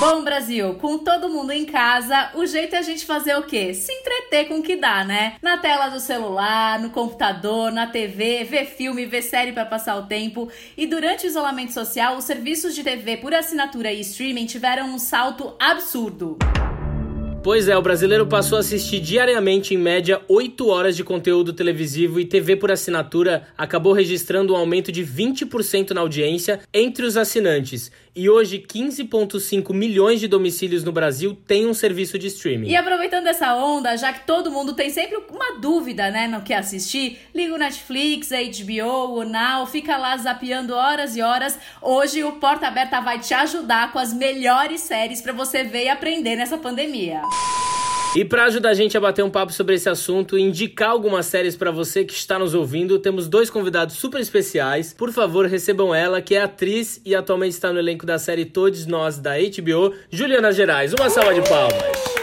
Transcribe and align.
Bom, 0.00 0.24
Brasil, 0.24 0.74
com 0.74 0.98
todo 0.98 1.28
mundo 1.28 1.52
em 1.52 1.64
casa, 1.64 2.30
o 2.34 2.44
jeito 2.44 2.74
é 2.74 2.78
a 2.78 2.82
gente 2.82 3.06
fazer 3.06 3.36
o 3.36 3.44
quê? 3.44 3.72
Se 3.72 3.92
entreter 3.92 4.48
com 4.48 4.58
o 4.58 4.62
que 4.62 4.74
dá, 4.74 5.04
né? 5.04 5.36
Na 5.40 5.56
tela 5.56 5.88
do 5.88 6.00
celular, 6.00 6.80
no 6.80 6.90
computador, 6.90 7.70
na 7.70 7.86
TV, 7.86 8.42
ver 8.42 8.66
filme, 8.66 9.06
ver 9.06 9.22
série 9.22 9.52
para 9.52 9.64
passar 9.64 9.96
o 9.96 10.06
tempo. 10.06 10.50
E 10.76 10.84
durante 10.84 11.24
o 11.24 11.28
isolamento 11.28 11.72
social, 11.72 12.16
os 12.16 12.24
serviços 12.24 12.74
de 12.74 12.82
TV 12.82 13.18
por 13.18 13.32
assinatura 13.32 13.92
e 13.92 14.00
streaming 14.00 14.46
tiveram 14.46 14.88
um 14.88 14.98
salto 14.98 15.54
absurdo. 15.60 16.38
Pois 17.44 17.68
é, 17.68 17.76
o 17.76 17.82
brasileiro 17.82 18.26
passou 18.26 18.56
a 18.56 18.62
assistir 18.62 19.00
diariamente, 19.00 19.74
em 19.74 19.76
média, 19.76 20.22
8 20.28 20.66
horas 20.66 20.96
de 20.96 21.04
conteúdo 21.04 21.52
televisivo 21.52 22.18
e 22.18 22.24
TV 22.24 22.56
por 22.56 22.70
assinatura 22.70 23.46
acabou 23.54 23.92
registrando 23.92 24.54
um 24.54 24.56
aumento 24.56 24.90
de 24.90 25.04
20% 25.04 25.90
na 25.90 26.00
audiência 26.00 26.60
entre 26.72 27.04
os 27.04 27.18
assinantes. 27.18 27.92
E 28.16 28.30
hoje, 28.30 28.60
15,5 28.60 29.74
milhões 29.74 30.20
de 30.20 30.28
domicílios 30.28 30.84
no 30.84 30.92
Brasil 30.92 31.36
têm 31.48 31.66
um 31.66 31.74
serviço 31.74 32.16
de 32.16 32.28
streaming. 32.28 32.68
E 32.68 32.76
aproveitando 32.76 33.26
essa 33.26 33.56
onda, 33.56 33.96
já 33.96 34.12
que 34.12 34.24
todo 34.24 34.52
mundo 34.52 34.72
tem 34.72 34.88
sempre 34.88 35.16
uma 35.28 35.58
dúvida, 35.58 36.12
né, 36.12 36.28
no 36.28 36.40
que 36.42 36.52
assistir, 36.52 37.18
liga 37.34 37.52
o 37.52 37.58
Netflix, 37.58 38.30
a 38.30 38.36
HBO, 38.36 39.18
o 39.18 39.24
Now, 39.24 39.66
fica 39.66 39.96
lá 39.96 40.16
zapeando 40.16 40.74
horas 40.74 41.16
e 41.16 41.22
horas. 41.22 41.58
Hoje 41.82 42.22
o 42.22 42.34
Porta 42.34 42.68
Aberta 42.68 43.00
vai 43.00 43.18
te 43.18 43.34
ajudar 43.34 43.90
com 43.90 43.98
as 43.98 44.14
melhores 44.14 44.82
séries 44.82 45.20
para 45.20 45.32
você 45.32 45.64
ver 45.64 45.86
e 45.86 45.88
aprender 45.88 46.36
nessa 46.36 46.56
pandemia. 46.56 47.20
E 48.16 48.24
para 48.24 48.44
ajudar 48.44 48.68
a 48.68 48.74
gente 48.74 48.96
a 48.96 49.00
bater 49.00 49.24
um 49.24 49.30
papo 49.30 49.52
sobre 49.52 49.74
esse 49.74 49.88
assunto 49.88 50.38
e 50.38 50.40
indicar 50.40 50.90
algumas 50.90 51.26
séries 51.26 51.56
para 51.56 51.72
você 51.72 52.04
que 52.04 52.12
está 52.12 52.38
nos 52.38 52.54
ouvindo, 52.54 52.96
temos 53.00 53.26
dois 53.26 53.50
convidados 53.50 53.96
super 53.96 54.20
especiais. 54.20 54.92
Por 54.92 55.10
favor, 55.10 55.46
recebam 55.46 55.92
ela, 55.92 56.22
que 56.22 56.36
é 56.36 56.42
atriz 56.42 57.00
e 57.04 57.12
atualmente 57.12 57.54
está 57.54 57.72
no 57.72 57.78
elenco 57.80 58.03
da 58.04 58.18
série 58.18 58.44
Todos 58.44 58.86
Nós 58.86 59.18
da 59.18 59.32
HBO, 59.38 59.94
Juliana 60.10 60.52
Gerais. 60.52 60.92
Uma 60.92 61.10
salva 61.10 61.34
de 61.34 61.48
palmas. 61.48 62.13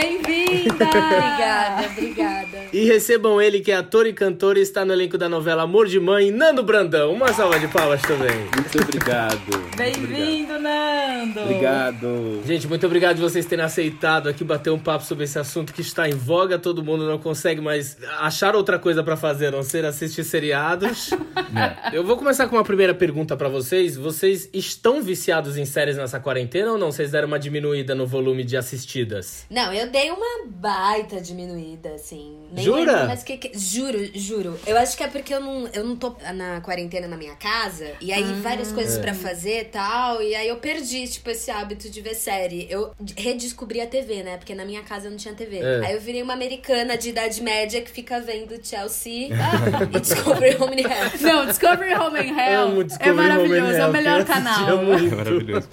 Bem-vinda! 0.00 0.84
obrigada, 0.84 1.86
obrigada. 1.90 2.58
E 2.72 2.84
recebam 2.84 3.42
ele, 3.42 3.60
que 3.60 3.72
é 3.72 3.76
ator 3.76 4.06
e 4.06 4.12
cantor 4.12 4.56
e 4.56 4.60
está 4.60 4.84
no 4.84 4.92
elenco 4.92 5.18
da 5.18 5.28
novela 5.28 5.62
Amor 5.62 5.88
de 5.88 5.98
Mãe, 5.98 6.30
Nando 6.30 6.62
Brandão. 6.62 7.12
Uma 7.12 7.32
salva 7.32 7.58
de 7.58 7.66
palmas 7.66 8.00
também. 8.02 8.46
Muito 8.54 8.80
obrigado. 8.80 9.40
Bem-vindo, 9.76 10.56
Nando! 10.60 11.40
Obrigado. 11.40 12.42
Gente, 12.46 12.68
muito 12.68 12.86
obrigado 12.86 13.16
de 13.16 13.22
vocês 13.22 13.44
terem 13.46 13.64
aceitado 13.64 14.28
aqui 14.28 14.44
bater 14.44 14.70
um 14.70 14.78
papo 14.78 15.04
sobre 15.04 15.24
esse 15.24 15.36
assunto 15.36 15.72
que 15.72 15.80
está 15.80 16.08
em 16.08 16.14
voga. 16.14 16.60
Todo 16.60 16.84
mundo 16.84 17.04
não 17.04 17.18
consegue 17.18 17.60
mais 17.60 17.96
achar 18.20 18.54
outra 18.54 18.78
coisa 18.78 19.02
para 19.02 19.16
fazer, 19.16 19.48
a 19.48 19.50
não 19.50 19.64
ser 19.64 19.84
assistir 19.84 20.22
seriados. 20.22 21.10
É. 21.12 21.96
Eu 21.96 22.04
vou 22.04 22.16
começar 22.16 22.46
com 22.46 22.54
uma 22.56 22.64
primeira 22.64 22.94
pergunta 22.94 23.36
para 23.36 23.48
vocês. 23.48 23.96
Vocês 23.96 24.48
estão 24.52 25.02
viciados 25.02 25.56
em 25.56 25.64
séries 25.64 25.96
nessa 25.96 26.20
quarentena 26.20 26.72
ou 26.72 26.78
não? 26.78 26.92
Vocês 26.92 27.10
deram 27.10 27.26
uma 27.26 27.38
diminuída 27.38 27.94
no 27.94 28.06
volume 28.06 28.44
de 28.44 28.56
assistidas? 28.56 29.46
Não, 29.50 29.72
eu 29.72 29.87
dei 29.88 30.10
uma 30.10 30.46
baita 30.46 31.20
diminuída, 31.20 31.94
assim. 31.94 32.36
Nem 32.52 32.64
Jura? 32.64 32.92
Lembro, 32.92 33.06
mas 33.08 33.22
que, 33.22 33.36
que, 33.36 33.58
juro, 33.58 33.98
juro. 34.14 34.58
Eu 34.66 34.76
acho 34.78 34.96
que 34.96 35.02
é 35.02 35.08
porque 35.08 35.34
eu 35.34 35.40
não, 35.40 35.68
eu 35.68 35.84
não 35.84 35.96
tô 35.96 36.16
na 36.34 36.60
quarentena 36.60 37.06
na 37.06 37.16
minha 37.16 37.34
casa. 37.36 37.92
E 38.00 38.12
aí, 38.12 38.24
ah, 38.24 38.40
várias 38.42 38.72
coisas 38.72 38.96
é. 38.96 39.00
para 39.00 39.14
fazer 39.14 39.60
e 39.60 39.64
tal. 39.64 40.22
E 40.22 40.34
aí, 40.34 40.48
eu 40.48 40.56
perdi, 40.56 41.06
tipo, 41.08 41.30
esse 41.30 41.50
hábito 41.50 41.90
de 41.90 42.00
ver 42.00 42.14
série. 42.14 42.66
Eu 42.70 42.92
redescobri 43.16 43.80
a 43.80 43.86
TV, 43.86 44.22
né? 44.22 44.36
Porque 44.36 44.54
na 44.54 44.64
minha 44.64 44.82
casa 44.82 45.06
eu 45.06 45.10
não 45.10 45.18
tinha 45.18 45.34
TV. 45.34 45.58
É. 45.58 45.86
Aí, 45.86 45.94
eu 45.94 46.00
virei 46.00 46.22
uma 46.22 46.32
americana 46.32 46.96
de 46.96 47.10
idade 47.10 47.42
média 47.42 47.80
que 47.80 47.90
fica 47.90 48.20
vendo 48.20 48.58
Chelsea 48.62 49.28
e 49.28 50.00
Discovery 50.00 50.56
Home 50.56 50.82
and 50.82 50.88
Health. 50.88 51.20
Não, 51.20 51.46
Discovery 51.46 51.94
Home 51.94 52.18
and 52.18 52.36
Health 52.36 52.96
é 53.00 53.12
maravilhoso. 53.12 53.72
É 53.72 53.86
o 53.86 53.92
melhor 53.92 54.24
canal. 54.24 54.68
É 54.68 55.06
maravilhoso. 55.14 55.68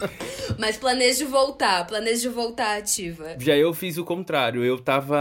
Mas 0.58 0.78
planejo 0.78 1.28
voltar. 1.28 1.86
Planejo 1.88 2.32
voltar 2.32 2.78
ativa. 2.78 3.36
Já 3.40 3.56
eu 3.56 3.74
fiz 3.74 3.95
o 3.98 4.06
contrário. 4.06 4.64
Eu 4.64 4.78
tava, 4.78 5.18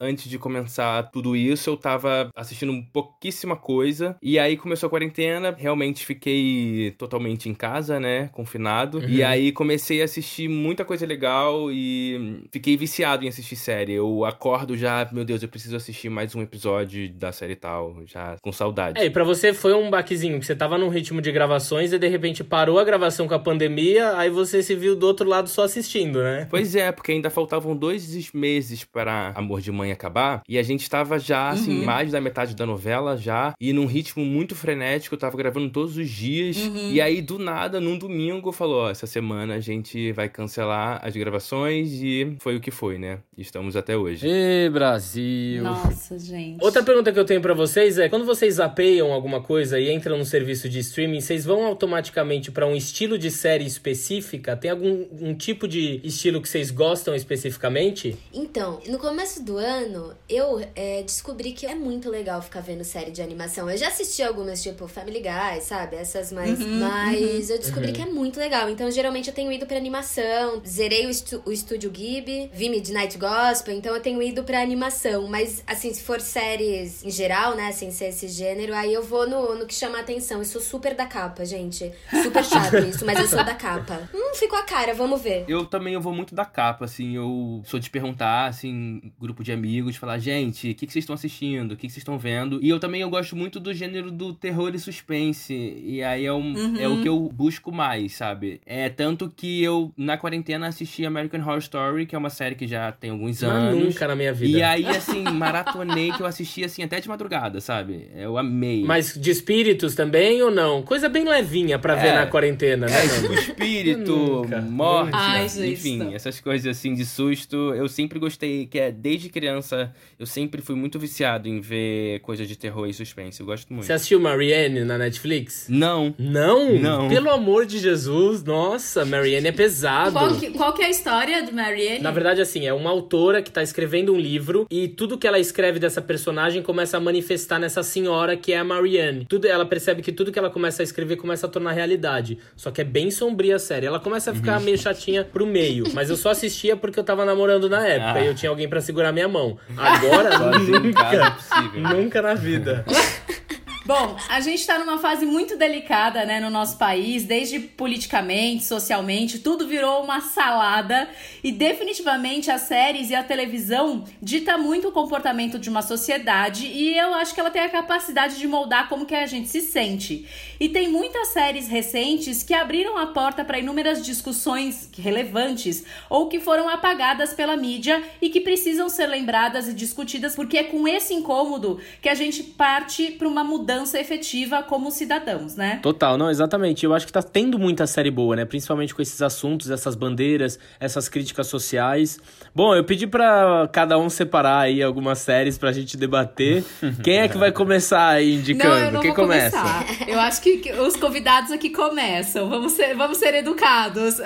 antes 0.00 0.28
de 0.28 0.38
começar 0.38 1.02
tudo 1.10 1.36
isso, 1.36 1.70
eu 1.70 1.76
tava 1.76 2.30
assistindo 2.34 2.72
pouquíssima 2.92 3.56
coisa. 3.56 4.16
E 4.22 4.38
aí 4.38 4.56
começou 4.56 4.86
a 4.86 4.90
quarentena, 4.90 5.54
realmente 5.56 6.04
fiquei 6.04 6.94
totalmente 6.98 7.48
em 7.48 7.54
casa, 7.54 7.98
né? 8.00 8.28
Confinado. 8.32 8.98
Uhum. 8.98 9.08
E 9.08 9.22
aí 9.22 9.52
comecei 9.52 10.02
a 10.02 10.04
assistir 10.04 10.48
muita 10.48 10.84
coisa 10.84 11.06
legal 11.06 11.70
e 11.70 12.44
fiquei 12.50 12.76
viciado 12.76 13.24
em 13.24 13.28
assistir 13.28 13.56
série. 13.56 13.92
Eu 13.92 14.24
acordo 14.24 14.76
já, 14.76 15.08
meu 15.12 15.24
Deus, 15.24 15.42
eu 15.42 15.48
preciso 15.48 15.76
assistir 15.76 16.08
mais 16.08 16.34
um 16.34 16.42
episódio 16.42 17.08
da 17.12 17.32
série 17.32 17.56
tal, 17.56 17.96
já 18.06 18.36
com 18.40 18.52
saudade. 18.52 19.00
É, 19.00 19.06
e 19.06 19.10
pra 19.10 19.24
você 19.24 19.52
foi 19.52 19.74
um 19.74 19.90
baquezinho, 19.90 20.38
que 20.38 20.46
você 20.46 20.54
tava 20.54 20.78
num 20.78 20.88
ritmo 20.88 21.20
de 21.20 21.32
gravações 21.32 21.92
e 21.92 21.98
de 21.98 22.08
repente 22.08 22.44
parou 22.44 22.78
a 22.78 22.84
gravação 22.84 23.26
com 23.28 23.34
a 23.34 23.38
pandemia, 23.38 24.16
aí 24.16 24.30
você 24.30 24.62
se 24.62 24.74
viu 24.74 24.96
do 24.96 25.06
outro 25.06 25.28
lado 25.28 25.48
só 25.48 25.64
assistindo, 25.64 26.22
né? 26.22 26.46
Pois 26.50 26.74
é, 26.74 26.92
porque 26.92 27.12
ainda 27.12 27.30
faltavam 27.30 27.76
dois 27.76 27.95
meses 28.32 28.84
para 28.84 29.32
Amor 29.34 29.60
de 29.60 29.70
Mãe 29.72 29.92
acabar. 29.92 30.42
E 30.48 30.58
a 30.58 30.62
gente 30.62 30.82
estava 30.82 31.18
já, 31.18 31.50
assim, 31.50 31.80
uhum. 31.80 31.84
mais 31.84 32.12
da 32.12 32.20
metade 32.20 32.54
da 32.54 32.66
novela 32.66 33.16
já. 33.16 33.54
E 33.60 33.72
num 33.72 33.86
ritmo 33.86 34.24
muito 34.24 34.54
frenético, 34.54 35.14
eu 35.14 35.18
tava 35.18 35.36
gravando 35.36 35.70
todos 35.70 35.96
os 35.96 36.08
dias. 36.08 36.56
Uhum. 36.56 36.90
E 36.90 37.00
aí, 37.00 37.20
do 37.20 37.38
nada, 37.38 37.80
num 37.80 37.98
domingo, 37.98 38.52
falou: 38.52 38.84
Ó, 38.84 38.90
essa 38.90 39.06
semana 39.06 39.54
a 39.54 39.60
gente 39.60 40.12
vai 40.12 40.28
cancelar 40.28 41.00
as 41.02 41.14
gravações. 41.14 41.92
E 42.02 42.36
foi 42.40 42.56
o 42.56 42.60
que 42.60 42.70
foi, 42.70 42.98
né? 42.98 43.18
Estamos 43.36 43.76
até 43.76 43.96
hoje. 43.96 44.26
Ê, 44.26 44.68
Brasil! 44.70 45.62
Nossa, 45.62 46.18
gente. 46.18 46.62
Outra 46.62 46.82
pergunta 46.82 47.12
que 47.12 47.18
eu 47.18 47.24
tenho 47.24 47.40
para 47.40 47.54
vocês 47.54 47.98
é: 47.98 48.08
quando 48.08 48.24
vocês 48.24 48.54
zapeiam 48.54 49.12
alguma 49.12 49.40
coisa 49.40 49.78
e 49.78 49.92
entram 49.92 50.18
no 50.18 50.24
serviço 50.24 50.68
de 50.68 50.78
streaming, 50.78 51.20
vocês 51.20 51.44
vão 51.44 51.64
automaticamente 51.64 52.50
para 52.50 52.66
um 52.66 52.74
estilo 52.74 53.18
de 53.18 53.30
série 53.30 53.64
específica? 53.64 54.56
Tem 54.56 54.70
algum 54.70 55.06
um 55.20 55.34
tipo 55.34 55.66
de 55.68 56.00
estilo 56.02 56.40
que 56.40 56.48
vocês 56.48 56.70
gostam 56.70 57.14
especificamente? 57.14 57.85
Assistir? 57.88 58.16
Então, 58.32 58.80
no 58.86 58.98
começo 58.98 59.42
do 59.42 59.56
ano, 59.56 60.14
eu 60.28 60.62
é, 60.74 61.02
descobri 61.02 61.52
que 61.52 61.66
é 61.66 61.74
muito 61.74 62.10
legal 62.10 62.40
ficar 62.42 62.60
vendo 62.60 62.84
série 62.84 63.10
de 63.10 63.22
animação. 63.22 63.70
Eu 63.70 63.76
já 63.76 63.88
assisti 63.88 64.22
algumas, 64.22 64.62
tipo 64.62 64.86
Family 64.86 65.20
Guy, 65.20 65.60
sabe? 65.62 65.96
Essas 65.96 66.32
mais. 66.32 66.60
Uhum, 66.60 66.80
mas 66.80 67.48
uhum. 67.48 67.54
eu 67.54 67.58
descobri 67.58 67.88
uhum. 67.88 67.94
que 67.94 68.02
é 68.02 68.06
muito 68.06 68.38
legal. 68.38 68.68
Então, 68.68 68.90
geralmente, 68.90 69.28
eu 69.28 69.34
tenho 69.34 69.50
ido 69.50 69.66
pra 69.66 69.76
animação. 69.76 70.62
Zerei 70.66 71.06
o, 71.06 71.10
estu 71.10 71.42
o 71.44 71.52
estúdio 71.52 71.90
Ghibli, 71.90 72.50
vi 72.52 72.68
Midnight 72.68 73.16
Gospel, 73.18 73.74
então 73.74 73.94
eu 73.94 74.00
tenho 74.00 74.22
ido 74.22 74.44
pra 74.44 74.60
animação. 74.60 75.26
Mas, 75.28 75.62
assim, 75.66 75.92
se 75.92 76.02
for 76.02 76.20
séries 76.20 77.04
em 77.04 77.10
geral, 77.10 77.56
né, 77.56 77.72
sem 77.72 77.90
ser 77.90 78.06
esse 78.06 78.28
gênero, 78.28 78.74
aí 78.74 78.92
eu 78.92 79.02
vou 79.02 79.28
no, 79.28 79.54
no 79.54 79.66
que 79.66 79.74
chama 79.74 79.98
a 79.98 80.00
atenção. 80.00 80.38
Eu 80.38 80.44
sou 80.44 80.60
super 80.60 80.94
da 80.94 81.06
capa, 81.06 81.44
gente. 81.44 81.92
Super 82.22 82.44
chato 82.44 82.76
isso, 82.86 83.04
mas 83.04 83.18
eu 83.18 83.26
sou 83.26 83.44
da 83.44 83.54
capa. 83.54 84.08
Hum, 84.14 84.34
ficou 84.34 84.58
a 84.58 84.62
cara, 84.62 84.94
vamos 84.94 85.20
ver. 85.20 85.44
Eu 85.48 85.64
também 85.64 85.94
eu 85.94 86.00
vou 86.00 86.12
muito 86.12 86.34
da 86.34 86.44
capa, 86.44 86.84
assim. 86.84 87.16
Eu 87.16 87.62
sou 87.64 87.75
de 87.78 87.90
perguntar, 87.90 88.46
assim, 88.46 89.12
grupo 89.20 89.42
de 89.42 89.52
amigos, 89.52 89.96
falar, 89.96 90.18
gente, 90.18 90.70
o 90.70 90.74
que, 90.74 90.86
que 90.86 90.92
vocês 90.92 91.02
estão 91.02 91.14
assistindo? 91.14 91.72
O 91.72 91.76
que, 91.76 91.86
que 91.86 91.92
vocês 91.92 92.02
estão 92.02 92.18
vendo? 92.18 92.58
E 92.62 92.68
eu 92.68 92.78
também 92.78 93.00
eu 93.00 93.10
gosto 93.10 93.36
muito 93.36 93.58
do 93.60 93.72
gênero 93.72 94.10
do 94.10 94.32
terror 94.32 94.74
e 94.74 94.78
suspense. 94.78 95.54
E 95.54 96.02
aí 96.02 96.26
é, 96.26 96.32
um, 96.32 96.54
uhum. 96.54 96.76
é 96.78 96.88
o 96.88 97.02
que 97.02 97.08
eu 97.08 97.30
busco 97.32 97.72
mais, 97.72 98.14
sabe? 98.14 98.60
É 98.66 98.88
tanto 98.88 99.30
que 99.34 99.62
eu, 99.62 99.92
na 99.96 100.16
quarentena, 100.16 100.68
assisti 100.68 101.04
American 101.04 101.40
Horror 101.40 101.58
Story, 101.58 102.06
que 102.06 102.14
é 102.14 102.18
uma 102.18 102.30
série 102.30 102.54
que 102.54 102.66
já 102.66 102.92
tem 102.92 103.10
alguns 103.10 103.42
anos. 103.42 103.84
nunca 103.84 104.08
na 104.08 104.16
minha 104.16 104.32
vida. 104.32 104.58
E 104.58 104.62
aí, 104.62 104.86
assim, 104.86 105.22
maratonei 105.22 106.12
que 106.12 106.22
eu 106.22 106.26
assisti, 106.26 106.64
assim, 106.64 106.82
até 106.82 107.00
de 107.00 107.08
madrugada, 107.08 107.60
sabe? 107.60 108.08
Eu 108.14 108.38
amei. 108.38 108.84
Mas 108.84 109.14
de 109.14 109.30
espíritos 109.30 109.94
também 109.94 110.42
ou 110.42 110.50
não? 110.50 110.82
Coisa 110.82 111.08
bem 111.08 111.24
levinha 111.24 111.78
pra 111.78 111.94
é, 111.94 112.02
ver 112.02 112.14
na 112.14 112.26
quarentena, 112.26 112.86
né? 112.86 113.04
É, 113.04 113.08
tipo, 113.08 113.32
espírito, 113.34 114.46
morte, 114.70 115.10
Ai, 115.12 115.46
enfim, 115.46 116.14
essas 116.14 116.40
coisas 116.40 116.76
assim 116.76 116.94
de 116.94 117.04
susto. 117.04 117.65
Eu 117.74 117.86
eu 117.86 117.88
sempre 117.88 118.18
gostei, 118.18 118.66
que 118.66 118.80
é 118.80 118.90
desde 118.90 119.28
criança, 119.28 119.94
eu 120.18 120.26
sempre 120.26 120.60
fui 120.60 120.74
muito 120.74 120.98
viciado 120.98 121.48
em 121.48 121.60
ver 121.60 122.18
coisas 122.20 122.48
de 122.48 122.58
terror 122.58 122.88
e 122.88 122.92
suspense. 122.92 123.40
Eu 123.40 123.46
gosto 123.46 123.72
muito. 123.72 123.86
Você 123.86 123.92
assistiu 123.92 124.18
Marianne 124.18 124.80
na 124.80 124.98
Netflix? 124.98 125.66
Não. 125.68 126.12
Não? 126.18 126.72
Não. 126.72 127.08
Pelo 127.08 127.30
amor 127.30 127.64
de 127.64 127.78
Jesus, 127.78 128.42
nossa, 128.42 129.04
Marianne 129.04 129.46
é 129.46 129.52
pesado. 129.52 130.12
Qual 130.12 130.34
que, 130.34 130.50
qual 130.50 130.72
que 130.74 130.82
é 130.82 130.86
a 130.86 130.90
história 130.90 131.42
de 131.44 131.54
Marianne? 131.54 132.00
Na 132.00 132.10
verdade, 132.10 132.40
assim, 132.40 132.66
é 132.66 132.74
uma 132.74 132.90
autora 132.90 133.40
que 133.40 133.52
tá 133.52 133.62
escrevendo 133.62 134.12
um 134.12 134.18
livro 134.18 134.66
e 134.68 134.88
tudo 134.88 135.16
que 135.16 135.26
ela 135.26 135.38
escreve 135.38 135.78
dessa 135.78 136.02
personagem 136.02 136.62
começa 136.62 136.96
a 136.96 137.00
manifestar 137.00 137.60
nessa 137.60 137.84
senhora 137.84 138.36
que 138.36 138.52
é 138.52 138.58
a 138.58 138.64
Marianne. 138.64 139.26
Tudo, 139.26 139.46
ela 139.46 139.64
percebe 139.64 140.02
que 140.02 140.10
tudo 140.10 140.32
que 140.32 140.38
ela 140.40 140.50
começa 140.50 140.82
a 140.82 140.84
escrever 140.84 141.16
começa 141.16 141.46
a 141.46 141.48
tornar 141.48 141.70
realidade. 141.70 142.38
Só 142.56 142.72
que 142.72 142.80
é 142.80 142.84
bem 142.84 143.12
sombria 143.12 143.56
a 143.56 143.60
série. 143.60 143.86
Ela 143.86 144.00
começa 144.00 144.32
a 144.32 144.34
ficar 144.34 144.58
uhum. 144.58 144.64
meio 144.64 144.78
chatinha 144.78 145.22
pro 145.22 145.46
meio, 145.46 145.84
mas 145.94 146.10
eu 146.10 146.16
só 146.16 146.30
assistia 146.30 146.76
porque 146.76 146.98
eu 146.98 147.04
tava 147.04 147.24
namorando 147.24 147.55
na 147.68 147.86
época 147.86 148.18
ah. 148.18 148.22
e 148.22 148.26
eu 148.26 148.34
tinha 148.34 148.50
alguém 148.50 148.68
para 148.68 148.80
segurar 148.80 149.12
minha 149.12 149.28
mão. 149.28 149.58
Agora, 149.76 150.38
nunca, 150.58 151.36
é 151.74 151.78
nunca 151.78 152.22
na 152.22 152.34
vida. 152.34 152.84
Bom, 153.86 154.16
a 154.28 154.40
gente 154.40 154.58
está 154.58 154.80
numa 154.80 154.98
fase 154.98 155.24
muito 155.24 155.56
delicada, 155.56 156.24
né, 156.24 156.40
no 156.40 156.50
nosso 156.50 156.76
país, 156.76 157.22
desde 157.22 157.60
politicamente, 157.60 158.64
socialmente, 158.64 159.38
tudo 159.38 159.68
virou 159.68 160.02
uma 160.02 160.20
salada 160.20 161.08
e 161.42 161.52
definitivamente 161.52 162.50
as 162.50 162.62
séries 162.62 163.10
e 163.10 163.14
a 163.14 163.22
televisão 163.22 164.02
dita 164.20 164.58
muito 164.58 164.88
o 164.88 164.92
comportamento 164.92 165.56
de 165.56 165.70
uma 165.70 165.82
sociedade 165.82 166.66
e 166.66 166.98
eu 166.98 167.14
acho 167.14 167.32
que 167.32 167.38
ela 167.38 167.48
tem 167.48 167.62
a 167.62 167.68
capacidade 167.68 168.38
de 168.38 168.48
moldar 168.48 168.88
como 168.88 169.06
que 169.06 169.14
a 169.14 169.24
gente 169.24 169.48
se 169.48 169.60
sente. 169.60 170.26
E 170.58 170.68
tem 170.68 170.88
muitas 170.88 171.28
séries 171.28 171.68
recentes 171.68 172.42
que 172.42 172.54
abriram 172.54 172.98
a 172.98 173.06
porta 173.06 173.44
para 173.44 173.60
inúmeras 173.60 174.04
discussões 174.04 174.90
relevantes 174.98 175.84
ou 176.10 176.26
que 176.26 176.40
foram 176.40 176.68
apagadas 176.68 177.32
pela 177.34 177.56
mídia 177.56 178.02
e 178.20 178.30
que 178.30 178.40
precisam 178.40 178.88
ser 178.88 179.06
lembradas 179.06 179.68
e 179.68 179.72
discutidas 179.72 180.34
porque 180.34 180.58
é 180.58 180.64
com 180.64 180.88
esse 180.88 181.14
incômodo 181.14 181.78
que 182.02 182.08
a 182.08 182.16
gente 182.16 182.42
parte 182.42 183.12
para 183.12 183.28
uma 183.28 183.44
mudança 183.44 183.75
efetiva 183.98 184.62
como 184.62 184.90
cidadãos, 184.90 185.56
né? 185.56 185.80
Total, 185.82 186.16
não, 186.16 186.30
exatamente. 186.30 186.84
Eu 186.84 186.94
acho 186.94 187.04
que 187.06 187.12
tá 187.12 187.22
tendo 187.22 187.58
muita 187.58 187.86
série 187.86 188.10
boa, 188.10 188.36
né? 188.36 188.44
Principalmente 188.44 188.94
com 188.94 189.02
esses 189.02 189.20
assuntos, 189.20 189.70
essas 189.70 189.94
bandeiras, 189.94 190.58
essas 190.80 191.08
críticas 191.08 191.48
sociais. 191.48 192.18
Bom, 192.54 192.74
eu 192.74 192.84
pedi 192.84 193.06
para 193.06 193.68
cada 193.72 193.98
um 193.98 194.08
separar 194.08 194.60
aí 194.60 194.82
algumas 194.82 195.18
séries 195.18 195.58
pra 195.58 195.72
gente 195.72 195.96
debater. 195.96 196.64
Quem 197.02 197.18
é 197.18 197.28
que 197.28 197.36
vai 197.36 197.52
começar 197.52 198.08
aí 198.08 198.36
indicando? 198.36 198.74
Não, 198.74 198.78
eu 198.78 198.92
não 198.92 199.00
Quem 199.00 199.12
vou 199.12 199.24
começa? 199.24 199.58
começar. 199.58 200.08
Eu 200.08 200.20
acho 200.20 200.40
que 200.40 200.72
os 200.72 200.96
convidados 200.96 201.50
aqui 201.50 201.70
começam. 201.70 202.48
Vamos 202.48 202.72
ser, 202.72 202.94
vamos 202.94 203.18
ser 203.18 203.34
educados. 203.34 204.16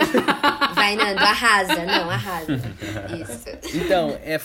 Vai, 0.75 0.97
Nando, 0.97 1.21
arrasa. 1.21 1.85
Não, 1.85 2.11
arrasa. 2.11 2.61
Isso. 3.21 3.77
Então, 3.77 4.17
é, 4.23 4.39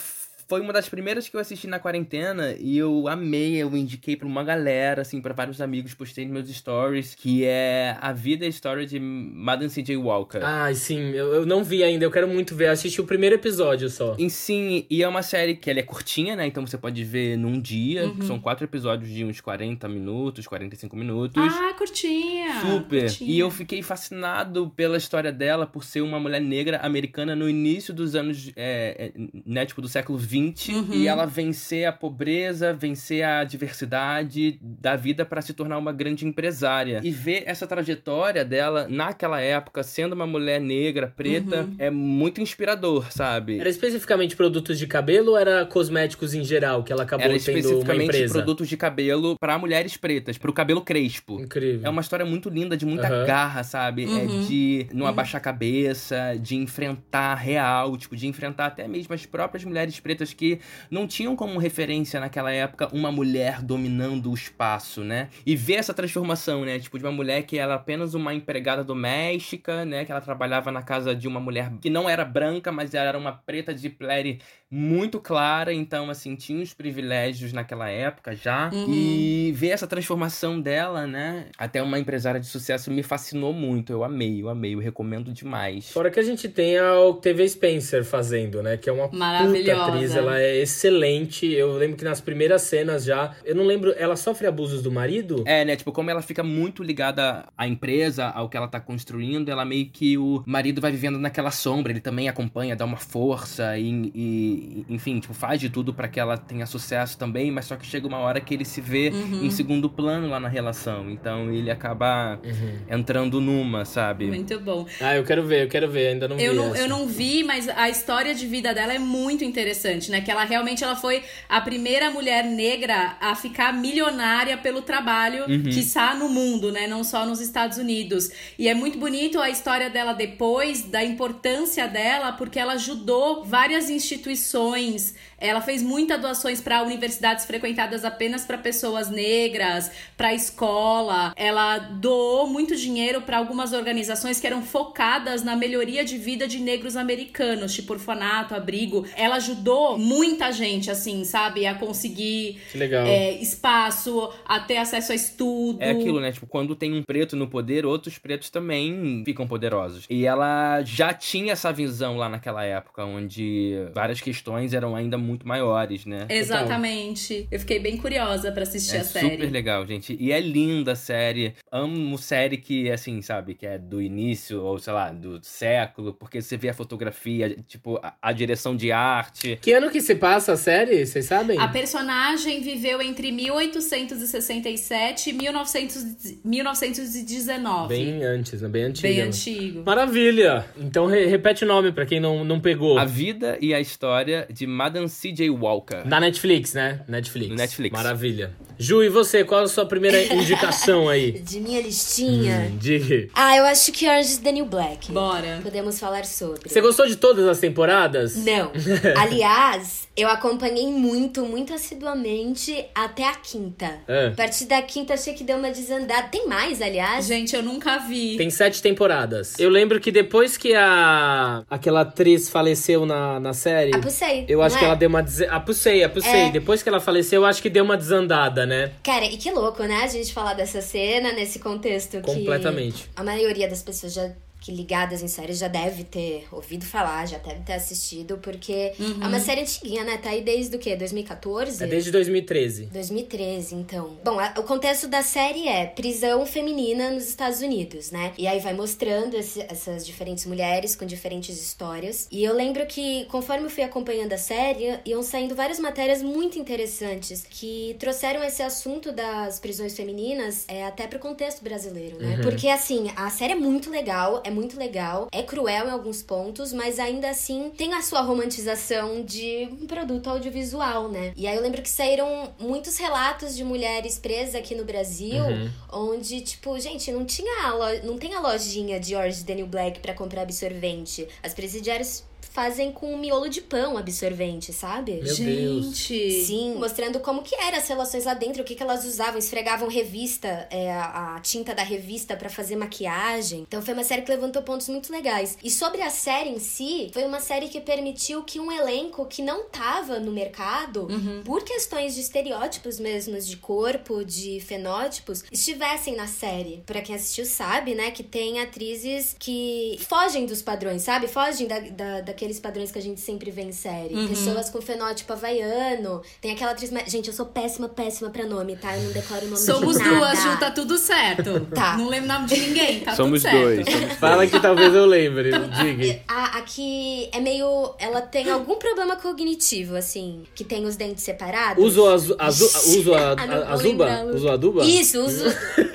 foi 0.48 0.60
uma 0.60 0.72
das 0.72 0.88
primeiras 0.88 1.28
que 1.28 1.36
eu 1.36 1.40
assisti 1.40 1.66
na 1.66 1.78
quarentena 1.78 2.54
e 2.58 2.78
eu 2.78 3.08
amei, 3.08 3.56
eu 3.56 3.76
indiquei 3.76 4.16
pra 4.16 4.26
uma 4.28 4.44
galera, 4.44 5.02
assim, 5.02 5.20
pra 5.20 5.34
vários 5.34 5.60
amigos, 5.60 5.92
postei 5.92 6.24
nos 6.24 6.32
meus 6.32 6.48
stories, 6.56 7.14
que 7.14 7.44
é 7.44 7.96
A 8.00 8.12
Vida 8.12 8.44
e 8.44 8.46
a 8.46 8.50
História 8.50 8.86
de 8.86 9.00
Madame 9.00 9.68
C.J. 9.68 9.96
Walker. 9.96 10.40
Ai, 10.42 10.74
sim, 10.74 11.10
eu, 11.10 11.34
eu 11.34 11.46
não 11.46 11.64
vi 11.64 11.82
ainda, 11.82 12.04
eu 12.04 12.10
quero 12.10 12.28
muito 12.28 12.54
ver. 12.54 12.68
Eu 12.68 12.72
assisti 12.72 13.00
o 13.00 13.04
primeiro 13.04 13.34
episódio 13.34 13.88
só. 13.90 14.14
E 14.18 14.30
sim, 14.30 14.86
e 14.88 15.02
é 15.02 15.08
uma 15.08 15.22
série 15.22 15.56
que 15.56 15.68
ela 15.68 15.80
é 15.80 15.82
curtinha, 15.82 16.36
né? 16.36 16.46
Então 16.46 16.64
você 16.64 16.78
pode 16.78 17.02
ver 17.02 17.36
num 17.36 17.60
dia. 17.60 18.12
São 18.22 18.38
quatro 18.38 18.64
episódios 18.64 19.10
de 19.10 19.24
uns 19.24 19.40
40 19.40 19.88
minutos, 19.88 20.46
45 20.46 20.96
minutos. 20.96 21.42
ah, 21.42 21.74
curtinha. 21.74 22.60
Super. 22.60 23.02
curtinha. 23.02 23.30
E 23.30 23.38
eu 23.38 23.50
fiquei 23.50 23.82
fascinado 23.82 24.72
pela 24.76 24.96
história 24.96 25.32
dela 25.32 25.66
por 25.66 25.84
ser 25.84 26.02
uma 26.02 26.20
mulher 26.20 26.40
negra 26.40 26.78
americana 26.78 27.34
no 27.34 27.48
início 27.48 27.92
dos 27.92 28.14
anos, 28.14 28.52
é, 28.54 29.12
é, 29.16 29.20
né, 29.44 29.66
tipo, 29.66 29.82
do 29.82 29.88
século 29.88 30.18
XX. 30.18 30.35
Uhum. 30.68 30.88
E 30.92 31.06
ela 31.08 31.26
vencer 31.26 31.86
a 31.86 31.92
pobreza, 31.92 32.72
vencer 32.72 33.22
a 33.24 33.44
diversidade 33.44 34.58
da 34.62 34.96
vida 34.96 35.24
para 35.24 35.40
se 35.42 35.52
tornar 35.52 35.78
uma 35.78 35.92
grande 35.92 36.26
empresária. 36.26 37.00
E 37.04 37.10
ver 37.10 37.42
essa 37.46 37.66
trajetória 37.66 38.44
dela 38.44 38.86
naquela 38.88 39.40
época, 39.40 39.82
sendo 39.82 40.12
uma 40.14 40.26
mulher 40.26 40.60
negra, 40.60 41.12
preta, 41.16 41.62
Uhum. 41.62 41.74
é 41.78 41.90
muito 41.90 42.40
inspirador, 42.40 43.10
sabe? 43.12 43.58
Era 43.58 43.68
especificamente 43.68 44.36
produtos 44.36 44.78
de 44.78 44.86
cabelo 44.86 45.32
ou 45.32 45.38
era 45.38 45.64
cosméticos 45.66 46.34
em 46.34 46.44
geral 46.44 46.82
que 46.82 46.92
ela 46.92 47.02
acabou 47.04 47.26
Era 47.26 47.38
tendo 47.38 47.80
uma 47.80 47.94
empresa? 47.94 48.32
produtos 48.34 48.68
de 48.68 48.76
cabelo 48.76 49.36
para 49.38 49.58
mulheres 49.58 49.96
pretas, 49.96 50.38
pro 50.38 50.52
cabelo 50.52 50.80
crespo. 50.82 51.40
Incrível. 51.40 51.80
É 51.84 51.88
uma 51.88 52.00
história 52.00 52.24
muito 52.26 52.48
linda, 52.48 52.76
de 52.76 52.84
muita 52.86 53.06
Aham. 53.08 53.26
garra, 53.26 53.62
sabe? 53.64 54.04
É 54.04 54.08
Uhum. 54.26 54.40
de 54.46 54.86
não 54.92 55.06
abaixar 55.06 55.38
a 55.40 55.42
cabeça, 55.44 56.36
de 56.40 56.56
enfrentar 56.56 57.34
real, 57.34 57.96
tipo, 57.96 58.16
de 58.16 58.26
enfrentar 58.26 58.66
até 58.66 58.86
mesmo 58.88 59.14
as 59.14 59.24
próprias 59.26 59.64
mulheres 59.64 59.98
pretas 60.00 60.25
que 60.32 60.60
não 60.90 61.06
tinham 61.06 61.34
como 61.36 61.58
referência 61.58 62.20
naquela 62.20 62.52
época 62.52 62.88
uma 62.92 63.10
mulher 63.10 63.62
dominando 63.62 64.30
o 64.30 64.34
espaço, 64.34 65.02
né? 65.02 65.28
E 65.44 65.56
ver 65.56 65.74
essa 65.74 65.94
transformação, 65.94 66.64
né? 66.64 66.78
Tipo, 66.78 66.98
de 66.98 67.04
uma 67.04 67.12
mulher 67.12 67.42
que 67.42 67.58
era 67.58 67.74
apenas 67.74 68.14
uma 68.14 68.34
empregada 68.34 68.82
doméstica, 68.84 69.84
né? 69.84 70.04
Que 70.04 70.12
ela 70.12 70.20
trabalhava 70.20 70.70
na 70.70 70.82
casa 70.82 71.14
de 71.14 71.26
uma 71.26 71.40
mulher 71.40 71.72
que 71.80 71.90
não 71.90 72.08
era 72.08 72.24
branca, 72.24 72.70
mas 72.70 72.94
ela 72.94 73.08
era 73.08 73.18
uma 73.18 73.32
preta 73.32 73.74
de 73.74 73.88
pele 73.88 74.40
muito 74.70 75.20
clara, 75.20 75.72
então, 75.72 76.10
assim, 76.10 76.34
tinha 76.34 76.62
os 76.62 76.74
privilégios 76.74 77.52
naquela 77.52 77.88
época 77.88 78.34
já. 78.34 78.70
Uhum. 78.72 78.86
E 78.92 79.52
ver 79.54 79.68
essa 79.68 79.86
transformação 79.86 80.60
dela, 80.60 81.06
né? 81.06 81.46
Até 81.56 81.82
uma 81.82 81.98
empresária 81.98 82.40
de 82.40 82.46
sucesso 82.46 82.90
me 82.90 83.02
fascinou 83.02 83.52
muito. 83.52 83.92
Eu 83.92 84.02
amei, 84.02 84.42
eu 84.42 84.48
amei, 84.48 84.74
eu 84.74 84.78
recomendo 84.78 85.32
demais. 85.32 85.90
Fora 85.90 86.10
que 86.10 86.18
a 86.18 86.22
gente 86.22 86.48
tem 86.48 86.78
a 86.78 86.98
Octavia 87.00 87.48
Spencer 87.48 88.04
fazendo, 88.04 88.62
né? 88.62 88.76
Que 88.76 88.90
é 88.90 88.92
uma 88.92 89.04
puta 89.04 89.16
Maravilhosa. 89.18 89.84
atriz, 89.84 90.16
ela 90.16 90.40
é 90.40 90.56
excelente. 90.60 91.46
Eu 91.46 91.72
lembro 91.72 91.96
que 91.96 92.04
nas 92.04 92.20
primeiras 92.20 92.62
cenas 92.62 93.04
já. 93.04 93.34
Eu 93.44 93.54
não 93.54 93.64
lembro, 93.64 93.94
ela 93.96 94.16
sofre 94.16 94.46
abusos 94.46 94.82
do 94.82 94.90
marido? 94.90 95.44
É, 95.46 95.64
né? 95.64 95.76
Tipo, 95.76 95.92
como 95.92 96.10
ela 96.10 96.22
fica 96.22 96.42
muito 96.42 96.82
ligada 96.82 97.44
à 97.56 97.66
empresa, 97.68 98.26
ao 98.26 98.48
que 98.48 98.56
ela 98.56 98.68
tá 98.68 98.80
construindo, 98.80 99.48
ela 99.48 99.64
meio 99.64 99.86
que 99.90 100.18
o 100.18 100.42
marido 100.46 100.80
vai 100.80 100.90
vivendo 100.90 101.18
naquela 101.18 101.50
sombra, 101.50 101.92
ele 101.92 102.00
também 102.00 102.28
acompanha, 102.28 102.74
dá 102.74 102.84
uma 102.84 102.96
força 102.96 103.78
e, 103.78 104.10
e- 104.14 104.55
enfim, 104.88 105.18
tipo, 105.20 105.34
faz 105.34 105.60
de 105.60 105.68
tudo 105.70 105.92
pra 105.94 106.08
que 106.08 106.18
ela 106.20 106.36
tenha 106.36 106.66
sucesso 106.66 107.16
também, 107.18 107.50
mas 107.50 107.66
só 107.66 107.76
que 107.76 107.86
chega 107.86 108.06
uma 108.06 108.18
hora 108.18 108.40
que 108.40 108.54
ele 108.54 108.64
se 108.64 108.80
vê 108.80 109.10
Uhum. 109.10 109.44
em 109.44 109.50
segundo 109.50 109.88
plano 109.88 110.28
lá 110.28 110.38
na 110.40 110.48
relação. 110.48 111.10
Então 111.10 111.52
ele 111.52 111.70
acaba 111.70 112.38
Uhum. 112.44 112.78
entrando 112.98 113.40
numa, 113.40 113.84
sabe? 113.84 114.26
Muito 114.26 114.58
bom. 114.60 114.86
Ah, 115.00 115.16
eu 115.16 115.24
quero 115.24 115.44
ver, 115.44 115.64
eu 115.64 115.68
quero 115.68 115.90
ver, 115.90 116.08
ainda 116.08 116.28
não 116.28 116.38
Eu 116.38 116.52
vi. 116.52 116.56
não, 116.58 116.74
essa. 116.74 116.78
eu 116.82 116.88
não 116.88 117.06
vi, 117.06 117.42
mas 117.44 117.68
a 117.68 117.88
história 117.88 118.34
de 118.34 118.46
vida 118.46 118.72
dela 118.74 118.92
é 118.94 118.98
muito 118.98 119.44
interessante, 119.44 120.10
né? 120.10 120.20
Que 120.20 120.30
ela 120.30 120.44
realmente 120.44 120.82
ela 120.84 120.96
foi 120.96 121.22
a 121.48 121.60
primeira 121.60 122.10
mulher 122.10 122.44
negra 122.44 123.16
a 123.20 123.34
ficar 123.34 123.72
milionária 123.72 124.56
pelo 124.56 124.82
trabalho 124.82 125.44
que 125.46 125.80
está 125.80 126.14
no 126.14 126.28
mundo, 126.28 126.70
né? 126.72 126.86
Não 126.86 127.02
só 127.04 127.24
nos 127.26 127.40
Estados 127.40 127.78
Unidos. 127.78 128.30
E 128.58 128.68
é 128.68 128.74
muito 128.74 128.98
bonito 128.98 129.40
a 129.40 129.50
história 129.50 129.88
dela 129.90 130.12
depois, 130.12 130.82
da 130.82 131.04
importância 131.04 131.86
dela, 131.88 132.32
porque 132.32 132.58
ela 132.58 132.74
ajudou 132.74 133.44
várias 133.44 133.88
instituições 133.90 134.45
missões 134.46 135.14
ela 135.38 135.60
fez 135.60 135.82
muitas 135.82 136.20
doações 136.20 136.60
para 136.60 136.82
universidades 136.82 137.44
frequentadas 137.44 138.04
apenas 138.04 138.44
para 138.44 138.56
pessoas 138.58 139.10
negras, 139.10 139.90
para 140.16 140.34
escola. 140.34 141.32
Ela 141.36 141.78
doou 141.78 142.46
muito 142.46 142.74
dinheiro 142.74 143.22
para 143.22 143.36
algumas 143.38 143.72
organizações 143.72 144.40
que 144.40 144.46
eram 144.46 144.62
focadas 144.62 145.42
na 145.42 145.54
melhoria 145.54 146.04
de 146.04 146.16
vida 146.16 146.48
de 146.48 146.58
negros 146.58 146.96
americanos, 146.96 147.74
tipo 147.74 147.92
orfanato, 147.92 148.54
abrigo. 148.54 149.06
Ela 149.14 149.36
ajudou 149.36 149.98
muita 149.98 150.50
gente, 150.52 150.90
assim, 150.90 151.24
sabe, 151.24 151.66
a 151.66 151.74
conseguir 151.74 152.60
é, 153.06 153.32
espaço, 153.32 154.32
a 154.44 154.60
ter 154.60 154.78
acesso 154.78 155.12
a 155.12 155.14
estudo. 155.14 155.82
É 155.82 155.90
aquilo, 155.90 156.20
né? 156.20 156.32
Tipo, 156.32 156.46
quando 156.46 156.74
tem 156.74 156.94
um 156.94 157.02
preto 157.02 157.36
no 157.36 157.46
poder, 157.46 157.84
outros 157.84 158.18
pretos 158.18 158.50
também 158.50 159.22
ficam 159.24 159.46
poderosos. 159.46 160.06
E 160.08 160.24
ela 160.24 160.82
já 160.82 161.12
tinha 161.12 161.52
essa 161.52 161.72
visão 161.72 162.16
lá 162.16 162.28
naquela 162.28 162.64
época, 162.64 163.04
onde 163.04 163.74
várias 163.94 164.20
questões 164.20 164.72
eram 164.72 164.96
ainda 164.96 165.18
muito 165.26 165.46
maiores, 165.46 166.04
né? 166.06 166.26
Exatamente. 166.28 167.46
Eu 167.50 167.58
fiquei 167.60 167.78
bem 167.78 167.96
curiosa 167.96 168.50
pra 168.52 168.62
assistir 168.62 168.96
É 168.96 169.00
a 169.00 169.04
série. 169.04 169.30
super 169.30 169.50
legal, 169.50 169.86
gente. 169.86 170.16
E 170.18 170.32
é 170.32 170.40
linda 170.40 170.92
a 170.92 170.96
série. 170.96 171.54
Amo 171.70 172.16
série 172.18 172.56
que, 172.56 172.90
assim, 172.90 173.20
sabe, 173.22 173.54
que 173.54 173.66
é 173.66 173.78
do 173.78 174.00
início, 174.00 174.62
ou 174.62 174.78
sei 174.78 174.92
lá, 174.92 175.10
do 175.10 175.38
século, 175.42 176.12
porque 176.14 176.40
você 176.40 176.56
vê 176.56 176.68
a 176.68 176.74
fotografia, 176.74 177.56
tipo, 177.66 177.98
a, 178.02 178.14
a 178.22 178.32
direção 178.32 178.76
de 178.76 178.92
arte. 178.92 179.58
Que 179.60 179.72
ano 179.72 179.90
que 179.90 180.00
se 180.00 180.14
passa 180.14 180.52
a 180.52 180.56
série? 180.56 181.04
Vocês 181.04 181.24
sabem? 181.26 181.58
A 181.58 181.68
personagem 181.68 182.60
viveu 182.62 183.00
entre 183.02 183.30
1867 183.32 185.30
e 185.30 185.32
1900 185.32 186.06
1919. 186.44 187.88
Bem 187.88 188.22
antes, 188.22 188.62
né? 188.62 188.68
Bem 188.68 188.82
antiga. 188.84 189.08
Bem 189.08 189.20
antigo. 189.20 189.82
Maravilha! 189.84 190.64
Então 190.76 191.06
re- 191.06 191.26
repete 191.26 191.64
o 191.64 191.66
nome 191.66 191.92
pra 191.92 192.06
quem 192.06 192.20
não, 192.20 192.44
não 192.44 192.60
pegou. 192.60 192.98
A 192.98 193.04
vida 193.04 193.58
e 193.60 193.74
a 193.74 193.80
história 193.80 194.46
de 194.50 194.66
Madame 194.66 195.08
C.J. 195.16 195.48
Walker. 195.48 196.04
Da 196.04 196.20
Netflix, 196.20 196.74
né? 196.74 197.00
Netflix. 197.08 197.56
Netflix. 197.56 197.90
Maravilha. 197.90 198.52
Ju, 198.78 199.02
e 199.02 199.08
você? 199.08 199.44
Qual 199.44 199.62
a 199.62 199.68
sua 199.68 199.86
primeira 199.86 200.22
indicação 200.34 201.08
aí? 201.08 201.32
De 201.32 201.60
minha 201.60 201.80
listinha. 201.80 202.70
De... 202.78 203.28
Ah, 203.34 203.56
eu 203.56 203.64
acho 203.64 203.92
que 203.92 204.06
Orange 204.08 204.28
is 204.28 204.38
the 204.38 204.52
New 204.52 204.66
Black. 204.66 205.10
Bora. 205.10 205.60
Podemos 205.62 205.98
falar 205.98 206.24
sobre. 206.24 206.68
Você 206.68 206.80
gostou 206.80 207.06
de 207.06 207.16
todas 207.16 207.46
as 207.46 207.58
temporadas? 207.58 208.36
Não. 208.44 208.72
Aliás, 209.16 210.06
eu 210.16 210.28
acompanhei 210.28 210.86
muito, 210.86 211.44
muito 211.44 211.74
assiduamente 211.74 212.84
até 212.94 213.24
a 213.24 213.34
quinta. 213.34 213.98
É. 214.08 214.28
A 214.28 214.30
partir 214.32 214.66
da 214.66 214.80
quinta 214.82 215.14
achei 215.14 215.34
que 215.34 215.44
deu 215.44 215.56
uma 215.56 215.70
desandada. 215.70 216.28
Tem 216.28 216.46
mais, 216.48 216.80
aliás? 216.82 217.26
Gente, 217.26 217.54
eu 217.54 217.62
nunca 217.62 217.98
vi. 217.98 218.36
Tem 218.36 218.50
sete 218.50 218.80
temporadas. 218.82 219.58
Eu 219.58 219.68
lembro 219.70 220.00
que 220.00 220.10
depois 220.10 220.56
que 220.56 220.74
a 220.74 221.62
aquela 221.68 222.00
atriz 222.02 222.48
faleceu 222.48 223.04
na, 223.06 223.38
na 223.40 223.52
série, 223.52 223.94
A 223.94 223.98
Pusei. 223.98 224.44
eu 224.48 224.62
acho 224.62 224.74
não 224.74 224.78
que 224.80 224.84
é? 224.84 224.88
ela 224.88 224.96
deu 224.96 225.08
uma 225.08 225.22
des... 225.22 225.42
a 225.42 225.60
Pusei, 225.60 226.02
a 226.02 226.08
Pusei. 226.08 226.46
É. 226.46 226.50
Depois 226.50 226.82
que 226.82 226.88
ela 226.88 227.00
faleceu, 227.00 227.42
eu 227.42 227.46
acho 227.46 227.62
que 227.62 227.70
deu 227.70 227.84
uma 227.84 227.96
desandada, 227.96 228.65
né? 228.66 228.92
Cara, 229.02 229.24
e 229.24 229.36
que 229.36 229.50
louco, 229.50 229.82
né? 229.84 230.02
A 230.02 230.06
gente 230.06 230.32
falar 230.32 230.54
dessa 230.54 230.82
cena 230.82 231.32
nesse 231.32 231.58
contexto 231.58 232.20
que. 232.20 232.22
Completamente. 232.22 233.08
A 233.16 233.24
maioria 233.24 233.68
das 233.68 233.82
pessoas 233.82 234.12
já 234.12 234.30
que 234.60 234.72
ligadas 234.72 235.22
em 235.22 235.28
séries 235.28 235.58
já 235.58 235.68
deve 235.68 236.04
ter 236.04 236.46
ouvido 236.50 236.84
falar, 236.84 237.26
já 237.26 237.38
deve 237.38 237.60
ter 237.60 237.74
assistido, 237.74 238.38
porque 238.38 238.92
uhum. 238.98 239.22
é 239.22 239.26
uma 239.28 239.40
série 239.40 239.60
antiguinha, 239.60 240.04
né? 240.04 240.16
Tá 240.16 240.30
aí 240.30 240.42
desde 240.42 240.74
o 240.76 240.78
quê? 240.78 240.96
2014? 240.96 241.84
É 241.84 241.86
desde 241.86 242.10
2013. 242.10 242.86
2013, 242.86 243.74
então. 243.74 244.16
Bom, 244.24 244.38
a, 244.40 244.54
o 244.58 244.62
contexto 244.64 245.08
da 245.08 245.22
série 245.22 245.68
é 245.68 245.86
prisão 245.86 246.44
feminina 246.46 247.10
nos 247.10 247.28
Estados 247.28 247.60
Unidos, 247.60 248.10
né? 248.10 248.32
E 248.36 248.46
aí 248.46 248.58
vai 248.58 248.74
mostrando 248.74 249.34
esse, 249.34 249.60
essas 249.60 250.04
diferentes 250.04 250.46
mulheres 250.46 250.96
com 250.96 251.06
diferentes 251.06 251.60
histórias. 251.60 252.26
E 252.30 252.42
eu 252.42 252.54
lembro 252.54 252.86
que, 252.86 253.24
conforme 253.26 253.66
eu 253.66 253.70
fui 253.70 253.84
acompanhando 253.84 254.32
a 254.32 254.38
série, 254.38 254.98
iam 255.04 255.22
saindo 255.22 255.54
várias 255.54 255.78
matérias 255.78 256.22
muito 256.22 256.58
interessantes 256.58 257.46
que 257.48 257.94
trouxeram 257.98 258.42
esse 258.42 258.62
assunto 258.62 259.12
das 259.12 259.60
prisões 259.60 259.96
femininas 259.96 260.64
é, 260.68 260.84
até 260.84 261.06
pro 261.06 261.18
contexto 261.18 261.62
brasileiro, 261.62 262.18
né? 262.18 262.36
Uhum. 262.36 262.42
Porque, 262.42 262.68
assim, 262.68 263.12
a 263.14 263.30
série 263.30 263.52
é 263.52 263.56
muito 263.56 263.90
legal, 263.90 264.42
é 264.46 264.50
muito 264.50 264.78
legal, 264.78 265.26
é 265.32 265.42
cruel 265.42 265.88
em 265.88 265.90
alguns 265.90 266.22
pontos, 266.22 266.72
mas 266.72 267.00
ainda 267.00 267.28
assim 267.28 267.72
tem 267.76 267.92
a 267.94 268.00
sua 268.00 268.20
romantização 268.20 269.24
de 269.24 269.68
um 269.72 269.86
produto 269.86 270.30
audiovisual, 270.30 271.08
né? 271.08 271.32
E 271.36 271.48
aí 271.48 271.56
eu 271.56 271.62
lembro 271.62 271.82
que 271.82 271.90
saíram 271.90 272.54
muitos 272.58 272.96
relatos 272.96 273.56
de 273.56 273.64
mulheres 273.64 274.18
presas 274.18 274.54
aqui 274.54 274.74
no 274.76 274.84
Brasil, 274.84 275.42
uhum. 275.42 275.70
onde, 275.92 276.40
tipo, 276.42 276.78
gente, 276.78 277.10
não 277.10 277.24
tinha 277.24 277.72
lo... 277.72 278.06
não 278.06 278.16
tem 278.16 278.34
a 278.34 278.40
lojinha 278.40 279.00
de 279.00 279.16
Orange 279.16 279.42
Daniel 279.42 279.66
Black 279.66 279.98
para 279.98 280.14
comprar 280.14 280.42
absorvente. 280.42 281.26
As 281.42 281.52
presidiárias 281.52 282.24
fazem 282.56 282.90
com 282.90 283.12
um 283.12 283.18
miolo 283.18 283.50
de 283.50 283.60
pão 283.60 283.98
absorvente, 283.98 284.72
sabe? 284.72 285.20
Meu 285.22 285.34
Gente! 285.34 286.18
Deus. 286.18 286.46
Sim, 286.46 286.74
mostrando 286.76 287.20
como 287.20 287.42
que 287.42 287.54
eram 287.54 287.76
as 287.76 287.86
relações 287.86 288.24
lá 288.24 288.32
dentro, 288.32 288.62
o 288.62 288.64
que, 288.64 288.74
que 288.74 288.82
elas 288.82 289.04
usavam, 289.04 289.38
esfregavam 289.38 289.86
revista, 289.90 290.66
é, 290.70 290.90
a, 290.90 291.36
a, 291.36 291.40
tinta 291.40 291.74
da 291.74 291.82
revista 291.82 292.34
para 292.34 292.48
fazer 292.48 292.74
maquiagem. 292.74 293.66
Então 293.68 293.82
foi 293.82 293.92
uma 293.92 294.02
série 294.02 294.22
que 294.22 294.30
levantou 294.30 294.62
pontos 294.62 294.88
muito 294.88 295.12
legais. 295.12 295.58
E 295.62 295.70
sobre 295.70 296.00
a 296.00 296.08
série 296.08 296.48
em 296.48 296.58
si, 296.58 297.10
foi 297.12 297.24
uma 297.24 297.40
série 297.40 297.68
que 297.68 297.78
permitiu 297.78 298.42
que 298.42 298.58
um 298.58 298.72
elenco 298.72 299.26
que 299.26 299.42
não 299.42 299.64
tava 299.68 300.18
no 300.18 300.32
mercado, 300.32 301.08
uhum. 301.10 301.42
por 301.44 301.62
questões 301.62 302.14
de 302.14 302.22
estereótipos 302.22 302.98
mesmos, 302.98 303.46
de 303.46 303.58
corpo, 303.58 304.24
de 304.24 304.60
fenótipos, 304.60 305.44
estivessem 305.52 306.16
na 306.16 306.26
série. 306.26 306.82
Pra 306.86 307.02
quem 307.02 307.14
assistiu 307.16 307.44
sabe, 307.44 307.94
né, 307.94 308.10
que 308.10 308.22
tem 308.22 308.60
atrizes 308.60 309.36
que 309.38 309.98
fogem 310.08 310.46
dos 310.46 310.62
padrões, 310.62 311.02
sabe? 311.02 311.28
Fogem 311.28 311.66
da, 311.66 311.80
da, 311.80 312.20
daquele 312.22 312.45
aqueles 312.46 312.60
padrões 312.60 312.92
que 312.92 312.98
a 312.98 313.02
gente 313.02 313.20
sempre 313.20 313.50
vê 313.50 313.62
em 313.62 313.72
série. 313.72 314.14
Uhum. 314.14 314.28
Pessoas 314.28 314.70
com 314.70 314.80
fenótipo 314.80 315.32
havaiano. 315.32 316.22
Tem 316.40 316.52
aquela 316.52 316.70
atriz. 316.70 316.90
Gente, 317.08 317.26
eu 317.28 317.34
sou 317.34 317.46
péssima, 317.46 317.88
péssima 317.88 318.30
pra 318.30 318.46
nome, 318.46 318.76
tá? 318.76 318.96
Eu 318.96 319.02
não 319.02 319.12
decoro 319.12 319.42
o 319.42 319.48
nome 319.50 319.58
Somos 319.58 319.96
de 319.96 320.04
nada. 320.04 320.16
duas, 320.16 320.42
Ju, 320.42 320.60
tá 320.60 320.70
tudo 320.70 320.96
certo. 320.96 321.66
Tá. 321.74 321.96
Não 321.96 322.08
lembro 322.08 322.30
o 322.30 322.32
nome 322.32 322.46
de 322.46 322.60
ninguém, 322.60 323.00
tá 323.00 323.14
Somos 323.16 323.42
tudo 323.42 323.52
dois. 323.52 323.84
certo. 323.84 324.00
Somos 324.00 324.16
Fala 324.16 324.46
que 324.46 324.60
talvez 324.60 324.94
eu 324.94 325.06
lembre, 325.06 325.50
diga. 325.50 326.20
A, 326.28 326.58
aqui 326.58 327.28
é 327.32 327.40
meio. 327.40 327.94
Ela 327.98 328.22
tem 328.22 328.48
algum 328.48 328.76
problema 328.76 329.16
cognitivo, 329.16 329.96
assim, 329.96 330.44
que 330.54 330.62
tem 330.64 330.84
os 330.86 330.96
dentes 330.96 331.24
separados. 331.24 331.82
Uso, 331.84 332.06
azu, 332.06 332.36
azu, 332.38 332.64
uso 332.98 333.14
a, 333.14 333.32
a, 333.32 333.72
azuba? 333.72 334.24
Uso 334.24 334.48
aduba? 334.48 334.84
Isso, 334.84 335.20
uso. 335.20 335.44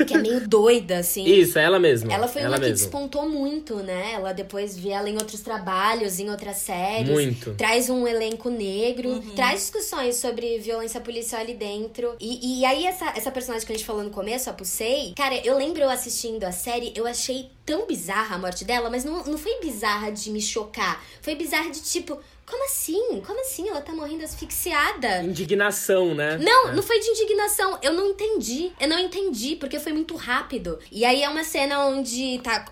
que 0.06 0.14
é 0.14 0.18
meio 0.18 0.48
doida, 0.48 0.98
assim. 0.98 1.24
Isso, 1.24 1.58
é 1.58 1.64
ela 1.64 1.80
mesma. 1.80 2.14
Ela 2.14 2.28
foi 2.28 2.42
ela 2.42 2.52
uma 2.52 2.60
mesma. 2.60 2.76
que 2.76 2.82
despontou 2.82 3.30
muito, 3.30 3.76
né? 3.78 4.12
Ela 4.14 4.34
depois 4.34 4.78
vi 4.78 4.90
ela 4.90 5.10
em 5.10 5.16
outros 5.16 5.42
trabalhos, 5.42 6.20
em 6.20 6.30
outras 6.42 6.58
séries. 6.58 7.10
Muito. 7.10 7.54
Traz 7.54 7.90
um 7.90 8.08
elenco 8.08 8.50
negro, 8.50 9.10
uhum. 9.10 9.36
traz 9.36 9.62
discussões 9.62 10.16
sobre 10.16 10.58
violência 10.58 11.00
policial 11.00 11.42
ali 11.42 11.54
dentro. 11.54 12.16
E, 12.20 12.60
e 12.60 12.66
aí, 12.66 12.86
essa, 12.86 13.14
essa 13.16 13.32
personagem 13.32 13.66
que 13.66 13.72
a 13.72 13.76
gente 13.76 13.86
falou 13.86 14.04
no 14.04 14.10
começo, 14.10 14.50
a 14.50 14.54
Pusei, 14.54 15.14
cara, 15.16 15.36
eu 15.46 15.58
lembro 15.58 15.82
eu 15.82 15.90
assistindo 15.90 16.44
a 16.44 16.52
série, 16.52 16.92
eu 16.96 17.06
achei 17.06 17.50
tão 17.66 17.86
bizarra 17.86 18.36
a 18.36 18.40
morte 18.40 18.66
dela, 18.66 18.90
mas 18.90 19.06
não, 19.06 19.24
não 19.24 19.38
foi 19.38 19.60
bizarra 19.62 20.12
de 20.12 20.30
me 20.32 20.42
chocar. 20.42 21.04
Foi 21.22 21.36
bizarra 21.36 21.70
de 21.70 21.82
tipo, 21.82 22.20
como 22.52 22.66
assim? 22.66 23.22
Como 23.26 23.40
assim? 23.40 23.70
Ela 23.70 23.82
tá 23.82 23.94
morrendo 23.94 24.26
asfixiada. 24.26 25.24
Indignação, 25.24 26.14
né? 26.14 26.38
Não, 26.38 26.70
é. 26.70 26.76
não 26.76 26.84
foi 26.84 27.00
de 27.00 27.08
indignação. 27.08 27.80
Eu 27.82 27.94
não 27.94 28.10
entendi. 28.10 28.72
Eu 28.80 28.90
não 28.90 29.00
entendi, 29.00 29.56
porque 29.56 29.80
foi 29.80 29.94
muito 29.94 30.16
rápido. 30.18 30.78
E 30.92 31.06
aí 31.06 31.24
é 31.24 31.30
uma 31.30 31.46
cena 31.46 31.86
onde 31.86 32.40
tá, 32.44 32.66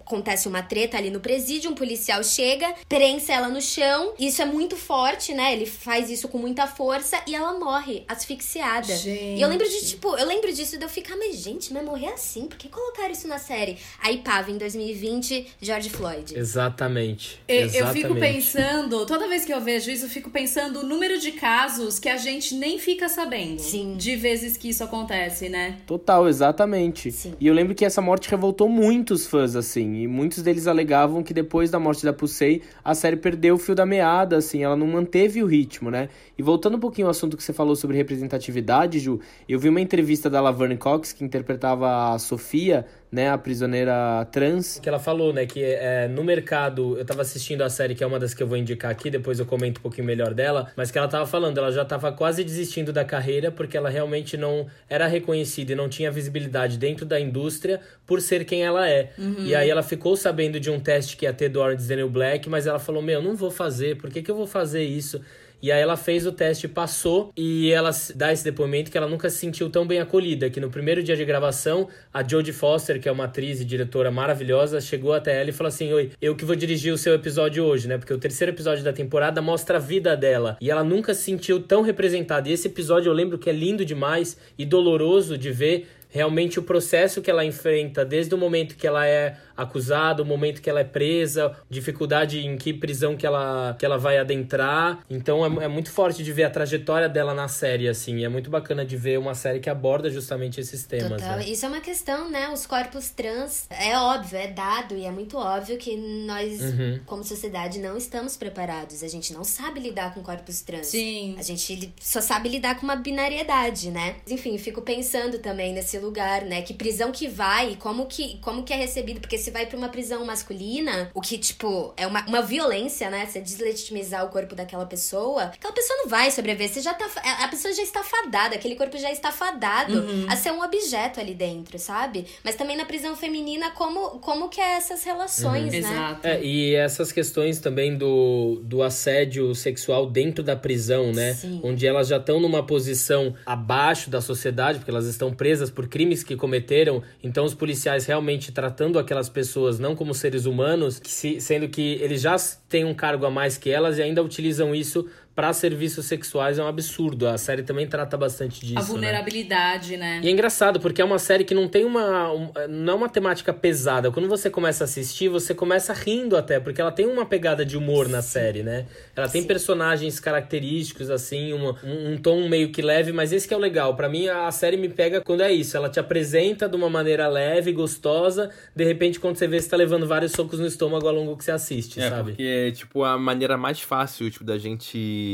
acontece 0.00 0.48
uma 0.48 0.62
treta 0.62 0.96
ali 0.96 1.10
no 1.10 1.20
presídio, 1.20 1.70
um 1.70 1.74
policial 1.74 2.24
chega, 2.24 2.74
prensa 2.88 3.34
ela 3.34 3.48
no 3.48 3.60
chão. 3.60 4.14
Isso 4.18 4.40
é 4.40 4.46
muito 4.46 4.74
forte, 4.74 5.34
né? 5.34 5.52
Ele 5.52 5.66
faz 5.66 6.08
isso 6.08 6.28
com 6.28 6.38
muita 6.38 6.66
força 6.66 7.20
e 7.26 7.34
ela 7.34 7.52
morre 7.58 8.04
asfixiada. 8.08 8.96
Gente. 8.96 9.36
E 9.38 9.42
eu 9.42 9.48
lembro 9.48 9.68
de, 9.68 9.86
tipo, 9.86 10.16
eu 10.16 10.26
lembro 10.26 10.50
disso 10.50 10.78
de 10.78 10.84
eu 10.84 10.88
ficar, 10.88 11.16
mas 11.16 11.36
gente, 11.36 11.72
vai 11.72 11.82
morrer 11.82 12.08
assim? 12.08 12.46
Por 12.46 12.56
que 12.56 12.70
colocaram 12.70 13.12
isso 13.12 13.28
na 13.28 13.38
série? 13.38 13.76
Aí, 14.00 14.18
pá, 14.18 14.42
em 14.48 14.56
2020, 14.56 15.46
George 15.60 15.90
Floyd. 15.90 16.38
Exatamente. 16.38 17.38
Eu, 17.46 17.66
Exatamente. 17.66 17.78
eu 17.78 18.08
fico 18.08 18.18
pensando, 18.18 19.04
toda 19.04 19.25
toda 19.26 19.34
vez 19.34 19.44
que 19.44 19.52
eu 19.52 19.60
vejo 19.60 19.90
isso, 19.90 20.04
eu 20.04 20.08
fico 20.08 20.30
pensando 20.30 20.80
o 20.80 20.86
número 20.86 21.18
de 21.18 21.32
casos 21.32 21.98
que 21.98 22.08
a 22.08 22.16
gente 22.16 22.54
nem 22.54 22.78
fica 22.78 23.08
sabendo. 23.08 23.58
Sim. 23.58 23.96
De 23.96 24.14
vezes 24.14 24.56
que 24.56 24.68
isso 24.68 24.84
acontece, 24.84 25.48
né? 25.48 25.78
Total, 25.84 26.28
exatamente. 26.28 27.10
Sim. 27.10 27.34
E 27.40 27.48
eu 27.48 27.52
lembro 27.52 27.74
que 27.74 27.84
essa 27.84 28.00
morte 28.00 28.30
revoltou 28.30 28.68
muitos 28.68 29.26
fãs, 29.26 29.56
assim. 29.56 30.02
E 30.02 30.06
muitos 30.06 30.44
deles 30.44 30.68
alegavam 30.68 31.24
que 31.24 31.34
depois 31.34 31.72
da 31.72 31.80
morte 31.80 32.04
da 32.04 32.12
Pusei, 32.12 32.62
a 32.84 32.94
série 32.94 33.16
perdeu 33.16 33.56
o 33.56 33.58
fio 33.58 33.74
da 33.74 33.84
meada, 33.84 34.36
assim. 34.36 34.62
Ela 34.62 34.76
não 34.76 34.86
manteve 34.86 35.42
o 35.42 35.46
ritmo, 35.46 35.90
né? 35.90 36.08
E 36.38 36.42
voltando 36.42 36.76
um 36.76 36.80
pouquinho 36.80 37.08
ao 37.08 37.10
assunto 37.10 37.36
que 37.36 37.42
você 37.42 37.52
falou 37.52 37.74
sobre 37.74 37.96
representatividade, 37.96 39.00
Ju, 39.00 39.18
eu 39.48 39.58
vi 39.58 39.68
uma 39.68 39.80
entrevista 39.80 40.30
da 40.30 40.40
Laverne 40.40 40.76
Cox, 40.76 41.12
que 41.12 41.24
interpretava 41.24 42.14
a 42.14 42.18
Sofia, 42.20 42.86
né, 43.10 43.30
a 43.30 43.38
prisioneira 43.38 44.26
trans, 44.32 44.78
que 44.80 44.88
ela 44.88 44.98
falou, 44.98 45.32
né, 45.32 45.46
que 45.46 45.62
é, 45.62 46.08
no 46.08 46.24
mercado, 46.24 46.98
eu 46.98 47.04
tava 47.04 47.22
assistindo 47.22 47.62
a 47.62 47.70
série 47.70 47.94
que 47.94 48.02
é 48.02 48.06
uma 48.06 48.18
das 48.18 48.34
que 48.34 48.42
eu 48.42 48.46
vou 48.46 48.56
indicar 48.56 48.90
aqui, 48.90 49.10
depois 49.10 49.38
eu 49.38 49.46
comento 49.46 49.78
um 49.78 49.82
pouquinho 49.82 50.06
melhor 50.06 50.34
dela, 50.34 50.70
mas 50.76 50.90
que 50.90 50.98
ela 50.98 51.08
tava 51.08 51.26
falando, 51.26 51.58
ela 51.58 51.70
já 51.70 51.84
tava 51.84 52.12
quase 52.12 52.42
desistindo 52.42 52.92
da 52.92 53.04
carreira 53.04 53.50
porque 53.50 53.76
ela 53.76 53.88
realmente 53.88 54.36
não 54.36 54.66
era 54.88 55.06
reconhecida 55.06 55.72
e 55.72 55.74
não 55.74 55.88
tinha 55.88 56.10
visibilidade 56.10 56.78
dentro 56.78 57.06
da 57.06 57.18
indústria 57.18 57.80
por 58.06 58.20
ser 58.20 58.44
quem 58.44 58.64
ela 58.64 58.88
é. 58.88 59.10
Uhum. 59.18 59.36
E 59.38 59.54
aí 59.54 59.70
ela 59.70 59.82
ficou 59.82 60.16
sabendo 60.16 60.58
de 60.58 60.70
um 60.70 60.80
teste 60.80 61.16
que 61.16 61.24
ia 61.24 61.32
ter 61.32 61.48
do 61.48 61.60
Orange 61.60 61.86
Daniel 61.86 62.10
Black, 62.10 62.48
mas 62.48 62.66
ela 62.66 62.78
falou: 62.78 63.02
"Meu, 63.02 63.22
não 63.22 63.34
vou 63.34 63.50
fazer, 63.50 63.96
por 63.96 64.10
que 64.10 64.22
que 64.22 64.30
eu 64.30 64.36
vou 64.36 64.46
fazer 64.46 64.84
isso?" 64.84 65.20
E 65.62 65.72
aí 65.72 65.80
ela 65.80 65.96
fez 65.96 66.26
o 66.26 66.32
teste, 66.32 66.68
passou, 66.68 67.32
e 67.36 67.70
ela 67.72 67.90
dá 68.14 68.32
esse 68.32 68.44
depoimento 68.44 68.90
que 68.90 68.98
ela 68.98 69.08
nunca 69.08 69.30
se 69.30 69.38
sentiu 69.38 69.70
tão 69.70 69.86
bem 69.86 70.00
acolhida, 70.00 70.50
que 70.50 70.60
no 70.60 70.70
primeiro 70.70 71.02
dia 71.02 71.16
de 71.16 71.24
gravação, 71.24 71.88
a 72.12 72.26
Jodie 72.26 72.52
Foster, 72.52 73.00
que 73.00 73.08
é 73.08 73.12
uma 73.12 73.24
atriz 73.24 73.60
e 73.60 73.64
diretora 73.64 74.10
maravilhosa, 74.10 74.80
chegou 74.80 75.12
até 75.12 75.40
ela 75.40 75.50
e 75.50 75.52
falou 75.52 75.68
assim: 75.68 75.92
Oi, 75.92 76.12
eu 76.20 76.36
que 76.36 76.44
vou 76.44 76.54
dirigir 76.54 76.92
o 76.92 76.98
seu 76.98 77.14
episódio 77.14 77.64
hoje, 77.64 77.88
né? 77.88 77.98
Porque 77.98 78.12
o 78.12 78.18
terceiro 78.18 78.52
episódio 78.52 78.84
da 78.84 78.92
temporada 78.92 79.40
mostra 79.40 79.78
a 79.78 79.80
vida 79.80 80.16
dela. 80.16 80.56
E 80.60 80.70
ela 80.70 80.84
nunca 80.84 81.14
se 81.14 81.22
sentiu 81.22 81.60
tão 81.62 81.82
representada. 81.82 82.48
E 82.48 82.52
esse 82.52 82.68
episódio 82.68 83.10
eu 83.10 83.14
lembro 83.14 83.38
que 83.38 83.50
é 83.50 83.52
lindo 83.52 83.84
demais 83.84 84.36
e 84.58 84.64
doloroso 84.64 85.36
de 85.38 85.50
ver 85.50 85.88
realmente 86.08 86.58
o 86.58 86.62
processo 86.62 87.20
que 87.20 87.30
ela 87.30 87.44
enfrenta 87.44 88.04
desde 88.04 88.34
o 88.34 88.38
momento 88.38 88.76
que 88.76 88.86
ela 88.86 89.06
é 89.06 89.36
acusada, 89.56 90.22
o 90.22 90.26
momento 90.26 90.60
que 90.60 90.68
ela 90.68 90.80
é 90.80 90.84
presa, 90.84 91.56
dificuldade 91.68 92.44
em 92.44 92.56
que 92.56 92.72
prisão 92.72 93.16
que 93.16 93.26
ela, 93.26 93.74
que 93.78 93.84
ela 93.84 93.98
vai 93.98 94.18
adentrar. 94.18 95.04
Então 95.08 95.44
é, 95.44 95.64
é 95.64 95.68
muito 95.68 95.90
forte 95.90 96.22
de 96.22 96.32
ver 96.32 96.44
a 96.44 96.50
trajetória 96.50 97.08
dela 97.08 97.34
na 97.34 97.48
série, 97.48 97.88
assim. 97.88 98.24
É 98.24 98.28
muito 98.28 98.50
bacana 98.50 98.84
de 98.84 98.96
ver 98.96 99.18
uma 99.18 99.34
série 99.34 99.60
que 99.60 99.70
aborda 99.70 100.10
justamente 100.10 100.60
esses 100.60 100.84
temas. 100.84 101.22
Total. 101.22 101.38
Né? 101.38 101.48
Isso 101.48 101.64
é 101.64 101.68
uma 101.68 101.80
questão, 101.80 102.30
né? 102.30 102.48
Os 102.50 102.66
corpos 102.66 103.10
trans, 103.10 103.66
é 103.70 103.96
óbvio, 103.98 104.38
é 104.38 104.48
dado 104.48 104.94
e 104.96 105.04
é 105.04 105.10
muito 105.10 105.36
óbvio 105.36 105.76
que 105.78 105.96
nós, 105.96 106.60
uhum. 106.60 107.00
como 107.06 107.24
sociedade, 107.24 107.78
não 107.78 107.96
estamos 107.96 108.36
preparados. 108.36 109.02
A 109.02 109.08
gente 109.08 109.32
não 109.32 109.44
sabe 109.44 109.80
lidar 109.80 110.12
com 110.14 110.22
corpos 110.22 110.60
trans. 110.60 110.86
Sim. 110.88 111.36
A 111.38 111.42
gente 111.42 111.92
só 112.00 112.20
sabe 112.20 112.48
lidar 112.48 112.76
com 112.76 112.82
uma 112.82 112.96
binariedade, 112.96 113.90
né? 113.90 114.16
Enfim, 114.28 114.58
fico 114.58 114.82
pensando 114.82 115.38
também 115.38 115.72
nesse 115.72 115.98
lugar, 115.98 116.42
né? 116.42 116.62
Que 116.62 116.74
prisão 116.74 117.12
que 117.12 117.28
vai 117.28 117.72
e 117.72 117.76
como 117.76 118.06
que, 118.06 118.38
como 118.38 118.62
que 118.62 118.72
é 118.72 118.76
recebido, 118.76 119.20
porque 119.20 119.38
se 119.46 119.50
vai 119.52 119.64
pra 119.64 119.78
uma 119.78 119.88
prisão 119.88 120.24
masculina, 120.24 121.08
o 121.14 121.20
que, 121.20 121.38
tipo, 121.38 121.94
é 121.96 122.04
uma, 122.04 122.26
uma 122.26 122.42
violência, 122.42 123.08
né? 123.08 123.24
Você 123.26 123.40
deslegitimizar 123.40 124.24
o 124.24 124.28
corpo 124.28 124.56
daquela 124.56 124.84
pessoa, 124.84 125.44
aquela 125.44 125.72
pessoa 125.72 126.00
não 126.02 126.08
vai 126.08 126.32
sobreviver. 126.32 126.68
Você 126.68 126.80
já 126.80 126.92
tá. 126.92 127.06
A 127.44 127.46
pessoa 127.46 127.72
já 127.72 127.82
está 127.82 128.02
fadada, 128.02 128.56
aquele 128.56 128.74
corpo 128.74 128.98
já 128.98 129.12
está 129.12 129.30
fadado 129.30 130.00
uhum. 130.00 130.26
a 130.28 130.34
ser 130.34 130.50
um 130.50 130.62
objeto 130.62 131.20
ali 131.20 131.32
dentro, 131.32 131.78
sabe? 131.78 132.26
Mas 132.42 132.56
também 132.56 132.76
na 132.76 132.84
prisão 132.84 133.14
feminina, 133.14 133.70
como, 133.70 134.18
como 134.18 134.48
que 134.48 134.60
é 134.60 134.76
essas 134.76 135.04
relações, 135.04 135.72
uhum. 135.72 135.80
né? 135.80 135.92
Exato. 135.92 136.26
É, 136.26 136.42
e 136.42 136.74
essas 136.74 137.12
questões 137.12 137.60
também 137.60 137.96
do, 137.96 138.60
do 138.64 138.82
assédio 138.82 139.54
sexual 139.54 140.10
dentro 140.10 140.42
da 140.42 140.56
prisão, 140.56 141.12
né? 141.12 141.34
Sim. 141.34 141.60
Onde 141.62 141.86
elas 141.86 142.08
já 142.08 142.16
estão 142.16 142.40
numa 142.40 142.66
posição 142.66 143.32
abaixo 143.46 144.10
da 144.10 144.20
sociedade, 144.20 144.80
porque 144.80 144.90
elas 144.90 145.06
estão 145.06 145.32
presas 145.32 145.70
por 145.70 145.86
crimes 145.86 146.24
que 146.24 146.34
cometeram. 146.34 147.00
Então, 147.22 147.44
os 147.44 147.54
policiais 147.54 148.06
realmente 148.06 148.50
tratando 148.50 148.98
aquelas 148.98 149.28
pessoas 149.36 149.78
não 149.78 149.94
como 149.94 150.14
seres 150.14 150.46
humanos, 150.46 150.98
que 150.98 151.10
se, 151.10 151.42
sendo 151.42 151.68
que 151.68 151.98
eles 152.00 152.22
já 152.22 152.34
têm 152.70 152.86
um 152.86 152.94
cargo 152.94 153.26
a 153.26 153.30
mais 153.30 153.58
que 153.58 153.68
elas 153.68 153.98
e 153.98 154.02
ainda 154.02 154.22
utilizam 154.22 154.74
isso 154.74 155.06
para 155.36 155.52
serviços 155.52 156.06
sexuais 156.06 156.58
é 156.58 156.64
um 156.64 156.66
absurdo. 156.66 157.28
A 157.28 157.36
série 157.36 157.62
também 157.62 157.86
trata 157.86 158.16
bastante 158.16 158.58
disso. 158.64 158.78
A 158.78 158.80
né? 158.80 158.86
vulnerabilidade, 158.86 159.98
né? 159.98 160.18
né? 160.18 160.20
E 160.24 160.28
é 160.28 160.30
engraçado, 160.30 160.80
porque 160.80 161.02
é 161.02 161.04
uma 161.04 161.18
série 161.18 161.44
que 161.44 161.54
não 161.54 161.68
tem 161.68 161.84
uma. 161.84 162.32
Um, 162.32 162.50
não 162.70 162.94
é 162.94 162.96
uma 162.96 163.08
temática 163.08 163.52
pesada. 163.52 164.10
Quando 164.10 164.28
você 164.28 164.48
começa 164.48 164.84
a 164.84 164.86
assistir, 164.86 165.28
você 165.28 165.54
começa 165.54 165.92
rindo 165.92 166.38
até, 166.38 166.58
porque 166.58 166.80
ela 166.80 166.90
tem 166.90 167.06
uma 167.06 167.26
pegada 167.26 167.66
de 167.66 167.76
humor 167.76 168.08
na 168.08 168.22
série, 168.22 168.62
né? 168.62 168.86
Ela 169.14 169.28
tem 169.28 169.42
Sim. 169.42 169.46
personagens 169.46 170.18
característicos, 170.18 171.10
assim, 171.10 171.52
uma, 171.52 171.76
um, 171.84 172.14
um, 172.14 172.16
tom 172.16 172.48
meio 172.48 172.72
que 172.72 172.80
leve, 172.80 173.12
mas 173.12 173.30
esse 173.30 173.46
que 173.46 173.52
é 173.52 173.56
o 173.58 173.60
legal. 173.60 173.94
para 173.94 174.08
mim, 174.08 174.28
a 174.28 174.50
série 174.50 174.78
me 174.78 174.88
pega 174.88 175.20
quando 175.20 175.42
é 175.42 175.52
isso. 175.52 175.76
Ela 175.76 175.90
te 175.90 176.00
apresenta 176.00 176.66
de 176.66 176.76
uma 176.76 176.88
maneira 176.88 177.28
leve, 177.28 177.72
gostosa, 177.72 178.50
de 178.74 178.84
repente, 178.84 179.20
quando 179.20 179.36
você 179.36 179.46
vê, 179.46 179.60
você 179.60 179.68
tá 179.68 179.76
levando 179.76 180.06
vários 180.06 180.32
socos 180.32 180.58
no 180.58 180.66
estômago 180.66 181.06
ao 181.06 181.14
longo 181.14 181.36
que 181.36 181.44
você 181.44 181.50
assiste, 181.50 182.00
é, 182.00 182.08
sabe? 182.08 182.30
Porque, 182.30 182.72
tipo, 182.74 183.04
a 183.04 183.18
maneira 183.18 183.58
mais 183.58 183.80
fácil, 183.80 184.30
tipo, 184.30 184.42
da 184.42 184.56
gente 184.56 185.25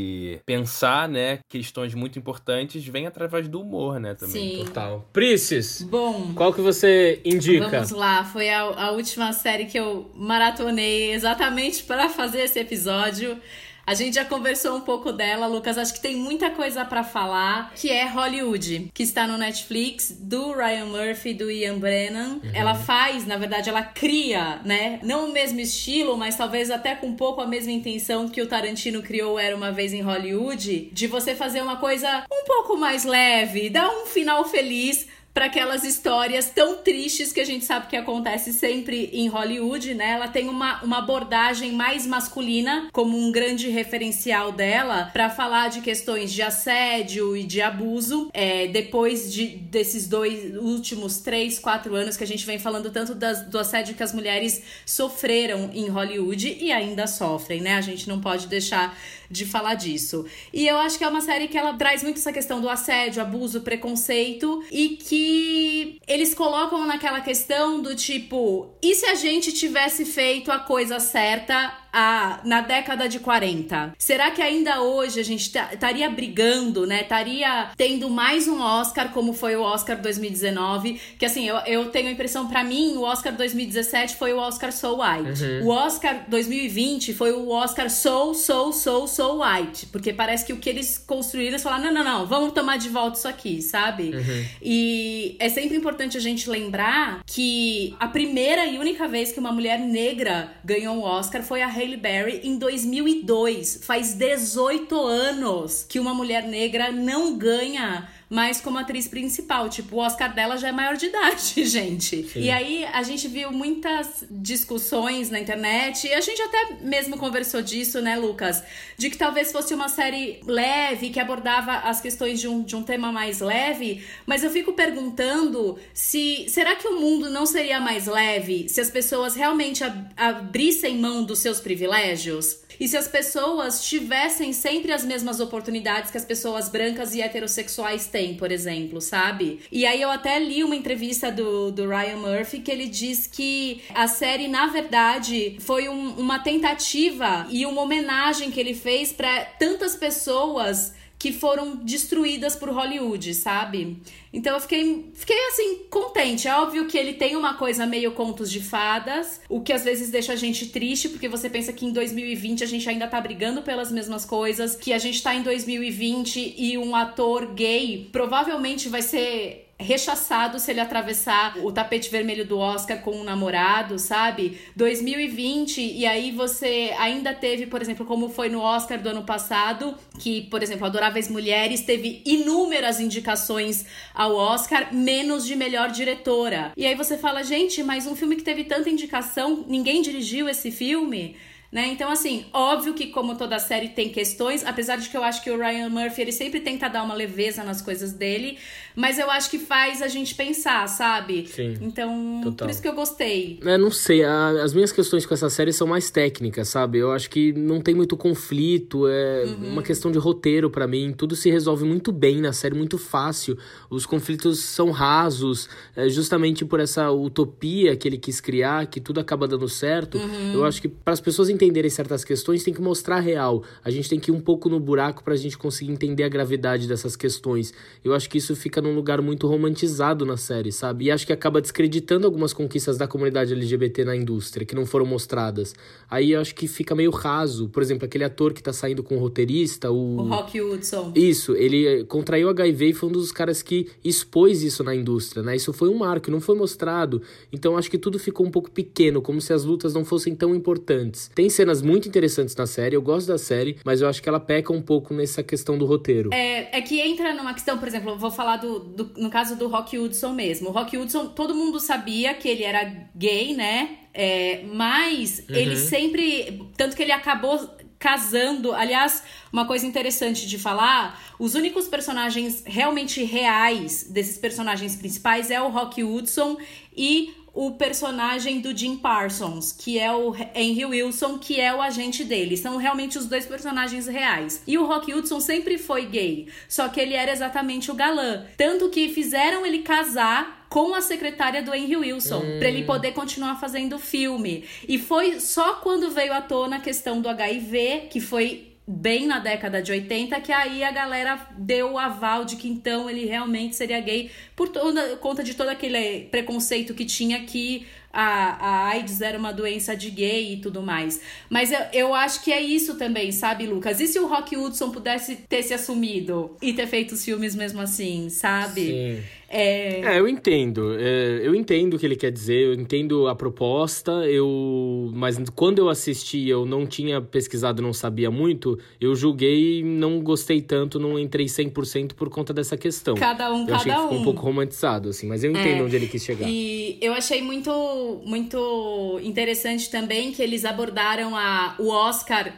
pensar, 0.45 1.07
né, 1.07 1.39
questões 1.49 1.93
muito 1.93 2.17
importantes 2.17 2.85
vem 2.85 3.07
através 3.07 3.47
do 3.47 3.61
humor, 3.61 3.99
né, 3.99 4.13
também. 4.13 4.57
Sim. 4.57 4.65
Total. 4.65 5.07
Prices, 5.11 5.83
Bom. 5.83 6.33
Qual 6.33 6.53
que 6.53 6.61
você 6.61 7.21
indica? 7.25 7.69
Vamos 7.69 7.91
lá, 7.91 8.23
foi 8.23 8.49
a, 8.49 8.61
a 8.61 8.91
última 8.91 9.31
série 9.33 9.65
que 9.65 9.77
eu 9.77 10.09
maratonei 10.15 11.11
exatamente 11.11 11.83
para 11.83 12.09
fazer 12.09 12.41
esse 12.41 12.59
episódio. 12.59 13.37
A 13.85 13.93
gente 13.93 14.15
já 14.15 14.23
conversou 14.23 14.77
um 14.77 14.81
pouco 14.81 15.11
dela, 15.11 15.45
Lucas. 15.45 15.77
Acho 15.77 15.93
que 15.93 16.01
tem 16.01 16.15
muita 16.15 16.49
coisa 16.49 16.85
para 16.85 17.03
falar, 17.03 17.73
que 17.75 17.89
é 17.89 18.05
Hollywood, 18.07 18.89
que 18.93 19.03
está 19.03 19.27
no 19.27 19.37
Netflix, 19.37 20.15
do 20.17 20.53
Ryan 20.53 20.85
Murphy, 20.85 21.33
do 21.33 21.51
Ian 21.51 21.77
Brennan. 21.77 22.39
Uhum. 22.43 22.51
Ela 22.53 22.75
faz, 22.75 23.27
na 23.27 23.35
verdade, 23.35 23.69
ela 23.69 23.83
cria, 23.83 24.61
né? 24.63 24.99
Não 25.03 25.29
o 25.29 25.33
mesmo 25.33 25.59
estilo, 25.59 26.17
mas 26.17 26.37
talvez 26.37 26.71
até 26.71 26.95
com 26.95 27.07
um 27.07 27.15
pouco 27.15 27.41
a 27.41 27.47
mesma 27.47 27.71
intenção 27.71 28.29
que 28.29 28.41
o 28.41 28.47
Tarantino 28.47 29.01
criou 29.01 29.37
Era 29.37 29.55
uma 29.55 29.71
vez 29.71 29.93
em 29.93 30.01
Hollywood, 30.01 30.89
de 30.91 31.07
você 31.07 31.35
fazer 31.35 31.61
uma 31.61 31.75
coisa 31.75 32.25
um 32.31 32.45
pouco 32.45 32.77
mais 32.77 33.03
leve, 33.03 33.69
dar 33.69 33.89
um 33.89 34.05
final 34.05 34.45
feliz 34.45 35.07
para 35.33 35.45
aquelas 35.45 35.83
histórias 35.83 36.49
tão 36.53 36.77
tristes 36.77 37.33
que 37.33 37.39
a 37.39 37.45
gente 37.45 37.65
sabe 37.65 37.87
que 37.87 37.95
acontece 37.95 38.53
sempre 38.53 39.09
em 39.11 39.27
Hollywood, 39.27 39.93
né? 39.95 40.11
Ela 40.11 40.27
tem 40.27 40.47
uma, 40.47 40.81
uma 40.83 40.99
abordagem 40.99 41.71
mais 41.71 42.05
masculina 42.05 42.89
como 42.91 43.17
um 43.17 43.31
grande 43.31 43.69
referencial 43.69 44.51
dela 44.51 45.09
para 45.11 45.29
falar 45.29 45.69
de 45.69 45.81
questões 45.81 46.31
de 46.31 46.41
assédio 46.41 47.35
e 47.35 47.43
de 47.43 47.61
abuso. 47.61 48.29
É, 48.33 48.67
depois 48.67 49.33
de, 49.33 49.47
desses 49.47 50.07
dois 50.07 50.55
últimos 50.57 51.17
três, 51.19 51.57
quatro 51.57 51.95
anos 51.95 52.15
que 52.15 52.23
a 52.23 52.27
gente 52.27 52.45
vem 52.45 52.59
falando 52.59 52.91
tanto 52.91 53.15
das, 53.15 53.43
do 53.47 53.57
assédio 53.57 53.95
que 53.95 54.03
as 54.03 54.13
mulheres 54.13 54.61
sofreram 54.85 55.71
em 55.73 55.87
Hollywood 55.87 56.57
e 56.59 56.71
ainda 56.71 57.07
sofrem, 57.07 57.61
né? 57.61 57.75
A 57.75 57.81
gente 57.81 58.07
não 58.07 58.21
pode 58.21 58.47
deixar 58.47 58.95
de 59.33 59.45
falar 59.45 59.73
disso. 59.73 60.25
E 60.53 60.67
eu 60.67 60.77
acho 60.77 60.97
que 60.97 61.03
é 61.03 61.07
uma 61.07 61.21
série 61.21 61.47
que 61.47 61.57
ela 61.57 61.73
traz 61.73 62.03
muito 62.03 62.17
essa 62.17 62.31
questão 62.31 62.61
do 62.61 62.69
assédio, 62.69 63.21
abuso, 63.21 63.61
preconceito 63.61 64.63
e 64.71 64.89
que 64.89 65.99
eles 66.07 66.33
colocam 66.33 66.85
naquela 66.85 67.19
questão 67.19 67.81
do 67.81 67.95
tipo, 67.95 68.69
e 68.81 68.93
se 68.93 69.05
a 69.07 69.15
gente 69.15 69.51
tivesse 69.51 70.05
feito 70.05 70.51
a 70.51 70.59
coisa 70.59 70.99
certa 70.99 71.82
a, 71.93 72.39
na 72.43 72.61
década 72.61 73.07
de 73.07 73.19
40? 73.19 73.93
Será 73.97 74.31
que 74.31 74.41
ainda 74.41 74.81
hoje 74.81 75.19
a 75.19 75.23
gente 75.23 75.55
estaria 75.55 76.09
brigando, 76.09 76.87
né? 76.87 77.01
Estaria 77.01 77.69
tendo 77.77 78.09
mais 78.09 78.47
um 78.47 78.59
Oscar, 78.59 79.11
como 79.11 79.33
foi 79.33 79.55
o 79.55 79.61
Oscar 79.61 80.01
2019? 80.01 80.99
Que 81.19 81.25
assim, 81.25 81.47
eu, 81.47 81.57
eu 81.67 81.89
tenho 81.91 82.09
a 82.09 82.11
impressão, 82.11 82.47
para 82.47 82.63
mim, 82.63 82.97
o 82.97 83.03
Oscar 83.03 83.33
2017 83.33 84.15
foi 84.15 84.33
o 84.33 84.37
Oscar 84.37 84.71
So 84.71 84.99
White. 84.99 85.43
Uhum. 85.43 85.67
O 85.67 85.69
Oscar 85.69 86.25
2020 86.27 87.13
foi 87.13 87.31
o 87.31 87.49
Oscar 87.49 87.89
So, 87.89 88.33
So, 88.33 88.73
So, 88.73 89.07
So 89.07 89.41
White. 89.41 89.87
Porque 89.87 90.11
parece 90.11 90.45
que 90.45 90.53
o 90.53 90.57
que 90.57 90.69
eles 90.69 90.97
construíram, 90.97 91.51
eles 91.51 91.63
falaram: 91.63 91.85
não, 91.85 91.93
não, 91.93 92.03
não, 92.03 92.25
vamos 92.25 92.53
tomar 92.53 92.77
de 92.77 92.89
volta 92.89 93.17
isso 93.17 93.27
aqui, 93.27 93.61
sabe? 93.61 94.15
Uhum. 94.15 94.45
E 94.61 95.35
é 95.39 95.49
sempre 95.49 95.77
importante 95.77 96.17
a 96.17 96.21
gente 96.21 96.49
lembrar 96.49 97.21
que 97.25 97.95
a 97.99 98.07
primeira 98.07 98.65
e 98.65 98.77
única 98.77 99.07
vez 99.07 99.31
que 99.31 99.39
uma 99.39 99.51
mulher 99.51 99.79
negra 99.79 100.51
ganhou 100.63 100.95
um 100.95 101.03
Oscar 101.03 101.43
foi 101.43 101.61
a 101.61 101.67
Halle 101.83 101.97
Berry 101.97 102.39
em 102.45 102.57
2002. 102.57 103.81
Faz 103.83 104.13
18 104.13 104.95
anos 105.05 105.85
que 105.87 105.99
uma 105.99 106.13
mulher 106.13 106.47
negra 106.47 106.93
não 106.93 107.37
ganha 107.37 108.09
mas 108.33 108.59
como 108.59 108.79
atriz 108.79 109.07
principal. 109.07 109.69
Tipo, 109.69 109.97
o 109.97 109.99
Oscar 109.99 110.33
dela 110.33 110.57
já 110.57 110.69
é 110.69 110.71
maior 110.71 110.97
de 110.97 111.05
idade, 111.05 111.63
gente. 111.69 112.23
Sim. 112.23 112.41
E 112.41 112.49
aí 112.49 112.83
a 112.85 113.03
gente 113.03 113.27
viu 113.27 113.51
muitas 113.51 114.25
discussões 114.31 115.29
na 115.29 115.39
internet, 115.39 116.07
e 116.07 116.13
a 116.13 116.19
gente 116.19 116.41
até 116.41 116.77
mesmo 116.81 117.15
conversou 117.15 117.61
disso, 117.61 118.01
né, 118.01 118.15
Lucas? 118.15 118.63
De 118.97 119.11
que 119.11 119.17
talvez 119.17 119.51
fosse 119.51 119.75
uma 119.75 119.87
série 119.87 120.39
leve, 120.47 121.11
que 121.11 121.19
abordava 121.19 121.87
as 121.87 122.01
questões 122.01 122.41
de 122.41 122.47
um, 122.47 122.63
de 122.63 122.75
um 122.75 122.81
tema 122.81 123.11
mais 123.11 123.39
leve, 123.39 124.03
mas 124.25 124.43
eu 124.43 124.49
fico 124.49 124.73
perguntando 124.73 125.77
se. 125.93 126.45
Será 126.49 126.75
que 126.75 126.87
o 126.87 126.99
mundo 126.99 127.29
não 127.29 127.45
seria 127.45 127.79
mais 127.79 128.07
leve 128.07 128.67
se 128.67 128.81
as 128.81 128.89
pessoas 128.89 129.35
realmente 129.35 129.83
ab 129.83 130.03
abrissem 130.17 130.97
mão 130.97 131.23
dos 131.23 131.37
seus 131.37 131.59
privilégios? 131.59 132.63
E 132.83 132.87
se 132.89 132.97
as 132.97 133.07
pessoas 133.07 133.81
tivessem 133.81 134.51
sempre 134.51 134.91
as 134.91 135.05
mesmas 135.05 135.39
oportunidades 135.39 136.11
que 136.11 136.17
as 136.17 136.25
pessoas 136.25 136.67
brancas 136.67 137.15
e 137.15 137.21
heterossexuais 137.21 138.07
têm, 138.07 138.35
por 138.35 138.51
exemplo, 138.51 138.99
sabe? 138.99 139.61
E 139.71 139.85
aí 139.85 140.01
eu 140.01 140.11
até 140.11 140.37
li 140.37 140.65
uma 140.65 140.75
entrevista 140.75 141.31
do, 141.31 141.71
do 141.71 141.87
Ryan 141.87 142.17
Murphy 142.17 142.59
que 142.59 142.69
ele 142.69 142.89
diz 142.89 143.25
que 143.25 143.81
a 143.95 144.05
série, 144.09 144.49
na 144.49 144.67
verdade, 144.67 145.55
foi 145.61 145.87
um, 145.87 146.09
uma 146.15 146.39
tentativa 146.39 147.47
e 147.49 147.65
uma 147.65 147.83
homenagem 147.83 148.51
que 148.51 148.59
ele 148.59 148.73
fez 148.73 149.13
para 149.13 149.45
tantas 149.45 149.95
pessoas 149.95 150.91
que 151.23 151.31
foram 151.31 151.77
destruídas 151.77 152.53
por 152.53 152.67
Hollywood, 152.67 153.33
sabe? 153.33 153.95
Então 154.33 154.55
eu 154.55 154.59
fiquei, 154.59 155.09
fiquei 155.13 155.37
assim, 155.47 155.83
contente. 155.89 156.49
É 156.49 156.55
óbvio 156.57 156.85
que 156.85 156.97
ele 156.97 157.13
tem 157.13 157.37
uma 157.37 157.53
coisa 157.53 157.85
meio 157.85 158.11
contos 158.11 158.51
de 158.51 158.59
fadas, 158.59 159.39
o 159.47 159.61
que 159.61 159.71
às 159.71 159.85
vezes 159.85 160.11
deixa 160.11 160.33
a 160.33 160.35
gente 160.35 160.67
triste, 160.67 161.07
porque 161.07 161.29
você 161.29 161.49
pensa 161.49 161.71
que 161.71 161.85
em 161.85 161.93
2020 161.93 162.61
a 162.61 162.67
gente 162.67 162.89
ainda 162.89 163.07
tá 163.07 163.21
brigando 163.21 163.61
pelas 163.61 163.89
mesmas 163.89 164.25
coisas, 164.25 164.75
que 164.75 164.91
a 164.91 164.97
gente 164.97 165.23
tá 165.23 165.33
em 165.33 165.43
2020 165.43 166.55
e 166.57 166.77
um 166.77 166.93
ator 166.93 167.53
gay 167.53 168.09
provavelmente 168.11 168.89
vai 168.89 169.01
ser 169.01 169.62
rechaçado 169.79 170.59
se 170.59 170.71
ele 170.71 170.79
atravessar 170.79 171.57
o 171.57 171.71
tapete 171.71 172.09
vermelho 172.09 172.45
do 172.45 172.57
Oscar 172.57 172.99
com 173.01 173.11
um 173.11 173.23
namorado, 173.23 173.99
sabe? 173.99 174.59
2020, 174.75 175.81
e 175.81 176.05
aí 176.05 176.31
você 176.31 176.93
ainda 176.97 177.33
teve, 177.33 177.65
por 177.65 177.81
exemplo, 177.81 178.05
como 178.05 178.29
foi 178.29 178.49
no 178.49 178.61
Oscar 178.61 179.01
do 179.01 179.09
ano 179.09 179.23
passado, 179.23 179.95
que, 180.19 180.43
por 180.43 180.63
exemplo, 180.63 180.85
Adoráveis 180.85 181.27
Mulheres 181.27 181.81
teve 181.81 182.21
inúmeras 182.25 182.99
indicações 182.99 183.85
ao 184.13 184.35
Oscar, 184.35 184.93
menos 184.93 185.45
de 185.45 185.55
melhor 185.55 185.91
diretora. 185.91 186.71
E 186.77 186.85
aí 186.85 186.95
você 186.95 187.17
fala, 187.17 187.43
gente, 187.43 187.83
mas 187.83 188.07
um 188.07 188.15
filme 188.15 188.35
que 188.35 188.43
teve 188.43 188.63
tanta 188.63 188.89
indicação, 188.89 189.65
ninguém 189.67 190.01
dirigiu 190.01 190.47
esse 190.47 190.71
filme? 190.71 191.35
Né? 191.73 191.87
Então, 191.87 192.11
assim, 192.11 192.45
óbvio 192.53 192.93
que 192.93 193.07
como 193.07 193.35
toda 193.35 193.57
série 193.57 193.89
tem 193.89 194.09
questões, 194.09 194.63
apesar 194.63 194.97
de 194.97 195.09
que 195.09 195.17
eu 195.17 195.23
acho 195.23 195.43
que 195.43 195.49
o 195.49 195.57
Ryan 195.57 195.89
Murphy, 195.89 196.21
ele 196.21 196.31
sempre 196.31 196.59
tenta 196.59 196.87
dar 196.87 197.01
uma 197.01 197.15
leveza 197.15 197.63
nas 197.63 197.81
coisas 197.81 198.13
dele, 198.13 198.59
mas 198.95 199.17
eu 199.17 199.27
acho 199.31 199.49
que 199.49 199.57
faz 199.57 199.99
a 200.03 200.07
gente 200.07 200.35
pensar, 200.35 200.87
sabe? 200.87 201.47
Sim. 201.47 201.75
Então, 201.81 202.41
total. 202.43 202.67
por 202.67 202.71
isso 202.71 202.79
que 202.79 202.87
eu 202.87 202.93
gostei. 202.93 203.59
É, 203.65 203.75
não 203.75 203.89
sei, 203.89 204.23
a, 204.23 204.49
as 204.63 204.71
minhas 204.71 204.91
questões 204.91 205.25
com 205.25 205.33
essa 205.33 205.49
série 205.49 205.73
são 205.73 205.87
mais 205.87 206.11
técnicas, 206.11 206.67
sabe? 206.67 206.99
Eu 206.99 207.11
acho 207.11 207.27
que 207.27 207.51
não 207.53 207.81
tem 207.81 207.95
muito 207.95 208.15
conflito, 208.15 209.07
é 209.07 209.45
uhum. 209.45 209.71
uma 209.71 209.81
questão 209.81 210.11
de 210.11 210.19
roteiro 210.19 210.69
para 210.69 210.85
mim, 210.85 211.11
tudo 211.11 211.35
se 211.35 211.49
resolve 211.49 211.85
muito 211.85 212.11
bem 212.11 212.39
na 212.39 212.53
série, 212.53 212.75
muito 212.75 212.99
fácil. 212.99 213.57
Os 213.89 214.05
conflitos 214.05 214.59
são 214.59 214.91
rasos, 214.91 215.67
é, 215.95 216.07
justamente 216.07 216.63
por 216.63 216.79
essa 216.79 217.09
utopia 217.09 217.95
que 217.95 218.07
ele 218.07 218.19
quis 218.19 218.39
criar, 218.39 218.85
que 218.85 219.01
tudo 219.01 219.19
acaba 219.19 219.47
dando 219.47 219.67
certo. 219.67 220.19
Uhum. 220.19 220.53
Eu 220.53 220.65
acho 220.65 220.79
que 220.79 220.87
para 220.87 221.13
as 221.13 221.19
pessoas 221.19 221.49
entenderem 221.49 221.62
entenderem 221.63 221.89
certas 221.89 222.25
questões, 222.25 222.63
tem 222.63 222.73
que 222.73 222.81
mostrar 222.81 223.17
a 223.17 223.19
real. 223.19 223.63
A 223.83 223.89
gente 223.89 224.09
tem 224.09 224.19
que 224.19 224.29
ir 224.29 224.33
um 224.33 224.41
pouco 224.41 224.67
no 224.67 224.79
buraco 224.79 225.23
para 225.23 225.33
a 225.33 225.37
gente 225.37 225.57
conseguir 225.57 225.91
entender 225.91 226.23
a 226.23 226.29
gravidade 226.29 226.87
dessas 226.87 227.15
questões. 227.15 227.73
Eu 228.03 228.13
acho 228.13 228.29
que 228.29 228.37
isso 228.37 228.55
fica 228.55 228.81
num 228.81 228.93
lugar 228.93 229.21
muito 229.21 229.47
romantizado 229.47 230.25
na 230.25 230.35
série, 230.35 230.71
sabe? 230.71 231.05
E 231.05 231.11
acho 231.11 231.25
que 231.25 231.31
acaba 231.31 231.61
descreditando 231.61 232.25
algumas 232.25 232.51
conquistas 232.51 232.97
da 232.97 233.07
comunidade 233.07 233.53
LGBT 233.53 234.03
na 234.03 234.15
indústria, 234.15 234.65
que 234.65 234.75
não 234.75 234.85
foram 234.85 235.05
mostradas. 235.05 235.73
Aí 236.09 236.31
eu 236.31 236.41
acho 236.41 236.53
que 236.53 236.67
fica 236.67 236.93
meio 236.93 237.11
raso. 237.11 237.69
Por 237.69 237.81
exemplo, 237.81 238.05
aquele 238.05 238.23
ator 238.23 238.53
que 238.53 238.61
tá 238.61 238.73
saindo 238.73 239.01
com 239.01 239.15
o 239.15 239.19
roteirista, 239.19 239.89
o. 239.89 240.17
O 240.17 240.27
Rock 240.27 240.59
Hudson. 240.61 241.13
Isso, 241.15 241.55
ele 241.55 242.03
contraiu 242.05 242.49
HIV 242.49 242.89
e 242.89 242.93
foi 242.93 243.09
um 243.09 243.11
dos 243.11 243.31
caras 243.31 243.61
que 243.61 243.87
expôs 244.03 244.63
isso 244.63 244.83
na 244.83 244.93
indústria, 244.93 245.41
né? 245.41 245.55
Isso 245.55 245.71
foi 245.71 245.89
um 245.89 245.97
marco, 245.97 246.29
não 246.29 246.41
foi 246.41 246.55
mostrado. 246.55 247.21
Então 247.51 247.77
acho 247.77 247.89
que 247.89 247.97
tudo 247.97 248.19
ficou 248.19 248.45
um 248.45 248.51
pouco 248.51 248.69
pequeno, 248.69 249.21
como 249.21 249.39
se 249.39 249.53
as 249.53 249.63
lutas 249.63 249.93
não 249.93 250.03
fossem 250.03 250.35
tão 250.35 250.53
importantes. 250.53 251.31
Tem 251.33 251.49
cenas 251.53 251.81
muito 251.81 252.07
interessantes 252.07 252.55
na 252.55 252.65
série, 252.65 252.95
eu 252.95 253.01
gosto 253.01 253.27
da 253.27 253.37
série, 253.37 253.77
mas 253.85 254.01
eu 254.01 254.07
acho 254.07 254.21
que 254.21 254.29
ela 254.29 254.39
peca 254.39 254.73
um 254.73 254.81
pouco 254.81 255.13
nessa 255.13 255.43
questão 255.43 255.77
do 255.77 255.85
roteiro. 255.85 256.29
É, 256.33 256.77
é 256.77 256.81
que 256.81 256.99
entra 256.99 257.33
numa 257.33 257.53
questão, 257.53 257.77
por 257.77 257.87
exemplo, 257.87 258.17
vou 258.17 258.31
falar 258.31 258.57
do, 258.57 258.79
do, 258.79 259.11
no 259.17 259.29
caso 259.29 259.55
do 259.55 259.67
Rock 259.67 259.97
Hudson 259.97 260.33
mesmo. 260.33 260.69
O 260.69 260.71
Rock 260.71 260.97
Hudson, 260.97 261.27
todo 261.27 261.55
mundo 261.55 261.79
sabia 261.79 262.33
que 262.33 262.47
ele 262.47 262.63
era 262.63 263.09
gay, 263.15 263.55
né? 263.55 263.97
É, 264.13 264.63
mas 264.71 265.39
uhum. 265.49 265.55
ele 265.55 265.75
sempre. 265.75 266.69
Tanto 266.77 266.95
que 266.95 267.01
ele 267.01 267.11
acabou 267.11 267.57
casando. 268.03 268.73
Aliás, 268.73 269.23
uma 269.51 269.65
coisa 269.65 269.85
interessante 269.85 270.45
de 270.45 270.59
falar: 270.59 271.19
os 271.39 271.55
únicos 271.55 271.87
personagens 271.87 272.61
realmente 272.65 273.23
reais 273.23 274.03
desses 274.09 274.37
personagens 274.37 274.95
principais 274.97 275.49
é 275.49 275.61
o 275.61 275.69
Rock 275.69 276.03
Hudson 276.03 276.57
e 276.95 277.33
o 277.53 277.71
personagem 277.71 278.59
do 278.59 278.75
Jim 278.75 278.97
Parsons, 278.97 279.71
que 279.71 279.99
é 279.99 280.11
o 280.11 280.33
Henry 280.55 280.85
Wilson, 280.85 281.37
que 281.37 281.61
é 281.61 281.73
o 281.73 281.81
agente 281.81 282.23
dele. 282.23 282.57
São 282.57 282.77
realmente 282.77 283.17
os 283.17 283.27
dois 283.27 283.45
personagens 283.45 284.07
reais. 284.07 284.63
E 284.65 284.77
o 284.77 284.85
Rock 284.85 285.13
Hudson 285.13 285.39
sempre 285.39 285.77
foi 285.77 286.07
gay, 286.07 286.47
só 286.67 286.89
que 286.89 286.99
ele 286.99 287.13
era 287.13 287.31
exatamente 287.31 287.91
o 287.91 287.93
galã. 287.93 288.45
Tanto 288.57 288.89
que 288.89 289.09
fizeram 289.09 289.63
ele 289.65 289.79
casar 289.79 290.65
com 290.67 290.95
a 290.95 291.01
secretária 291.01 291.61
do 291.61 291.71
Henry 291.71 291.97
Wilson, 291.97 292.39
hum. 292.39 292.57
para 292.57 292.67
ele 292.67 292.83
poder 292.83 293.11
continuar 293.11 293.59
fazendo 293.59 293.99
filme. 293.99 294.63
E 294.87 294.97
foi 294.97 295.39
só 295.39 295.75
quando 295.75 296.09
veio 296.09 296.33
à 296.33 296.41
tona 296.41 296.77
a 296.77 296.81
questão 296.81 297.21
do 297.21 297.29
HIV, 297.29 298.07
que 298.09 298.19
foi 298.19 298.72
bem 298.85 299.25
na 299.25 299.39
década 299.39 299.81
de 299.81 299.91
80, 299.91 300.39
que 300.41 300.51
aí 300.51 300.83
a 300.83 300.91
galera 300.91 301.47
deu 301.57 301.93
o 301.93 301.97
aval 301.97 302.43
de 302.43 302.57
que 302.57 302.67
então 302.67 303.09
ele 303.09 303.25
realmente 303.25 303.75
seria 303.75 303.99
gay 304.01 304.29
por 304.55 304.69
toda, 304.69 305.15
conta 305.17 305.43
de 305.43 305.53
todo 305.53 305.69
aquele 305.69 306.25
preconceito 306.25 306.93
que 306.93 307.05
tinha 307.05 307.43
que 307.45 307.85
a, 308.13 308.23
a 308.23 308.87
AIDS 308.89 309.21
era 309.21 309.39
uma 309.39 309.51
doença 309.51 309.95
de 309.95 310.11
gay 310.11 310.53
e 310.53 310.57
tudo 310.57 310.83
mais. 310.83 311.19
Mas 311.49 311.71
eu, 311.71 311.79
eu 311.93 312.13
acho 312.13 312.43
que 312.43 312.53
é 312.53 312.61
isso 312.61 312.95
também, 312.95 313.31
sabe, 313.31 313.65
Lucas? 313.65 313.99
E 313.99 314.07
se 314.07 314.19
o 314.19 314.27
Rock 314.27 314.55
Hudson 314.55 314.91
pudesse 314.91 315.35
ter 315.35 315.63
se 315.63 315.73
assumido 315.73 316.55
e 316.61 316.73
ter 316.73 316.85
feito 316.85 317.13
os 317.13 317.25
filmes 317.25 317.55
mesmo 317.55 317.81
assim, 317.81 318.29
sabe? 318.29 318.85
Sim. 318.85 319.23
É... 319.53 320.01
é, 320.01 320.19
eu 320.19 320.27
entendo. 320.27 320.97
É, 320.99 321.41
eu 321.43 321.53
entendo 321.53 321.93
o 321.93 321.99
que 321.99 322.05
ele 322.05 322.15
quer 322.15 322.31
dizer, 322.31 322.67
eu 322.67 322.73
entendo 322.73 323.27
a 323.27 323.35
proposta, 323.35 324.11
eu... 324.27 325.11
mas 325.13 325.37
quando 325.55 325.79
eu 325.79 325.89
assisti, 325.89 326.49
eu 326.49 326.65
não 326.65 326.87
tinha 326.87 327.21
pesquisado, 327.21 327.81
não 327.81 327.93
sabia 327.93 328.31
muito, 328.31 328.79
eu 328.99 329.15
julguei 329.15 329.83
não 329.83 330.19
gostei 330.21 330.61
tanto, 330.61 330.99
não 330.99 331.19
entrei 331.19 331.45
100% 331.45 332.13
por 332.13 332.29
conta 332.29 332.53
dessa 332.53 332.75
questão. 332.75 333.15
Cada 333.15 333.53
um, 333.53 333.61
eu 333.61 333.67
cada 333.67 333.75
achei 333.77 333.91
que 333.91 333.99
ficou 333.99 334.17
um. 334.17 334.21
um 334.21 334.23
pouco 334.23 334.41
romantizado, 334.41 335.09
assim, 335.09 335.27
mas 335.27 335.43
eu 335.43 335.51
entendo 335.51 335.81
é, 335.81 335.83
onde 335.83 335.95
ele 335.95 336.07
quis 336.07 336.23
chegar. 336.23 336.47
E 336.49 336.97
eu 337.01 337.13
achei 337.13 337.41
muito, 337.41 338.21
muito 338.25 339.19
interessante 339.23 339.89
também 339.89 340.31
que 340.31 340.41
eles 340.41 340.65
abordaram 340.65 341.35
a, 341.35 341.75
o 341.79 341.89
Oscar 341.89 342.53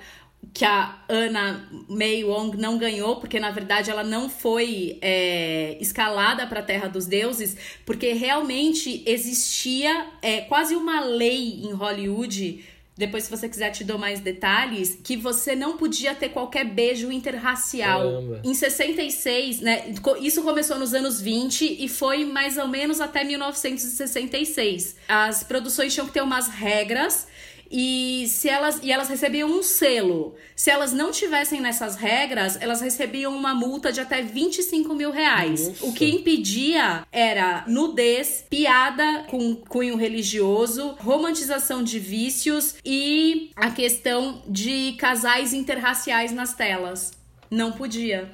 que 0.53 0.63
a 0.63 0.97
Ana 1.07 1.67
May 1.87 2.23
Wong 2.23 2.57
não 2.57 2.77
ganhou, 2.77 3.17
porque 3.17 3.39
na 3.39 3.51
verdade 3.51 3.89
ela 3.89 4.03
não 4.03 4.29
foi 4.29 4.97
é, 5.01 5.77
escalada 5.79 6.47
para 6.47 6.59
a 6.59 6.63
Terra 6.63 6.87
dos 6.87 7.05
Deuses, 7.05 7.55
porque 7.85 8.13
realmente 8.13 9.03
existia 9.05 10.07
é, 10.21 10.41
quase 10.41 10.75
uma 10.75 11.01
lei 11.01 11.61
em 11.63 11.71
Hollywood. 11.71 12.63
Depois, 12.97 13.25
se 13.25 13.29
você 13.29 13.49
quiser, 13.49 13.71
te 13.71 13.83
dou 13.83 13.97
mais 13.97 14.21
detalhes. 14.21 14.97
Que 15.03 15.17
você 15.17 15.53
não 15.53 15.75
podia 15.75 16.15
ter 16.15 16.29
qualquer 16.29 16.63
beijo 16.63 17.11
interracial. 17.11 17.99
Caramba. 17.99 18.41
Em 18.41 18.53
66, 18.53 19.59
né? 19.59 19.93
Isso 20.21 20.41
começou 20.41 20.79
nos 20.79 20.93
anos 20.93 21.19
20 21.19 21.83
e 21.83 21.89
foi 21.89 22.23
mais 22.23 22.57
ou 22.57 22.69
menos 22.69 23.01
até 23.01 23.25
1966. 23.25 24.95
As 25.09 25.43
produções 25.43 25.93
tinham 25.93 26.07
que 26.07 26.13
ter 26.13 26.21
umas 26.21 26.47
regras 26.47 27.27
e 27.69 28.25
se 28.27 28.47
elas 28.49 28.79
e 28.83 28.91
elas 28.91 29.09
recebiam 29.09 29.49
um 29.49 29.63
selo. 29.63 30.35
Se 30.55 30.69
elas 30.69 30.93
não 30.93 31.11
tivessem 31.11 31.59
nessas 31.59 31.95
regras, 31.95 32.57
elas 32.61 32.81
recebiam 32.81 33.35
uma 33.35 33.53
multa 33.53 33.91
de 33.91 33.99
até 33.99 34.21
25 34.21 34.93
mil 34.93 35.11
reais. 35.11 35.67
Nossa. 35.67 35.85
O 35.85 35.93
que 35.93 36.05
impedia 36.05 37.05
era 37.11 37.63
nudez, 37.67 38.45
piada 38.49 39.25
com 39.29 39.55
cunho 39.55 39.95
religioso, 39.95 40.95
romantização 40.99 41.83
de 41.83 41.99
vícios 41.99 42.75
e 42.85 43.51
a 43.55 43.71
questão 43.71 44.41
de 44.47 44.93
casais 44.93 45.53
interraciais 45.53 46.31
nas 46.31 46.53
telas. 46.53 47.13
Não 47.49 47.71
podia. 47.71 48.29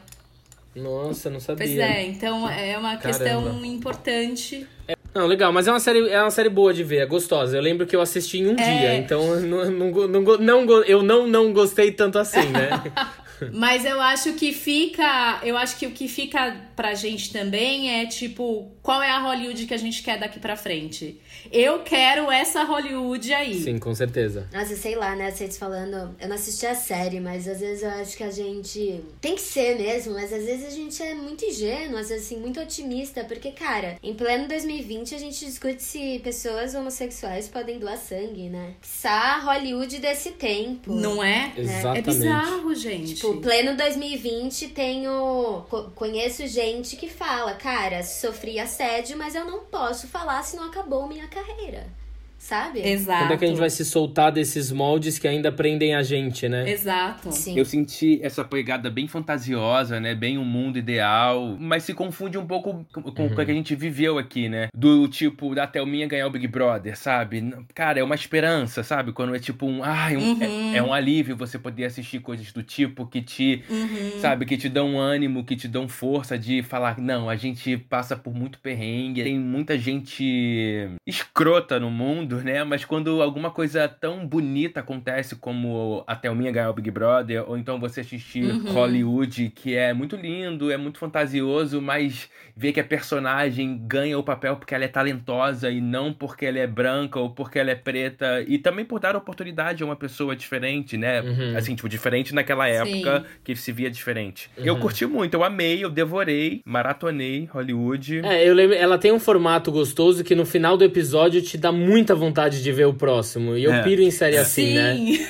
Nossa, 0.76 1.30
não 1.30 1.40
sabia. 1.40 1.66
Pois 1.66 1.78
é, 1.78 2.04
então 2.04 2.50
é 2.50 2.78
uma 2.78 2.96
Caramba. 2.98 3.20
questão 3.20 3.66
importante. 3.66 4.68
Não, 5.14 5.28
legal, 5.28 5.52
mas 5.52 5.68
é 5.68 5.72
uma 5.72 5.80
série, 5.80 6.10
é 6.10 6.22
uma 6.22 6.32
série 6.32 6.50
boa 6.50 6.74
de 6.74 6.84
ver, 6.84 6.98
é 6.98 7.06
gostosa. 7.06 7.58
Eu 7.58 7.62
lembro 7.62 7.86
que 7.86 7.96
eu 7.96 8.02
assisti 8.02 8.40
em 8.40 8.48
um 8.48 8.52
é... 8.52 8.56
dia, 8.56 8.96
então 8.96 9.42
não, 9.42 9.70
não, 9.70 10.08
não, 10.08 10.38
não, 10.38 10.84
eu 10.84 11.04
não, 11.04 11.28
não 11.28 11.54
gostei 11.54 11.92
tanto 11.92 12.18
assim, 12.18 12.46
né? 12.48 12.70
Mas 13.52 13.86
eu 13.86 14.00
acho 14.00 14.34
que 14.34 14.54
fica. 14.54 15.40
Eu 15.44 15.58
acho 15.58 15.78
que 15.78 15.88
o 15.88 15.92
que 15.92 16.08
fica 16.08 16.56
pra 16.82 16.96
gente 16.96 17.32
também 17.32 18.02
é 18.02 18.08
tipo, 18.08 18.72
qual 18.82 19.04
é 19.04 19.12
a 19.12 19.20
Hollywood 19.20 19.68
que 19.68 19.74
a 19.74 19.78
gente 19.78 20.02
quer 20.02 20.18
daqui 20.18 20.40
pra 20.40 20.56
frente? 20.56 21.22
Eu 21.52 21.84
quero 21.84 22.32
essa 22.32 22.64
Hollywood 22.64 23.32
aí. 23.32 23.62
Sim, 23.62 23.78
com 23.78 23.94
certeza. 23.94 24.48
Nossa, 24.52 24.76
sei 24.76 24.96
lá, 24.96 25.16
né? 25.16 25.30
Vocês 25.30 25.60
falando. 25.60 26.16
Eu 26.20 26.28
não 26.28 26.36
assisti 26.36 26.66
a 26.66 26.74
série, 26.74 27.20
mas 27.20 27.48
às 27.48 27.60
vezes 27.60 27.84
eu 27.84 27.90
acho 27.92 28.18
que 28.18 28.24
a 28.24 28.32
gente. 28.32 29.00
Tem 29.20 29.36
que 29.36 29.42
ser 29.42 29.78
mesmo, 29.78 30.14
mas 30.16 30.34
às 30.34 30.44
vezes 30.44 30.66
a 30.66 30.70
gente 30.72 31.04
é 31.04 31.14
muito 31.14 31.46
ingênuo, 31.46 32.00
às 32.00 32.10
vezes 32.10 32.26
assim, 32.26 32.38
muito 32.38 32.60
otimista. 32.60 33.24
Porque, 33.26 33.52
cara, 33.52 33.98
em 34.02 34.16
pleno 34.16 34.48
2020 34.48 35.14
a 35.14 35.20
gente 35.20 35.46
discute 35.46 35.84
se 35.84 36.20
pessoas 36.24 36.74
homossexuais 36.74 37.48
podem 37.48 37.78
doar 37.78 37.98
sangue, 37.98 38.50
né? 38.50 38.74
Sá 38.82 39.38
Hollywood 39.38 40.00
desse 40.00 40.32
tempo. 40.32 40.92
Não 40.94 41.24
é? 41.24 41.54
Exatamente. 41.56 42.10
É 42.10 42.12
bizarro, 42.12 42.74
gente. 42.74 43.14
Tipo, 43.16 43.38
pleno 43.38 43.78
2020 43.78 44.70
tenho. 44.70 45.64
Conheço 45.94 46.48
gente 46.48 46.71
que 46.96 47.10
fala, 47.10 47.54
cara, 47.56 48.04
sofri 48.04 48.60
assédio, 48.60 49.18
mas 49.18 49.36
eu 49.36 49.44
não 49.44 49.66
posso 49.66 50.08
falar 50.08 50.44
se 50.44 50.56
não 50.56 50.66
acabou 50.66 51.08
minha 51.08 51.28
carreira 51.28 52.01
sabe? 52.42 52.82
Exato. 52.82 53.24
Quando 53.24 53.34
é 53.34 53.38
que 53.38 53.46
a 53.46 53.48
gente 53.48 53.60
vai 53.60 53.70
se 53.70 53.86
soltar 53.86 54.32
desses 54.32 54.72
moldes 54.72 55.20
que 55.20 55.28
ainda 55.28 55.52
prendem 55.52 55.94
a 55.94 56.02
gente, 56.02 56.50
né? 56.50 56.70
Exato. 56.70 57.32
Sim. 57.32 57.58
Eu 57.58 57.64
senti 57.64 58.20
essa 58.24 58.44
pegada 58.44 58.90
bem 58.90 59.08
fantasiosa, 59.08 60.00
né? 60.00 60.16
Bem 60.16 60.40
um 60.40 60.44
mundo 60.44 60.80
ideal, 60.80 61.56
mas 61.60 61.84
se 61.84 61.94
confunde 61.94 62.40
um 62.40 62.46
pouco 62.46 62.84
com, 62.92 63.04
com 63.04 63.24
uhum. 63.24 63.32
o 63.32 63.36
que 63.36 63.42
a 63.42 63.54
gente 63.54 63.76
viveu 63.76 64.18
aqui, 64.18 64.50
né? 64.50 64.70
Do 64.76 65.08
tipo, 65.08 65.54
da 65.54 65.68
Thelminha 65.68 66.08
ganhar 66.08 66.26
o 66.26 66.32
Big 66.32 66.48
Brother, 66.48 66.98
sabe? 66.98 67.54
Cara, 67.76 68.00
é 68.00 68.04
uma 68.04 68.16
esperança, 68.16 68.82
sabe? 68.82 69.12
Quando 69.12 69.36
é 69.36 69.40
tipo 69.40 69.68
um, 69.68 69.84
ai, 69.84 70.18
um, 70.18 70.42
é, 70.42 70.48
uhum. 70.48 70.74
é, 70.74 70.78
é, 70.78 70.84
um 70.84 70.94
alívio 70.94 71.38
você 71.38 71.60
poder 71.60 71.86
assistir 71.86 72.22
coisas 72.22 72.52
do 72.52 72.64
tipo 72.64 73.06
que 73.06 73.22
te, 73.22 73.64
uhum. 73.70 74.20
sabe? 74.20 74.48
Que 74.48 74.58
te 74.58 74.68
dão 74.68 75.00
ânimo, 75.00 75.46
que 75.46 75.56
te 75.56 75.68
dão 75.68 75.88
força 75.88 76.40
de 76.40 76.64
falar, 76.64 77.00
não, 77.00 77.30
a 77.30 77.36
gente 77.36 77.78
passa 77.78 78.16
por 78.16 78.34
muito 78.34 78.58
perrengue, 78.60 79.24
tem 79.24 79.38
muita 79.38 79.78
gente 79.78 80.90
escrota 81.06 81.80
no 81.80 81.92
mundo, 81.92 82.31
né? 82.38 82.64
Mas 82.64 82.86
quando 82.86 83.22
alguma 83.22 83.52
coisa 83.52 83.88
tão 83.88 84.26
bonita 84.26 84.80
acontece 84.80 85.36
como 85.36 86.04
a 86.08 86.16
Thelminha 86.16 86.52
ganhar 86.52 86.70
o 86.70 86.74
Big 86.74 86.90
Brother, 86.92 87.44
ou 87.48 87.58
então 87.58 87.80
você 87.80 88.02
assistir 88.02 88.46
uhum. 88.46 88.72
Hollywood, 88.72 89.52
que 89.56 89.76
é 89.76 89.94
muito 89.94 90.16
lindo, 90.16 90.72
é 90.72 90.78
muito 90.78 90.98
fantasioso, 90.98 91.82
mas 91.82 92.30
vê 92.56 92.72
que 92.72 92.80
a 92.80 92.84
personagem 92.84 93.82
ganha 93.88 94.18
o 94.18 94.24
papel 94.24 94.56
porque 94.56 94.76
ela 94.76 94.86
é 94.86 94.88
talentosa 94.88 95.70
e 95.70 95.82
não 95.82 96.14
porque 96.14 96.46
ela 96.46 96.60
é 96.60 96.68
branca 96.68 97.20
ou 97.20 97.30
porque 97.30 97.60
ela 97.60 97.72
é 97.72 97.76
preta, 97.76 98.44
e 98.48 98.58
também 98.58 98.86
por 98.86 99.00
dar 99.00 99.16
oportunidade 99.16 99.84
a 99.84 99.86
uma 99.86 99.96
pessoa 99.96 100.36
diferente, 100.36 100.98
né? 100.98 101.22
Uhum. 101.22 101.58
Assim, 101.58 101.76
tipo, 101.76 101.90
diferente 101.90 102.34
naquela 102.34 102.68
época 102.68 103.20
Sim. 103.20 103.26
que 103.44 103.56
se 103.56 103.72
via 103.72 103.90
diferente. 103.90 104.50
Uhum. 104.58 104.66
Eu 104.66 104.78
curti 104.78 105.06
muito, 105.06 105.34
eu 105.34 105.44
amei, 105.44 105.84
eu 105.84 105.90
devorei, 105.90 106.62
maratonei 106.66 107.50
Hollywood. 107.52 108.22
É, 108.24 108.48
eu 108.48 108.54
lembro, 108.54 108.76
ela 108.76 108.98
tem 108.98 109.12
um 109.12 109.20
formato 109.20 109.72
gostoso 109.72 110.24
que 110.24 110.36
no 110.36 110.46
final 110.46 110.78
do 110.78 110.84
episódio 110.84 111.42
te 111.42 111.58
dá 111.58 111.72
muita 111.72 112.16
vontade 112.22 112.62
de 112.62 112.72
ver 112.72 112.86
o 112.86 112.94
próximo. 112.94 113.58
E 113.58 113.64
eu 113.64 113.74
é. 113.74 113.82
piro 113.82 114.02
em 114.02 114.12
série 114.12 114.38
assim, 114.38 114.76
né? 114.76 114.96
Sim. 114.96 115.18
né? 115.18 115.28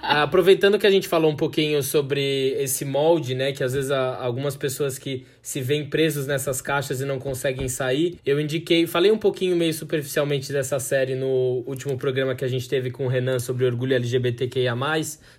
Aproveitando 0.02 0.78
que 0.78 0.86
a 0.86 0.90
gente 0.90 1.06
falou 1.06 1.30
um 1.30 1.36
pouquinho 1.36 1.82
sobre 1.82 2.54
esse 2.58 2.84
molde, 2.84 3.34
né? 3.34 3.52
Que 3.52 3.62
às 3.62 3.74
vezes 3.74 3.90
há 3.90 4.16
algumas 4.16 4.56
pessoas 4.56 4.98
que 4.98 5.24
se 5.42 5.60
veem 5.60 5.88
presos 5.88 6.26
nessas 6.26 6.60
caixas 6.60 7.00
e 7.00 7.04
não 7.04 7.18
conseguem 7.18 7.68
sair. 7.68 8.18
Eu 8.24 8.40
indiquei, 8.40 8.86
falei 8.86 9.10
um 9.10 9.18
pouquinho 9.18 9.56
meio 9.56 9.72
superficialmente 9.72 10.52
dessa 10.52 10.78
série 10.78 11.14
no 11.14 11.62
último 11.66 11.96
programa 11.96 12.34
que 12.34 12.44
a 12.44 12.48
gente 12.48 12.68
teve 12.68 12.90
com 12.90 13.06
o 13.06 13.08
Renan 13.08 13.38
sobre 13.38 13.64
orgulho 13.64 13.94
LGBTQIA. 13.94 14.70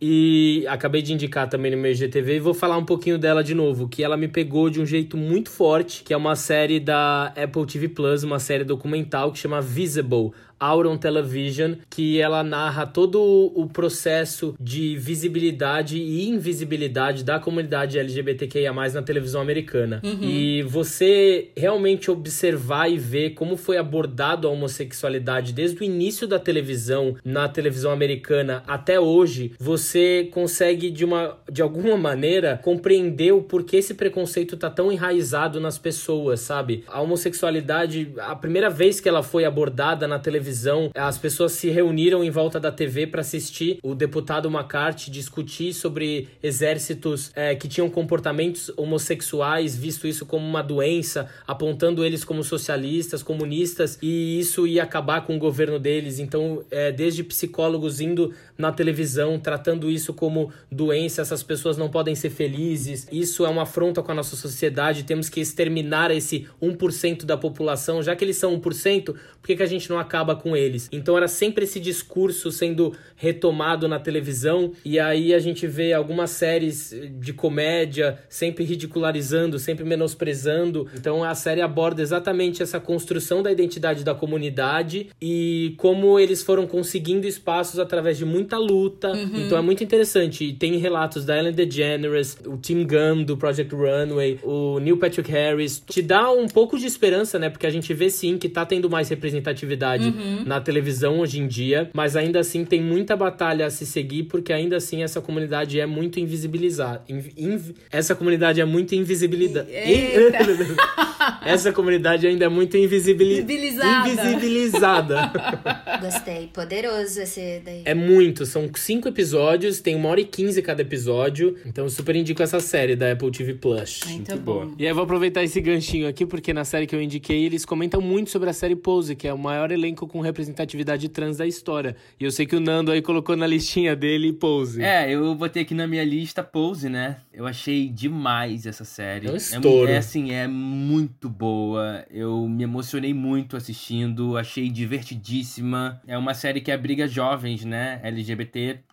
E 0.01 0.65
acabei 0.67 1.01
de 1.01 1.13
indicar 1.13 1.49
também 1.49 1.71
no 1.71 1.77
meu 1.77 1.91
IGTV 1.91 2.35
e 2.35 2.39
vou 2.39 2.53
falar 2.53 2.77
um 2.77 2.85
pouquinho 2.85 3.17
dela 3.17 3.43
de 3.43 3.53
novo, 3.53 3.87
que 3.87 4.03
ela 4.03 4.17
me 4.17 4.27
pegou 4.27 4.69
de 4.69 4.79
um 4.81 4.85
jeito 4.85 5.17
muito 5.17 5.49
forte, 5.49 6.03
que 6.03 6.13
é 6.13 6.17
uma 6.17 6.35
série 6.35 6.79
da 6.79 7.27
Apple 7.27 7.65
TV 7.65 7.89
Plus, 7.89 8.23
uma 8.23 8.39
série 8.39 8.63
documental 8.63 9.31
que 9.31 9.39
chama 9.39 9.61
Visible 9.61 10.31
Auron 10.61 10.95
Television, 10.95 11.73
que 11.89 12.21
ela 12.21 12.43
narra 12.43 12.85
todo 12.85 13.19
o 13.55 13.67
processo 13.67 14.53
de 14.59 14.95
visibilidade 14.95 15.97
e 15.97 16.29
invisibilidade 16.29 17.23
da 17.23 17.39
comunidade 17.39 17.97
LGBTQIA+, 17.97 18.71
na 18.71 19.01
televisão 19.01 19.41
americana. 19.41 19.90
Uhum. 20.04 20.19
E 20.21 20.63
você 20.63 21.49
realmente 21.58 22.12
observar 22.12 22.89
e 22.89 22.97
ver 22.97 23.32
como 23.32 23.58
foi 23.58 23.77
abordado 23.77 24.47
a 24.47 24.51
homossexualidade 24.51 25.54
desde 25.54 25.82
o 25.82 25.84
início 25.84 26.27
da 26.27 26.39
televisão, 26.39 27.15
na 27.25 27.49
televisão 27.49 27.91
americana 27.91 28.63
até 28.67 28.99
hoje, 28.99 29.54
você 29.60 30.30
consegue 30.32 30.89
de 30.89 31.04
uma 31.04 31.38
de 31.51 31.62
alguma 31.62 31.97
maneira 31.97 32.60
compreender 32.63 33.32
o 33.32 33.41
porquê 33.41 33.77
esse 33.77 33.93
preconceito 33.93 34.56
tá 34.56 34.69
tão 34.69 34.91
enraizado 34.91 35.60
nas 35.60 35.77
pessoas, 35.77 36.41
sabe? 36.41 36.84
A 36.88 37.01
homossexualidade, 37.01 38.13
a 38.17 38.36
primeira 38.36 38.69
vez 38.69 38.99
que 38.99 39.10
ela 39.10 39.23
foi 39.23 39.43
abordada 39.43 40.08
na 40.08 40.19
televisão 40.19 40.51
televisão, 40.51 40.91
as 40.95 41.17
pessoas 41.17 41.54
se 41.54 41.69
reuniram 41.69 42.23
em 42.23 42.30
volta 42.30 42.60
da 42.60 42.71
TV 42.71 43.08
para 43.08 43.21
assistir 43.21 43.80
o 43.82 43.95
deputado 43.95 44.49
McCarthy 44.49 45.10
discutir 45.10 45.73
sobre 45.73 46.27
exércitos 46.43 47.32
é, 47.36 47.56
que 47.56 47.67
tinham 47.67 47.89
comportamentos 47.89 48.71
homossexuais, 48.77 49.75
visto 49.81 50.07
isso 50.07 50.25
como 50.25 50.45
uma 50.47 50.61
doença, 50.61 51.27
apontando 51.47 52.05
eles 52.05 52.23
como 52.23 52.43
socialistas, 52.43 53.23
comunistas, 53.23 53.97
e 54.01 54.39
isso 54.39 54.67
ia 54.67 54.83
acabar 54.83 55.25
com 55.25 55.35
o 55.35 55.39
governo 55.39 55.79
deles. 55.79 56.19
Então, 56.19 56.63
é, 56.69 56.91
desde 56.91 57.23
psicólogos 57.23 57.99
indo 57.99 58.33
na 58.62 58.71
televisão, 58.71 59.38
tratando 59.39 59.89
isso 59.89 60.13
como 60.13 60.52
doença, 60.71 61.21
essas 61.21 61.43
pessoas 61.43 61.78
não 61.78 61.89
podem 61.89 62.15
ser 62.15 62.30
felizes, 62.30 63.08
isso 63.12 63.45
é 63.45 63.50
uma 63.50 63.63
afronta 63.63 64.02
com 64.02 64.12
a 64.12 64.15
nossa 64.15 64.36
sociedade, 64.36 65.04
temos 65.04 65.28
que 65.28 65.41
exterminar 65.41 66.12
esse 66.12 66.47
1% 66.62 67.26
da 67.26 67.36
população, 67.36 68.02
já 68.02 68.15
que 68.15 68.24
eles 68.24 68.38
são 68.38 68.58
1%, 68.58 69.06
por 69.06 69.47
que, 69.47 69.56
que 69.56 69.63
a 69.63 69.67
gente 69.67 69.89
não 69.89 69.97
acaba 69.97 70.36
com 70.36 70.56
eles? 70.56 70.88
Então 70.91 71.17
era 71.17 71.28
sempre 71.28 71.65
esse 71.65 71.80
discurso 71.80 72.52
sendo 72.52 72.93
retomado 73.15 73.88
na 73.88 74.00
televisão, 74.00 74.71
e 74.86 75.00
aí 75.00 75.34
a 75.34 75.39
gente 75.39 75.65
vê 75.65 75.91
algumas 75.93 76.30
séries 76.30 76.93
de 77.19 77.34
comédia 77.34 78.19
sempre 78.30 78.63
ridicularizando, 78.63 79.58
sempre 79.58 79.84
menosprezando. 79.84 80.88
Então 80.95 81.24
a 81.24 81.34
série 81.34 81.62
aborda 81.62 82.02
exatamente 82.02 82.62
essa 82.62 82.80
construção 82.80 83.41
da 83.41 83.52
identidade 83.52 84.04
da 84.04 84.13
comunidade 84.13 85.10
e 85.19 85.74
como 85.78 86.19
eles 86.19 86.43
foram 86.43 86.67
conseguindo 86.67 87.28
espaços 87.28 87.80
através 87.80 88.17
de 88.17 88.26
muita 88.51 88.57
luta. 88.57 89.11
Uhum. 89.11 89.45
Então 89.45 89.57
é 89.57 89.61
muito 89.61 89.83
interessante. 89.83 90.45
E 90.45 90.53
tem 90.53 90.77
relatos 90.77 91.25
da 91.25 91.37
Ellen 91.37 91.53
DeGeneres, 91.53 92.37
o 92.45 92.57
Tim 92.57 92.85
Gunn 92.85 93.23
do 93.23 93.37
Project 93.37 93.73
Runway, 93.73 94.39
o 94.43 94.79
Neil 94.79 94.97
Patrick 94.97 95.31
Harris. 95.31 95.81
Te 95.87 96.01
dá 96.01 96.31
um 96.31 96.47
pouco 96.47 96.77
de 96.77 96.85
esperança, 96.85 97.39
né? 97.39 97.49
Porque 97.49 97.65
a 97.65 97.69
gente 97.69 97.93
vê 97.93 98.09
sim 98.09 98.37
que 98.37 98.49
tá 98.49 98.65
tendo 98.65 98.89
mais 98.89 99.09
representatividade 99.09 100.07
uhum. 100.07 100.43
na 100.45 100.59
televisão 100.59 101.19
hoje 101.19 101.39
em 101.39 101.47
dia, 101.47 101.89
mas 101.93 102.15
ainda 102.15 102.39
assim 102.39 102.65
tem 102.65 102.81
muita 102.81 103.15
batalha 103.15 103.65
a 103.65 103.69
se 103.69 103.85
seguir, 103.85 104.23
porque 104.23 104.51
ainda 104.51 104.77
assim 104.77 105.03
essa 105.03 105.21
comunidade 105.21 105.79
é 105.79 105.85
muito 105.85 106.19
invisibilizada. 106.19 107.03
Inv... 107.07 107.75
Essa 107.91 108.15
comunidade 108.15 108.59
é 108.59 108.65
muito 108.65 108.95
invisibilizada. 108.95 109.67
essa 111.45 111.71
comunidade 111.71 112.27
ainda 112.27 112.45
é 112.45 112.49
muito 112.49 112.77
invisibilizada. 112.77 114.09
Invisibilizada. 114.09 115.31
Gostei. 116.01 116.49
Poderoso 116.53 117.21
esse 117.21 117.61
daí. 117.63 117.83
É 117.85 117.93
muito. 117.93 118.40
São 118.45 118.69
cinco 118.75 119.08
episódios, 119.08 119.80
tem 119.80 119.95
uma 119.95 120.10
hora 120.10 120.21
e 120.21 120.25
quinze 120.25 120.62
cada 120.62 120.82
episódio. 120.82 121.58
Então 121.65 121.86
eu 121.86 121.89
super 121.89 122.15
indico 122.15 122.41
essa 122.41 122.60
série 122.60 122.95
da 122.95 123.12
Apple 123.12 123.32
TV 123.32 123.54
Plus. 123.54 124.01
Muito, 124.06 124.32
muito 124.32 124.43
boa. 124.43 124.71
E 124.77 124.84
aí 124.84 124.89
eu 124.89 124.95
vou 124.95 125.04
aproveitar 125.04 125.43
esse 125.43 125.60
ganchinho 125.62 126.08
aqui, 126.08 126.25
porque 126.25 126.54
na 126.54 126.65
série 126.65 126.88
que 126.88 126.95
eu 126.95 127.01
indiquei, 127.01 127.45
eles 127.45 127.65
comentam 127.65 128.01
muito 128.01 128.30
sobre 128.30 128.49
a 128.49 128.54
série 128.54 128.75
Pose, 128.75 129.15
que 129.15 129.27
é 129.27 129.34
o 129.34 129.38
maior 129.38 129.71
elenco 129.71 130.08
com 130.08 130.19
representatividade 130.21 131.08
trans 131.10 131.38
da 131.38 131.45
história. 131.45 131.95
E 132.19 132.23
eu 132.23 132.32
sei 132.32 132.45
que 132.45 132.56
o 132.56 132.60
Nando 132.60 132.91
aí 132.91 133.01
colocou 133.01 133.36
na 133.36 133.45
listinha 133.45 133.95
dele 133.95 134.34
Pose. 134.34 134.82
É, 134.82 135.12
eu 135.12 135.34
botei 135.36 135.63
aqui 135.63 135.73
na 135.73 135.88
minha 135.88 136.04
lista 136.04 136.43
Pose, 136.43 136.89
né? 136.89 137.17
Eu 137.34 137.45
achei 137.45 137.88
demais 137.88 138.65
essa 138.65 138.84
série. 138.84 139.27
É 139.27 139.32
um 139.32 139.36
estouro. 139.36 139.89
É, 139.89 139.95
é 139.95 139.97
assim, 139.97 140.32
é 140.32 140.47
muito 140.47 141.30
boa. 141.30 142.06
Eu 142.10 142.47
me 142.47 142.63
emocionei 142.63 143.13
muito 143.13 143.56
assistindo, 143.56 144.38
achei 144.38 144.69
divertidíssima. 144.69 146.01
É 146.08 146.17
uma 146.17 146.34
série 146.34 146.62
que 146.62 146.71
abriga 146.71 147.08
jovens, 147.08 147.65
né? 147.65 147.99
LGBT 148.04 148.20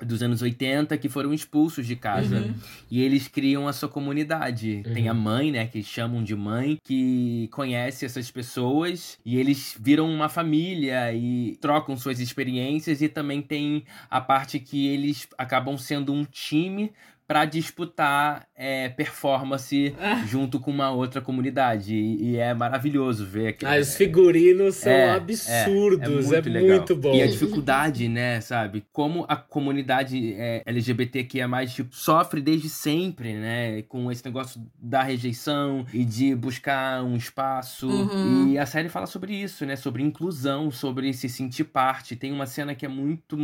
dos 0.05 0.23
anos 0.23 0.43
80 0.43 0.97
que 0.99 1.09
foram 1.09 1.33
expulsos 1.33 1.87
de 1.87 1.97
casa. 1.97 2.41
Uhum. 2.41 2.55
E 2.91 3.03
eles 3.03 3.29
criam 3.29 3.69
a 3.69 3.73
sua 3.73 3.89
comunidade. 3.89 4.83
Uhum. 4.87 4.95
Tem 4.95 5.09
a 5.09 5.15
mãe, 5.15 5.53
né? 5.53 5.67
Que 5.67 5.83
chamam 5.83 6.23
de 6.23 6.35
mãe, 6.35 6.79
que 6.85 7.49
conhece 7.53 8.05
essas 8.05 8.31
pessoas 8.31 9.19
e 9.25 9.39
eles 9.39 9.77
viram 9.81 10.11
uma 10.11 10.29
família 10.29 11.13
e 11.13 11.57
trocam 11.61 11.97
suas 11.97 12.21
experiências. 12.21 13.03
E 13.03 13.09
também 13.09 13.43
tem 13.43 13.85
a 14.11 14.21
parte 14.21 14.59
que 14.59 14.87
eles 14.87 15.29
acabam 15.37 15.77
sendo 15.77 16.13
um 16.13 16.25
time 16.25 16.93
para 17.29 17.45
disputar 17.45 18.49
é, 18.57 18.89
performance 18.89 19.95
ah. 20.01 20.25
junto 20.27 20.59
com 20.59 20.71
uma 20.71 20.91
outra 20.91 21.21
comunidade. 21.21 21.95
E, 21.95 22.31
e 22.31 22.37
é 22.39 22.55
maravilhoso 22.55 23.27
ver 23.27 23.49
aquilo. 23.49 23.71
Ah, 23.71 23.79
os 23.79 23.95
figurinos 23.95 24.77
são 24.77 24.91
é, 24.91 25.11
absurdos, 25.11 26.33
é, 26.33 26.39
é, 26.39 26.43
muito, 26.43 26.57
é 26.57 26.61
muito, 26.63 26.97
bom. 26.97 27.15
E 27.15 27.23
a 27.23 27.27
dificuldade, 27.27 28.09
né, 28.09 28.41
sabe? 28.41 28.83
Como 28.91 29.27
a 29.29 29.37
comunidade 29.37 30.35
é, 30.39 30.63
LGBT 30.65 31.25
que 31.25 31.39
é 31.39 31.47
mais 31.47 31.75
tipo, 31.75 31.95
sofre 31.95 32.41
desde 32.41 32.71
sempre, 32.71 33.35
né? 33.35 33.83
Com 33.83 34.11
esse 34.11 34.25
negócio 34.25 34.59
da 34.81 35.03
rejeição 35.03 35.85
e 35.93 36.07
de 36.07 36.35
buscar 36.35 37.05
um 37.05 37.15
espaço. 37.15 37.91
Uhum. 37.91 38.53
E 38.53 38.59
a 38.59 38.65
série 38.65 38.89
fala 38.89 39.07
sobre 39.07 39.35
isso, 39.35 39.67
né? 39.67 39.77
Sobre 39.77 40.03
inclusão, 40.03 40.71
sobre 40.71 41.13
se 41.13 41.29
sentir 41.29 41.65
parte. 41.65 42.17
Tem 42.17 42.33
uma 42.33 42.47
cena 42.47 42.75
que 42.75 42.87
é 42.87 42.89
muito, 42.89 43.37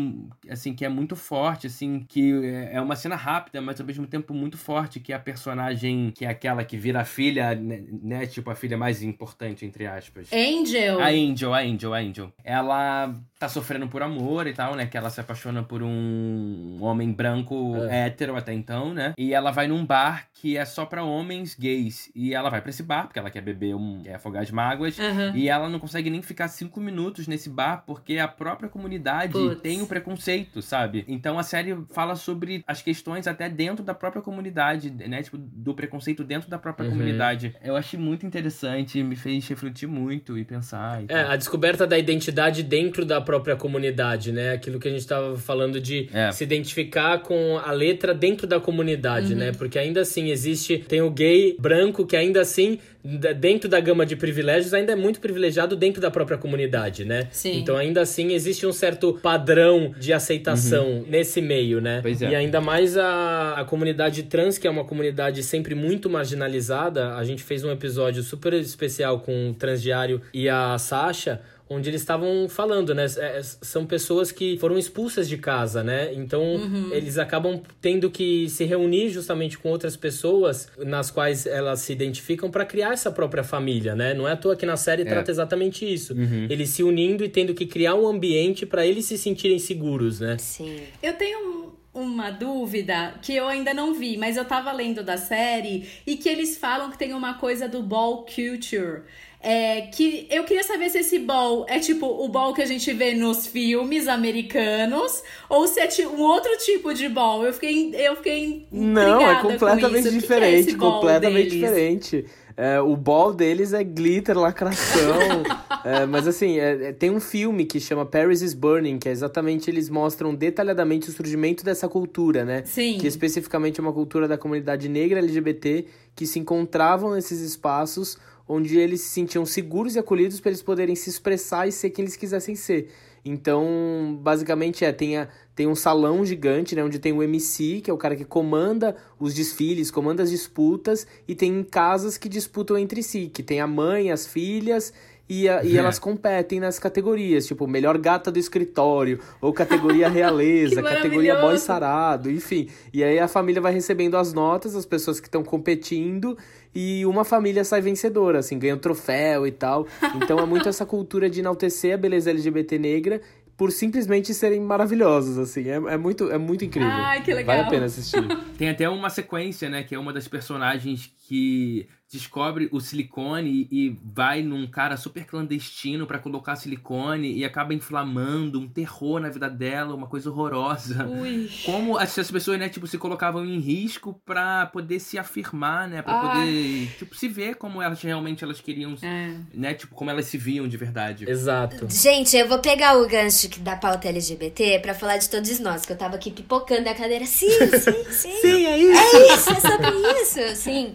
assim, 0.49 0.73
que 0.73 0.87
é 0.87 0.89
muito 0.89 1.15
forte, 1.15 1.67
assim, 1.67 2.03
que 2.09 2.33
é 2.73 2.81
uma 2.81 2.97
cena 2.97 3.15
rápida, 3.15 3.61
mas 3.61 3.74
mas 3.75 3.81
ao 3.81 3.87
mesmo 3.87 4.07
tempo 4.07 4.33
muito 4.33 4.57
forte, 4.57 5.01
que 5.01 5.13
é 5.13 5.17
a 5.17 5.19
personagem 5.19 6.13
que 6.15 6.25
é 6.25 6.29
aquela 6.29 6.65
que 6.65 6.77
vira 6.77 7.01
a 7.01 7.05
filha, 7.05 7.55
né, 7.55 7.83
né? 8.03 8.27
Tipo, 8.27 8.51
a 8.51 8.55
filha 8.55 8.79
mais 8.79 9.03
importante, 9.03 9.67
entre 9.67 9.87
aspas. 9.87 10.29
Angel. 10.33 11.01
A 11.01 11.09
Angel, 11.09 11.53
a 11.53 11.59
Angel, 11.59 11.95
a 11.95 11.99
Angel. 11.99 12.33
Ela 12.45 13.15
tá 13.39 13.49
sofrendo 13.49 13.89
por 13.89 14.03
amor 14.03 14.47
e 14.47 14.53
tal, 14.53 14.75
né? 14.77 14.87
Que 14.87 14.97
ela 14.97 15.11
se 15.11 15.21
apaixona 15.21 15.63
por 15.63 15.83
um 15.83 16.79
homem 16.81 17.11
branco 17.11 17.75
é. 17.91 18.07
hétero 18.07 18.37
até 18.37 18.53
então, 18.53 18.95
né? 18.95 19.15
E 19.19 19.35
ela 19.35 19.51
vai 19.51 19.67
num 19.67 19.85
bar 19.85 20.29
que 20.33 20.57
é 20.57 20.65
só 20.65 20.87
para 20.87 21.03
homens 21.03 21.55
gays. 21.55 22.11
E 22.15 22.35
ela 22.35 22.51
vai 22.51 22.61
para 22.61 22.71
esse 22.71 22.83
bar, 22.83 23.05
porque 23.07 23.19
ela 23.19 23.31
quer 23.31 23.41
beber 23.41 23.75
um. 23.75 24.03
quer 24.03 24.15
afogar 24.15 24.43
as 24.43 24.51
mágoas. 24.51 24.99
Uhum. 24.99 25.35
E 25.35 25.49
ela 25.49 25.69
não 25.69 25.79
consegue 25.79 26.11
nem 26.11 26.23
ficar 26.23 26.49
cinco 26.49 26.81
minutos 26.81 27.27
nesse 27.27 27.49
bar, 27.49 27.83
porque 27.87 28.19
a 28.19 28.29
própria 28.29 28.69
comunidade 28.69 29.33
Puts. 29.33 29.61
tem 29.61 29.83
o 29.83 29.87
preconceito, 29.87 30.63
sabe? 30.63 31.05
Então 31.09 31.39
a 31.39 31.43
série 31.43 31.77
fala 31.91 32.15
sobre 32.15 32.63
as 32.67 32.83
questões 32.83 33.27
até 33.27 33.49
dentro 33.49 33.64
dentro 33.65 33.83
da 33.83 33.95
própria 33.95 34.21
comunidade, 34.21 34.91
né? 34.91 35.23
Tipo, 35.23 35.39
do 35.39 35.75
preconceito 35.75 36.23
dentro 36.23 36.51
da 36.51 36.59
própria 36.59 36.85
uhum. 36.85 36.93
comunidade. 36.93 37.55
Eu 37.65 37.77
achei 37.77 37.99
muito 37.99 38.27
interessante, 38.27 39.03
me 39.03 39.17
fez 39.17 39.49
refletir 39.49 39.87
muito 39.87 40.37
e 40.37 40.45
pensar. 40.45 41.03
E 41.03 41.07
é, 41.09 41.23
a 41.23 41.35
descoberta 41.35 41.87
da 41.87 41.99
identidade 41.99 42.63
dentro 42.63 43.07
da 43.07 43.21
própria 43.21 43.57
comunidade, 43.57 44.33
né? 44.33 44.53
Aquilo 44.53 44.79
que 44.79 44.87
a 44.87 44.91
gente 44.91 45.07
tava 45.07 45.37
falando 45.39 45.81
de 45.81 46.11
é. 46.13 46.31
se 46.31 46.45
identificar 46.45 47.21
com 47.21 47.59
a 47.65 47.73
letra 47.73 48.13
dentro 48.13 48.47
da 48.47 48.61
comunidade, 48.61 49.33
uhum. 49.33 49.39
né? 49.39 49.53
Porque 49.53 49.79
ainda 49.79 50.03
assim 50.03 50.31
existe, 50.31 50.79
tem 50.79 51.01
o 51.01 51.11
gay 51.11 51.57
branco 51.59 52.05
que 52.05 52.17
ainda 52.17 52.43
assim 52.43 52.79
dentro 53.05 53.69
da 53.69 53.79
gama 53.81 54.07
de 54.07 54.17
privilégios, 54.17 54.73
ainda 54.73 54.93
é 54.93 54.97
muito 54.97 55.21
privilegiado 55.21 55.77
dentro 55.77 56.01
da 56.01 56.11
própria 56.11 56.39
comunidade, 56.39 57.05
né? 57.05 57.29
Sim. 57.31 57.59
Então, 57.59 57.77
ainda 57.77 58.01
assim, 58.01 58.33
existe 58.33 58.67
um 58.67 58.73
certo 58.73 59.19
padrão 59.23 59.95
de 59.99 60.13
aceitação 60.13 60.87
uhum. 60.87 61.05
nesse 61.07 61.43
meio, 61.43 61.83
né? 61.83 62.01
Pois 62.01 62.23
é. 62.23 62.31
E 62.31 62.35
ainda 62.35 62.63
mais 62.63 62.97
a, 62.97 63.57
a 63.59 63.65
comunidade 63.65 64.23
trans, 64.23 64.57
que 64.57 64.67
é 64.67 64.71
uma 64.71 64.85
comunidade 64.85 65.43
sempre 65.43 65.75
muito 65.75 66.09
marginalizada. 66.09 67.15
A 67.15 67.25
gente 67.25 67.43
fez 67.43 67.63
um 67.63 67.71
episódio 67.71 68.23
super 68.23 68.55
especial 68.55 69.21
com 69.21 69.51
o 69.51 69.55
Transdiário 69.55 70.23
e 70.33 70.49
a 70.49 70.79
Sasha 70.79 71.43
onde 71.69 71.89
eles 71.89 72.03
estavam 72.03 72.49
falando, 72.49 72.95
né? 72.95 73.07
É, 73.19 73.41
são 73.43 73.87
pessoas 73.87 74.31
que 74.31 74.59
foram 74.59 74.77
expulsas 74.77 75.29
de 75.29 75.39
casa, 75.39 75.83
né? 75.83 76.13
Então 76.13 76.43
uhum. 76.43 76.91
eles 76.93 77.19
acabam 77.19 77.61
tendo 77.81 78.11
que 78.11 78.49
se 78.49 78.65
reunir 78.65 79.11
justamente 79.11 79.59
com 79.59 79.71
outras 79.71 79.97
pessoas 79.97 80.69
nas 80.79 81.11
quais 81.11 81.47
elas 81.47 81.81
se 81.81 81.93
identificam 81.93 82.51
para 82.51 82.65
criar 82.65 82.93
essa 82.93 83.11
própria 83.11 83.43
família, 83.43 83.95
né? 83.95 84.13
Não 84.15 84.29
é 84.29 84.33
à 84.33 84.37
toa 84.37 84.57
que 84.57 84.67
na 84.67 84.77
série 84.77 85.03
é. 85.03 85.05
trata 85.07 85.31
exatamente 85.31 85.91
isso. 85.91 86.15
Uhum. 86.15 86.47
Eles 86.51 86.71
se 86.71 86.83
unindo 86.83 87.25
e 87.25 87.29
tendo 87.29 87.55
que 87.55 87.67
criar 87.67 87.95
um 87.95 88.07
ambiente 88.07 88.67
para 88.67 88.87
eles 88.87 89.07
se 89.07 89.17
sentirem 89.17 89.59
seguros, 89.59 90.21
né? 90.21 90.37
Sim. 90.39 90.81
Eu 91.03 91.15
tenho 91.15 91.75
uma 91.95 92.31
dúvida 92.31 93.15
que 93.23 93.35
eu 93.35 93.47
ainda 93.47 93.73
não 93.73 93.95
vi, 93.95 94.17
mas 94.17 94.37
eu 94.37 94.45
tava 94.45 94.73
lendo 94.73 95.03
da 95.03 95.17
série 95.17 95.89
e 96.05 96.17
que 96.17 96.29
eles 96.29 96.59
falam 96.59 96.91
que 96.91 96.99
tem 96.99 97.15
uma 97.15 97.35
coisa 97.35 97.69
do 97.69 97.83
ball 97.83 98.27
culture. 98.27 99.03
É, 99.47 99.83
que 99.83 100.27
eu 100.31 100.43
queria 100.45 100.63
saber 100.65 100.89
se 100.89 101.01
esse 101.01 101.19
ball 101.19 101.67
é 101.69 101.79
tipo 101.79 102.07
o 102.07 102.27
ball 102.29 102.55
que 102.55 102.63
a 102.63 102.67
gente 102.67 102.91
vê 102.95 103.15
nos 103.15 103.47
filmes 103.47 104.09
americanos 104.09 105.23
ou 105.51 105.69
se 105.69 105.81
é 105.81 105.87
tipo, 105.87 106.17
um 106.17 106.23
outro 106.23 106.51
tipo 106.65 106.95
de 106.95 107.11
ball. 107.11 107.45
Eu 107.45 107.53
fiquei, 107.53 107.95
eu 107.95 108.17
fiquei 108.17 108.67
Não, 108.73 109.21
é 109.21 109.43
completamente 109.43 110.11
diferente, 110.11 110.65
que 110.65 110.71
que 110.71 110.77
é 110.77 110.79
completamente 110.79 111.51
deles? 111.51 111.61
diferente. 111.61 112.25
É, 112.57 112.81
o 112.81 112.97
ball 112.97 113.35
deles 113.35 113.73
é 113.73 113.85
glitter, 113.85 114.39
lacração. 114.39 115.43
é, 115.85 116.07
mas 116.07 116.27
assim, 116.27 116.59
é, 116.59 116.89
é, 116.89 116.93
tem 116.93 117.11
um 117.11 117.21
filme 117.21 117.67
que 117.67 117.81
chama 117.81 118.07
Paris 118.07 118.43
is 118.43 118.55
Burning, 118.55 118.99
que 118.99 119.09
é 119.09 119.13
exatamente 119.13 119.69
eles 119.69 119.91
mostram 119.91 120.35
detalhadamente 120.35 121.11
o 121.11 121.13
surgimento 121.13 121.65
dessa 121.65 121.87
cultura, 121.89 122.45
né? 122.47 122.63
Sim. 122.65 122.97
Que 122.99 123.07
especificamente 123.07 123.81
é 123.81 123.83
uma 123.83 123.93
cultura 123.93 124.27
da 124.29 124.39
comunidade 124.39 124.89
negra 124.89 125.19
LGBT 125.19 125.85
que 126.15 126.27
se 126.27 126.39
encontravam 126.39 127.13
nesses 127.13 127.41
espaços 127.41 128.17
onde 128.49 128.79
eles 128.79 129.01
se 129.01 129.09
sentiam 129.09 129.47
seguros 129.47 129.97
e 129.97 129.99
acolhidos 129.99 130.41
para 130.41 130.51
eles 130.51 130.63
poderem 130.63 130.95
se 130.95 131.09
expressar 131.09 131.67
e 131.67 131.73
ser 131.73 131.91
quem 131.91 132.05
eles 132.05 132.17
quisessem 132.17 132.55
ser. 132.55 132.91
Então, 133.25 134.19
basicamente 134.21 134.85
é, 134.85 134.93
tem, 134.93 135.17
a, 135.17 135.29
tem 135.55 135.67
um 135.67 135.75
salão 135.75 136.27
gigante, 136.27 136.77
né, 136.77 136.85
onde 136.85 136.99
tem 136.99 137.11
o 137.11 137.23
MC, 137.23 137.81
que 137.81 137.91
é 137.91 137.95
o 137.95 137.97
cara 137.97 138.15
que 138.15 138.25
comanda 138.25 138.95
os 139.19 139.33
desfiles, 139.33 139.91
comanda 139.91 140.23
as 140.23 140.31
disputas, 140.31 141.07
e 141.27 141.35
tem 141.35 141.63
casas 141.65 142.19
que 142.19 142.29
disputam 142.29 142.77
entre 142.77 143.03
si, 143.03 143.31
que 143.33 143.43
tem 143.43 143.61
a 143.61 143.67
mãe, 143.67 144.11
as 144.11 144.27
filhas, 144.27 144.93
e, 145.29 145.49
a, 145.49 145.65
e 145.65 145.77
é. 145.77 145.79
elas 145.79 145.99
competem 145.99 146.61
nas 146.61 146.79
categorias, 146.79 147.47
tipo, 147.47 147.67
melhor 147.67 147.97
gata 147.99 148.31
do 148.31 148.39
escritório, 148.39 149.19
ou 149.41 149.53
categoria 149.53 150.09
realeza, 150.11 150.83
categoria 150.83 151.37
boy 151.37 151.57
sarado, 151.59 152.31
enfim. 152.31 152.69
E 152.93 153.03
aí 153.03 153.19
a 153.19 153.27
família 153.29 153.61
vai 153.61 153.73
recebendo 153.73 154.17
as 154.17 154.33
notas, 154.33 154.75
as 154.75 154.85
pessoas 154.85 155.21
que 155.21 155.27
estão 155.27 155.43
competindo, 155.43 156.37
e 156.75 157.07
uma 157.07 157.25
família 157.25 157.65
sai 157.65 157.81
vencedora, 157.81 158.41
assim, 158.41 158.59
ganha 158.59 158.75
um 158.75 158.79
troféu 158.79 159.47
e 159.47 159.53
tal. 159.53 159.87
Então 160.17 160.39
é 160.39 160.47
muito 160.47 160.69
essa 160.69 160.85
cultura 160.85 161.31
de 161.31 161.41
enaltecer 161.41 161.95
a 161.95 161.97
beleza 161.97 162.31
LGBT 162.31 162.79
negra 162.79 163.21
por 163.57 163.71
simplesmente 163.71 164.35
serem 164.35 164.61
maravilhosos, 164.61 165.39
assim. 165.39 165.69
É, 165.69 165.77
é, 165.77 165.97
muito, 165.97 166.31
é 166.31 166.39
muito 166.39 166.65
incrível. 166.65 166.91
Ai, 166.91 167.23
que 167.23 167.33
legal. 167.33 167.57
Vale 167.57 167.69
a 167.69 167.71
pena 167.71 167.87
assistir. 167.87 168.23
Tem 168.59 168.69
até 168.69 168.89
uma 168.89 169.09
sequência, 169.11 169.69
né, 169.69 169.83
que 169.85 169.95
é 169.95 169.99
uma 169.99 170.13
das 170.13 170.27
personagens 170.27 171.13
que 171.29 171.87
descobre 172.15 172.69
o 172.71 172.81
silicone 172.81 173.67
e 173.73 173.99
vai 174.05 174.41
num 174.41 174.69
cara 174.69 174.97
super 174.97 175.27
clandestino 175.27 176.07
para 176.07 176.21
colocar 176.21 176.55
silicone 176.55 177.37
e 177.37 177.45
acaba 177.45 177.75
inflamando 177.75 178.61
um 178.61 178.69
terror 178.69 179.19
na 179.19 179.29
vida 179.31 179.51
dela, 179.51 179.97
uma 179.97 180.07
coisa 180.07 180.31
horrorosa. 180.31 181.05
Ui. 181.07 181.51
Como 181.65 181.99
essas 181.99 182.31
pessoas, 182.31 182.59
né, 182.61 182.69
tipo, 182.69 182.87
se 182.87 182.99
colocavam 182.99 183.45
em 183.45 183.59
risco 183.59 184.21
para 184.25 184.67
poder 184.67 185.01
se 185.01 185.19
afirmar, 185.19 185.89
né, 185.89 186.03
para 186.03 186.21
poder, 186.21 186.95
tipo, 186.97 187.17
se 187.17 187.27
ver 187.27 187.57
como 187.57 187.83
elas 187.83 188.01
realmente 188.01 188.45
elas 188.45 188.61
queriam, 188.61 188.95
é. 189.03 189.35
né, 189.53 189.75
tipo, 189.75 189.93
como 189.93 190.09
elas 190.09 190.27
se 190.27 190.39
viam 190.39 190.69
de 190.69 190.77
verdade. 190.77 191.29
Exato. 191.29 191.89
Gente, 191.91 192.37
eu 192.37 192.49
vou 192.49 192.61
pegar 192.61 192.97
o 192.97 193.09
gancho 193.09 193.49
da 193.61 193.75
pauta 193.75 194.09
LGBT 194.09 194.79
para 194.79 194.95
falar 194.95 195.17
de 195.17 195.29
todos 195.29 195.59
nós, 195.59 195.85
que 195.85 195.93
eu 195.93 195.99
tava 195.99 196.15
aqui 196.15 196.31
pipocando 196.31 196.89
a 196.89 196.95
cadeira. 196.95 197.27
Sim, 197.27 197.51
sim, 197.51 198.05
sim. 198.13 198.41
sim, 198.41 198.67
é 198.67 198.79
isso. 198.79 199.17
É 199.17 199.35
isso, 199.35 199.51
é 199.51 199.61
sobre 199.61 200.21
isso, 200.23 200.57
sim. 200.57 200.95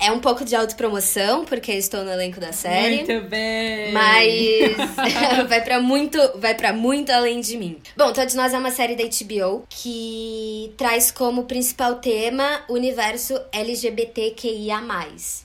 É 0.00 0.12
um 0.12 0.20
pouco 0.20 0.44
de 0.44 0.54
autopromoção, 0.54 1.44
porque 1.44 1.72
estou 1.72 2.04
no 2.04 2.10
elenco 2.10 2.38
da 2.38 2.52
série. 2.52 3.04
Muito 3.04 3.28
bem! 3.28 3.92
Mas 3.92 4.76
vai 5.48 5.60
para 5.62 5.80
muito, 5.80 6.18
vai 6.36 6.54
para 6.54 6.72
muito 6.72 7.10
além 7.10 7.40
de 7.40 7.56
mim. 7.56 7.78
Bom, 7.96 8.12
Todos 8.12 8.34
Nós 8.34 8.54
é 8.54 8.58
uma 8.58 8.70
série 8.70 8.94
da 8.94 9.04
HBO 9.04 9.64
que 9.68 10.72
traz 10.76 11.10
como 11.10 11.44
principal 11.44 11.96
tema 11.96 12.62
o 12.68 12.74
universo 12.74 13.40
LGBTQIA+. 13.52 14.78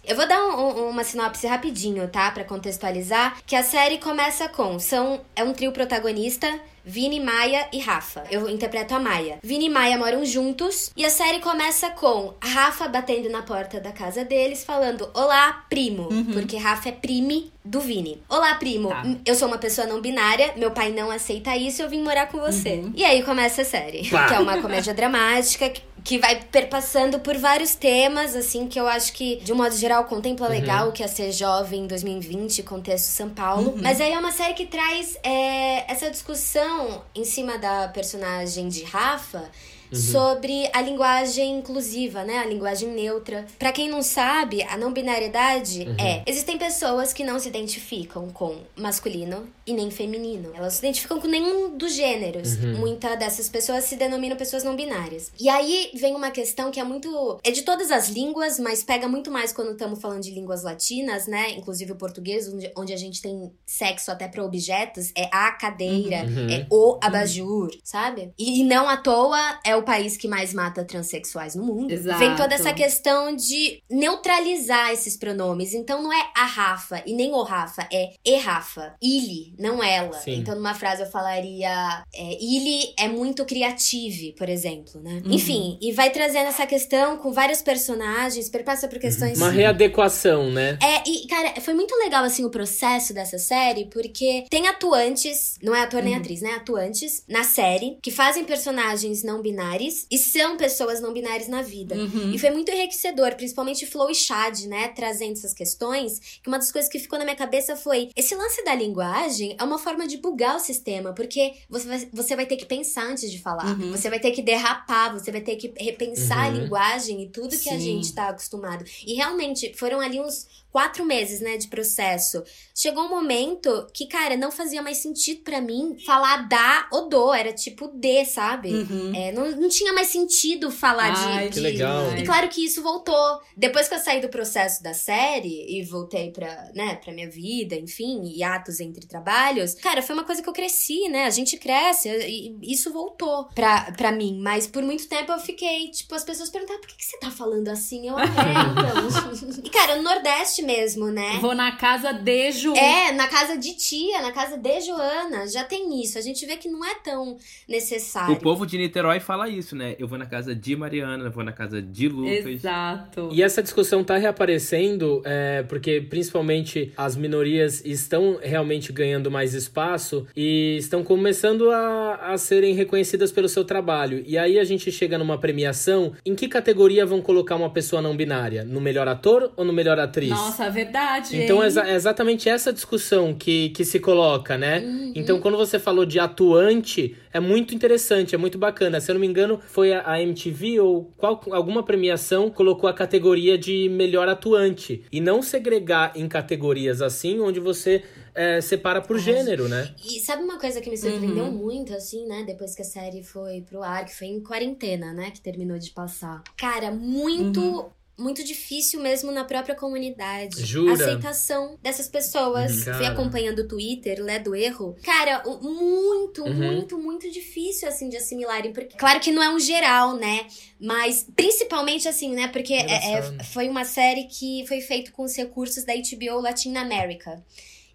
Eu 0.05 0.15
vou 0.15 0.27
dar 0.27 0.43
um, 0.43 0.83
um, 0.83 0.89
uma 0.89 1.03
sinopse 1.03 1.47
rapidinho, 1.47 2.07
tá? 2.07 2.29
para 2.31 2.43
contextualizar. 2.43 3.37
Que 3.45 3.55
a 3.55 3.63
série 3.63 3.97
começa 3.97 4.47
com... 4.49 4.77
São, 4.79 5.21
é 5.35 5.43
um 5.43 5.53
trio 5.53 5.71
protagonista 5.71 6.47
Vini, 6.85 7.19
Maia 7.19 7.67
e 7.71 7.79
Rafa. 7.79 8.23
Eu 8.29 8.49
interpreto 8.49 8.93
a 8.93 8.99
Maia. 8.99 9.39
Vini 9.41 9.65
e 9.65 9.69
Maia 9.69 9.97
moram 9.97 10.25
juntos 10.25 10.91
e 10.95 11.05
a 11.05 11.09
série 11.09 11.39
começa 11.39 11.89
com 11.91 12.33
Rafa 12.41 12.87
batendo 12.87 13.29
na 13.29 13.41
porta 13.41 13.79
da 13.79 13.91
casa 13.91 14.25
deles, 14.25 14.63
falando: 14.63 15.09
Olá, 15.13 15.65
primo. 15.69 16.09
Uhum. 16.11 16.31
Porque 16.33 16.57
Rafa 16.57 16.89
é 16.89 16.91
prime 16.91 17.51
do 17.63 17.79
Vini. 17.79 18.21
Olá, 18.27 18.55
primo. 18.55 18.89
Tá. 18.89 19.03
Eu 19.25 19.35
sou 19.35 19.47
uma 19.47 19.57
pessoa 19.57 19.87
não 19.87 20.01
binária, 20.01 20.53
meu 20.57 20.71
pai 20.71 20.91
não 20.91 21.09
aceita 21.09 21.55
isso, 21.55 21.81
eu 21.81 21.89
vim 21.89 22.01
morar 22.01 22.27
com 22.27 22.39
você. 22.39 22.75
Uhum. 22.75 22.93
E 22.95 23.05
aí 23.05 23.23
começa 23.23 23.61
a 23.61 23.65
série, 23.65 24.09
Pá. 24.09 24.27
que 24.27 24.33
é 24.33 24.39
uma 24.39 24.61
comédia 24.61 24.93
dramática 24.93 25.69
que 25.69 25.81
vai 26.17 26.41
perpassando 26.51 27.19
por 27.19 27.37
vários 27.37 27.75
temas, 27.75 28.35
assim, 28.35 28.67
que 28.67 28.79
eu 28.79 28.87
acho 28.87 29.13
que, 29.13 29.37
de 29.37 29.53
um 29.53 29.55
modo 29.55 29.75
geral, 29.75 30.03
contempla 30.05 30.47
uhum. 30.47 30.53
legal 30.53 30.89
o 30.89 30.91
que 30.91 31.01
é 31.01 31.07
ser 31.07 31.31
jovem 31.31 31.83
em 31.83 31.87
2020, 31.87 32.61
contexto 32.63 33.05
São 33.05 33.29
Paulo. 33.29 33.71
Uhum. 33.71 33.81
Mas 33.81 34.01
aí 34.01 34.11
é 34.11 34.19
uma 34.19 34.31
série 34.31 34.53
que 34.53 34.65
traz 34.65 35.17
é, 35.23 35.89
essa 35.91 36.11
discussão 36.11 37.01
em 37.15 37.23
cima 37.23 37.57
da 37.57 37.87
personagem 37.87 38.67
de 38.67 38.83
Rafa 38.83 39.49
Uhum. 39.93 40.01
sobre 40.01 40.69
a 40.73 40.81
linguagem 40.81 41.57
inclusiva, 41.57 42.23
né? 42.23 42.39
A 42.39 42.45
linguagem 42.45 42.89
neutra. 42.89 43.45
Para 43.57 43.71
quem 43.71 43.89
não 43.89 44.01
sabe, 44.01 44.63
a 44.63 44.77
não 44.77 44.91
binariedade 44.91 45.83
uhum. 45.83 45.95
é: 45.99 46.23
existem 46.25 46.57
pessoas 46.57 47.13
que 47.13 47.23
não 47.23 47.39
se 47.39 47.47
identificam 47.47 48.29
com 48.29 48.57
masculino 48.75 49.47
e 49.65 49.73
nem 49.73 49.89
feminino. 49.89 50.51
Elas 50.53 50.73
se 50.73 50.79
identificam 50.79 51.19
com 51.19 51.27
nenhum 51.27 51.77
dos 51.77 51.93
gêneros. 51.93 52.55
Uhum. 52.57 52.77
Muitas 52.77 53.17
dessas 53.17 53.49
pessoas 53.49 53.85
se 53.85 53.95
denominam 53.95 54.35
pessoas 54.35 54.63
não 54.63 54.75
binárias. 54.75 55.31
E 55.39 55.47
aí 55.49 55.91
vem 55.95 56.15
uma 56.15 56.31
questão 56.31 56.71
que 56.71 56.79
é 56.79 56.83
muito. 56.83 57.39
É 57.43 57.51
de 57.51 57.61
todas 57.61 57.91
as 57.91 58.09
línguas, 58.09 58.59
mas 58.59 58.83
pega 58.83 59.07
muito 59.07 59.31
mais 59.31 59.53
quando 59.53 59.71
estamos 59.71 60.01
falando 60.01 60.21
de 60.21 60.31
línguas 60.31 60.63
latinas, 60.63 61.27
né? 61.27 61.51
Inclusive 61.51 61.91
o 61.91 61.95
português, 61.95 62.51
onde, 62.75 62.93
a 62.93 62.97
gente 62.97 63.21
tem 63.21 63.51
sexo 63.65 64.11
até 64.11 64.27
para 64.27 64.43
objetos, 64.43 65.11
é 65.15 65.29
a 65.31 65.51
cadeira, 65.51 66.25
uhum. 66.25 66.49
é 66.49 66.67
o 66.69 66.99
abajur, 67.01 67.71
sabe? 67.83 68.33
E, 68.37 68.61
e 68.61 68.63
não 68.63 68.87
à 68.87 68.97
toa 68.97 69.59
é 69.65 69.75
o 69.75 69.82
o 69.83 69.85
país 69.85 70.17
que 70.17 70.27
mais 70.27 70.53
mata 70.53 70.83
transexuais 70.83 71.55
no 71.55 71.63
mundo. 71.63 71.91
Exato. 71.91 72.19
Vem 72.19 72.35
toda 72.35 72.55
essa 72.55 72.73
questão 72.73 73.35
de 73.35 73.81
neutralizar 73.89 74.91
esses 74.91 75.15
pronomes. 75.17 75.73
Então 75.73 76.01
não 76.01 76.11
é 76.11 76.31
a 76.35 76.45
Rafa 76.45 77.03
e 77.05 77.13
nem 77.13 77.31
o 77.31 77.43
Rafa, 77.43 77.87
é 77.91 78.13
e 78.25 78.35
Rafa. 78.37 78.95
Ele, 79.01 79.53
não 79.59 79.83
ela. 79.83 80.13
Sim. 80.13 80.35
Então 80.39 80.55
numa 80.55 80.73
frase 80.73 81.03
eu 81.03 81.09
falaria 81.09 82.03
é, 82.15 82.33
ele 82.43 82.93
é 82.97 83.07
muito 83.07 83.45
criativo, 83.45 84.33
por 84.35 84.49
exemplo, 84.49 85.01
né? 85.01 85.21
Uhum. 85.25 85.33
Enfim, 85.33 85.77
e 85.81 85.91
vai 85.91 86.09
trazendo 86.09 86.47
essa 86.47 86.65
questão 86.65 87.17
com 87.17 87.31
vários 87.31 87.61
personagens, 87.61 88.49
perpassa 88.49 88.87
por 88.87 88.99
questões. 88.99 89.37
Uma 89.37 89.49
readequação, 89.49 90.49
né? 90.49 90.77
É, 90.81 91.07
e 91.07 91.27
cara, 91.27 91.59
foi 91.61 91.73
muito 91.73 91.93
legal 91.95 92.23
assim 92.23 92.45
o 92.45 92.49
processo 92.49 93.13
dessa 93.13 93.37
série, 93.37 93.85
porque 93.85 94.45
tem 94.49 94.67
atuantes, 94.67 95.55
não 95.61 95.75
é 95.75 95.81
ator 95.81 96.01
nem 96.01 96.13
uhum. 96.13 96.19
atriz, 96.19 96.41
né? 96.41 96.51
Atuantes 96.51 97.23
na 97.27 97.43
série 97.43 97.97
que 98.01 98.11
fazem 98.11 98.45
personagens 98.45 99.23
não 99.23 99.41
binários 99.41 99.72
binários 99.73 100.05
e 100.09 100.17
são 100.17 100.57
pessoas 100.57 101.01
não 101.01 101.13
binárias 101.13 101.47
na 101.47 101.61
vida. 101.61 101.95
Uhum. 101.95 102.31
E 102.33 102.37
foi 102.37 102.51
muito 102.51 102.71
enriquecedor, 102.71 103.35
principalmente 103.35 103.85
Flow 103.85 104.09
e 104.09 104.15
Chad, 104.15 104.65
né, 104.65 104.89
trazendo 104.89 105.33
essas 105.33 105.53
questões, 105.53 106.19
que 106.41 106.47
uma 106.47 106.57
das 106.57 106.71
coisas 106.71 106.89
que 106.89 106.99
ficou 106.99 107.17
na 107.17 107.25
minha 107.25 107.35
cabeça 107.35 107.75
foi, 107.75 108.09
esse 108.15 108.35
lance 108.35 108.63
da 108.63 108.75
linguagem 108.75 109.55
é 109.59 109.63
uma 109.63 109.79
forma 109.79 110.07
de 110.07 110.17
bugar 110.17 110.55
o 110.55 110.59
sistema, 110.59 111.13
porque 111.13 111.53
você 111.69 111.87
vai, 111.87 112.09
você 112.11 112.35
vai 112.35 112.45
ter 112.45 112.57
que 112.57 112.65
pensar 112.65 113.05
antes 113.05 113.31
de 113.31 113.39
falar, 113.39 113.79
uhum. 113.79 113.91
você 113.91 114.09
vai 114.09 114.19
ter 114.19 114.31
que 114.31 114.41
derrapar, 114.41 115.13
você 115.13 115.31
vai 115.31 115.41
ter 115.41 115.55
que 115.55 115.73
repensar 115.77 116.37
uhum. 116.37 116.43
a 116.43 116.61
linguagem 116.61 117.23
e 117.23 117.29
tudo 117.29 117.49
que 117.49 117.69
Sim. 117.69 117.75
a 117.75 117.79
gente 117.79 118.13
tá 118.13 118.29
acostumado. 118.29 118.83
E 119.05 119.13
realmente, 119.13 119.73
foram 119.75 119.99
ali 119.99 120.19
uns 120.19 120.47
quatro 120.73 121.05
meses, 121.05 121.39
né, 121.39 121.55
de 121.55 121.67
processo. 121.67 122.43
Chegou 122.73 123.03
um 123.03 123.09
momento 123.09 123.85
que, 123.93 124.07
cara, 124.07 124.35
não 124.35 124.51
fazia 124.51 124.81
mais 124.81 124.97
sentido 124.97 125.43
para 125.43 125.61
mim 125.61 125.95
falar 126.03 126.49
da 126.49 126.87
ou 126.91 127.07
do, 127.07 127.31
era 127.31 127.53
tipo 127.53 127.89
D, 127.89 128.25
sabe? 128.25 128.73
Uhum. 128.73 129.13
É, 129.15 129.31
não, 129.31 129.51
não 129.51 129.69
tinha 129.69 129.93
mais 129.93 130.07
sentido 130.07 130.71
falar 130.71 131.13
Ai, 131.15 131.49
de, 131.49 131.53
que 131.53 131.59
legal. 131.59 132.17
E 132.17 132.25
claro 132.25 132.49
que 132.49 132.65
isso 132.65 132.81
voltou. 132.81 133.39
Depois 133.55 133.87
que 133.87 133.93
eu 133.93 133.99
saí 133.99 134.19
do 134.19 134.29
processo 134.29 134.81
da 134.81 134.95
série 134.95 135.77
e 135.77 135.83
voltei 135.83 136.31
pra, 136.31 136.71
né, 136.73 136.95
pra 136.95 137.13
minha 137.13 137.29
vida, 137.29 137.75
enfim, 137.75 138.23
e 138.23 138.41
atos 138.41 138.79
entre 138.79 139.05
trabalhos, 139.05 139.75
cara, 139.75 140.01
foi 140.01 140.15
uma 140.15 140.25
coisa 140.25 140.41
que 140.41 140.49
eu 140.49 140.53
cresci, 140.53 141.07
né? 141.07 141.25
A 141.25 141.29
gente 141.29 141.55
cresce 141.55 142.09
e 142.09 142.57
isso 142.63 142.91
voltou 142.91 143.45
pra, 143.53 143.91
pra 143.91 144.11
mim. 144.11 144.39
Mas 144.41 144.65
por 144.65 144.81
muito 144.81 145.07
tempo 145.07 145.31
eu 145.31 145.39
fiquei, 145.39 145.91
tipo, 145.91 146.15
as 146.15 146.23
pessoas 146.23 146.49
perguntavam 146.49 146.81
por 146.81 146.89
que, 146.89 146.97
que 146.97 147.05
você 147.05 147.19
tá 147.19 147.29
falando 147.29 147.67
assim? 147.67 148.09
Eu, 148.09 148.17
é, 148.17 148.23
então. 148.23 149.61
e, 149.63 149.69
cara, 149.69 149.97
no 149.97 150.01
Nordeste 150.01 150.62
mesmo, 150.63 151.07
né? 151.07 151.37
Vou 151.39 151.53
na 151.53 151.73
casa 151.73 152.13
de 152.13 152.51
Ju. 152.51 152.73
É, 152.75 153.11
na 153.11 153.27
casa 153.27 153.57
de 153.57 153.75
tia, 153.75 154.21
na 154.21 154.31
casa 154.31 154.57
de 154.57 154.81
Joana. 154.81 155.47
Já 155.47 155.63
tem 155.63 156.01
isso. 156.01 156.17
A 156.17 156.21
gente 156.21 156.45
vê 156.45 156.57
que 156.57 156.69
não 156.69 156.83
é 156.83 156.95
tão 156.95 157.37
necessário. 157.67 158.33
O 158.33 158.39
povo 158.39 158.65
de 158.65 158.77
Niterói 158.77 159.19
fala 159.19 159.49
isso, 159.49 159.75
né? 159.75 159.95
Eu 159.99 160.07
vou 160.07 160.17
na 160.17 160.25
casa 160.25 160.55
de 160.55 160.75
Mariana, 160.75 161.25
eu 161.25 161.31
vou 161.31 161.43
na 161.43 161.51
casa 161.51 161.81
de 161.81 162.07
Lucas. 162.07 162.45
Exato. 162.45 163.29
E 163.31 163.41
essa 163.41 163.61
discussão 163.61 164.03
tá 164.03 164.17
reaparecendo 164.17 165.21
é, 165.25 165.63
porque 165.63 166.01
principalmente 166.01 166.91
as 166.95 167.15
minorias 167.15 167.83
estão 167.85 168.39
realmente 168.41 168.91
ganhando 168.91 169.29
mais 169.29 169.53
espaço 169.53 170.27
e 170.35 170.77
estão 170.77 171.03
começando 171.03 171.69
a, 171.71 172.33
a 172.33 172.37
serem 172.37 172.73
reconhecidas 172.73 173.31
pelo 173.31 173.49
seu 173.49 173.63
trabalho. 173.63 174.23
E 174.25 174.37
aí 174.37 174.59
a 174.59 174.63
gente 174.63 174.91
chega 174.91 175.17
numa 175.17 175.37
premiação, 175.37 176.13
em 176.25 176.35
que 176.35 176.47
categoria 176.47 177.05
vão 177.05 177.21
colocar 177.21 177.55
uma 177.55 177.69
pessoa 177.69 178.01
não 178.01 178.15
binária? 178.15 178.63
No 178.63 178.79
melhor 178.79 179.07
ator 179.07 179.51
ou 179.55 179.65
no 179.65 179.73
melhor 179.73 179.99
atriz? 179.99 180.29
Nossa, 180.29 180.52
nossa, 180.53 180.69
verdade. 180.69 181.41
Então 181.41 181.63
é, 181.63 181.67
é, 181.67 181.95
exatamente 181.95 182.47
essa 182.47 182.71
discussão 182.71 183.33
que, 183.33 183.69
que 183.69 183.83
se 183.83 183.99
coloca, 183.99 184.57
né? 184.57 184.79
Uhum. 184.79 185.13
Então, 185.15 185.39
quando 185.39 185.57
você 185.57 185.79
falou 185.79 186.05
de 186.05 186.19
atuante, 186.19 187.17
é 187.33 187.39
muito 187.39 187.73
interessante, 187.73 188.35
é 188.35 188.37
muito 188.37 188.57
bacana. 188.57 189.01
Se 189.01 189.11
eu 189.11 189.15
não 189.15 189.21
me 189.21 189.27
engano, 189.27 189.59
foi 189.67 189.93
a 189.93 190.21
MTV 190.21 190.79
ou 190.79 191.11
qual, 191.17 191.41
alguma 191.51 191.83
premiação 191.83 192.49
colocou 192.49 192.89
a 192.89 192.93
categoria 192.93 193.57
de 193.57 193.89
melhor 193.89 194.29
atuante. 194.29 195.03
E 195.11 195.19
não 195.19 195.41
segregar 195.41 196.13
em 196.15 196.27
categorias 196.27 197.01
assim, 197.01 197.39
onde 197.39 197.59
você 197.59 198.03
é, 198.35 198.61
separa 198.61 199.01
por 199.01 199.17
gênero, 199.17 199.67
né? 199.67 199.93
E 200.05 200.19
sabe 200.19 200.43
uma 200.43 200.59
coisa 200.59 200.81
que 200.81 200.89
me 200.89 200.97
surpreendeu 200.97 201.45
uhum. 201.45 201.51
muito, 201.51 201.93
assim, 201.93 202.25
né? 202.27 202.43
Depois 202.45 202.75
que 202.75 202.81
a 202.81 202.85
série 202.85 203.23
foi 203.23 203.61
pro 203.61 203.81
ar, 203.81 204.05
que 204.05 204.15
foi 204.15 204.27
em 204.27 204.41
quarentena, 204.41 205.13
né? 205.13 205.31
Que 205.31 205.41
terminou 205.41 205.77
de 205.77 205.91
passar. 205.91 206.43
Cara, 206.57 206.91
muito. 206.91 207.59
Uhum 207.61 208.02
muito 208.17 208.43
difícil 208.43 209.01
mesmo 209.01 209.31
na 209.31 209.43
própria 209.43 209.75
comunidade. 209.75 210.63
Jura? 210.65 210.91
A 210.91 210.93
aceitação 210.93 211.77
dessas 211.81 212.07
pessoas. 212.07 212.85
Uhum, 212.85 212.93
Fui 212.93 213.05
acompanhando 213.05 213.59
o 213.59 213.67
Twitter, 213.67 214.23
Lé 214.23 214.39
do 214.39 214.55
Erro. 214.55 214.95
Cara, 215.03 215.43
muito, 215.61 216.43
uhum. 216.43 216.53
muito, 216.53 216.97
muito 216.97 217.31
difícil, 217.31 217.87
assim, 217.87 218.09
de 218.09 218.17
assimilarem. 218.17 218.71
Porque, 218.71 218.95
claro 218.97 219.19
que 219.19 219.31
não 219.31 219.41
é 219.41 219.49
um 219.49 219.59
geral, 219.59 220.15
né? 220.15 220.45
Mas, 220.79 221.27
principalmente, 221.35 222.07
assim, 222.07 222.33
né? 222.33 222.47
Porque 222.49 222.73
é, 222.73 223.13
é, 223.13 223.43
foi 223.43 223.67
uma 223.67 223.85
série 223.85 224.25
que 224.25 224.65
foi 224.67 224.81
feita 224.81 225.11
com 225.11 225.23
os 225.23 225.35
recursos 225.35 225.83
da 225.83 225.93
HBO 225.93 226.39
Latin 226.41 226.75
America. 226.75 227.43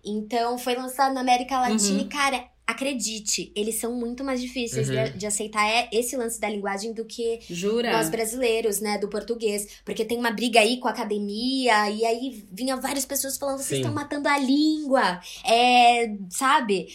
Então 0.05 0.59
foi 0.59 0.75
lançado 0.75 1.13
na 1.13 1.21
América 1.21 1.61
Latina 1.61 1.99
Uhum. 1.99 2.07
e, 2.07 2.09
cara, 2.09 2.45
acredite, 2.69 3.51
eles 3.57 3.77
são 3.77 3.95
muito 3.95 4.23
mais 4.23 4.43
difíceis 4.43 4.91
Uhum. 4.91 5.05
de, 5.05 5.19
de 5.21 5.27
aceitar 5.27 5.67
é 5.67 5.89
esse 5.91 6.15
lance 6.19 6.39
da 6.39 6.51
linguagem 6.51 6.93
do 6.93 7.03
que 7.03 7.41
Jura? 7.49 7.91
nós 7.91 8.11
brasileiros, 8.11 8.79
né, 8.79 8.99
do 8.99 9.09
português. 9.09 9.81
Porque 9.87 10.05
tem 10.05 10.19
uma 10.19 10.31
briga 10.31 10.61
aí 10.61 10.77
com 10.77 10.87
a 10.87 10.91
academia, 10.91 11.91
e 11.91 12.05
aí 12.05 12.45
vinha 12.53 12.77
várias 12.77 13.07
pessoas 13.07 13.39
falando, 13.39 13.59
vocês 13.59 13.81
estão 13.81 13.93
matando 13.95 14.29
a 14.29 14.39
língua. 14.39 15.19
É, 15.45 16.15
sabe? 16.29 16.89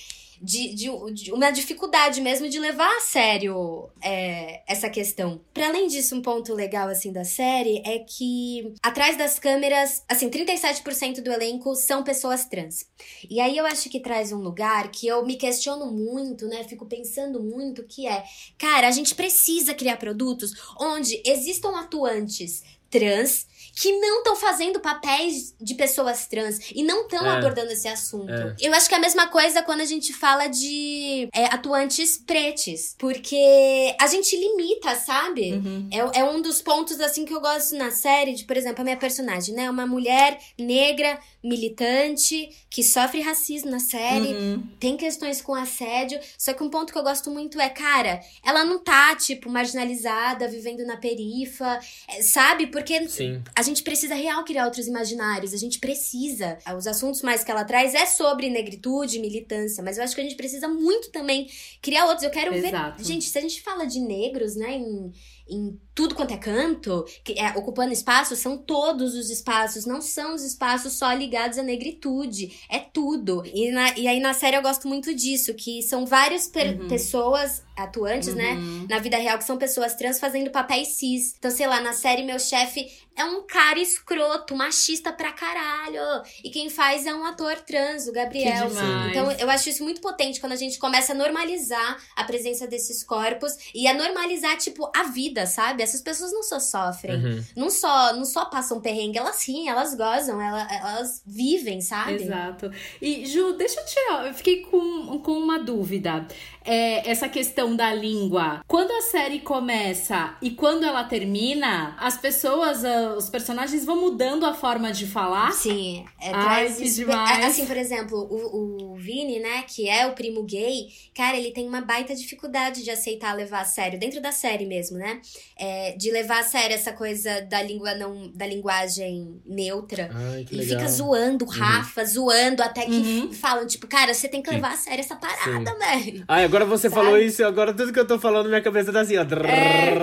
De, 0.43 0.73
de, 0.75 0.89
de 1.13 1.31
uma 1.31 1.51
dificuldade 1.51 2.19
mesmo 2.19 2.49
de 2.49 2.59
levar 2.59 2.89
a 2.97 2.99
sério 2.99 3.89
é, 4.01 4.61
essa 4.67 4.89
questão. 4.89 5.39
Pra 5.53 5.67
além 5.67 5.87
disso, 5.87 6.15
um 6.15 6.21
ponto 6.21 6.53
legal, 6.53 6.89
assim, 6.89 7.13
da 7.13 7.23
série 7.23 7.81
é 7.85 7.99
que 7.99 8.73
atrás 8.83 9.17
das 9.17 9.39
câmeras, 9.39 10.03
assim, 10.09 10.29
37% 10.29 11.21
do 11.21 11.31
elenco 11.31 11.73
são 11.75 12.03
pessoas 12.03 12.45
trans. 12.45 12.85
E 13.29 13.39
aí 13.39 13.57
eu 13.57 13.65
acho 13.65 13.89
que 13.89 14.01
traz 14.01 14.33
um 14.33 14.39
lugar 14.39 14.91
que 14.91 15.07
eu 15.07 15.25
me 15.25 15.37
questiono 15.37 15.89
muito, 15.91 16.45
né? 16.47 16.63
Fico 16.65 16.85
pensando 16.85 17.41
muito, 17.41 17.83
que 17.83 18.05
é, 18.05 18.23
cara, 18.57 18.87
a 18.87 18.91
gente 18.91 19.15
precisa 19.15 19.73
criar 19.73 19.97
produtos 19.97 20.51
onde 20.79 21.21
existam 21.25 21.79
atuantes 21.79 22.63
trans 22.93 23.51
que 23.75 23.91
não 23.99 24.19
estão 24.19 24.35
fazendo 24.35 24.79
papéis 24.79 25.55
de 25.59 25.73
pessoas 25.73 26.27
trans 26.27 26.59
e 26.75 26.83
não 26.83 27.03
estão 27.05 27.25
É. 27.25 27.37
abordando 27.37 27.71
esse 27.71 27.87
assunto. 27.87 28.31
É. 28.31 28.55
Eu 28.61 28.71
acho 28.71 28.87
que 28.87 28.93
é 28.93 28.97
a 28.97 29.01
mesma 29.01 29.27
coisa 29.29 29.63
quando 29.63 29.81
a 29.81 29.85
gente 29.85 30.13
fala 30.13 30.45
de 30.47 31.27
é, 31.33 31.45
atuantes 31.45 32.17
pretes, 32.19 32.95
porque 32.99 33.95
a 33.99 34.05
gente 34.05 34.35
limita, 34.37 34.93
sabe? 34.95 35.53
Uhum. 35.53 35.89
É, 35.91 36.19
é 36.19 36.23
um 36.23 36.39
dos 36.39 36.61
pontos, 36.61 36.99
assim, 37.01 37.25
que 37.25 37.33
eu 37.33 37.41
gosto 37.41 37.75
na 37.75 37.89
série, 37.89 38.35
de, 38.35 38.43
por 38.43 38.55
exemplo, 38.55 38.81
a 38.81 38.83
minha 38.83 38.97
personagem, 38.97 39.55
né? 39.55 39.67
Uma 39.67 39.87
mulher 39.87 40.37
negra, 40.59 41.19
militante, 41.43 42.49
que 42.69 42.83
sofre 42.83 43.21
racismo 43.21 43.69
na 43.69 43.79
série, 43.79 44.33
Uhum. 44.33 44.63
tem 44.79 44.95
questões 44.97 45.41
com 45.41 45.53
assédio. 45.53 46.19
Só 46.37 46.53
que 46.53 46.63
um 46.63 46.69
ponto 46.69 46.91
que 46.93 46.97
eu 46.97 47.03
gosto 47.03 47.29
muito 47.29 47.59
é, 47.59 47.69
cara, 47.69 48.21
ela 48.43 48.63
não 48.63 48.79
tá, 48.79 49.15
tipo, 49.15 49.49
marginalizada, 49.49 50.47
vivendo 50.47 50.85
na 50.85 50.97
perifa, 50.97 51.79
é, 52.07 52.21
sabe? 52.21 52.67
Porque 52.67 53.07
Sim. 53.07 53.41
a 53.55 53.61
gente 53.61 53.83
precisa 53.83 54.15
real 54.15 54.43
criar 54.43 54.65
outros 54.65 54.87
imaginários, 54.87 55.53
a 55.53 55.57
gente 55.57 55.79
precisa. 55.79 56.57
Os 56.77 56.87
assuntos 56.87 57.21
mais 57.21 57.43
que 57.43 57.51
ela 57.51 57.63
traz 57.63 57.93
é 57.93 58.05
sobre 58.05 58.49
negritude, 58.49 59.19
militância, 59.19 59.83
mas 59.83 59.97
eu 59.97 60.03
acho 60.03 60.15
que 60.15 60.21
a 60.21 60.23
gente 60.23 60.35
precisa 60.35 60.67
muito 60.67 61.11
também 61.11 61.49
criar 61.81 62.05
outros. 62.05 62.23
Eu 62.23 62.31
quero 62.31 62.53
Exato. 62.53 62.97
ver. 62.97 63.03
Gente, 63.03 63.25
se 63.25 63.37
a 63.37 63.41
gente 63.41 63.61
fala 63.61 63.85
de 63.85 63.99
negros, 63.99 64.55
né, 64.55 64.75
em, 64.75 65.11
em 65.47 65.79
tudo 65.93 66.15
quanto 66.15 66.33
é 66.33 66.37
canto, 66.37 67.05
que 67.23 67.33
é, 67.39 67.49
ocupando 67.57 67.91
espaço, 67.93 68.35
são 68.35 68.57
todos 68.57 69.13
os 69.13 69.29
espaços, 69.29 69.85
não 69.85 70.01
são 70.01 70.33
os 70.33 70.41
espaços 70.43 70.93
só 70.93 71.11
ligados 71.13 71.57
à 71.57 71.63
negritude, 71.63 72.51
é 72.69 72.79
tudo. 72.79 73.43
E, 73.45 73.69
na- 73.71 73.97
e 73.97 74.07
aí 74.07 74.19
na 74.19 74.33
série 74.33 74.57
eu 74.57 74.61
gosto 74.61 74.87
muito 74.87 75.13
disso, 75.13 75.53
que 75.53 75.81
são 75.83 76.05
várias 76.05 76.47
per- 76.47 76.79
Uhum. 76.81 76.87
pessoas 76.87 77.61
atuantes, 77.75 78.33
né, 78.33 78.53
Uhum. 78.53 78.87
na 78.89 78.99
vida 78.99 79.17
real, 79.17 79.37
que 79.37 79.43
são 79.43 79.57
pessoas 79.57 79.95
trans 79.95 80.19
fazendo 80.19 80.49
papéis 80.49 80.89
cis. 80.95 81.35
Então, 81.37 81.51
sei 81.51 81.67
lá, 81.67 81.81
na 81.81 81.93
série 81.93 82.23
meu 82.23 82.39
chefe 82.39 82.87
é 83.15 83.25
um 83.25 83.45
cara 83.45 83.79
escroto, 83.79 84.55
machista 84.55 85.11
pra 85.11 85.31
caralho. 85.31 86.23
E 86.43 86.49
quem 86.49 86.69
faz 86.69 87.05
é 87.05 87.13
um 87.13 87.25
ator 87.25 87.55
trans, 87.61 88.07
o 88.07 88.11
Gabriel. 88.11 88.69
Então, 89.09 89.31
eu 89.33 89.49
acho 89.49 89.69
isso 89.69 89.83
muito 89.83 90.01
potente 90.01 90.39
quando 90.39 90.53
a 90.53 90.57
gente 90.57 90.79
começa 90.79 91.13
a 91.13 91.15
normalizar 91.15 91.97
a 92.15 92.23
presença 92.23 92.67
desses 92.67 93.03
corpos 93.03 93.53
e 93.73 93.87
a 93.87 93.93
normalizar, 93.93 94.57
tipo, 94.57 94.89
a 94.95 95.03
vida, 95.03 95.45
sabe? 95.45 95.83
Essas 95.83 96.01
pessoas 96.01 96.31
não 96.31 96.43
só 96.43 96.59
sofrem, 96.59 97.15
Uhum. 97.23 97.43
não 97.55 97.69
só 97.69 98.13
não 98.13 98.25
só 98.25 98.45
passam 98.45 98.81
perrengue, 98.81 99.17
elas 99.17 99.43
riem, 99.47 99.69
elas 99.69 99.93
gozam, 99.95 100.41
ela- 100.41 100.67
elas 100.73 101.21
vivem, 101.25 101.81
sabe? 101.81 102.13
Exato. 102.23 102.71
E, 103.01 103.25
Ju, 103.25 103.53
deixa 103.53 103.79
eu 103.79 103.85
tirar. 103.85 104.27
Eu 104.27 104.33
fiquei 104.33 104.61
com, 104.61 105.19
com 105.19 105.33
uma 105.33 105.59
dúvida. 105.59 106.27
É, 106.65 107.09
essa 107.09 107.27
questão 107.29 107.75
da 107.75 107.93
língua. 107.93 108.63
Quando 108.67 108.91
a 108.91 109.01
série 109.01 109.39
começa 109.39 110.35
e 110.41 110.51
quando 110.51 110.85
ela 110.85 111.03
termina, 111.03 111.95
as 111.99 112.17
pessoas, 112.17 112.83
ah, 112.85 113.15
os 113.17 113.29
personagens 113.29 113.85
vão 113.85 113.99
mudando 113.99 114.45
a 114.45 114.53
forma 114.53 114.91
de 114.91 115.05
falar. 115.05 115.51
Sim, 115.51 116.05
é, 116.21 116.31
Ai, 116.33 116.71
que 116.73 116.83
isso- 116.83 116.95
demais. 117.01 117.39
é, 117.43 117.47
Assim, 117.47 117.65
por 117.65 117.75
exemplo, 117.77 118.17
o, 118.17 118.93
o 118.93 118.95
Vini, 118.95 119.39
né, 119.39 119.63
que 119.67 119.87
é 119.89 120.07
o 120.07 120.13
primo 120.13 120.43
gay, 120.43 120.87
cara, 121.15 121.37
ele 121.37 121.51
tem 121.51 121.67
uma 121.67 121.81
baita 121.81 122.15
dificuldade 122.15 122.83
de 122.83 122.89
aceitar 122.91 123.33
levar 123.35 123.61
a 123.61 123.65
sério, 123.65 123.99
dentro 123.99 124.21
da 124.21 124.31
série 124.31 124.65
mesmo, 124.65 124.97
né? 124.97 125.19
É, 125.57 125.91
de 125.97 126.11
levar 126.11 126.39
a 126.39 126.43
sério 126.43 126.73
essa 126.75 126.93
coisa 126.93 127.41
da 127.41 127.61
língua 127.61 127.93
não. 127.95 128.31
da 128.33 128.45
linguagem 128.47 129.41
neutra. 129.45 130.09
Ai, 130.13 130.43
que 130.45 130.55
E 130.55 130.57
legal. 130.59 130.79
fica 130.79 130.91
zoando 130.91 131.45
o 131.45 131.49
Rafa, 131.49 132.05
zoando, 132.05 132.61
até 132.63 132.85
que 132.85 132.91
Uhum. 132.91 133.33
falam, 133.33 133.65
tipo, 133.67 133.87
cara, 133.87 134.13
você 134.13 134.27
tem 134.27 134.41
que 134.41 134.49
levar 134.49 134.73
a 134.73 134.77
sério 134.77 134.99
essa 135.01 135.15
parada, 135.15 135.75
velho. 135.77 136.23
Ai, 136.27 136.47
agora 136.53 136.65
você 136.65 136.87
Sabe? 136.87 137.01
falou 137.01 137.17
isso, 137.17 137.43
agora 137.43 137.73
tudo 137.73 137.91
que 137.91 137.99
eu 137.99 138.05
tô 138.05 138.19
falando, 138.19 138.47
minha 138.47 138.61
cabeça 138.61 138.93
tá 138.93 139.01
assim, 139.01 139.17
ó. 139.17 139.23
É. 139.47 139.93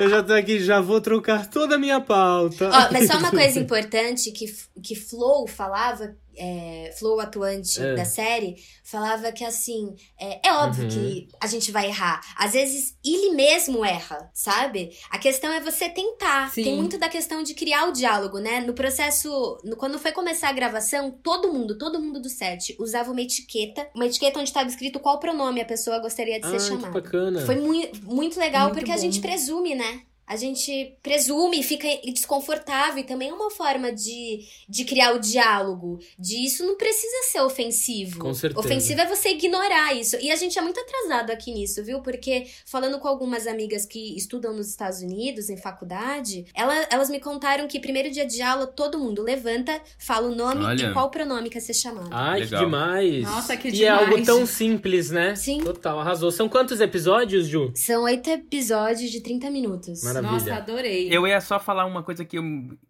Eu 0.00 0.10
já 0.10 0.22
tô 0.22 0.32
aqui, 0.32 0.58
já 0.58 0.80
vou 0.80 1.00
trocar 1.00 1.46
toda 1.48 1.76
a 1.76 1.78
minha 1.78 2.00
pauta. 2.00 2.68
Ó, 2.68 2.92
mas 2.92 3.06
só 3.06 3.18
uma 3.18 3.30
coisa 3.30 3.58
importante 3.58 4.32
que, 4.32 4.46
que 4.82 4.96
Flow 4.96 5.46
falava, 5.46 6.16
é, 6.38 6.94
Flow 6.98 7.20
atuante 7.20 7.80
É. 7.82 7.94
da 7.94 8.04
série, 8.04 8.56
falava 8.84 9.30
que 9.32 9.44
assim, 9.44 9.94
é, 10.18 10.48
é 10.48 10.52
óbvio 10.54 10.84
Uhum. 10.84 10.90
que 10.90 11.28
a 11.40 11.46
gente 11.46 11.70
vai 11.70 11.86
errar. 11.88 12.20
Às 12.36 12.52
vezes 12.52 12.96
ele 13.04 13.30
mesmo 13.34 13.84
erra, 13.84 14.30
sabe? 14.32 14.90
A 15.10 15.18
questão 15.18 15.52
é 15.52 15.60
você 15.60 15.88
tentar. 15.88 16.50
Sim. 16.52 16.64
Tem 16.64 16.76
muito 16.76 16.98
da 16.98 17.08
questão 17.08 17.42
de 17.42 17.54
criar 17.54 17.88
o 17.88 17.92
diálogo, 17.92 18.38
né? 18.38 18.60
No 18.60 18.72
processo, 18.74 19.58
no- 19.64 19.76
quando 19.76 19.98
foi 19.98 20.12
começar 20.12 20.48
a 20.48 20.52
gravação, 20.52 21.10
todo 21.10 21.52
mundo, 21.52 21.76
todo 21.78 22.00
mundo 22.00 22.20
do 22.20 22.28
set 22.28 22.76
usava 22.78 23.10
uma 23.10 23.20
etiqueta, 23.20 23.88
uma 23.94 24.06
etiqueta 24.06 24.38
onde 24.38 24.48
estava 24.48 24.68
escrito 24.68 25.00
qual 25.00 25.18
pronome 25.18 25.60
a 25.60 25.64
pessoa 25.64 25.98
gostaria 25.98 26.38
de 26.40 26.46
ser 26.46 26.52
Ai, 26.52 26.58
que 26.58 26.64
chamada. 26.64 26.90
bacana. 26.90 27.44
Foi 27.46 27.56
muito, 27.56 28.04
muito 28.04 28.38
legal 28.38 28.64
Muito 28.64 28.74
porque 28.76 28.90
a 28.92 28.94
bom. 28.96 29.00
gente 29.00 29.20
presume, 29.20 29.74
né? 29.74 30.02
A 30.28 30.36
gente 30.36 30.94
presume, 31.02 31.62
fica 31.62 31.88
desconfortável 32.04 32.98
e 32.98 33.04
também 33.04 33.30
é 33.30 33.32
uma 33.32 33.50
forma 33.50 33.90
de, 33.90 34.40
de 34.68 34.84
criar 34.84 35.14
o 35.14 35.18
diálogo. 35.18 35.98
De 36.18 36.44
isso 36.44 36.66
não 36.66 36.76
precisa 36.76 37.30
ser 37.32 37.40
ofensivo. 37.40 38.18
Com 38.18 38.34
certeza. 38.34 38.60
Ofensivo 38.60 39.00
é 39.00 39.06
você 39.06 39.30
ignorar 39.30 39.94
isso. 39.94 40.16
E 40.20 40.30
a 40.30 40.36
gente 40.36 40.58
é 40.58 40.62
muito 40.62 40.78
atrasado 40.80 41.30
aqui 41.30 41.50
nisso, 41.52 41.82
viu? 41.82 42.00
Porque 42.02 42.46
falando 42.66 42.98
com 42.98 43.08
algumas 43.08 43.46
amigas 43.46 43.86
que 43.86 44.16
estudam 44.16 44.52
nos 44.54 44.68
Estados 44.68 45.00
Unidos, 45.00 45.48
em 45.48 45.56
faculdade, 45.56 46.44
ela- 46.54 46.86
elas 46.90 47.08
me 47.08 47.20
contaram 47.20 47.66
que 47.66 47.80
primeiro 47.80 48.10
dia 48.10 48.26
de 48.26 48.42
aula 48.42 48.66
todo 48.66 48.98
mundo 48.98 49.22
levanta, 49.22 49.80
fala 49.98 50.28
o 50.28 50.34
nome 50.34 50.62
Olha. 50.64 50.86
e 50.90 50.92
qual 50.92 51.10
pronome 51.10 51.48
quer 51.48 51.60
ser 51.60 51.74
chamado. 51.74 52.08
Ai, 52.12 52.40
Legal. 52.40 52.60
que 52.60 52.64
demais. 52.66 53.22
Nossa, 53.22 53.56
que 53.56 53.68
e 53.68 53.72
demais. 53.72 54.00
é 54.02 54.04
algo 54.12 54.24
tão 54.24 54.44
simples, 54.46 55.10
né? 55.10 55.34
Sim. 55.34 55.60
Total, 55.62 55.98
arrasou. 55.98 56.30
São 56.30 56.48
quantos 56.48 56.80
episódios, 56.80 57.46
Ju? 57.46 57.72
São 57.74 58.02
oito 58.02 58.28
episódios 58.28 59.10
de 59.10 59.20
30 59.20 59.50
minutos. 59.50 60.02
Maravilha. 60.02 60.17
Nossa, 60.22 60.54
adorei. 60.54 61.08
Eu 61.10 61.26
ia 61.26 61.40
só 61.40 61.58
falar 61.58 61.84
uma 61.86 62.02
coisa 62.02 62.24
que 62.24 62.38
eu, 62.38 62.44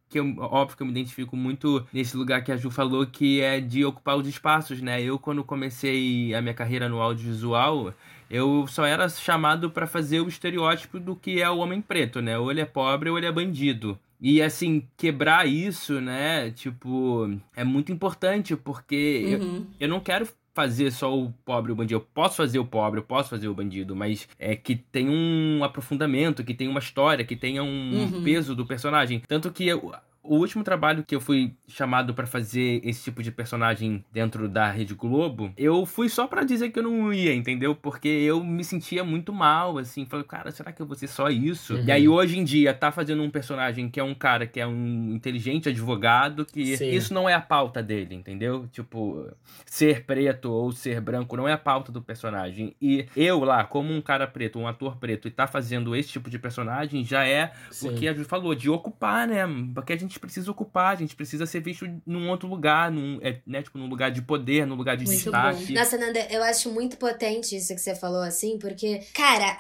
que 0.09 0.19
eu, 0.19 0.35
óbvio 0.39 0.77
que 0.77 0.83
eu 0.83 0.87
me 0.87 0.93
identifico 0.93 1.37
muito 1.37 1.87
nesse 1.93 2.17
lugar 2.17 2.43
que 2.43 2.53
a 2.53 2.57
Ju 2.57 2.71
falou, 2.71 3.07
que 3.07 3.41
é 3.41 3.61
de 3.61 3.85
ocupar 3.85 4.17
os 4.17 4.27
espaços, 4.27 4.81
né? 4.81 5.03
Eu, 5.03 5.19
quando 5.19 5.45
comecei 5.45 6.35
a 6.35 6.41
minha 6.43 6.55
carreira 6.55 6.89
no 6.89 7.01
audiovisual, 7.01 7.93
eu 8.31 8.67
só 8.69 8.85
era 8.85 9.09
chamado 9.09 9.71
pra 9.71 9.87
fazer 9.87 10.21
o 10.21 10.29
estereótipo 10.29 10.99
do 11.01 11.15
que 11.17 11.41
é 11.41 11.49
o 11.49 11.59
homem 11.59 11.81
preto, 11.81 12.21
né? 12.21 12.39
Ou 12.39 12.51
ele 12.51 12.61
é 12.61 12.65
pobre 12.67 13.09
ou 13.11 13.17
ele 13.19 13.27
é 13.27 13.33
bandido. 13.33 13.99
E 14.21 14.43
assim, 14.43 14.83
quebrar 14.97 15.47
isso, 15.47 16.01
né? 16.01 16.51
Tipo, 16.51 17.31
é 17.55 17.63
muito 17.63 17.93
importante, 17.93 18.57
porque 18.57 18.95
eu, 19.29 19.39
Uhum. 19.41 19.67
eu 19.79 19.89
não 19.89 20.01
quero 20.01 20.27
fazer 20.59 20.91
só 20.91 21.17
o 21.17 21.31
pobre 21.45 21.71
e 21.71 21.73
o 21.73 21.77
bandido. 21.77 21.95
Eu 21.95 22.01
posso 22.13 22.35
fazer 22.39 22.59
o 22.59 22.65
pobre, 22.65 22.99
eu 22.99 23.05
posso 23.05 23.31
fazer 23.31 23.47
o 23.47 23.55
bandido, 23.55 23.95
mas 23.95 24.29
é 24.41 24.57
que 24.57 24.75
tem 24.75 25.09
um 25.09 25.63
aprofundamento, 25.63 26.43
que 26.43 26.53
tem 26.53 26.67
uma 26.67 26.81
história, 26.81 27.25
que 27.25 27.37
tenha 27.37 27.63
um 27.63 27.93
Uhum. 28.13 28.25
peso 28.25 28.57
do 28.57 28.67
personagem. 28.67 29.23
Tanto 29.29 29.53
que 29.53 29.69
eu- 29.69 29.93
o 30.29 30.37
último 30.37 30.63
trabalho 30.63 31.03
que 31.03 31.15
eu 31.15 31.21
fui 31.21 31.55
chamado 31.67 32.13
pra 32.15 32.27
fazer 32.27 32.81
esse 32.85 33.05
tipo 33.05 33.23
de 33.23 33.31
personagem 33.31 34.05
dentro 34.13 34.49
da 34.49 34.71
Rede 34.71 34.95
Globo, 34.95 35.53
eu 35.57 35.87
fui 35.87 36.09
só 36.09 36.27
pra 36.27 36.45
dizer 36.45 36.71
que 36.71 36.79
eu 36.79 36.83
não 36.83 37.13
ia, 37.13 37.35
entendeu? 37.35 37.75
Porque 37.75 38.09
eu 38.09 38.45
me 38.45 38.63
sentia 38.63 39.03
muito 39.03 39.33
mal, 39.33 39.79
assim. 39.79 40.05
Falei, 40.05 40.27
cara, 40.27 40.51
será 40.51 40.71
que 40.73 40.83
eu 40.83 40.87
vou 40.87 40.95
ser 40.97 41.09
só 41.09 41.31
isso? 41.31 41.75
Uhum. 41.75 41.85
E 41.85 41.91
aí, 41.91 42.09
hoje 42.09 42.39
em 42.39 42.45
dia, 42.45 42.75
tá 42.75 42.93
fazendo 42.93 43.23
um 43.23 43.31
personagem 43.31 43.89
que 43.89 43.99
é 43.99 44.05
um 44.05 44.15
cara 44.15 44.47
que 44.47 44.61
é 44.61 44.67
um 44.67 45.15
inteligente 45.15 45.69
advogado, 45.69 46.45
que 46.45 46.77
Sim. 46.77 46.91
isso 46.91 47.15
não 47.15 47.29
é 47.29 47.35
a 47.35 47.41
pauta 47.41 47.83
dele, 47.83 48.15
entendeu? 48.15 48.69
Tipo, 48.71 49.29
ser 49.65 50.05
preto 50.05 50.51
ou 50.51 50.73
ser 50.73 51.01
branco 51.01 51.37
não 51.37 51.49
é 51.49 51.53
a 51.53 51.59
pauta 51.59 51.91
do 51.91 52.03
personagem. 52.03 52.75
E 52.81 53.07
eu 53.17 53.41
lá, 53.45 53.65
como 53.65 53.93
um 53.93 54.01
cara 54.01 54.27
preto, 54.27 54.59
um 54.59 54.67
ator 54.67 54.97
preto, 54.97 55.27
e 55.27 55.31
tá 55.31 55.47
fazendo 55.47 55.97
esse 55.97 56.11
tipo 56.11 56.29
de 56.29 56.39
personagem, 56.39 57.05
já 57.05 57.27
é 57.27 57.53
Sim. 57.71 57.89
o 57.89 57.95
que 57.95 58.09
a 58.09 58.13
Ju 58.13 58.25
falou, 58.25 58.55
de 58.55 58.69
ocupar, 58.69 59.27
né? 59.27 59.45
Porque 59.75 59.93
a 59.93 59.97
gente 59.97 60.18
gente 60.19 60.21
precisa 60.21 60.51
ocupar, 60.51 60.93
a 60.93 60.97
gente 60.97 61.15
precisa 61.15 61.47
ser 61.47 61.61
visto 61.61 61.89
num 62.05 62.29
outro 62.29 62.49
lugar, 62.49 62.91
num, 62.91 63.19
é, 63.23 63.41
né, 63.47 63.63
tipo, 63.63 63.79
num 63.79 63.87
lugar 63.87 64.11
de 64.11 64.21
poder, 64.21 64.67
num 64.67 64.75
lugar 64.75 64.97
de 64.97 65.05
muito 65.05 65.23
destaque. 65.23 65.67
Bom. 65.67 65.75
Nossa, 65.75 65.97
Nanda, 65.97 66.27
eu 66.31 66.43
acho 66.43 66.71
muito 66.71 66.97
potente 66.97 67.57
isso 67.57 67.75
que 67.75 67.81
você 67.81 67.95
falou, 67.95 68.23
assim, 68.23 68.59
porque, 68.59 69.01
cara, 69.15 69.57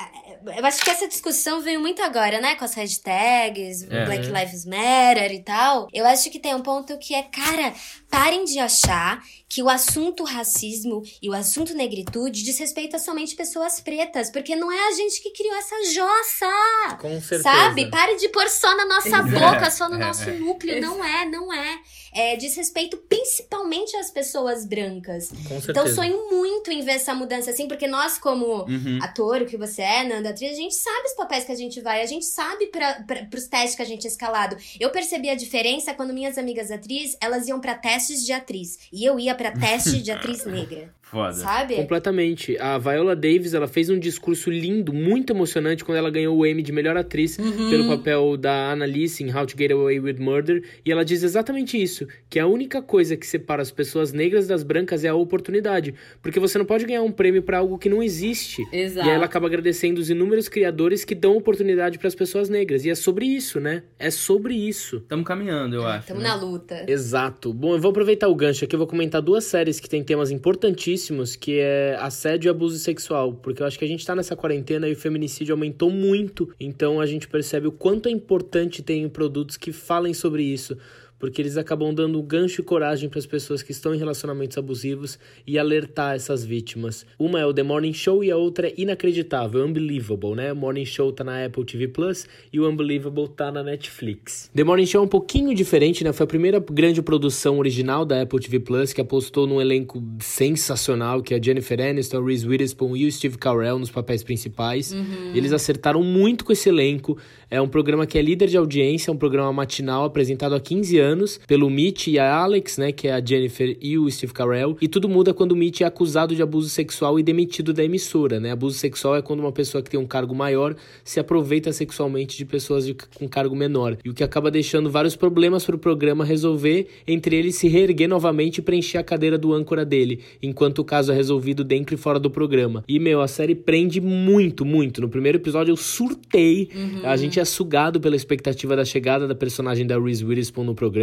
eu 0.56 0.66
acho 0.66 0.82
que 0.82 0.90
essa 0.90 1.08
discussão 1.08 1.60
veio 1.60 1.80
muito 1.80 2.02
agora, 2.02 2.40
né? 2.40 2.56
Com 2.56 2.64
as 2.64 2.74
hashtags, 2.74 3.84
é. 3.84 4.04
Black 4.04 4.26
Lives 4.26 4.64
Matter 4.64 5.32
e 5.32 5.42
tal. 5.42 5.88
Eu 5.92 6.06
acho 6.06 6.30
que 6.30 6.38
tem 6.38 6.54
um 6.54 6.62
ponto 6.62 6.98
que 6.98 7.14
é, 7.14 7.22
cara, 7.22 7.72
parem 8.10 8.44
de 8.44 8.58
achar 8.58 9.22
que 9.48 9.62
o 9.62 9.68
assunto 9.68 10.24
racismo 10.24 11.02
e 11.22 11.30
o 11.30 11.32
assunto 11.32 11.74
negritude 11.74 12.42
diz 12.42 12.58
respeito 12.58 12.96
a 12.96 12.98
somente 12.98 13.34
pessoas 13.34 13.80
pretas, 13.80 14.30
porque 14.30 14.54
não 14.54 14.70
é 14.70 14.88
a 14.88 14.92
gente 14.92 15.22
que 15.22 15.30
criou 15.30 15.54
essa 15.56 15.76
jossa. 15.92 16.96
Com 17.00 17.20
certeza. 17.20 17.44
Sabe? 17.44 17.90
Pare 17.90 18.16
de 18.16 18.28
pôr 18.28 18.48
só 18.48 18.76
na 18.76 18.84
nossa 18.86 19.16
é, 19.16 19.22
boca, 19.22 19.70
só 19.70 19.88
no 19.88 19.96
é, 19.96 19.98
nosso 19.98 20.28
é. 20.28 20.34
núcleo. 20.34 20.80
Não 20.80 21.02
é, 21.02 21.24
não 21.24 21.52
é. 21.52 21.80
É 22.14 22.36
diz 22.36 22.56
respeito 22.56 22.96
principalmente 22.96 23.96
às 23.96 24.10
pessoas 24.10 24.66
brancas. 24.66 25.28
Com 25.28 25.60
certeza. 25.60 25.70
Então 25.70 25.86
sonho 25.88 26.30
muito 26.30 26.70
em 26.70 26.82
ver 26.82 26.92
essa 26.92 27.14
mudança 27.14 27.50
assim, 27.50 27.66
porque 27.66 27.86
nós, 27.86 28.18
como 28.18 28.64
uhum. 28.64 28.98
ator, 29.02 29.42
o 29.42 29.46
que 29.46 29.56
você 29.56 29.82
é, 29.82 30.04
Nanda, 30.04 30.30
atriz, 30.30 30.52
a 30.52 30.54
gente 30.54 30.74
sabe 30.74 31.06
os 31.06 31.14
papéis 31.14 31.44
que 31.44 31.52
a 31.52 31.56
gente 31.56 31.80
vai, 31.80 32.02
a 32.02 32.06
gente 32.06 32.24
sabe 32.24 32.66
para 32.66 33.04
pros 33.30 33.46
testes 33.46 33.74
que 33.74 33.82
a 33.82 33.86
gente 33.86 34.06
é 34.06 34.10
escalado. 34.10 34.56
Eu 34.78 34.90
percebi 34.90 35.30
a 35.30 35.34
diferença 35.34 35.94
quando 35.94 36.12
minhas 36.12 36.36
amigas 36.36 36.70
atrizes, 36.70 37.16
elas 37.20 37.48
iam 37.48 37.60
para 37.60 37.74
testes 37.74 38.24
de 38.24 38.32
atriz. 38.32 38.78
E 38.92 39.04
eu 39.04 39.18
ia 39.18 39.34
para 39.38 39.52
teste 39.52 40.02
de 40.02 40.10
atriz 40.10 40.44
negra. 40.44 40.92
Foda. 41.10 41.32
Sabe? 41.32 41.74
Completamente. 41.76 42.58
A 42.58 42.76
Viola 42.76 43.16
Davis, 43.16 43.54
ela 43.54 43.66
fez 43.66 43.88
um 43.88 43.98
discurso 43.98 44.50
lindo, 44.50 44.92
muito 44.92 45.32
emocionante, 45.32 45.82
quando 45.82 45.96
ela 45.96 46.10
ganhou 46.10 46.36
o 46.36 46.44
Emmy 46.44 46.62
de 46.62 46.70
melhor 46.70 46.98
atriz 46.98 47.38
uhum. 47.38 47.70
pelo 47.70 47.88
papel 47.88 48.36
da 48.36 48.72
Annalise 48.72 49.24
em 49.24 49.34
How 49.34 49.46
to 49.46 49.54
Get 49.56 49.70
Away 49.70 50.00
with 50.00 50.18
Murder. 50.18 50.62
E 50.84 50.92
ela 50.92 51.06
diz 51.06 51.22
exatamente 51.22 51.82
isso: 51.82 52.06
que 52.28 52.38
a 52.38 52.46
única 52.46 52.82
coisa 52.82 53.16
que 53.16 53.26
separa 53.26 53.62
as 53.62 53.70
pessoas 53.70 54.12
negras 54.12 54.46
das 54.46 54.62
brancas 54.62 55.02
é 55.02 55.08
a 55.08 55.14
oportunidade. 55.14 55.94
Porque 56.20 56.38
você 56.38 56.58
não 56.58 56.66
pode 56.66 56.84
ganhar 56.84 57.02
um 57.02 57.10
prêmio 57.10 57.42
para 57.42 57.58
algo 57.58 57.78
que 57.78 57.88
não 57.88 58.02
existe. 58.02 58.62
Exato. 58.70 59.06
E 59.06 59.10
aí 59.10 59.16
ela 59.16 59.24
acaba 59.24 59.46
agradecendo 59.46 60.02
os 60.02 60.10
inúmeros 60.10 60.46
criadores 60.46 61.06
que 61.06 61.14
dão 61.14 61.38
oportunidade 61.38 61.98
para 61.98 62.08
as 62.08 62.14
pessoas 62.14 62.50
negras. 62.50 62.84
E 62.84 62.90
é 62.90 62.94
sobre 62.94 63.24
isso, 63.24 63.58
né? 63.58 63.82
É 63.98 64.10
sobre 64.10 64.54
isso. 64.54 64.98
Estamos 64.98 65.26
caminhando, 65.26 65.76
eu 65.76 65.86
acho. 65.86 66.00
Estamos 66.00 66.22
né? 66.22 66.28
na 66.28 66.34
luta. 66.34 66.84
Exato. 66.86 67.54
Bom, 67.54 67.74
eu 67.74 67.80
vou 67.80 67.92
aproveitar 67.92 68.28
o 68.28 68.34
gancho 68.34 68.66
aqui, 68.66 68.74
eu 68.74 68.78
vou 68.78 68.86
comentar 68.86 69.22
duas 69.22 69.44
séries 69.44 69.80
que 69.80 69.88
têm 69.88 70.04
temas 70.04 70.30
importantíssimos 70.30 70.97
que 71.36 71.58
é 71.58 71.96
assédio 72.00 72.48
e 72.48 72.50
abuso 72.50 72.78
sexual, 72.78 73.34
porque 73.34 73.62
eu 73.62 73.66
acho 73.66 73.78
que 73.78 73.84
a 73.84 73.88
gente 73.88 74.04
tá 74.04 74.14
nessa 74.14 74.34
quarentena 74.34 74.88
e 74.88 74.92
o 74.92 74.96
feminicídio 74.96 75.52
aumentou 75.52 75.90
muito, 75.90 76.48
então 76.58 77.00
a 77.00 77.06
gente 77.06 77.28
percebe 77.28 77.66
o 77.66 77.72
quanto 77.72 78.08
é 78.08 78.12
importante 78.12 78.82
ter 78.82 79.08
produtos 79.08 79.56
que 79.56 79.72
falem 79.72 80.12
sobre 80.12 80.42
isso 80.42 80.76
porque 81.18 81.42
eles 81.42 81.56
acabam 81.56 81.92
dando 81.92 82.22
gancho 82.22 82.60
e 82.60 82.64
coragem 82.64 83.08
para 83.08 83.18
as 83.18 83.26
pessoas 83.26 83.62
que 83.62 83.72
estão 83.72 83.94
em 83.94 83.98
relacionamentos 83.98 84.56
abusivos 84.56 85.18
e 85.46 85.58
alertar 85.58 86.14
essas 86.14 86.44
vítimas. 86.44 87.04
Uma 87.18 87.40
é 87.40 87.46
o 87.46 87.52
The 87.52 87.62
Morning 87.62 87.92
Show 87.92 88.22
e 88.22 88.30
a 88.30 88.36
outra 88.36 88.68
é 88.68 88.74
Inacreditável, 88.76 89.64
Unbelievable, 89.64 90.34
né? 90.34 90.52
O 90.52 90.56
Morning 90.56 90.84
Show 90.84 91.12
tá 91.12 91.24
na 91.24 91.44
Apple 91.44 91.64
TV 91.64 91.88
Plus 91.88 92.26
e 92.52 92.60
o 92.60 92.68
Unbelievable 92.68 93.28
tá 93.28 93.50
na 93.50 93.62
Netflix. 93.62 94.50
The 94.54 94.64
Morning 94.64 94.86
Show 94.86 95.02
é 95.02 95.04
um 95.04 95.08
pouquinho 95.08 95.54
diferente, 95.54 96.04
né? 96.04 96.12
Foi 96.12 96.24
a 96.24 96.28
primeira 96.28 96.60
grande 96.60 97.02
produção 97.02 97.58
original 97.58 98.04
da 98.04 98.22
Apple 98.22 98.40
TV 98.40 98.60
Plus 98.60 98.92
que 98.92 99.00
apostou 99.00 99.46
num 99.46 99.60
elenco 99.60 100.02
sensacional, 100.20 101.22
que 101.22 101.34
é 101.34 101.38
a 101.38 101.42
Jennifer 101.42 101.80
Aniston, 101.80 102.24
Reese 102.24 102.46
Witherspoon 102.46 102.96
e 102.96 103.06
o 103.06 103.12
Steve 103.12 103.38
Carell 103.38 103.78
nos 103.78 103.90
papéis 103.90 104.22
principais. 104.22 104.92
Uhum. 104.92 105.32
Eles 105.34 105.52
acertaram 105.52 106.02
muito 106.02 106.44
com 106.44 106.52
esse 106.52 106.68
elenco. 106.68 107.18
É 107.50 107.60
um 107.60 107.68
programa 107.68 108.06
que 108.06 108.18
é 108.18 108.22
líder 108.22 108.48
de 108.48 108.56
audiência, 108.56 109.10
é 109.10 109.14
um 109.14 109.16
programa 109.16 109.52
matinal 109.52 110.04
apresentado 110.04 110.54
há 110.54 110.60
15 110.60 110.98
anos 110.98 111.07
pelo 111.46 111.70
Mitch 111.70 112.08
e 112.08 112.18
a 112.18 112.34
Alex, 112.34 112.78
né, 112.78 112.92
que 112.92 113.08
é 113.08 113.12
a 113.12 113.24
Jennifer 113.24 113.76
e 113.80 113.98
o 113.98 114.10
Steve 114.10 114.32
Carell. 114.32 114.76
E 114.80 114.88
tudo 114.88 115.08
muda 115.08 115.32
quando 115.32 115.52
o 115.52 115.56
Mitch 115.56 115.80
é 115.80 115.84
acusado 115.84 116.34
de 116.34 116.42
abuso 116.42 116.68
sexual 116.68 117.18
e 117.18 117.22
demitido 117.22 117.72
da 117.72 117.84
emissora, 117.84 118.40
né? 118.40 118.50
Abuso 118.50 118.78
sexual 118.78 119.16
é 119.16 119.22
quando 119.22 119.40
uma 119.40 119.52
pessoa 119.52 119.82
que 119.82 119.90
tem 119.90 119.98
um 119.98 120.06
cargo 120.06 120.34
maior 120.34 120.74
se 121.04 121.20
aproveita 121.20 121.72
sexualmente 121.72 122.36
de 122.36 122.44
pessoas 122.44 122.86
de, 122.86 122.94
com 122.94 123.28
cargo 123.28 123.54
menor. 123.54 123.96
E 124.04 124.10
o 124.10 124.14
que 124.14 124.24
acaba 124.24 124.50
deixando 124.50 124.90
vários 124.90 125.16
problemas 125.16 125.64
para 125.64 125.76
o 125.76 125.78
programa 125.78 126.24
resolver, 126.24 126.88
entre 127.06 127.36
eles 127.36 127.56
se 127.56 127.68
reerguer 127.68 128.08
novamente 128.08 128.58
e 128.58 128.62
preencher 128.62 128.98
a 128.98 129.02
cadeira 129.02 129.38
do 129.38 129.52
âncora 129.52 129.84
dele, 129.84 130.20
enquanto 130.42 130.80
o 130.80 130.84
caso 130.84 131.12
é 131.12 131.14
resolvido 131.14 131.64
dentro 131.64 131.94
e 131.94 131.98
fora 131.98 132.18
do 132.18 132.30
programa. 132.30 132.84
E, 132.88 132.98
meu, 132.98 133.20
a 133.20 133.28
série 133.28 133.54
prende 133.54 134.00
muito, 134.00 134.64
muito. 134.64 135.00
No 135.00 135.08
primeiro 135.08 135.38
episódio 135.38 135.72
eu 135.72 135.76
surtei. 135.76 136.68
Uhum. 136.74 137.00
A 137.04 137.16
gente 137.16 137.40
é 137.40 137.44
sugado 137.44 138.00
pela 138.00 138.16
expectativa 138.16 138.76
da 138.76 138.84
chegada 138.84 139.26
da 139.26 139.34
personagem 139.34 139.86
da 139.86 139.98
Reese 139.98 140.24
Witherspoon 140.24 140.64
no 140.64 140.74
programa. 140.74 140.97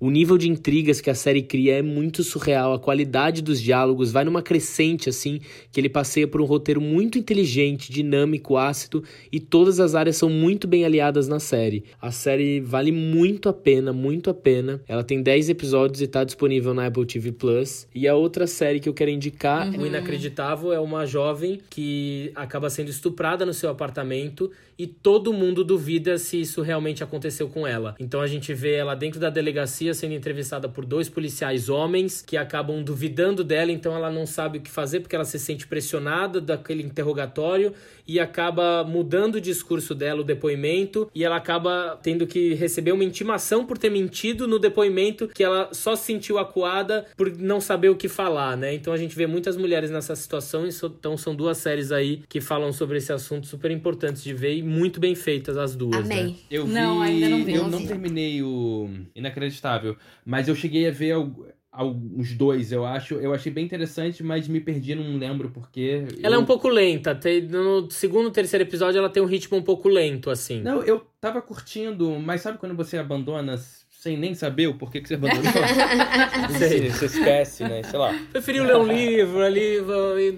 O 0.00 0.10
nível 0.10 0.36
de 0.36 0.48
intrigas 0.48 1.00
que 1.00 1.08
a 1.08 1.14
série 1.14 1.42
cria 1.42 1.78
é 1.78 1.82
muito 1.82 2.22
surreal, 2.22 2.74
a 2.74 2.78
qualidade 2.78 3.40
dos 3.40 3.60
diálogos 3.60 4.12
vai 4.12 4.24
numa 4.24 4.42
crescente 4.42 5.08
assim, 5.08 5.40
que 5.72 5.80
ele 5.80 5.88
passeia 5.88 6.28
por 6.28 6.40
um 6.40 6.44
roteiro 6.44 6.80
muito 6.80 7.18
inteligente, 7.18 7.90
dinâmico, 7.90 8.56
ácido 8.56 9.02
e 9.32 9.40
todas 9.40 9.80
as 9.80 9.94
áreas 9.94 10.16
são 10.16 10.28
muito 10.28 10.68
bem 10.68 10.84
aliadas 10.84 11.28
na 11.28 11.40
série. 11.40 11.84
A 12.00 12.10
série 12.10 12.60
vale 12.60 12.92
muito 12.92 13.48
a 13.48 13.52
pena, 13.52 13.92
muito 13.92 14.30
a 14.30 14.34
pena. 14.34 14.80
Ela 14.86 15.02
tem 15.02 15.22
10 15.22 15.48
episódios 15.48 16.00
e 16.00 16.04
está 16.04 16.24
disponível 16.24 16.74
na 16.74 16.86
Apple 16.86 17.06
TV 17.06 17.32
Plus. 17.32 17.86
E 17.94 18.06
a 18.06 18.14
outra 18.14 18.46
série 18.46 18.80
que 18.80 18.88
eu 18.88 18.94
quero 18.94 19.10
indicar, 19.10 19.68
uhum. 19.68 19.82
o 19.82 19.86
Inacreditável, 19.86 20.72
é 20.72 20.80
uma 20.80 21.06
jovem 21.06 21.60
que 21.70 22.30
acaba 22.34 22.68
sendo 22.68 22.90
estuprada 22.90 23.46
no 23.46 23.54
seu 23.54 23.70
apartamento 23.70 24.50
e 24.78 24.86
todo 24.86 25.32
mundo 25.32 25.64
duvida 25.64 26.18
se 26.18 26.40
isso 26.40 26.60
realmente 26.62 27.02
aconteceu 27.02 27.48
com 27.48 27.66
ela. 27.66 27.94
Então 27.98 28.20
a 28.20 28.26
gente 28.26 28.52
vê 28.52 28.74
ela 28.74 28.94
dentro 28.94 29.20
da 29.24 29.30
delegacia 29.30 29.94
sendo 29.94 30.12
entrevistada 30.12 30.68
por 30.68 30.84
dois 30.84 31.08
policiais 31.08 31.68
homens 31.70 32.20
que 32.20 32.36
acabam 32.36 32.82
duvidando 32.82 33.42
dela, 33.42 33.72
então 33.72 33.96
ela 33.96 34.10
não 34.10 34.26
sabe 34.26 34.58
o 34.58 34.60
que 34.60 34.70
fazer 34.70 35.00
porque 35.00 35.16
ela 35.16 35.24
se 35.24 35.38
sente 35.38 35.66
pressionada 35.66 36.40
daquele 36.40 36.82
interrogatório 36.82 37.72
e 38.06 38.20
acaba 38.20 38.84
mudando 38.84 39.36
o 39.36 39.40
discurso 39.40 39.94
dela, 39.94 40.20
o 40.20 40.24
depoimento, 40.24 41.10
e 41.14 41.24
ela 41.24 41.36
acaba 41.36 41.98
tendo 42.02 42.26
que 42.26 42.52
receber 42.54 42.92
uma 42.92 43.02
intimação 43.02 43.64
por 43.64 43.78
ter 43.78 43.90
mentido 43.90 44.46
no 44.46 44.58
depoimento 44.58 45.28
que 45.28 45.42
ela 45.42 45.70
só 45.72 45.96
se 45.96 46.04
sentiu 46.04 46.38
acuada 46.38 47.06
por 47.16 47.34
não 47.38 47.60
saber 47.60 47.88
o 47.88 47.96
que 47.96 48.08
falar, 48.08 48.56
né? 48.56 48.74
Então 48.74 48.92
a 48.92 48.96
gente 48.98 49.16
vê 49.16 49.26
muitas 49.26 49.56
mulheres 49.56 49.90
nessa 49.90 50.14
situação, 50.14 50.66
então 50.66 51.16
são 51.16 51.34
duas 51.34 51.56
séries 51.58 51.90
aí 51.90 52.22
que 52.28 52.42
falam 52.42 52.72
sobre 52.72 52.98
esse 52.98 53.12
assunto 53.12 53.46
super 53.46 53.70
importantes 53.70 54.22
de 54.22 54.34
ver 54.34 54.54
e 54.54 54.62
muito 54.62 55.00
bem 55.00 55.14
feitas 55.14 55.56
as 55.56 55.74
duas. 55.74 56.04
Amei. 56.04 56.24
Né? 56.24 56.34
Eu 56.50 56.66
vi, 56.66 56.72
não, 56.72 57.00
ainda 57.00 57.28
não 57.30 57.44
vi. 57.44 57.54
Eu 57.54 57.68
não 57.68 57.86
terminei 57.86 58.42
o 58.42 58.90
Inacreditável, 59.14 59.96
mas 60.24 60.48
eu 60.48 60.56
cheguei 60.56 60.88
a 60.88 60.90
ver 60.90 61.14
uns 61.82 62.34
dois, 62.34 62.70
eu 62.70 62.84
acho. 62.84 63.14
Eu 63.14 63.34
achei 63.34 63.50
bem 63.52 63.64
interessante, 63.64 64.22
mas 64.22 64.46
me 64.46 64.60
perdi, 64.60 64.94
não 64.94 65.16
lembro 65.16 65.50
porque. 65.50 66.06
Ela 66.22 66.36
eu... 66.36 66.40
é 66.40 66.42
um 66.42 66.46
pouco 66.46 66.68
lenta. 66.68 67.14
Tem, 67.14 67.42
no 67.42 67.90
segundo, 67.90 68.30
terceiro 68.30 68.64
episódio, 68.64 68.98
ela 68.98 69.10
tem 69.10 69.22
um 69.22 69.26
ritmo 69.26 69.56
um 69.56 69.62
pouco 69.62 69.88
lento, 69.88 70.30
assim. 70.30 70.62
Não, 70.62 70.82
eu 70.82 71.04
tava 71.20 71.42
curtindo, 71.42 72.10
mas 72.20 72.42
sabe 72.42 72.58
quando 72.58 72.76
você 72.76 72.98
abandona 72.98 73.56
sem 74.04 74.18
nem 74.18 74.34
saber 74.34 74.66
o 74.66 74.74
porquê 74.74 75.00
que 75.00 75.08
você 75.08 75.14
abandonou. 75.14 75.50
Sei. 76.58 76.90
Você 76.90 77.06
esquece, 77.06 77.64
né? 77.64 77.82
Sei 77.84 77.98
lá. 77.98 78.14
Preferiu 78.30 78.62
ler 78.62 78.76
um 78.76 78.86
livro 78.86 79.40
ali, 79.40 79.78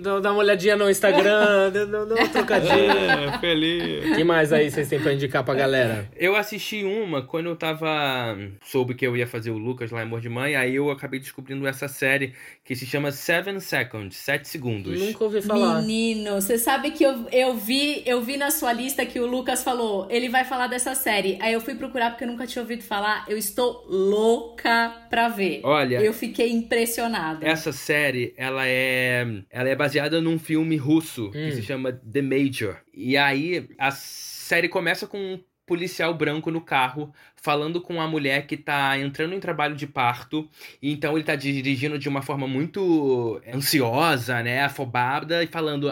dar 0.01 0.31
uma 0.31 0.39
olhadinha 0.39 0.77
no 0.77 0.89
Instagram, 0.89 1.73
dar 1.73 2.05
uma 2.05 2.29
trocadinha. 2.29 2.77
É, 3.17 3.39
feliz. 3.39 4.13
O 4.13 4.15
que 4.15 4.25
mais 4.25 4.53
aí 4.53 4.71
vocês 4.71 4.89
têm 4.89 5.01
pra 5.01 5.13
indicar 5.13 5.43
pra 5.43 5.55
galera? 5.55 6.09
Eu 6.17 6.37
assisti 6.37 6.85
uma 6.85 7.23
quando 7.23 7.47
eu 7.47 7.57
tava. 7.57 8.37
Soube 8.65 8.95
que 8.95 9.07
eu 9.07 9.17
ia 9.17 9.27
fazer 9.27 9.51
o 9.51 9.59
Lucas 9.59 9.91
lá 9.91 10.01
em 10.01 10.03
Amor 10.03 10.21
de 10.21 10.29
Mãe, 10.29 10.55
aí 10.55 10.75
eu 10.77 10.91
acabei 10.91 11.19
descobrindo 11.19 11.67
essa 11.67 11.89
série 11.89 12.35
que 12.65 12.77
se 12.77 12.87
chama 12.87 13.11
Seven 13.11 13.59
Seconds, 13.59 14.17
7 14.17 14.49
segundos. 14.49 14.99
Nunca 14.99 15.25
ouvi 15.25 15.43
falar. 15.43 15.81
Menino, 15.81 16.35
você 16.35 16.59
sabe 16.59 16.91
que 16.93 17.05
eu, 17.05 17.27
eu 17.33 17.57
vi 17.57 18.03
eu 18.07 18.21
vi 18.21 18.37
na 18.37 18.51
sua 18.51 18.73
lista 18.73 19.05
que 19.05 19.19
o 19.19 19.27
Lucas 19.27 19.63
falou, 19.65 20.07
ele 20.11 20.29
vai 20.29 20.45
falar 20.45 20.67
dessa 20.67 20.95
série. 20.95 21.39
Aí 21.41 21.53
eu 21.53 21.61
fui 21.61 21.75
procurar 21.75 22.11
porque 22.11 22.25
eu 22.25 22.29
nunca 22.29 22.47
tinha 22.47 22.63
ouvido 22.63 22.83
falar. 22.83 23.25
Eu 23.29 23.37
estou 23.37 23.56
estou 23.57 23.87
louca 23.89 25.07
pra 25.09 25.29
ver. 25.29 25.63
Olha, 25.65 26.03
eu 26.03 26.13
fiquei 26.13 26.53
impressionada. 26.53 27.47
Essa 27.47 27.73
série, 27.73 28.35
ela 28.37 28.69
é, 28.69 29.27
ela 29.51 29.69
é 29.69 29.75
baseada 29.75 30.21
num 30.21 30.39
filme 30.39 30.77
russo 30.77 31.29
hum. 31.29 31.33
que 31.33 31.53
se 31.53 31.63
chama 31.63 31.93
The 31.93 32.21
Major. 32.21 32.77
E 32.93 33.17
aí 33.17 33.67
a 33.79 33.91
série 33.91 34.69
começa 34.69 35.07
com 35.07 35.19
um 35.19 35.41
policial 35.65 36.15
branco 36.15 36.51
no 36.51 36.61
carro 36.61 37.13
falando 37.35 37.81
com 37.81 38.01
a 38.01 38.07
mulher 38.07 38.47
que 38.47 38.57
tá 38.57 38.97
entrando 38.99 39.35
em 39.35 39.41
trabalho 39.41 39.75
de 39.75 39.87
parto. 39.87 40.49
E 40.83 40.93
então 40.93 41.17
ele 41.17 41.25
tá 41.25 41.35
dirigindo 41.35 41.99
de 41.99 42.09
uma 42.11 42.21
forma 42.21 42.47
muito 42.47 43.41
ansiosa, 43.53 44.43
né, 44.43 44.65
afobada 44.65 45.43
e 45.43 45.47
falando 45.47 45.91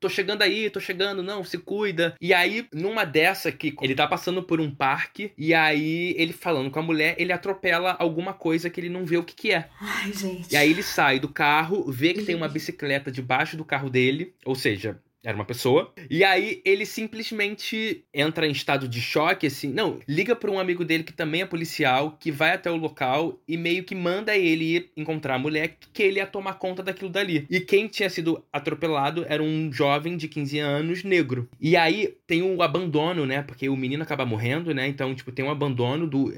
tô 0.00 0.08
chegando 0.08 0.42
aí, 0.42 0.70
tô 0.70 0.80
chegando, 0.80 1.22
não, 1.22 1.44
se 1.44 1.58
cuida. 1.58 2.14
E 2.20 2.32
aí, 2.32 2.66
numa 2.72 3.04
dessa 3.04 3.50
que 3.50 3.74
ele 3.82 3.94
tá 3.94 4.06
passando 4.06 4.42
por 4.42 4.60
um 4.60 4.70
parque, 4.70 5.32
e 5.36 5.54
aí 5.54 6.14
ele 6.16 6.32
falando 6.32 6.70
com 6.70 6.78
a 6.78 6.82
mulher, 6.82 7.14
ele 7.18 7.32
atropela 7.32 7.96
alguma 7.98 8.32
coisa 8.32 8.70
que 8.70 8.80
ele 8.80 8.88
não 8.88 9.04
vê 9.04 9.16
o 9.16 9.24
que 9.24 9.34
que 9.34 9.52
é. 9.52 9.68
Ai, 9.80 10.12
gente. 10.12 10.52
E 10.52 10.56
aí 10.56 10.70
ele 10.70 10.82
sai 10.82 11.18
do 11.18 11.28
carro, 11.28 11.90
vê 11.90 12.12
que 12.12 12.22
tem 12.22 12.34
uma 12.34 12.48
bicicleta 12.48 13.10
debaixo 13.10 13.56
do 13.56 13.64
carro 13.64 13.90
dele, 13.90 14.34
ou 14.44 14.54
seja, 14.54 15.00
era 15.26 15.34
uma 15.34 15.44
pessoa. 15.44 15.92
E 16.08 16.22
aí 16.22 16.62
ele 16.64 16.86
simplesmente 16.86 18.04
entra 18.14 18.46
em 18.46 18.52
estado 18.52 18.86
de 18.86 19.00
choque, 19.00 19.48
assim. 19.48 19.72
Não, 19.72 19.98
liga 20.06 20.36
para 20.36 20.52
um 20.52 20.60
amigo 20.60 20.84
dele 20.84 21.02
que 21.02 21.12
também 21.12 21.42
é 21.42 21.46
policial, 21.46 22.16
que 22.20 22.30
vai 22.30 22.52
até 22.52 22.70
o 22.70 22.76
local 22.76 23.36
e 23.48 23.56
meio 23.56 23.82
que 23.82 23.92
manda 23.92 24.36
ele 24.36 24.76
ir 24.76 24.90
encontrar 24.96 25.34
a 25.34 25.38
mulher, 25.38 25.78
que 25.92 26.00
ele 26.00 26.20
ia 26.20 26.26
tomar 26.26 26.54
conta 26.54 26.80
daquilo 26.80 27.10
dali. 27.10 27.44
E 27.50 27.58
quem 27.58 27.88
tinha 27.88 28.08
sido 28.08 28.40
atropelado 28.52 29.26
era 29.28 29.42
um 29.42 29.72
jovem 29.72 30.16
de 30.16 30.28
15 30.28 30.60
anos 30.60 31.02
negro. 31.02 31.48
E 31.60 31.76
aí 31.76 32.14
tem 32.24 32.42
o 32.42 32.58
um 32.58 32.62
abandono, 32.62 33.26
né? 33.26 33.42
Porque 33.42 33.68
o 33.68 33.76
menino 33.76 34.04
acaba 34.04 34.24
morrendo, 34.24 34.72
né? 34.72 34.86
Então, 34.86 35.12
tipo, 35.12 35.32
tem 35.32 35.44
um 35.44 35.50
abandono 35.50 36.06
do, 36.06 36.32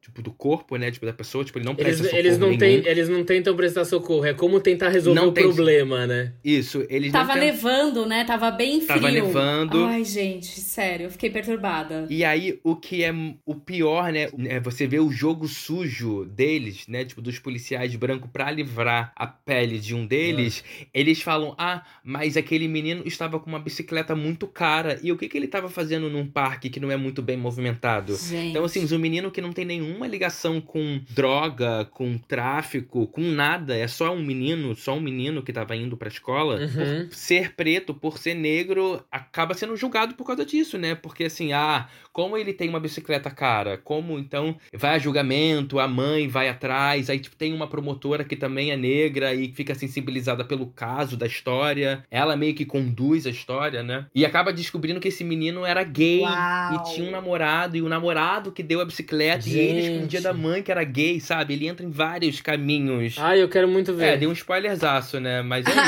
tipo, 0.00 0.22
do 0.22 0.30
corpo, 0.30 0.76
né? 0.76 0.92
Tipo, 0.92 1.06
da 1.06 1.12
pessoa, 1.12 1.44
tipo, 1.44 1.58
ele 1.58 1.64
não 1.64 1.74
presta 1.74 2.02
eles, 2.02 2.06
socorro 2.06 2.20
eles 2.20 2.38
não 2.38 2.56
tem, 2.56 2.86
Eles 2.86 3.08
não 3.08 3.24
tentam 3.24 3.56
prestar 3.56 3.84
socorro, 3.84 4.24
é 4.24 4.32
como 4.32 4.60
tentar 4.60 4.90
resolver 4.90 5.20
não 5.20 5.30
o 5.30 5.32
tem... 5.32 5.42
problema, 5.42 6.06
né? 6.06 6.34
Isso, 6.44 6.86
eles 6.88 7.10
Tava 7.10 7.32
tem... 7.32 7.46
nevando, 7.46 8.06
né? 8.06 8.27
Tava 8.28 8.50
bem 8.50 8.82
frio. 8.82 8.88
Tava 8.88 9.10
nevando. 9.10 9.84
Ai, 9.86 10.04
gente, 10.04 10.60
sério, 10.60 11.04
eu 11.04 11.10
fiquei 11.10 11.30
perturbada. 11.30 12.06
E 12.10 12.22
aí, 12.22 12.60
o 12.62 12.76
que 12.76 13.02
é 13.02 13.10
o 13.46 13.54
pior, 13.54 14.12
né? 14.12 14.28
É 14.48 14.60
você 14.60 14.86
vê 14.86 14.98
o 14.98 15.10
jogo 15.10 15.48
sujo 15.48 16.26
deles, 16.26 16.86
né? 16.86 17.06
Tipo, 17.06 17.22
dos 17.22 17.38
policiais 17.38 17.96
branco 17.96 18.28
para 18.28 18.50
livrar 18.50 19.12
a 19.16 19.26
pele 19.26 19.78
de 19.78 19.94
um 19.94 20.06
deles. 20.06 20.62
É. 20.78 21.00
Eles 21.00 21.22
falam, 21.22 21.54
ah, 21.56 21.82
mas 22.04 22.36
aquele 22.36 22.68
menino 22.68 23.02
estava 23.06 23.40
com 23.40 23.48
uma 23.48 23.58
bicicleta 23.58 24.14
muito 24.14 24.46
cara. 24.46 25.00
E 25.02 25.10
o 25.10 25.16
que, 25.16 25.26
que 25.26 25.38
ele 25.38 25.46
estava 25.46 25.70
fazendo 25.70 26.10
num 26.10 26.26
parque 26.26 26.68
que 26.68 26.78
não 26.78 26.90
é 26.90 26.98
muito 26.98 27.22
bem 27.22 27.38
movimentado? 27.38 28.14
Gente. 28.14 28.50
Então, 28.50 28.62
assim, 28.62 28.86
um 28.94 28.98
menino 28.98 29.30
que 29.30 29.40
não 29.40 29.54
tem 29.54 29.64
nenhuma 29.64 30.06
ligação 30.06 30.60
com 30.60 31.00
droga, 31.08 31.86
com 31.86 32.18
tráfico, 32.18 33.06
com 33.06 33.22
nada. 33.22 33.74
É 33.74 33.88
só 33.88 34.14
um 34.14 34.22
menino, 34.22 34.76
só 34.76 34.94
um 34.94 35.00
menino 35.00 35.42
que 35.42 35.50
estava 35.50 35.74
indo 35.74 35.96
pra 35.96 36.08
escola. 36.08 36.60
Uhum. 36.60 37.06
Por 37.08 37.14
ser 37.14 37.54
preto, 37.54 37.94
por 37.94 38.17
ser 38.18 38.34
negro, 38.34 39.04
acaba 39.10 39.54
sendo 39.54 39.76
julgado 39.76 40.14
por 40.14 40.26
causa 40.26 40.44
disso, 40.44 40.76
né? 40.76 40.94
Porque, 40.94 41.24
assim, 41.24 41.52
ah, 41.52 41.88
como 42.18 42.36
ele 42.36 42.52
tem 42.52 42.68
uma 42.68 42.80
bicicleta 42.80 43.30
cara? 43.30 43.78
Como, 43.78 44.18
então, 44.18 44.56
vai 44.74 44.96
a 44.96 44.98
julgamento, 44.98 45.78
a 45.78 45.86
mãe 45.86 46.26
vai 46.26 46.48
atrás, 46.48 47.08
aí, 47.08 47.20
tipo, 47.20 47.36
tem 47.36 47.54
uma 47.54 47.68
promotora 47.68 48.24
que 48.24 48.34
também 48.34 48.72
é 48.72 48.76
negra 48.76 49.32
e 49.32 49.52
fica 49.52 49.72
sensibilizada 49.72 50.44
pelo 50.44 50.66
caso 50.66 51.16
da 51.16 51.28
história. 51.28 52.02
Ela 52.10 52.36
meio 52.36 52.56
que 52.56 52.64
conduz 52.64 53.24
a 53.24 53.30
história, 53.30 53.84
né? 53.84 54.06
E 54.12 54.26
acaba 54.26 54.52
descobrindo 54.52 54.98
que 54.98 55.06
esse 55.06 55.22
menino 55.22 55.64
era 55.64 55.84
gay 55.84 56.22
Uau. 56.22 56.74
e 56.74 56.92
tinha 56.92 57.06
um 57.06 57.12
namorado, 57.12 57.76
e 57.76 57.82
o 57.82 57.88
namorado 57.88 58.50
que 58.50 58.64
deu 58.64 58.80
a 58.80 58.84
bicicleta 58.84 59.42
Gente. 59.42 59.56
e 59.56 59.60
ele 59.60 59.80
escondia 59.82 60.20
da 60.20 60.34
mãe 60.34 60.60
que 60.60 60.72
era 60.72 60.82
gay, 60.82 61.20
sabe? 61.20 61.54
Ele 61.54 61.68
entra 61.68 61.86
em 61.86 61.90
vários 61.90 62.40
caminhos. 62.40 63.14
Ai, 63.16 63.40
eu 63.40 63.48
quero 63.48 63.68
muito 63.68 63.94
ver. 63.94 64.14
É, 64.14 64.16
deu 64.16 64.30
um 64.30 64.32
spoilerzaço, 64.32 65.20
né? 65.20 65.40
Mas 65.40 65.64
é 65.68 65.70
isso. 65.70 65.78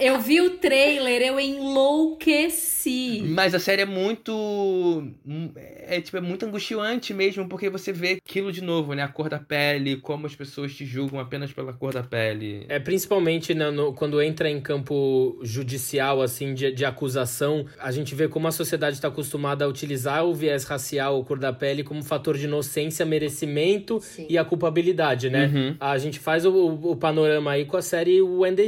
É... 0.00 0.08
eu 0.08 0.20
vi 0.20 0.40
o 0.40 0.50
trailer, 0.52 1.20
eu 1.20 1.38
enlouqueci. 1.38 3.22
Mas 3.26 3.54
a 3.54 3.58
série 3.58 3.82
é 3.82 3.86
muito. 3.86 5.12
É, 5.56 6.00
tipo, 6.00 6.16
é 6.16 6.20
muito 6.20 6.46
angustiante 6.46 7.12
mesmo, 7.12 7.48
porque 7.48 7.68
você 7.68 7.92
vê 7.92 8.20
aquilo 8.24 8.52
de 8.52 8.62
novo, 8.62 8.94
né? 8.94 9.02
A 9.02 9.08
cor 9.08 9.28
da 9.28 9.38
pele, 9.38 9.96
como 9.96 10.26
as 10.26 10.34
pessoas 10.34 10.74
te 10.74 10.84
julgam 10.84 11.18
apenas 11.18 11.52
pela 11.52 11.72
cor 11.72 11.92
da 11.92 12.02
pele. 12.02 12.64
É, 12.68 12.78
principalmente 12.78 13.54
né, 13.54 13.70
no, 13.70 13.92
quando 13.92 14.20
entra 14.22 14.48
em 14.48 14.60
campo 14.60 15.38
judicial, 15.42 16.22
assim, 16.22 16.54
de, 16.54 16.72
de 16.72 16.84
acusação, 16.84 17.66
a 17.78 17.90
gente 17.90 18.14
vê 18.14 18.28
como 18.28 18.48
a 18.48 18.52
sociedade 18.52 18.96
está 18.96 19.08
acostumada 19.08 19.64
a 19.64 19.68
utilizar 19.68 20.24
o 20.24 20.34
viés 20.34 20.64
racial 20.64 21.16
ou 21.16 21.24
cor 21.24 21.38
da 21.38 21.52
pele 21.52 21.82
como 21.82 22.02
fator 22.02 22.36
de 22.36 22.44
inocência, 22.44 23.04
merecimento 23.04 24.00
Sim. 24.00 24.26
e 24.28 24.38
a 24.38 24.44
culpabilidade, 24.44 25.28
né? 25.30 25.46
Uhum. 25.46 25.76
A 25.80 25.98
gente 25.98 26.18
faz 26.18 26.44
o, 26.44 26.52
o, 26.52 26.96
panorama 26.96 27.52
aí 27.52 27.64
com 27.64 27.76
a 27.76 27.82
série 27.82 28.18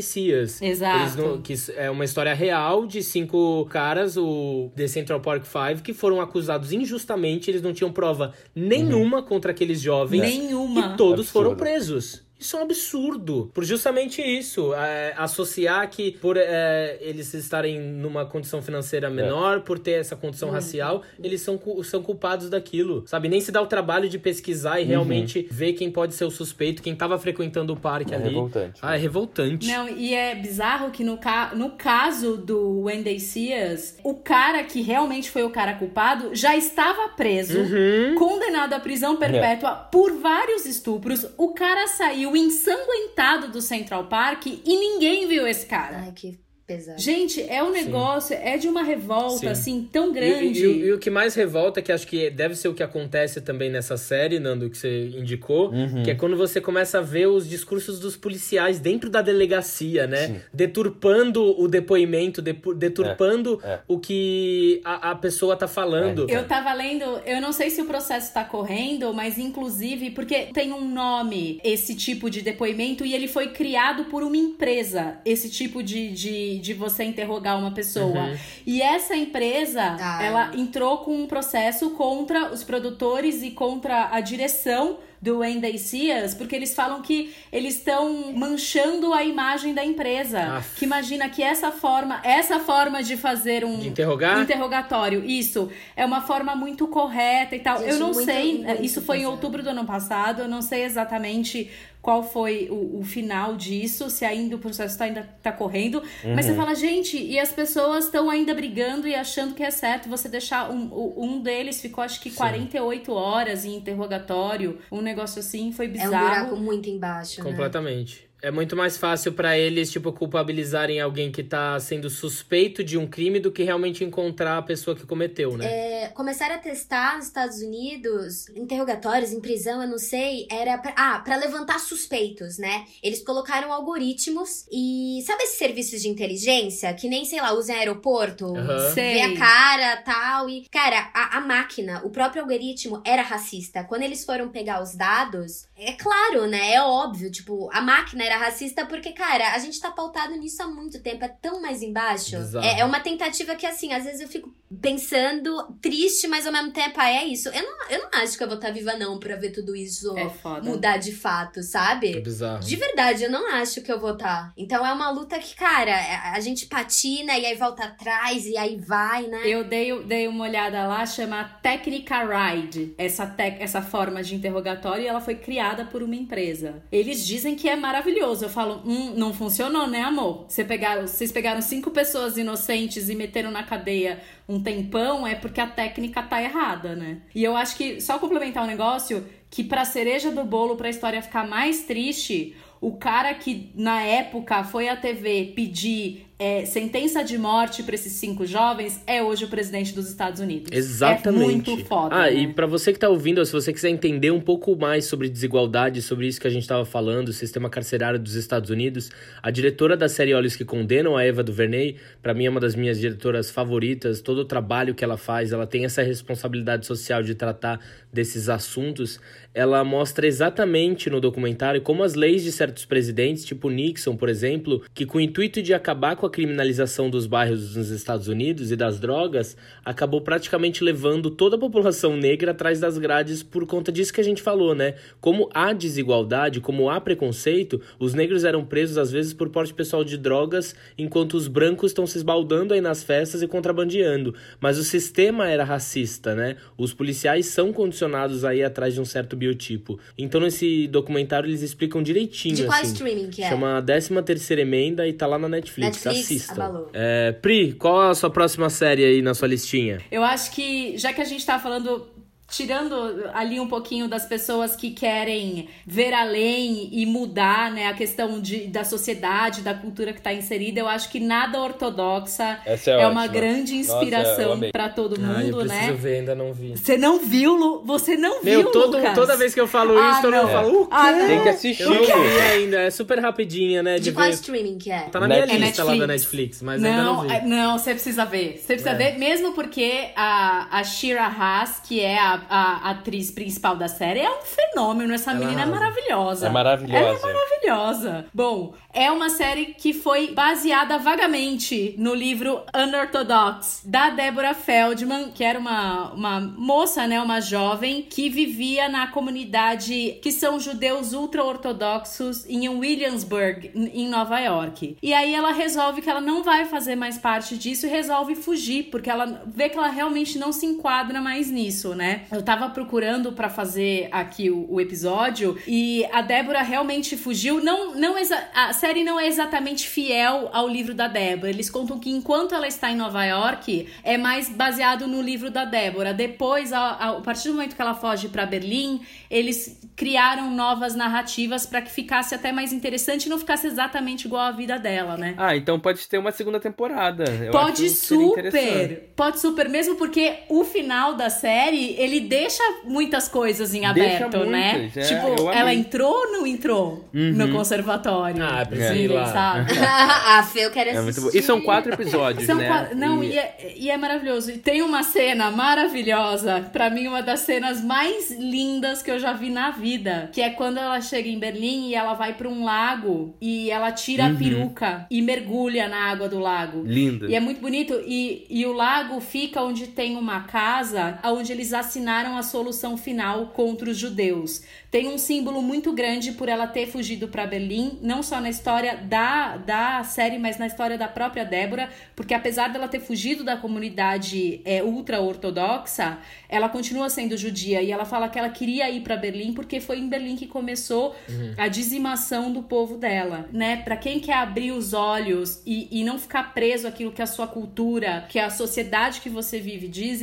See 0.02 0.34
Us. 0.34 0.60
Exato. 0.60 1.40
que 1.42 1.54
é 1.76 1.90
uma 1.90 2.04
história 2.04 2.34
real 2.34 2.86
de 2.86 3.02
cinco 3.02 3.66
caras, 3.66 4.16
o 4.16 4.70
The 4.76 4.86
Central 4.86 5.20
Park 5.20 5.44
Five, 5.44 5.82
que 5.82 5.92
foram 5.92 6.20
acusados 6.20 6.39
injustamente, 6.72 7.50
eles 7.50 7.62
não 7.62 7.72
tinham 7.72 7.92
prova 7.92 8.32
nenhuma 8.54 9.18
uhum. 9.18 9.24
contra 9.24 9.50
aqueles 9.50 9.80
jovens. 9.80 10.20
Nenhuma. 10.20 10.80
E 10.80 10.96
todos 10.96 11.26
Absurdo. 11.26 11.32
foram 11.32 11.56
presos. 11.56 12.29
Isso 12.40 12.56
é 12.56 12.60
um 12.60 12.62
absurdo. 12.62 13.50
Por 13.52 13.64
justamente 13.64 14.22
isso. 14.22 14.74
É, 14.74 15.12
associar 15.16 15.88
que 15.90 16.12
por 16.12 16.36
é, 16.38 16.96
eles 17.00 17.32
estarem 17.34 17.78
numa 17.78 18.24
condição 18.24 18.62
financeira 18.62 19.08
é. 19.08 19.10
menor, 19.10 19.58
é. 19.58 19.60
por 19.60 19.78
ter 19.78 19.92
essa 19.92 20.16
condição 20.16 20.48
uhum. 20.48 20.54
racial, 20.54 21.02
eles 21.22 21.42
são, 21.42 21.60
são 21.84 22.02
culpados 22.02 22.48
daquilo. 22.48 23.04
Sabe? 23.06 23.28
Nem 23.28 23.40
se 23.40 23.52
dá 23.52 23.60
o 23.60 23.66
trabalho 23.66 24.08
de 24.08 24.18
pesquisar 24.18 24.80
e 24.80 24.84
uhum. 24.84 24.88
realmente 24.88 25.46
ver 25.50 25.74
quem 25.74 25.90
pode 25.90 26.14
ser 26.14 26.24
o 26.24 26.30
suspeito, 26.30 26.82
quem 26.82 26.96
tava 26.96 27.18
frequentando 27.18 27.74
o 27.74 27.76
parque 27.76 28.14
é 28.14 28.16
ali. 28.16 28.30
Revoltante. 28.30 28.80
Ah, 28.82 28.94
é 28.96 28.98
revoltante. 28.98 29.66
Não, 29.66 29.88
e 29.88 30.14
é 30.14 30.34
bizarro 30.34 30.90
que 30.90 31.04
no, 31.04 31.18
ca 31.18 31.52
no 31.54 31.70
caso 31.72 32.36
do 32.38 32.82
Wendy 32.82 33.20
Sears, 33.20 33.98
o 34.02 34.14
cara 34.14 34.64
que 34.64 34.80
realmente 34.80 35.30
foi 35.30 35.42
o 35.42 35.50
cara 35.50 35.74
culpado 35.74 36.34
já 36.34 36.56
estava 36.56 37.08
preso, 37.10 37.58
uhum. 37.58 38.14
condenado 38.16 38.72
à 38.72 38.80
prisão 38.80 39.16
perpétua 39.16 39.74
por 39.74 40.12
vários 40.18 40.64
estupros. 40.64 41.26
O 41.36 41.52
cara 41.52 41.86
saiu 41.86 42.29
o 42.30 42.36
ensanguentado 42.36 43.48
do 43.48 43.60
Central 43.60 44.06
Park 44.06 44.46
e 44.46 44.62
ninguém 44.64 45.26
viu 45.26 45.46
esse 45.46 45.66
cara. 45.66 45.98
Ai, 45.98 46.12
que 46.12 46.38
pesado. 46.70 47.00
Gente, 47.00 47.42
é 47.42 47.62
um 47.64 47.72
negócio, 47.72 48.36
Sim. 48.36 48.42
é 48.44 48.56
de 48.56 48.68
uma 48.68 48.84
revolta, 48.84 49.38
Sim. 49.38 49.48
assim, 49.48 49.88
tão 49.90 50.12
grande. 50.12 50.64
E, 50.64 50.66
e, 50.66 50.84
e, 50.86 50.92
o 50.92 50.98
que 50.98 51.10
mais 51.10 51.34
revolta, 51.34 51.82
que 51.82 51.90
acho 51.90 52.06
que 52.06 52.30
deve 52.30 52.54
ser 52.54 52.68
o 52.68 52.74
que 52.74 52.82
acontece 52.82 53.40
também 53.40 53.68
nessa 53.68 53.96
série, 53.96 54.38
Nando, 54.38 54.70
que 54.70 54.78
você 54.78 55.08
indicou, 55.08 55.72
uhum. 55.72 56.04
que 56.04 56.10
é 56.12 56.14
quando 56.14 56.36
você 56.36 56.60
começa 56.60 56.98
a 56.98 57.00
ver 57.00 57.26
os 57.26 57.48
discursos 57.48 57.98
dos 57.98 58.16
policiais 58.16 58.78
dentro 58.78 59.10
da 59.10 59.20
delegacia, 59.20 60.06
né? 60.06 60.28
Sim. 60.28 60.40
Deturpando 60.52 61.60
o 61.60 61.66
depoimento, 61.66 62.40
deturpando 62.40 63.60
é. 63.64 63.70
É. 63.70 63.80
o 63.88 63.98
que 63.98 64.80
a, 64.84 65.10
a, 65.10 65.14
pessoa 65.16 65.56
tá 65.56 65.66
falando. 65.66 66.30
É. 66.30 66.36
Eu 66.36 66.46
tava 66.46 66.72
lendo, 66.72 67.04
eu 67.26 67.40
não 67.40 67.52
sei 67.52 67.70
se 67.70 67.82
o 67.82 67.86
processo 67.86 68.32
tá 68.32 68.44
correndo, 68.44 69.12
mas 69.12 69.38
inclusive, 69.38 70.10
porque 70.12 70.48
tem 70.52 70.72
um 70.72 70.88
nome 70.88 71.60
esse 71.64 71.96
tipo 71.96 72.30
de 72.30 72.42
depoimento 72.42 73.04
e 73.04 73.12
ele 73.12 73.26
foi 73.26 73.48
criado 73.48 74.04
por 74.04 74.22
uma 74.22 74.36
empresa, 74.36 75.18
esse 75.24 75.50
tipo 75.50 75.82
de, 75.82 76.12
de 76.12 76.59
de 76.60 76.74
você 76.74 77.04
interrogar 77.04 77.58
uma 77.58 77.72
pessoa. 77.72 78.20
Uhum. 78.20 78.36
E 78.66 78.82
essa 78.82 79.16
empresa, 79.16 79.96
ah. 79.98 80.22
ela 80.22 80.50
entrou 80.54 80.98
com 80.98 81.16
um 81.16 81.26
processo 81.26 81.90
contra 81.90 82.52
os 82.52 82.62
produtores 82.62 83.42
e 83.42 83.50
contra 83.50 84.08
a 84.12 84.20
direção 84.20 84.98
do 85.20 85.40
See 85.78 86.10
Us, 86.12 86.34
porque 86.34 86.56
eles 86.56 86.74
falam 86.74 87.02
que 87.02 87.34
eles 87.52 87.76
estão 87.76 88.32
manchando 88.32 89.12
a 89.12 89.22
imagem 89.22 89.74
da 89.74 89.84
empresa. 89.84 90.56
Aff. 90.56 90.76
Que 90.76 90.84
imagina 90.84 91.28
que 91.28 91.42
essa 91.42 91.70
forma, 91.70 92.20
essa 92.24 92.58
forma 92.58 93.02
de 93.02 93.16
fazer 93.16 93.64
um 93.64 93.78
de 93.78 93.88
interrogar? 93.88 94.40
interrogatório, 94.40 95.22
isso 95.24 95.70
é 95.94 96.06
uma 96.06 96.22
forma 96.22 96.56
muito 96.56 96.88
correta 96.88 97.54
e 97.54 97.60
tal. 97.60 97.78
Gente, 97.78 97.90
eu 97.90 97.98
não 97.98 98.12
muito, 98.12 98.24
sei, 98.24 98.64
muito 98.64 98.82
isso 98.82 99.02
foi 99.02 99.18
em 99.18 99.26
outubro 99.26 99.62
do 99.62 99.68
ano 99.68 99.84
passado, 99.84 100.42
eu 100.42 100.48
não 100.48 100.62
sei 100.62 100.84
exatamente 100.84 101.70
qual 102.02 102.22
foi 102.22 102.68
o, 102.70 103.00
o, 103.00 103.04
final 103.04 103.56
disso, 103.56 104.08
se 104.08 104.24
ainda 104.24 104.56
o 104.56 104.58
processo 104.58 104.96
tá, 104.96 105.04
ainda 105.04 105.28
está 105.36 105.52
correndo. 105.52 106.02
Uhum. 106.24 106.34
Mas 106.34 106.46
você 106.46 106.52
uhum. 106.52 106.56
fala, 106.56 106.74
gente, 106.74 107.18
e 107.18 107.38
as 107.38 107.52
pessoas 107.52 108.06
estão 108.06 108.30
ainda 108.30 108.54
brigando 108.54 109.06
e 109.06 109.14
achando 109.14 109.54
que 109.54 109.62
é 109.62 109.70
certo 109.70 110.08
você 110.08 110.28
deixar. 110.28 110.70
Um, 110.70 111.14
um 111.16 111.40
deles 111.40 111.80
ficou 111.80 112.02
acho 112.02 112.20
que 112.20 112.30
Sim. 112.30 112.36
48 112.36 113.12
horas 113.12 113.64
em 113.64 113.74
interrogatório, 113.74 114.78
um 114.90 115.02
negócio 115.10 115.40
assim, 115.40 115.72
foi 115.72 115.88
bizarro. 115.88 116.14
É 116.14 116.18
um 116.18 116.20
buraco 116.20 116.56
muito 116.56 116.88
embaixo. 116.88 117.42
Né? 117.42 117.50
Completamente. 117.50 118.22
Né? 118.22 118.29
É 118.42 118.50
muito 118.50 118.74
mais 118.76 118.96
fácil 118.96 119.32
para 119.32 119.58
eles, 119.58 119.90
tipo, 119.90 120.12
culpabilizarem 120.12 121.00
alguém 121.00 121.30
que 121.30 121.42
tá 121.42 121.78
sendo 121.78 122.08
suspeito 122.08 122.82
de 122.82 122.96
um 122.96 123.06
crime 123.06 123.38
do 123.38 123.52
que 123.52 123.62
realmente 123.62 124.02
encontrar 124.02 124.58
a 124.58 124.62
pessoa 124.62 124.96
que 124.96 125.06
cometeu, 125.06 125.56
né? 125.56 125.66
É, 125.66 126.08
começaram 126.08 126.54
a 126.54 126.58
testar 126.58 127.16
nos 127.16 127.26
Estados 127.26 127.58
Unidos 127.58 128.48
interrogatórios 128.50 129.32
em 129.32 129.40
prisão, 129.40 129.82
eu 129.82 129.88
não 129.88 129.98
sei, 129.98 130.46
era 130.50 130.78
pra, 130.78 130.94
ah, 130.96 131.18
para 131.20 131.36
levantar 131.36 131.78
suspeitos, 131.78 132.58
né? 132.58 132.86
Eles 133.02 133.22
colocaram 133.22 133.72
algoritmos 133.72 134.66
e 134.72 135.22
sabe 135.26 135.42
esses 135.44 135.58
serviços 135.58 136.00
de 136.00 136.08
inteligência 136.08 136.92
que 136.94 137.08
nem, 137.08 137.24
sei 137.24 137.40
lá, 137.40 137.52
usam 137.52 137.76
aeroporto, 137.76 138.46
uhum. 138.46 138.94
vê 138.94 139.20
a 139.20 139.36
cara, 139.36 139.96
tal 139.98 140.48
e 140.48 140.66
cara, 140.70 141.10
a, 141.14 141.38
a 141.38 141.40
máquina, 141.40 142.00
o 142.04 142.10
próprio 142.10 142.42
algoritmo 142.42 143.02
era 143.04 143.22
racista. 143.22 143.84
Quando 143.84 144.02
eles 144.02 144.24
foram 144.24 144.48
pegar 144.48 144.82
os 144.82 144.94
dados, 144.94 145.66
é 145.76 145.92
claro, 145.92 146.46
né? 146.46 146.74
É 146.74 146.82
óbvio, 146.82 147.30
tipo, 147.30 147.68
a 147.72 147.80
máquina 147.80 148.29
era 148.30 148.38
racista 148.38 148.86
porque, 148.86 149.12
cara, 149.12 149.52
a 149.54 149.58
gente 149.58 149.80
tá 149.80 149.90
pautado 149.90 150.36
nisso 150.36 150.62
há 150.62 150.68
muito 150.68 151.02
tempo, 151.02 151.24
é 151.24 151.28
tão 151.28 151.60
mais 151.60 151.82
embaixo. 151.82 152.36
É, 152.62 152.80
é, 152.80 152.84
uma 152.84 153.00
tentativa 153.00 153.56
que, 153.56 153.66
assim, 153.66 153.92
às 153.92 154.04
vezes 154.04 154.20
eu 154.20 154.28
fico 154.28 154.54
pensando 154.80 155.76
triste, 155.82 156.28
mas 156.28 156.46
ao 156.46 156.52
mesmo 156.52 156.70
tempo, 156.70 156.94
ah, 156.98 157.10
é 157.10 157.24
isso. 157.24 157.48
Eu 157.48 157.62
não, 157.62 157.90
eu 157.90 158.02
não 158.02 158.22
acho 158.22 158.38
que 158.38 158.44
eu 158.44 158.46
vou 158.46 158.56
estar 158.56 158.68
tá 158.68 158.72
viva, 158.72 158.94
não, 158.94 159.18
pra 159.18 159.34
ver 159.34 159.50
tudo 159.50 159.74
isso 159.74 160.16
é 160.16 160.60
mudar 160.62 160.98
de 160.98 161.12
fato, 161.12 161.60
sabe? 161.62 162.16
É 162.16 162.20
bizarro. 162.20 162.60
De 162.60 162.76
verdade, 162.76 163.24
eu 163.24 163.30
não 163.30 163.52
acho 163.54 163.82
que 163.82 163.90
eu 163.90 163.98
vou 163.98 164.12
estar. 164.12 164.20
Tá. 164.20 164.52
Então 164.56 164.86
é 164.86 164.92
uma 164.92 165.10
luta 165.10 165.38
que, 165.38 165.56
cara, 165.56 165.90
é, 165.90 166.14
a 166.32 166.40
gente 166.40 166.66
patina 166.66 167.36
e 167.36 167.46
aí 167.46 167.56
volta 167.56 167.84
atrás 167.84 168.46
e 168.46 168.56
aí 168.56 168.78
vai, 168.78 169.26
né? 169.26 169.42
Eu 169.44 169.64
dei, 169.64 170.04
dei 170.04 170.28
uma 170.28 170.44
olhada 170.44 170.86
lá, 170.86 171.04
chama 171.04 171.44
Técnica 171.62 172.18
Ride, 172.22 172.94
essa, 172.96 173.26
tec, 173.26 173.60
essa 173.60 173.82
forma 173.82 174.22
de 174.22 174.36
interrogatório, 174.36 175.02
e 175.02 175.08
ela 175.08 175.20
foi 175.20 175.34
criada 175.34 175.84
por 175.84 176.02
uma 176.02 176.14
empresa. 176.14 176.82
Eles 176.92 177.26
dizem 177.26 177.56
que 177.56 177.68
é 177.68 177.74
maravilhoso 177.74 178.19
furioso. 178.20 178.44
Eu 178.44 178.50
falo, 178.50 178.82
hum, 178.84 179.14
não 179.16 179.32
funcionou, 179.32 179.86
né, 179.86 180.02
amor? 180.02 180.44
Você 180.46 180.62
pegaram, 180.62 181.06
vocês 181.06 181.32
pegaram 181.32 181.62
cinco 181.62 181.90
pessoas 181.90 182.36
inocentes 182.36 183.08
e 183.08 183.14
meteram 183.14 183.50
na 183.50 183.62
cadeia 183.62 184.20
um 184.48 184.62
tempão, 184.62 185.26
é 185.26 185.34
porque 185.34 185.60
a 185.60 185.66
técnica 185.66 186.22
tá 186.22 186.42
errada, 186.42 186.94
né? 186.94 187.22
E 187.34 187.42
eu 187.42 187.56
acho 187.56 187.76
que, 187.76 188.00
só 188.00 188.18
complementar 188.18 188.64
um 188.64 188.66
negócio, 188.66 189.26
que 189.48 189.64
pra 189.64 189.84
cereja 189.84 190.30
do 190.30 190.44
bolo, 190.44 190.76
pra 190.76 190.90
história 190.90 191.22
ficar 191.22 191.48
mais 191.48 191.84
triste, 191.84 192.54
o 192.80 192.92
cara 192.96 193.32
que 193.34 193.70
na 193.74 194.02
época 194.02 194.62
foi 194.64 194.88
à 194.88 194.96
TV 194.96 195.52
pedir 195.56 196.29
é, 196.40 196.64
sentença 196.64 197.22
de 197.22 197.36
morte 197.36 197.82
para 197.82 197.94
esses 197.94 198.14
cinco 198.14 198.46
jovens 198.46 199.02
é 199.06 199.22
hoje 199.22 199.44
o 199.44 199.48
presidente 199.48 199.94
dos 199.94 200.08
Estados 200.08 200.40
Unidos. 200.40 200.72
Exatamente. 200.72 201.42
É 201.42 201.44
muito 201.44 201.84
foda. 201.84 202.16
Ah, 202.16 202.30
né? 202.30 202.32
e 202.32 202.48
para 202.54 202.66
você 202.66 202.94
que 202.94 202.98
tá 202.98 203.10
ouvindo, 203.10 203.44
se 203.44 203.52
você 203.52 203.70
quiser 203.74 203.90
entender 203.90 204.30
um 204.30 204.40
pouco 204.40 204.74
mais 204.74 205.04
sobre 205.04 205.28
desigualdade, 205.28 206.00
sobre 206.00 206.26
isso 206.26 206.40
que 206.40 206.46
a 206.46 206.50
gente 206.50 206.66
tava 206.66 206.86
falando, 206.86 207.28
o 207.28 207.32
sistema 207.34 207.68
carcerário 207.68 208.18
dos 208.18 208.36
Estados 208.36 208.70
Unidos, 208.70 209.10
a 209.42 209.50
diretora 209.50 209.98
da 209.98 210.08
série 210.08 210.32
Olhos 210.32 210.56
que 210.56 210.64
Condenam, 210.64 211.14
a 211.14 211.22
Eva 211.22 211.42
DuVernay, 211.42 211.96
para 212.22 212.32
mim 212.32 212.46
é 212.46 212.50
uma 212.50 212.60
das 212.60 212.74
minhas 212.74 212.98
diretoras 212.98 213.50
favoritas. 213.50 214.22
Todo 214.22 214.38
o 214.38 214.44
trabalho 214.46 214.94
que 214.94 215.04
ela 215.04 215.18
faz, 215.18 215.52
ela 215.52 215.66
tem 215.66 215.84
essa 215.84 216.02
responsabilidade 216.02 216.86
social 216.86 217.22
de 217.22 217.34
tratar 217.34 217.78
desses 218.10 218.48
assuntos. 218.48 219.20
Ela 219.52 219.82
mostra 219.82 220.28
exatamente 220.28 221.10
no 221.10 221.20
documentário 221.20 221.82
como 221.82 222.04
as 222.04 222.14
leis 222.14 222.44
de 222.44 222.52
certos 222.52 222.84
presidentes, 222.84 223.44
tipo 223.44 223.68
Nixon, 223.68 224.16
por 224.16 224.28
exemplo, 224.28 224.80
que 224.94 225.04
com 225.04 225.18
o 225.18 225.20
intuito 225.20 225.60
de 225.60 225.74
acabar 225.74 226.14
com 226.14 226.24
a 226.24 226.30
criminalização 226.30 227.10
dos 227.10 227.26
bairros 227.26 227.74
nos 227.74 227.90
Estados 227.90 228.28
Unidos 228.28 228.70
e 228.70 228.76
das 228.76 229.00
drogas, 229.00 229.56
acabou 229.84 230.20
praticamente 230.20 230.84
levando 230.84 231.30
toda 231.30 231.56
a 231.56 231.58
população 231.58 232.16
negra 232.16 232.52
atrás 232.52 232.78
das 232.78 232.96
grades 232.96 233.42
por 233.42 233.66
conta 233.66 233.90
disso 233.90 234.12
que 234.12 234.20
a 234.20 234.24
gente 234.24 234.40
falou, 234.40 234.72
né? 234.72 234.94
Como 235.20 235.50
há 235.52 235.72
desigualdade, 235.72 236.60
como 236.60 236.88
há 236.88 237.00
preconceito, 237.00 237.80
os 237.98 238.14
negros 238.14 238.44
eram 238.44 238.64
presos 238.64 238.98
às 238.98 239.10
vezes 239.10 239.34
por 239.34 239.48
porte 239.48 239.74
pessoal 239.74 240.04
de 240.04 240.16
drogas, 240.16 240.76
enquanto 240.96 241.34
os 241.34 241.48
brancos 241.48 241.90
estão 241.90 242.06
se 242.06 242.18
esbaldando 242.18 242.72
aí 242.72 242.80
nas 242.80 243.02
festas 243.02 243.42
e 243.42 243.48
contrabandeando. 243.48 244.32
Mas 244.60 244.78
o 244.78 244.84
sistema 244.84 245.48
era 245.48 245.64
racista, 245.64 246.36
né? 246.36 246.56
Os 246.78 246.94
policiais 246.94 247.46
são 247.46 247.72
condicionados 247.72 248.44
aí 248.44 248.62
atrás 248.62 248.94
de 248.94 249.00
um 249.00 249.04
certo 249.04 249.39
biotipo. 249.40 249.98
Então 250.16 250.40
nesse 250.40 250.86
documentário 250.86 251.48
eles 251.48 251.62
explicam 251.62 252.02
direitinho, 252.02 252.54
De 252.54 252.64
qual 252.64 252.80
assim. 252.80 252.92
streaming 252.92 253.30
que 253.30 253.42
é? 253.42 253.48
Chama 253.48 253.82
13 253.82 254.22
terceira 254.22 254.62
emenda 254.62 255.06
e 255.08 255.12
tá 255.12 255.26
lá 255.26 255.38
na 255.38 255.48
Netflix. 255.48 256.04
Netflix? 256.04 256.24
Assistam. 256.26 256.52
Abalou. 256.64 256.90
É, 256.92 257.32
Pri, 257.32 257.72
qual 257.72 258.10
a 258.10 258.14
sua 258.14 258.30
próxima 258.30 258.70
série 258.70 259.04
aí 259.04 259.22
na 259.22 259.34
sua 259.34 259.48
listinha? 259.48 259.98
Eu 260.10 260.22
acho 260.22 260.52
que, 260.52 260.96
já 260.96 261.12
que 261.12 261.20
a 261.20 261.24
gente 261.24 261.44
tá 261.44 261.58
falando. 261.58 262.06
Tirando 262.50 263.30
ali 263.32 263.60
um 263.60 263.68
pouquinho 263.68 264.08
das 264.08 264.26
pessoas 264.26 264.74
que 264.74 264.90
querem 264.90 265.68
ver 265.86 266.12
além 266.12 266.88
e 266.92 267.06
mudar 267.06 267.70
né, 267.70 267.86
a 267.86 267.94
questão 267.94 268.40
de, 268.40 268.66
da 268.66 268.84
sociedade, 268.84 269.60
da 269.62 269.72
cultura 269.72 270.12
que 270.12 270.20
tá 270.20 270.32
inserida, 270.32 270.80
eu 270.80 270.88
acho 270.88 271.10
que 271.10 271.20
nada 271.20 271.60
ortodoxa 271.60 272.58
Essa 272.66 272.90
é 272.90 273.00
é 273.02 273.06
uma 273.06 273.26
grande 273.26 273.76
inspiração 273.76 274.60
pra 274.72 274.88
todo 274.88 275.16
Ah, 275.22 275.42
eu 275.44 275.52
mundo, 275.52 275.58
preciso 275.68 275.92
né? 275.92 275.92
ver, 275.92 276.18
ainda 276.18 276.34
não 276.34 276.52
vi. 276.52 276.76
Você 276.76 276.96
não 276.98 277.18
viu, 277.20 277.54
Lu? 277.54 277.82
Você 277.84 278.16
não 278.16 278.42
Meu, 278.42 278.62
viu, 278.62 278.72
todo, 278.72 278.96
Lucas? 278.96 279.14
toda 279.14 279.36
vez 279.36 279.54
que 279.54 279.60
eu 279.60 279.66
falo 279.68 279.96
Ah, 279.98 280.10
isso, 280.12 280.22
todo 280.22 280.34
mundo 280.34 280.42
não. 280.46 280.50
fala, 280.52 280.68
o 280.68 280.80
quê? 280.86 280.88
Ah, 280.90 281.12
não. 281.12 281.26
Tem 281.28 281.42
que 281.42 281.48
assistir. 281.48 281.82
Eu 281.84 281.90
não 281.94 282.02
vi 282.02 282.40
ainda, 282.52 282.80
é 282.82 282.90
super 282.90 283.18
rapidinha, 283.20 283.82
né? 283.82 283.96
De, 283.96 284.04
De 284.04 284.12
qual 284.12 284.26
ver. 284.26 284.32
streaming 284.34 284.78
que 284.78 284.90
é? 284.90 285.00
Tá 285.02 285.20
na 285.20 285.26
minha 285.28 285.40
Netflix. 285.40 285.66
lista 285.68 285.84
lá 285.84 285.94
da 285.96 286.06
Netflix, 286.06 286.62
mas 286.62 286.82
ainda 286.84 287.02
não 287.02 287.14
não, 287.14 287.22
vi. 287.28 287.34
é- 287.34 287.44
não, 287.44 287.78
você 287.78 287.92
precisa 287.92 288.24
ver. 288.24 288.58
Você 288.58 288.74
precisa 288.74 288.90
É. 288.90 288.94
ver, 288.94 289.18
mesmo 289.18 289.52
porque 289.52 290.08
a, 290.16 290.78
a 290.78 290.84
Shira 290.84 291.24
Haas, 291.24 291.80
que 291.86 292.00
é 292.00 292.18
a, 292.18 292.39
a 292.48 292.90
atriz 292.90 293.30
principal 293.30 293.76
da 293.76 293.88
série, 293.88 294.20
é 294.20 294.30
um 294.30 294.42
fenômeno. 294.42 295.12
Essa 295.12 295.30
Ela 295.30 295.40
menina 295.40 295.62
é 295.62 295.66
maravilhosa. 295.66 296.46
É 296.46 296.50
maravilhosa. 296.50 296.98
Ela 296.98 297.18
é 297.18 297.20
maravilhosa. 297.20 298.26
Bom, 298.32 298.74
é 298.92 299.10
uma 299.10 299.28
série 299.30 299.66
que 299.66 299.92
foi 299.92 300.32
baseada 300.32 300.98
vagamente 300.98 301.94
no 301.98 302.14
livro 302.14 302.62
Unorthodox, 302.74 303.82
da 303.84 304.10
Deborah 304.10 304.54
Feldman, 304.54 305.30
que 305.30 305.44
era 305.44 305.58
uma, 305.58 306.12
uma 306.12 306.40
moça, 306.40 307.06
né, 307.06 307.20
uma 307.20 307.40
jovem, 307.40 308.02
que 308.02 308.28
vivia 308.28 308.88
na 308.88 309.06
comunidade 309.08 310.18
que 310.22 310.32
são 310.32 310.58
judeus 310.58 311.12
ultra-ortodoxos 311.12 312.46
em 312.48 312.68
Williamsburg, 312.68 313.70
em 313.74 314.08
Nova 314.08 314.38
York. 314.40 314.96
E 315.02 315.12
aí 315.14 315.34
ela 315.34 315.52
resolve 315.52 316.02
que 316.02 316.10
ela 316.10 316.20
não 316.20 316.42
vai 316.42 316.64
fazer 316.64 316.96
mais 316.96 317.18
parte 317.18 317.56
disso 317.56 317.86
e 317.86 317.90
resolve 317.90 318.34
fugir, 318.34 318.84
porque 318.84 319.10
ela 319.10 319.42
vê 319.46 319.68
que 319.68 319.78
ela 319.78 319.88
realmente 319.88 320.38
não 320.38 320.52
se 320.52 320.66
enquadra 320.66 321.20
mais 321.20 321.50
nisso, 321.50 321.94
né? 321.94 322.22
Eu 322.30 322.42
tava 322.42 322.68
procurando 322.70 323.32
pra 323.32 323.48
fazer 323.48 324.08
aqui 324.12 324.50
o, 324.50 324.66
o 324.70 324.80
episódio 324.80 325.58
e 325.66 326.04
a 326.12 326.22
Débora 326.22 326.62
realmente 326.62 327.16
fugiu. 327.16 327.62
Não, 327.62 327.94
não 327.94 328.14
a 328.54 328.72
série 328.72 329.02
não 329.02 329.18
é 329.18 329.26
exatamente 329.26 329.88
fiel 329.88 330.48
ao 330.52 330.68
livro 330.68 330.94
da 330.94 331.08
Débora. 331.08 331.50
Eles 331.50 331.68
contam 331.68 331.98
que 331.98 332.10
enquanto 332.10 332.54
ela 332.54 332.68
está 332.68 332.90
em 332.90 332.96
Nova 332.96 333.24
York, 333.24 333.88
é 334.04 334.16
mais 334.16 334.48
baseado 334.48 335.06
no 335.08 335.20
livro 335.20 335.50
da 335.50 335.64
Débora. 335.64 336.14
Depois, 336.14 336.72
a, 336.72 336.90
a, 336.90 337.20
partir 337.20 337.48
do 337.48 337.54
momento 337.54 337.74
que 337.74 337.82
ela 337.82 337.94
foge 337.94 338.28
pra 338.28 338.46
Berlim, 338.46 339.00
eles 339.28 339.80
criaram 339.96 340.50
novas 340.50 340.94
narrativas 340.94 341.66
pra 341.66 341.82
que 341.82 341.90
ficasse 341.90 342.34
até 342.34 342.52
mais 342.52 342.72
interessante 342.72 343.26
e 343.26 343.28
não 343.28 343.38
ficasse 343.38 343.66
exatamente 343.66 344.26
igual 344.26 344.42
à 344.42 344.52
vida 344.52 344.78
dela, 344.78 345.16
né? 345.16 345.34
Ah, 345.36 345.56
então 345.56 345.80
pode 345.80 346.06
ter 346.08 346.18
uma 346.18 346.32
segunda 346.32 346.60
temporada. 346.60 347.24
Eu 347.24 347.50
Pode 347.50 347.88
super, 347.90 349.10
pode 349.16 349.40
super, 349.40 349.68
mesmo 349.68 349.96
porque 349.96 350.38
o 350.48 350.64
final 350.64 351.14
da 351.14 351.28
série, 351.28 351.94
ele 351.98 352.19
deixa 352.20 352.62
muitas 352.84 353.28
coisas 353.28 353.74
em 353.74 353.84
aberto, 353.86 354.38
né? 354.46 354.78
muitas, 354.78 354.96
é, 355.10 355.14
eu 355.26 355.34
tipo, 355.36 355.50
ela 355.50 355.74
entrou 355.74 356.10
ou 356.12 356.32
não 356.32 356.46
entrou 356.46 357.08
no 357.12 357.50
conservatório? 357.52 358.42
Ah, 358.42 358.66
ir 358.94 359.08
lá. 359.08 359.26
sabe? 359.26 359.72
a 359.78 360.42
Fê, 360.50 360.66
eu 360.66 360.70
quero 360.70 360.90
É 360.90 360.96
assistir. 360.98 361.38
E 361.38 361.42
são 361.42 361.60
quatro 361.60 361.92
episódios, 361.92 362.44
São 362.46 362.56
né? 362.56 362.66
qua- 362.68 362.94
Não, 362.94 363.22
E- 363.22 363.30
e... 363.32 363.38
é, 363.38 363.74
e 363.76 363.90
é 363.90 363.96
maravilhoso. 363.96 364.50
E 364.50 364.58
tem 364.58 364.82
uma 364.82 365.02
cena 365.02 365.50
maravilhosa, 365.50 366.68
pra 366.72 366.88
mim, 366.90 367.06
uma 367.06 367.22
das 367.22 367.40
cenas 367.40 367.82
mais 367.82 368.30
lindas 368.30 369.02
que 369.02 369.10
eu 369.10 369.18
já 369.18 369.32
vi 369.32 369.50
na 369.50 369.70
vida. 369.70 370.30
Que 370.32 370.40
é 370.40 370.50
quando 370.50 370.78
ela 370.78 371.00
chega 371.00 371.28
em 371.28 371.38
Berlim 371.38 371.88
e 371.88 371.94
ela 371.94 372.14
vai 372.14 372.34
pra 372.34 372.48
um 372.48 372.64
lago 372.64 373.34
e 373.40 373.70
ela 373.70 373.90
tira 373.92 374.24
Uhum. 374.24 374.34
a 374.34 374.38
peruca 374.38 375.06
e 375.10 375.22
mergulha 375.22 375.88
na 375.88 376.10
água 376.10 376.28
do 376.28 376.38
lago. 376.38 376.82
Linda. 376.84 377.26
E 377.26 377.34
é 377.34 377.40
muito 377.40 377.60
bonito. 377.60 378.00
E, 378.06 378.46
e 378.50 378.66
o 378.66 378.72
lago 378.72 379.20
fica 379.20 379.62
onde 379.62 379.86
tem 379.88 380.16
uma 380.16 380.40
casa 380.42 381.18
onde 381.24 381.52
eles 381.52 381.72
assinaram 381.72 382.09
a 382.18 382.42
solução 382.42 382.96
final 382.96 383.48
contra 383.48 383.90
os 383.90 383.96
judeus. 383.96 384.62
Tem 384.90 385.08
um 385.08 385.18
símbolo 385.18 385.62
muito 385.62 385.92
grande 385.92 386.32
por 386.32 386.48
ela 386.48 386.66
ter 386.66 386.86
fugido 386.86 387.28
para 387.28 387.46
Berlim, 387.46 387.98
não 388.02 388.22
só 388.22 388.40
na 388.40 388.50
história 388.50 388.96
da, 388.96 389.56
da 389.56 390.02
série, 390.02 390.38
mas 390.38 390.58
na 390.58 390.66
história 390.66 390.98
da 390.98 391.06
própria 391.06 391.44
Débora, 391.44 391.88
porque 392.16 392.34
apesar 392.34 392.68
dela 392.68 392.88
ter 392.88 393.00
fugido 393.00 393.44
da 393.44 393.56
comunidade 393.56 394.60
é, 394.64 394.82
ultra-ortodoxa, 394.82 396.18
ela 396.48 396.68
continua 396.68 397.08
sendo 397.08 397.36
judia. 397.36 397.82
E 397.82 397.92
ela 397.92 398.04
fala 398.04 398.28
que 398.28 398.38
ela 398.38 398.48
queria 398.48 398.90
ir 398.90 399.02
para 399.02 399.16
Berlim 399.16 399.52
porque 399.52 399.80
foi 399.80 399.98
em 399.98 400.08
Berlim 400.08 400.36
que 400.36 400.46
começou 400.46 401.14
a 401.56 401.68
dizimação 401.68 402.52
do 402.52 402.62
povo 402.62 402.96
dela, 402.96 403.48
né? 403.52 403.76
Para 403.76 403.96
quem 403.96 404.18
quer 404.18 404.34
abrir 404.34 404.72
os 404.72 404.92
olhos 404.92 405.62
e, 405.64 406.00
e 406.00 406.04
não 406.04 406.18
ficar 406.18 406.52
preso 406.52 406.88
àquilo 406.88 407.12
que 407.12 407.22
a 407.22 407.26
sua 407.26 407.46
cultura, 407.46 408.26
que 408.28 408.38
a 408.38 408.50
sociedade 408.50 409.20
que 409.20 409.28
você 409.28 409.60
vive 409.60 409.86
diz, 409.86 410.20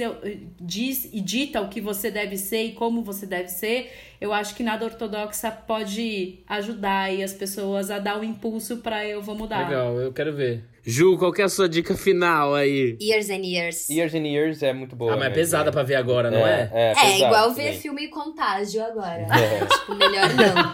diz 0.60 1.10
e 1.14 1.22
dita 1.22 1.62
o 1.62 1.70
que 1.70 1.77
você 1.82 2.10
deve 2.12 2.38
ser 2.38 2.64
e 2.64 2.72
como 2.74 3.02
você 3.02 3.26
deve 3.26 3.50
ser, 3.50 3.92
eu 4.20 4.34
acho 4.34 4.56
que 4.56 4.64
nada 4.64 4.86
ortodoxa 4.86 5.52
pode 5.52 6.40
ajudar 6.48 7.04
aí 7.04 7.24
as 7.24 7.34
pessoas 7.34 7.92
a 7.92 8.00
dar 8.00 8.20
um 8.20 8.24
impulso 8.24 8.78
para 8.78 9.06
eu 9.06 9.22
vou 9.22 9.36
mudar. 9.36 9.68
Legal, 9.68 10.00
eu 10.00 10.14
quero 10.14 10.34
ver. 10.36 10.64
Ju, 10.90 11.18
qual 11.18 11.34
que 11.34 11.42
é 11.42 11.46
a 11.46 11.50
sua 11.50 11.68
dica 11.68 11.96
final 11.96 12.56
aí? 12.56 12.98
Years 13.02 13.30
and 13.30 13.44
Years. 13.46 13.90
Years 13.90 14.14
and 14.16 14.26
Years 14.26 14.64
é 14.64 14.72
muito 14.74 14.96
boa. 14.96 15.12
ah, 15.14 15.16
mas 15.18 15.26
é 15.26 15.30
mesmo. 15.30 15.36
pesada 15.42 15.72
pra 15.72 15.84
ver 15.84 15.96
agora, 15.96 16.32
não 16.32 16.48
é? 16.48 16.70
É, 16.74 16.92
É, 16.92 16.96
pesado 16.96 17.18
igual 17.26 17.54
ver 17.54 17.64
também. 17.66 17.80
filme 17.80 18.08
Contágio 18.08 18.84
agora. 18.84 19.28
É. 19.30 19.66
Tipo, 19.66 19.96
melhor 19.96 20.30
não. 20.34 20.74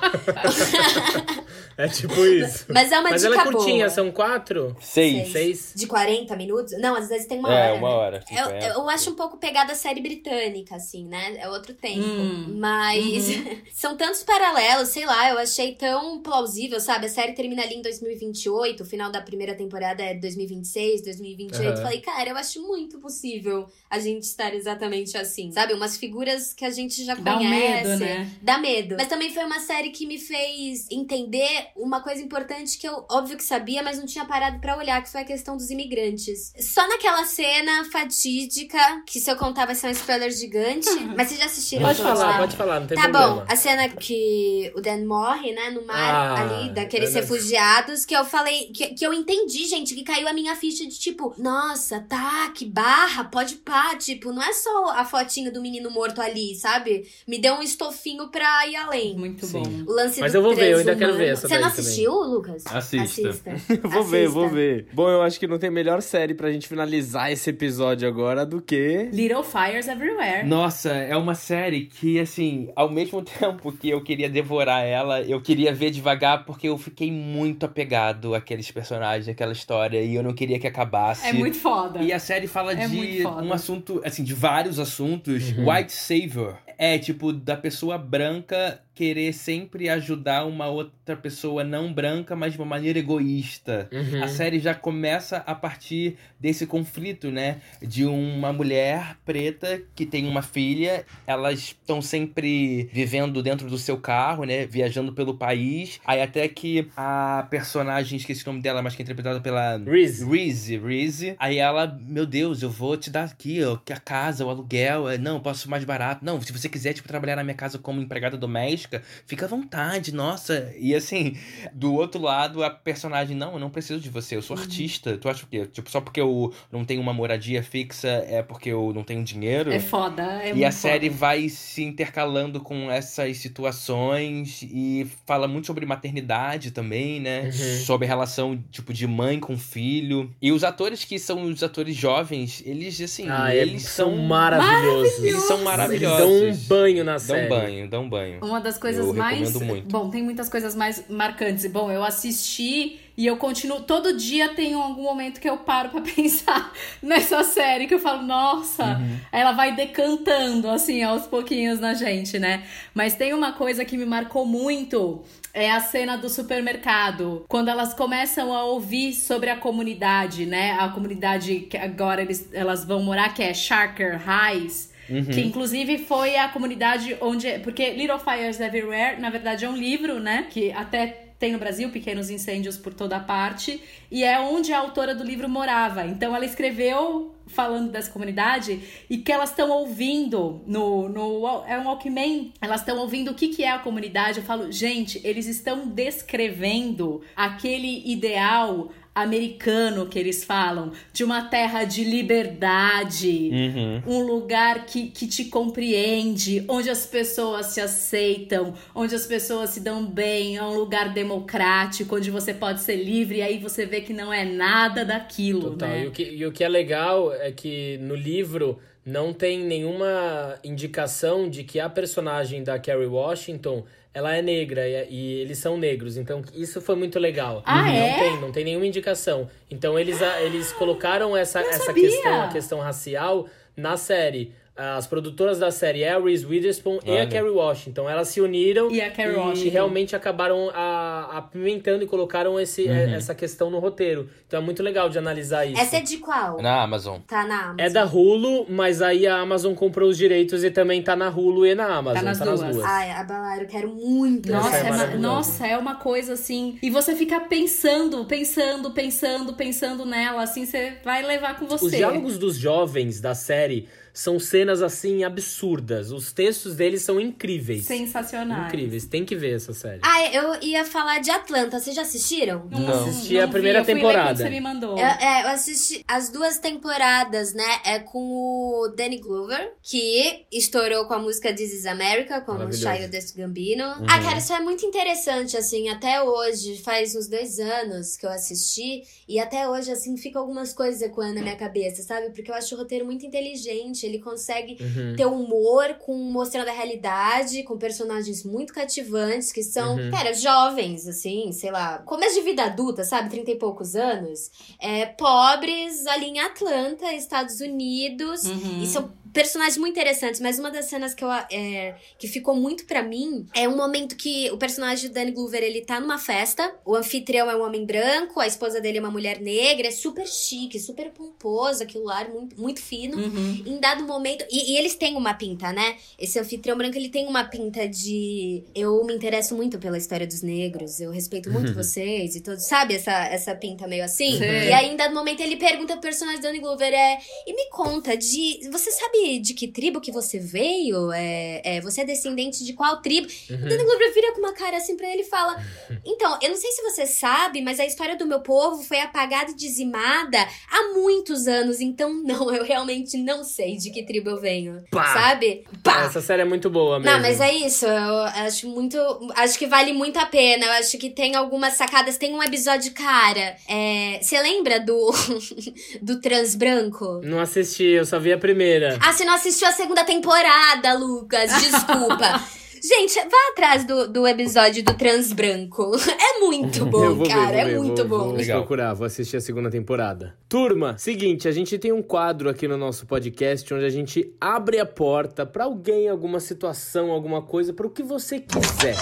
É 1.76 1.88
tipo 1.88 2.14
isso. 2.26 2.66
Mas 2.70 2.92
é 2.92 3.00
uma 3.00 3.10
Mas 3.10 3.22
dica 3.24 3.34
ela 3.34 3.42
é 3.42 3.52
curtinha, 3.52 3.78
boa. 3.86 3.90
são 3.90 4.12
quatro? 4.12 4.76
Seis. 4.80 5.32
Seis? 5.32 5.74
De 5.76 5.88
40 5.88 6.36
minutos? 6.36 6.74
Não, 6.80 6.96
às 6.96 7.10
vezes 7.10 7.26
tem 7.26 7.40
uma 7.40 7.52
É, 7.52 7.72
hora. 7.72 7.76
uma 7.80 7.90
né? 7.90 7.96
hora. 7.96 8.24
Eu, 8.30 8.46
50. 8.46 8.66
eu 8.68 8.90
acho 8.90 9.10
um 9.10 9.16
pouco 9.16 9.38
pegada 9.38 9.74
série 9.74 10.00
britânica, 10.02 10.76
assim, 10.76 11.08
né? 11.08 11.38
É 11.40 11.50
outro 11.50 11.74
tempo. 11.74 12.04
Hum. 12.04 12.58
Mas 12.60 13.26
são 13.74 13.98
tantos 13.98 14.22
paralelos, 14.24 14.90
sei 14.90 15.06
lá, 15.06 15.32
eu 15.32 15.40
achei 15.40 15.74
tão 15.74 16.22
plausível, 16.22 16.80
sabe? 16.80 17.08
A 17.08 17.10
série 17.10 17.34
termina 17.34 17.64
ali 17.64 17.74
em 17.76 17.82
2028, 17.82 18.84
o 18.84 18.86
final 18.86 19.12
da 19.12 19.22
primeira 19.22 19.56
temporada 19.56 20.03
é 20.04 20.14
2026, 20.16 21.04
2028. 21.04 21.70
Uhum. 21.70 21.78
Falei, 21.78 22.02
cara, 22.02 22.30
eu 22.30 22.38
acho 22.38 22.62
muito 22.62 23.00
possível 23.00 23.68
a 23.90 24.00
gente 24.00 24.24
estar 24.24 24.54
exatamente 24.54 25.18
assim. 25.18 25.52
Sabe? 25.52 25.74
Umas 25.74 25.98
figuras 25.98 26.54
que 26.54 26.66
a 26.66 26.70
gente 26.70 27.04
já 27.04 27.16
Dá 27.16 27.36
conhece. 27.36 27.88
Um 27.88 27.90
medo, 27.90 28.00
né? 28.00 28.32
Dá 28.42 28.58
medo. 28.58 28.96
Mas 28.98 29.08
também 29.08 29.34
foi 29.34 29.44
uma 29.44 29.60
série 29.60 29.90
que 29.90 30.06
me 30.06 30.20
fez 30.20 30.88
entender 30.92 31.68
uma 31.76 32.02
coisa 32.02 32.22
importante 32.22 32.78
que 32.78 32.88
eu, 32.88 33.06
óbvio 33.10 33.38
que 33.38 33.44
sabia, 33.44 33.82
mas 33.82 33.98
não 33.98 34.06
tinha 34.06 34.26
parado 34.26 34.60
para 34.60 34.78
olhar, 34.78 35.02
que 35.02 35.12
foi 35.12 35.22
a 35.22 35.26
questão 35.26 35.56
dos 35.58 35.70
imigrantes. 35.70 36.54
Só 36.60 36.88
naquela 36.88 37.26
cena 37.26 37.86
fatídica, 37.86 39.04
que 39.06 39.20
se 39.20 39.30
eu 39.30 39.36
contar 39.36 39.66
vai 39.66 39.76
ser 39.76 39.88
um 39.88 39.92
spoiler 39.92 40.32
gigante. 40.32 40.90
mas 41.16 41.28
vocês 41.28 41.40
já 41.40 41.46
assistiram? 41.46 41.86
Pode 41.86 42.02
falar, 42.02 42.38
pode 42.38 42.56
falar, 42.56 42.80
não 42.80 42.88
tem 42.88 42.98
tá 42.98 43.04
problema. 43.04 43.28
Tá 43.28 43.46
bom, 43.46 43.46
a 43.48 43.56
cena 43.56 43.90
que 43.90 44.72
o 44.76 44.82
Dan 44.82 45.06
morre, 45.06 45.52
né, 45.52 45.70
no 45.70 45.86
mar 45.86 45.96
ah, 46.14 46.42
ali, 46.42 46.70
daqueles 46.72 47.14
refugiados, 47.14 48.06
que 48.06 48.16
eu 48.16 48.26
falei, 48.26 48.72
que, 48.74 48.90
que 48.90 49.06
eu 49.06 49.14
entendi, 49.14 49.66
gente, 49.66 49.93
que 49.94 50.04
caiu 50.04 50.28
a 50.28 50.34
minha 50.34 50.56
ficha 50.56 50.86
de 50.86 50.98
tipo, 50.98 51.34
nossa, 51.38 52.00
tá, 52.02 52.52
que 52.54 52.66
barra, 52.66 53.24
pode 53.26 53.56
pá, 53.56 53.96
tipo, 53.96 54.32
não 54.32 54.42
é 54.42 54.54
só 54.54 54.92
a 54.92 55.06
fotinha 55.06 55.52
do 55.52 55.62
menino 55.62 55.90
morto 55.90 56.22
ali, 56.22 56.56
sabe? 56.56 57.06
Me 57.28 57.40
deu 57.40 57.56
um 57.56 57.62
estofinho 57.62 58.28
pra 58.30 58.68
ir 58.68 58.76
além. 58.76 59.18
Muito 59.18 59.46
Sim. 59.46 59.64
bom. 59.64 59.92
O 59.92 59.96
lance 59.96 60.20
Mas 60.20 60.32
do 60.32 60.38
eu 60.40 60.44
vou 60.44 60.56
ver, 60.56 60.72
eu 60.72 60.78
ainda 60.80 60.96
quero 60.96 61.16
ver 61.16 61.34
essa 61.34 61.48
Você 61.48 61.58
não 61.58 61.68
assistiu, 61.68 62.12
também. 62.12 62.30
Lucas? 62.30 62.64
Assista. 62.68 63.30
Assista. 63.30 63.50
vou 63.84 64.02
Assista. 64.02 64.04
ver, 64.04 64.28
vou 64.28 64.50
ver. 64.50 64.88
Bom, 64.94 65.10
eu 65.10 65.22
acho 65.22 65.40
que 65.40 65.48
não 65.48 65.58
tem 65.58 65.70
melhor 65.70 66.02
série 66.02 66.34
pra 66.34 66.52
gente 66.52 66.68
finalizar 66.68 67.32
esse 67.32 67.50
episódio 67.50 68.08
agora 68.08 68.46
do 68.46 68.62
que... 68.62 69.10
Little 69.12 69.44
Fires 69.44 69.88
Everywhere. 69.88 70.48
Nossa, 70.48 70.92
é 70.92 71.16
uma 71.16 71.36
série 71.36 71.86
que, 71.86 72.20
assim, 72.20 72.70
ao 72.76 72.90
mesmo 72.90 73.22
tempo 73.24 73.72
que 73.72 73.90
eu 73.90 74.02
queria 74.02 74.30
devorar 74.30 74.84
ela, 74.84 75.22
eu 75.22 75.42
queria 75.42 75.74
ver 75.74 75.92
devagar 75.92 76.46
porque 76.46 76.68
eu 76.68 76.78
fiquei 76.78 77.12
muito 77.12 77.66
apegado 77.66 78.36
àqueles 78.36 78.70
personagens, 78.72 79.28
àquela 79.28 79.52
história, 79.52 79.73
e 80.02 80.16
eu 80.16 80.24
não 80.24 80.34
queria 80.34 80.60
que 80.60 80.68
acabasse. 80.68 81.28
É 81.28 81.34
muito 81.34 81.58
foda. 81.58 82.02
E 82.02 82.12
a 82.12 82.20
série 82.20 82.48
fala 82.48 82.74
é 82.74 82.88
de 82.88 83.26
um 83.26 83.54
assunto, 83.54 84.02
assim, 84.06 84.24
de 84.24 84.34
vários 84.34 84.80
assuntos. 84.80 85.52
Uhum. 85.52 85.70
White 85.70 85.92
Savior. 85.92 86.58
É, 86.78 86.98
tipo, 86.98 87.32
da 87.32 87.56
pessoa 87.56 87.98
branca 87.98 88.80
querer 88.94 89.34
sempre 89.34 89.90
ajudar 89.90 90.46
uma 90.46 90.68
outra 90.68 91.16
pessoa 91.16 91.64
não 91.64 91.92
branca, 91.92 92.36
mas 92.36 92.54
de 92.54 92.60
uma 92.60 92.66
maneira 92.66 93.00
egoísta. 93.00 93.90
Uhum. 93.92 94.24
A 94.24 94.28
série 94.28 94.60
já 94.60 94.76
começa 94.76 95.38
a 95.38 95.56
partir 95.56 96.18
desse 96.40 96.66
conflito, 96.66 97.32
né? 97.32 97.62
De 97.82 98.06
uma 98.06 98.54
mulher 98.54 99.18
preta 99.26 99.82
que 99.96 100.06
tem 100.06 100.28
uma 100.28 100.42
filha, 100.42 101.06
elas 101.26 101.60
estão 101.60 102.02
sempre 102.02 102.90
vivendo 102.94 103.42
dentro 103.42 103.70
do 103.70 103.78
seu 103.78 103.98
carro, 103.98 104.44
né? 104.44 104.66
Viajando 104.66 105.14
pelo 105.14 105.36
país. 105.36 106.00
Aí 106.06 106.22
até 106.22 106.48
que 106.48 106.88
a 106.96 107.48
personagem, 107.50 108.18
esqueci 108.18 108.44
o 108.44 108.52
nome 108.52 108.62
dela, 108.62 108.82
mas 108.82 108.96
que 108.96 109.02
é 109.02 109.04
interpretada 109.04 109.42
pela 109.42 109.78
Reese. 109.78 110.26
Reese, 110.26 110.78
Reese. 110.78 111.36
Aí 111.40 111.58
ela, 111.58 111.88
meu 112.02 112.26
Deus, 112.26 112.62
eu 112.62 112.70
vou 112.70 112.96
te 112.98 113.10
dar 113.10 113.26
aqui, 113.26 113.64
ó, 113.64 113.78
a 113.92 114.00
casa, 114.00 114.46
o 114.46 114.50
aluguel. 114.50 115.06
Não, 115.20 115.40
posso 115.40 115.70
mais 115.70 115.84
barato. 115.84 116.24
Não, 116.24 116.42
se 116.42 116.52
você 116.52 116.70
quiser, 116.70 116.94
tipo, 116.94 117.08
trabalhar 117.08 117.36
na 117.36 117.44
minha 117.44 117.56
casa 117.56 117.78
como 117.78 118.02
empregada 118.02 118.38
doméstica, 118.38 118.83
fica 119.26 119.46
à 119.46 119.50
vontade, 119.50 120.14
nossa. 120.14 120.74
E 120.78 120.96
assim, 120.96 121.38
do 121.74 121.94
outro 121.94 122.22
lado, 122.22 122.64
a 122.64 122.70
personagem, 122.70 123.36
não, 123.36 123.54
eu 123.54 123.60
não 123.60 123.70
preciso 123.70 124.00
de 124.00 124.10
você, 124.10 124.36
eu 124.36 124.42
sou 124.42 124.56
uhum. 124.56 124.64
artista. 124.64 125.18
Tu 125.18 125.30
acha 125.30 125.46
o 125.46 125.48
quê? 125.48 125.66
Tipo, 125.66 125.90
só 125.90 126.02
porque 126.02 126.22
eu 126.22 126.54
não 126.72 126.86
tenho 126.86 127.02
uma 127.02 127.14
moradia 127.14 127.64
fixa 127.64 128.24
é 128.28 128.42
porque 128.42 128.70
eu 128.70 128.92
não 128.94 129.04
tenho 129.04 129.24
dinheiro? 129.24 129.72
É 129.72 129.80
foda, 129.80 130.24
é 130.44 130.54
E 130.56 130.66
a 130.66 130.72
série 130.72 131.08
foda. 131.10 131.20
vai 131.20 131.50
se 131.50 131.84
intercalando 131.84 132.60
com 132.60 132.92
essas 132.92 133.38
situações 133.38 134.62
e 134.64 135.08
fala 135.26 135.48
muito 135.48 135.68
sobre 135.68 135.86
maternidade 135.86 136.72
também, 136.72 137.20
né? 137.20 137.46
Uhum. 137.46 137.86
Sobre 137.86 138.06
a 138.06 138.10
relação, 138.10 138.62
tipo, 138.72 138.94
de 138.94 139.08
mãe 139.08 139.40
com 139.40 139.58
filho. 139.58 140.32
E 140.42 140.52
os 140.52 140.64
atores 140.64 141.04
que 141.04 141.18
são 141.20 141.44
os 141.44 141.64
atores 141.64 141.96
jovens, 141.96 142.62
eles, 142.66 143.00
assim, 143.02 143.28
ah, 143.30 143.54
é, 143.54 143.58
eles 143.58 143.84
são 143.84 144.16
maravilhosos. 144.18 145.24
Eles 145.24 145.44
são 145.44 145.64
maravilhosos. 145.64 146.42
Eles 146.42 146.68
dão 146.68 146.76
um 146.76 146.80
banho 146.80 147.04
na 147.04 147.20
série. 147.20 147.48
Dão 147.48 147.60
banho, 147.60 147.90
dão 147.90 148.10
banho. 148.10 148.40
Uma 148.44 148.60
das 148.60 148.73
coisas 148.78 149.06
eu 149.06 149.14
mais. 149.14 149.54
Muito. 149.56 149.88
Bom, 149.88 150.10
tem 150.10 150.24
muitas 150.24 150.50
coisas 150.50 150.76
mais 150.76 151.04
marcantes. 151.10 151.66
Bom, 151.68 151.92
eu 151.92 152.04
assisti 152.04 153.00
e 153.16 153.26
eu 153.26 153.38
continuo. 153.38 153.82
Todo 153.82 154.18
dia 154.18 154.50
tem 154.50 154.74
algum 154.74 155.04
momento 155.04 155.40
que 155.40 155.50
eu 155.50 155.58
paro 155.58 155.90
para 155.90 156.02
pensar 156.16 156.72
nessa 157.02 157.44
série, 157.44 157.88
que 157.88 157.94
eu 157.94 158.00
falo, 158.00 158.24
nossa, 158.24 158.98
uhum. 158.98 159.18
ela 159.32 159.52
vai 159.52 159.76
decantando, 159.76 160.70
assim, 160.70 161.04
aos 161.04 161.28
pouquinhos 161.28 161.80
na 161.80 161.94
gente, 161.94 162.40
né? 162.40 162.64
Mas 162.94 163.16
tem 163.16 163.34
uma 163.34 163.54
coisa 163.54 163.86
que 163.86 163.98
me 163.98 164.06
marcou 164.06 164.46
muito. 164.46 165.24
É 165.56 165.72
a 165.72 165.80
cena 165.80 166.18
do 166.18 166.30
supermercado, 166.30 167.46
quando 167.48 167.68
elas 167.68 167.94
começam 167.94 168.56
a 168.56 168.64
ouvir 168.64 169.14
sobre 169.14 169.52
a 169.52 169.56
comunidade, 169.56 170.48
né? 170.48 170.72
A 170.80 170.90
comunidade 170.90 171.68
que 171.70 171.78
agora 171.78 172.24
eles, 172.24 172.50
elas 172.52 172.84
vão 172.84 173.04
morar, 173.04 173.36
que 173.36 173.44
é 173.44 173.54
Sharker 173.54 174.18
Highs. 174.18 174.93
Uhum. 175.10 175.26
Que 175.26 175.42
inclusive 175.42 175.98
foi 176.00 176.36
a 176.38 176.50
comunidade 176.50 177.18
onde. 177.22 177.60
Porque 177.60 177.92
Little 177.92 178.20
Fires 178.20 178.60
Everywhere, 178.60 179.20
na 179.20 179.30
verdade, 179.30 179.66
é 179.66 179.70
um 179.70 179.76
livro, 179.76 180.20
né? 180.20 180.48
Que 180.50 180.72
até 180.72 181.24
tem 181.44 181.52
no 181.52 181.60
Brasil 181.60 181.90
pequenos 181.90 182.30
incêndios 182.30 182.78
por 182.78 182.94
toda 182.94 183.20
parte 183.20 183.82
e 184.10 184.24
é 184.24 184.40
onde 184.40 184.72
a 184.72 184.80
autora 184.80 185.14
do 185.14 185.26
livro 185.26 185.50
morava. 185.50 186.06
Então 186.06 186.34
ela 186.34 186.46
escreveu 186.46 187.36
falando 187.48 187.92
dessa 187.92 188.10
comunidade 188.10 188.80
e 189.10 189.18
que 189.18 189.30
elas 189.30 189.50
estão 189.50 189.70
ouvindo 189.70 190.62
no, 190.66 191.10
no 191.10 191.64
é 191.68 191.78
um 191.78 191.84
Walkman, 191.84 192.54
elas 192.62 192.80
estão 192.80 192.98
ouvindo 192.98 193.32
o 193.32 193.34
que, 193.34 193.50
que 193.50 193.62
é 193.62 193.72
a 193.72 193.80
comunidade. 193.80 194.40
Eu 194.40 194.46
falo, 194.46 194.72
gente, 194.72 195.20
eles 195.22 195.46
estão 195.46 195.86
descrevendo 195.86 197.22
aquele 197.36 198.10
ideal 198.10 198.90
americano 199.16 200.08
que 200.08 200.18
eles 200.18 200.44
falam, 200.44 200.92
de 201.12 201.24
uma 201.24 201.44
terra 201.44 201.84
de 201.84 202.04
liberdade, 202.04 203.50
uhum. 203.52 204.02
um 204.08 204.26
lugar 204.26 204.86
que, 204.86 205.08
que 205.08 205.28
te 205.28 205.46
compreende, 205.46 206.66
onde 206.68 206.90
as 206.90 207.06
pessoas 207.06 207.68
se 207.68 207.80
aceitam, 207.80 208.74
onde 208.96 209.14
as 209.14 209.28
pessoas 209.28 209.70
se 209.72 209.80
dão 209.80 210.06
bem, 210.06 210.58
é 210.58 210.64
um 210.64 210.74
lugar 210.74 211.14
democrático, 211.14 212.16
onde 212.16 212.32
você 212.32 212.54
pode 212.54 212.82
ser 212.82 212.96
livre, 212.96 213.38
e 213.38 213.42
aí 213.42 213.60
você 213.60 213.86
vê 213.86 214.02
que 214.02 214.14
não 214.14 214.34
é 214.34 214.44
nada 214.44 215.06
daquilo. 215.06 215.72
Total. 215.72 215.90
Né? 215.90 216.04
E, 216.04 216.08
o 216.08 216.12
que, 216.12 216.24
e 216.24 216.46
o 216.46 216.52
que 216.52 216.64
é 216.64 216.70
legal 216.70 217.32
é 217.34 217.52
que 217.52 217.98
no 218.00 218.16
livro 218.16 218.80
não 219.06 219.34
tem 219.34 219.60
nenhuma 219.60 220.58
indicação 220.64 221.50
de 221.50 221.64
que 221.64 221.80
a 221.80 221.90
personagem 221.90 222.64
da 222.64 222.80
Kerry 222.80 223.06
Washington 223.06 223.84
ela 224.14 224.36
é 224.36 224.42
negra 224.42 224.88
e, 224.88 225.08
e, 225.10 225.42
eles 225.42 225.58
são 225.58 225.78
negros. 225.78 226.18
Então, 226.18 226.42
isso 226.54 226.80
foi 226.82 226.96
muito 226.96 227.18
legal. 227.20 227.64
Ah, 227.66 227.82
não 227.82 227.90
é? 227.90 228.20
tem, 228.20 228.42
não 228.42 228.52
tem 228.52 228.64
nenhuma 228.66 228.86
indicação. 228.86 229.50
Então, 229.70 229.98
eles, 229.98 230.22
eles 230.42 230.72
colocaram 230.74 231.36
essa, 231.36 231.60
essa 231.60 231.94
questão, 231.94 232.42
a 232.42 232.48
questão 232.50 232.80
racial 232.80 233.48
na 233.76 233.98
série 233.98 234.54
as 234.76 235.06
produtoras 235.06 235.60
da 235.60 235.70
série 235.70 236.02
é 236.02 236.14
a 236.14 236.20
Reese 236.20 236.46
Witherspoon 236.46 236.98
Olha. 237.06 237.12
e 237.12 237.22
a 237.22 237.28
Kerry 237.28 237.50
Washington. 237.50 238.10
Elas 238.10 238.30
se 238.30 238.42
uniram 238.42 238.90
e, 238.90 239.02
a 239.02 239.12
Kerry 239.12 239.34
e 239.34 239.38
Washington. 239.38 239.72
realmente 239.72 240.16
acabaram 240.16 240.72
a, 240.74 241.38
apimentando 241.38 242.04
e 242.04 242.08
colocaram 242.08 242.60
esse, 242.60 242.86
uhum. 242.86 243.14
essa 243.14 243.36
questão 243.36 243.70
no 243.70 243.78
roteiro. 243.78 244.28
Então 244.48 244.60
é 244.60 244.64
muito 244.64 244.82
legal 244.82 245.10
de 245.10 245.20
analisar 245.20 245.66
isso. 245.66 245.80
Essa 245.80 245.98
é 245.98 246.02
de 246.02 246.18
qual? 246.18 246.60
Na 246.60 246.82
Amazon. 246.82 247.20
Tá 247.28 247.46
na 247.46 247.66
Amazon. 247.66 247.80
É 247.80 247.90
da 247.90 248.04
Hulu, 248.04 248.66
mas 248.68 249.02
aí 249.04 249.28
a 249.28 249.38
Amazon 249.38 249.76
comprou 249.76 250.10
os 250.10 250.18
direitos 250.18 250.64
e 250.64 250.72
também 250.72 251.04
tá 251.04 251.16
na 251.16 251.30
Hulu 251.30 251.68
e 251.68 251.76
na 251.76 251.86
Amazon. 251.86 252.20
Tá 252.20 252.24
nas, 252.24 252.40
tá 252.40 252.46
duas. 252.46 252.62
nas 252.62 252.76
duas. 252.76 252.88
Ai, 252.88 253.12
a 253.12 253.24
Balar, 253.24 253.62
eu 253.62 253.68
quero 253.68 253.90
muito. 253.90 254.52
Nossa, 254.52 254.76
é, 254.76 255.14
é 255.14 255.18
nossa, 255.18 255.68
é 255.68 255.78
uma 255.78 255.96
coisa 255.98 256.34
assim. 256.34 256.80
E 256.82 256.90
você 256.90 257.16
fica 257.16 257.40
pensando, 257.42 258.26
pensando, 258.26 258.90
pensando, 258.90 259.54
pensando 259.54 260.04
nela, 260.04 260.42
assim, 260.42 260.66
você 260.66 260.98
vai 261.04 261.22
levar 261.22 261.60
com 261.60 261.68
você. 261.68 261.86
Os 261.86 261.92
diálogos 261.92 262.40
dos 262.40 262.58
jovens 262.58 263.22
da 263.22 263.36
série 263.36 263.88
são 264.14 264.40
cenas 264.40 264.84
assim 264.84 265.24
absurdas. 265.24 266.12
Os 266.12 266.32
textos 266.32 266.76
deles 266.76 267.02
são 267.02 267.20
incríveis. 267.20 267.86
Sensacionais. 267.86 268.68
Incríveis. 268.68 269.08
Tem 269.08 269.26
que 269.26 269.36
ver 269.36 269.56
essa 269.56 269.74
série. 269.74 270.02
Ah, 270.04 270.32
eu 270.32 270.62
ia 270.62 270.86
falar 270.86 271.20
de 271.20 271.32
Atlanta. 271.32 271.80
Vocês 271.80 271.96
já 271.96 272.04
assistiram? 272.04 272.68
Não. 272.70 272.80
não. 272.80 273.08
Assisti 273.08 273.34
não 273.34 273.46
a 273.46 273.48
primeira 273.48 273.82
vi, 273.82 273.94
temporada. 273.94 274.44
você 274.44 274.50
me 274.50 274.62
mandou. 274.62 274.98
Eu, 274.98 275.06
é, 275.06 275.44
eu 275.44 275.48
assisti 275.48 276.04
as 276.08 276.30
duas 276.30 276.60
temporadas, 276.60 277.54
né? 277.54 277.82
É 277.84 278.00
com 278.00 278.20
o 278.20 278.88
Danny 278.96 279.18
Glover, 279.18 279.74
que 279.82 280.46
estourou 280.52 281.06
com 281.06 281.16
a 281.16 281.20
música 281.20 281.52
This 281.52 281.74
is 281.74 281.86
America, 281.88 282.40
com 282.42 282.52
o 282.52 282.72
Childish 282.72 283.32
Gambino. 283.32 283.84
Uhum. 283.84 284.06
Ah, 284.08 284.22
cara, 284.22 284.38
isso 284.38 284.54
é 284.54 284.60
muito 284.60 284.86
interessante, 284.86 285.58
assim, 285.58 285.90
até 285.90 286.22
hoje. 286.22 286.78
Faz 286.84 287.16
uns 287.16 287.28
dois 287.28 287.58
anos 287.60 288.16
que 288.16 288.28
eu 288.28 288.30
assisti. 288.30 289.02
E 289.28 289.40
até 289.40 289.68
hoje, 289.68 289.92
assim, 289.92 290.16
fica 290.18 290.38
algumas 290.38 290.72
coisas 290.72 291.02
ecoando 291.02 291.36
na 291.36 291.42
minha 291.42 291.56
cabeça, 291.56 292.04
sabe? 292.04 292.30
Porque 292.30 292.52
eu 292.52 292.56
acho 292.56 292.76
o 292.76 292.78
roteiro 292.78 293.06
muito 293.06 293.26
inteligente 293.26 294.03
ele 294.06 294.20
consegue 294.20 294.78
uhum. 294.82 295.16
ter 295.16 295.26
humor 295.26 295.96
com 296.00 296.16
mostrando 296.16 296.70
a 296.70 296.74
realidade, 296.74 297.64
com 297.64 297.78
personagens 297.78 298.44
muito 298.44 298.74
cativantes, 298.74 299.52
que 299.52 299.64
são, 299.64 299.96
uhum. 299.96 300.12
cara, 300.12 300.34
jovens, 300.34 301.08
assim, 301.08 301.52
sei 301.52 301.72
lá, 301.72 302.00
começo 302.00 302.36
de 302.36 302.42
vida 302.42 302.64
adulta, 302.64 303.04
sabe? 303.04 303.30
Trinta 303.30 303.52
e 303.52 303.56
poucos 303.56 303.96
anos. 303.96 304.52
É, 304.80 305.06
pobres 305.06 306.06
ali 306.08 306.28
em 306.28 306.40
Atlanta, 306.40 307.12
Estados 307.14 307.60
Unidos. 307.60 308.44
Uhum. 308.44 308.84
E 308.84 308.88
são 308.88 309.12
personagens 309.34 309.78
muito 309.78 309.94
interessantes, 309.94 310.40
mas 310.40 310.60
uma 310.60 310.70
das 310.70 310.86
cenas 310.86 311.14
que, 311.14 311.24
eu, 311.24 311.32
é, 311.32 311.96
que 312.20 312.28
ficou 312.28 312.56
muito 312.56 312.86
para 312.86 313.02
mim 313.02 313.48
é 313.56 313.68
um 313.68 313.76
momento 313.76 314.16
que 314.16 314.50
o 314.52 314.58
personagem 314.58 315.10
do 315.10 315.14
Danny 315.14 315.32
Glover, 315.32 315.64
ele 315.64 315.82
tá 315.82 316.00
numa 316.00 316.20
festa, 316.20 316.74
o 316.86 316.96
anfitrião 316.96 317.50
é 317.50 317.56
um 317.56 317.64
homem 317.64 317.86
branco, 317.86 318.40
a 318.40 318.46
esposa 318.46 318.80
dele 318.80 319.00
é 319.00 319.02
uma 319.02 319.10
mulher 319.10 319.42
negra, 319.42 319.88
é 319.88 319.92
super 319.92 320.28
chique, 320.28 320.80
super 320.80 321.10
pomposo, 321.10 321.82
aquilo 321.82 322.06
lá, 322.06 322.24
muito, 322.30 322.62
muito 322.62 322.80
fino. 322.80 323.18
Uhum. 323.18 323.64
Em 323.66 323.80
dado 323.80 324.04
momento. 324.06 324.46
E, 324.52 324.74
e, 324.74 324.78
eles 324.78 324.96
têm 324.96 325.16
uma 325.16 325.34
pinta, 325.34 325.74
né? 325.74 325.98
Esse 326.20 326.40
anfitrião 326.40 326.78
branco, 326.78 326.96
ele 326.96 327.10
tem 327.10 327.28
uma 327.28 327.44
pinta 327.44 327.88
de. 327.88 328.64
Eu 328.76 329.04
me 329.04 329.16
interesso 329.16 329.56
muito 329.56 329.80
pela 329.80 329.98
história 329.98 330.28
dos 330.28 330.44
negros, 330.44 331.00
eu 331.00 331.10
respeito 331.10 331.50
muito 331.50 331.70
uhum. 331.70 331.76
vocês 331.76 332.36
e 332.36 332.42
tudo. 332.42 332.60
Sabe 332.60 332.96
essa, 332.96 333.26
essa 333.26 333.56
pinta 333.56 333.88
meio 333.88 334.04
assim? 334.04 334.38
Sim. 334.38 334.44
E 334.44 334.74
aí, 334.74 334.90
em 334.92 334.96
dado 334.96 335.14
momento, 335.14 335.42
ele 335.42 335.56
pergunta 335.56 335.94
pro 335.94 336.02
personagem 336.02 336.40
do 336.40 336.44
Danny 336.44 336.60
Glover: 336.60 336.94
é. 336.94 337.18
E 337.48 337.54
me 337.56 337.70
conta, 337.70 338.16
de. 338.16 338.70
Você 338.72 338.92
sabe 338.92 339.23
de 339.40 339.54
que 339.54 339.68
tribo 339.68 340.02
que 340.02 340.12
você 340.12 340.40
veio? 340.40 341.12
É, 341.12 341.62
é, 341.64 341.82
você 341.82 342.02
é 342.02 342.06
descendente 342.06 342.64
de 342.64 342.74
qual 342.74 343.02
tribo? 343.02 343.28
Uhum. 343.50 343.56
O 343.56 343.70
Danny 343.70 343.84
Glover 343.84 344.14
vira 344.14 344.34
com 344.34 344.40
uma 344.40 344.54
cara 344.54 344.78
assim 344.78 344.96
pra 344.96 345.08
ele 345.08 345.22
e 345.22 345.30
fala: 345.30 345.56
Então, 346.06 346.38
eu 346.42 346.50
não 346.50 346.58
sei 346.58 346.72
se 346.72 346.82
você 346.82 347.06
sabe, 347.06 347.62
mas 347.62 347.80
a 347.80 347.86
história 347.86 348.16
do 348.16 348.26
meu 348.26 348.42
povo 348.42 348.84
foi 348.84 349.00
apagada 349.00 349.52
e 349.52 349.56
dizimada 349.56 350.38
há 350.70 350.94
muitos 350.94 351.48
anos. 351.48 351.80
Então, 351.80 352.14
não, 352.14 352.54
eu 352.54 352.64
realmente 352.64 353.18
não 353.18 353.44
sei 353.44 353.78
de 353.78 353.92
que 353.92 354.04
tribo 354.04 354.30
eu 354.30 354.40
venho. 354.40 354.84
Pá. 354.92 355.14
Sabe? 355.14 355.64
Pá. 355.84 356.04
Essa 356.04 356.22
série 356.22 356.42
é 356.42 356.46
muito 356.46 356.70
boa 356.70 357.00
mesmo. 357.00 357.12
Não, 357.12 357.22
mas 357.22 357.40
é 357.40 357.54
isso. 357.54 357.86
Eu 357.86 358.20
acho 358.24 358.68
muito. 358.68 358.98
Acho 359.36 359.58
que 359.58 359.68
vale 359.68 359.94
muito 359.94 360.18
a 360.18 360.26
pena. 360.26 360.66
Eu 360.66 360.72
acho 360.74 360.98
que 360.98 361.10
tem 361.10 361.36
algumas 361.36 361.74
sacadas. 361.74 362.18
Tem 362.18 362.34
um 362.34 362.44
episódio, 362.44 362.92
cara. 362.94 363.56
É, 363.68 364.20
você 364.22 364.40
lembra 364.42 364.80
do. 364.80 365.12
do 366.02 366.20
trans 366.20 366.56
branco? 366.56 367.22
Não 367.24 367.40
assisti, 367.40 367.84
eu 367.84 368.06
só 368.06 368.20
vi 368.20 368.32
a 368.32 368.38
primeira. 368.38 368.98
Ah, 369.02 369.13
você 369.14 369.26
não 369.26 369.34
assistiu 369.34 369.68
a 369.68 369.72
segunda 369.72 370.04
temporada, 370.04 370.94
Lucas. 370.94 371.52
Desculpa. 371.62 372.44
Gente, 372.84 373.16
vá 373.16 373.38
atrás 373.52 373.86
do, 373.86 374.10
do 374.10 374.28
episódio 374.28 374.84
do 374.84 374.94
Trans 374.96 375.32
Branco. 375.32 375.92
É 375.96 376.40
muito 376.40 376.86
bom, 376.86 377.24
cara. 377.24 377.52
Ver, 377.52 377.58
é 377.58 377.66
ver, 377.66 377.80
muito 377.80 378.06
vou, 378.06 378.20
bom. 378.20 378.26
Vou, 378.26 378.36
vou 378.36 378.46
procurar, 378.46 378.94
vou 378.94 379.06
assistir 379.06 379.38
a 379.38 379.42
segunda 379.42 379.70
temporada. 379.70 380.36
Turma, 380.50 380.98
seguinte, 380.98 381.48
a 381.48 381.52
gente 381.52 381.80
tem 381.80 381.94
um 381.94 382.02
quadro 382.02 382.50
aqui 382.50 382.68
no 382.68 382.78
nosso 382.78 383.06
podcast 383.06 383.74
onde 383.74 383.86
a 383.86 383.90
gente 383.90 384.36
abre 384.42 384.80
a 384.80 384.86
porta 384.86 385.46
para 385.46 385.64
alguém, 385.64 386.10
alguma 386.10 386.42
situação, 386.42 387.12
alguma 387.12 387.42
coisa, 387.42 387.72
para 387.72 387.88
o 387.88 387.90
que 387.90 388.04
você 388.04 388.42
quiser. 388.42 388.98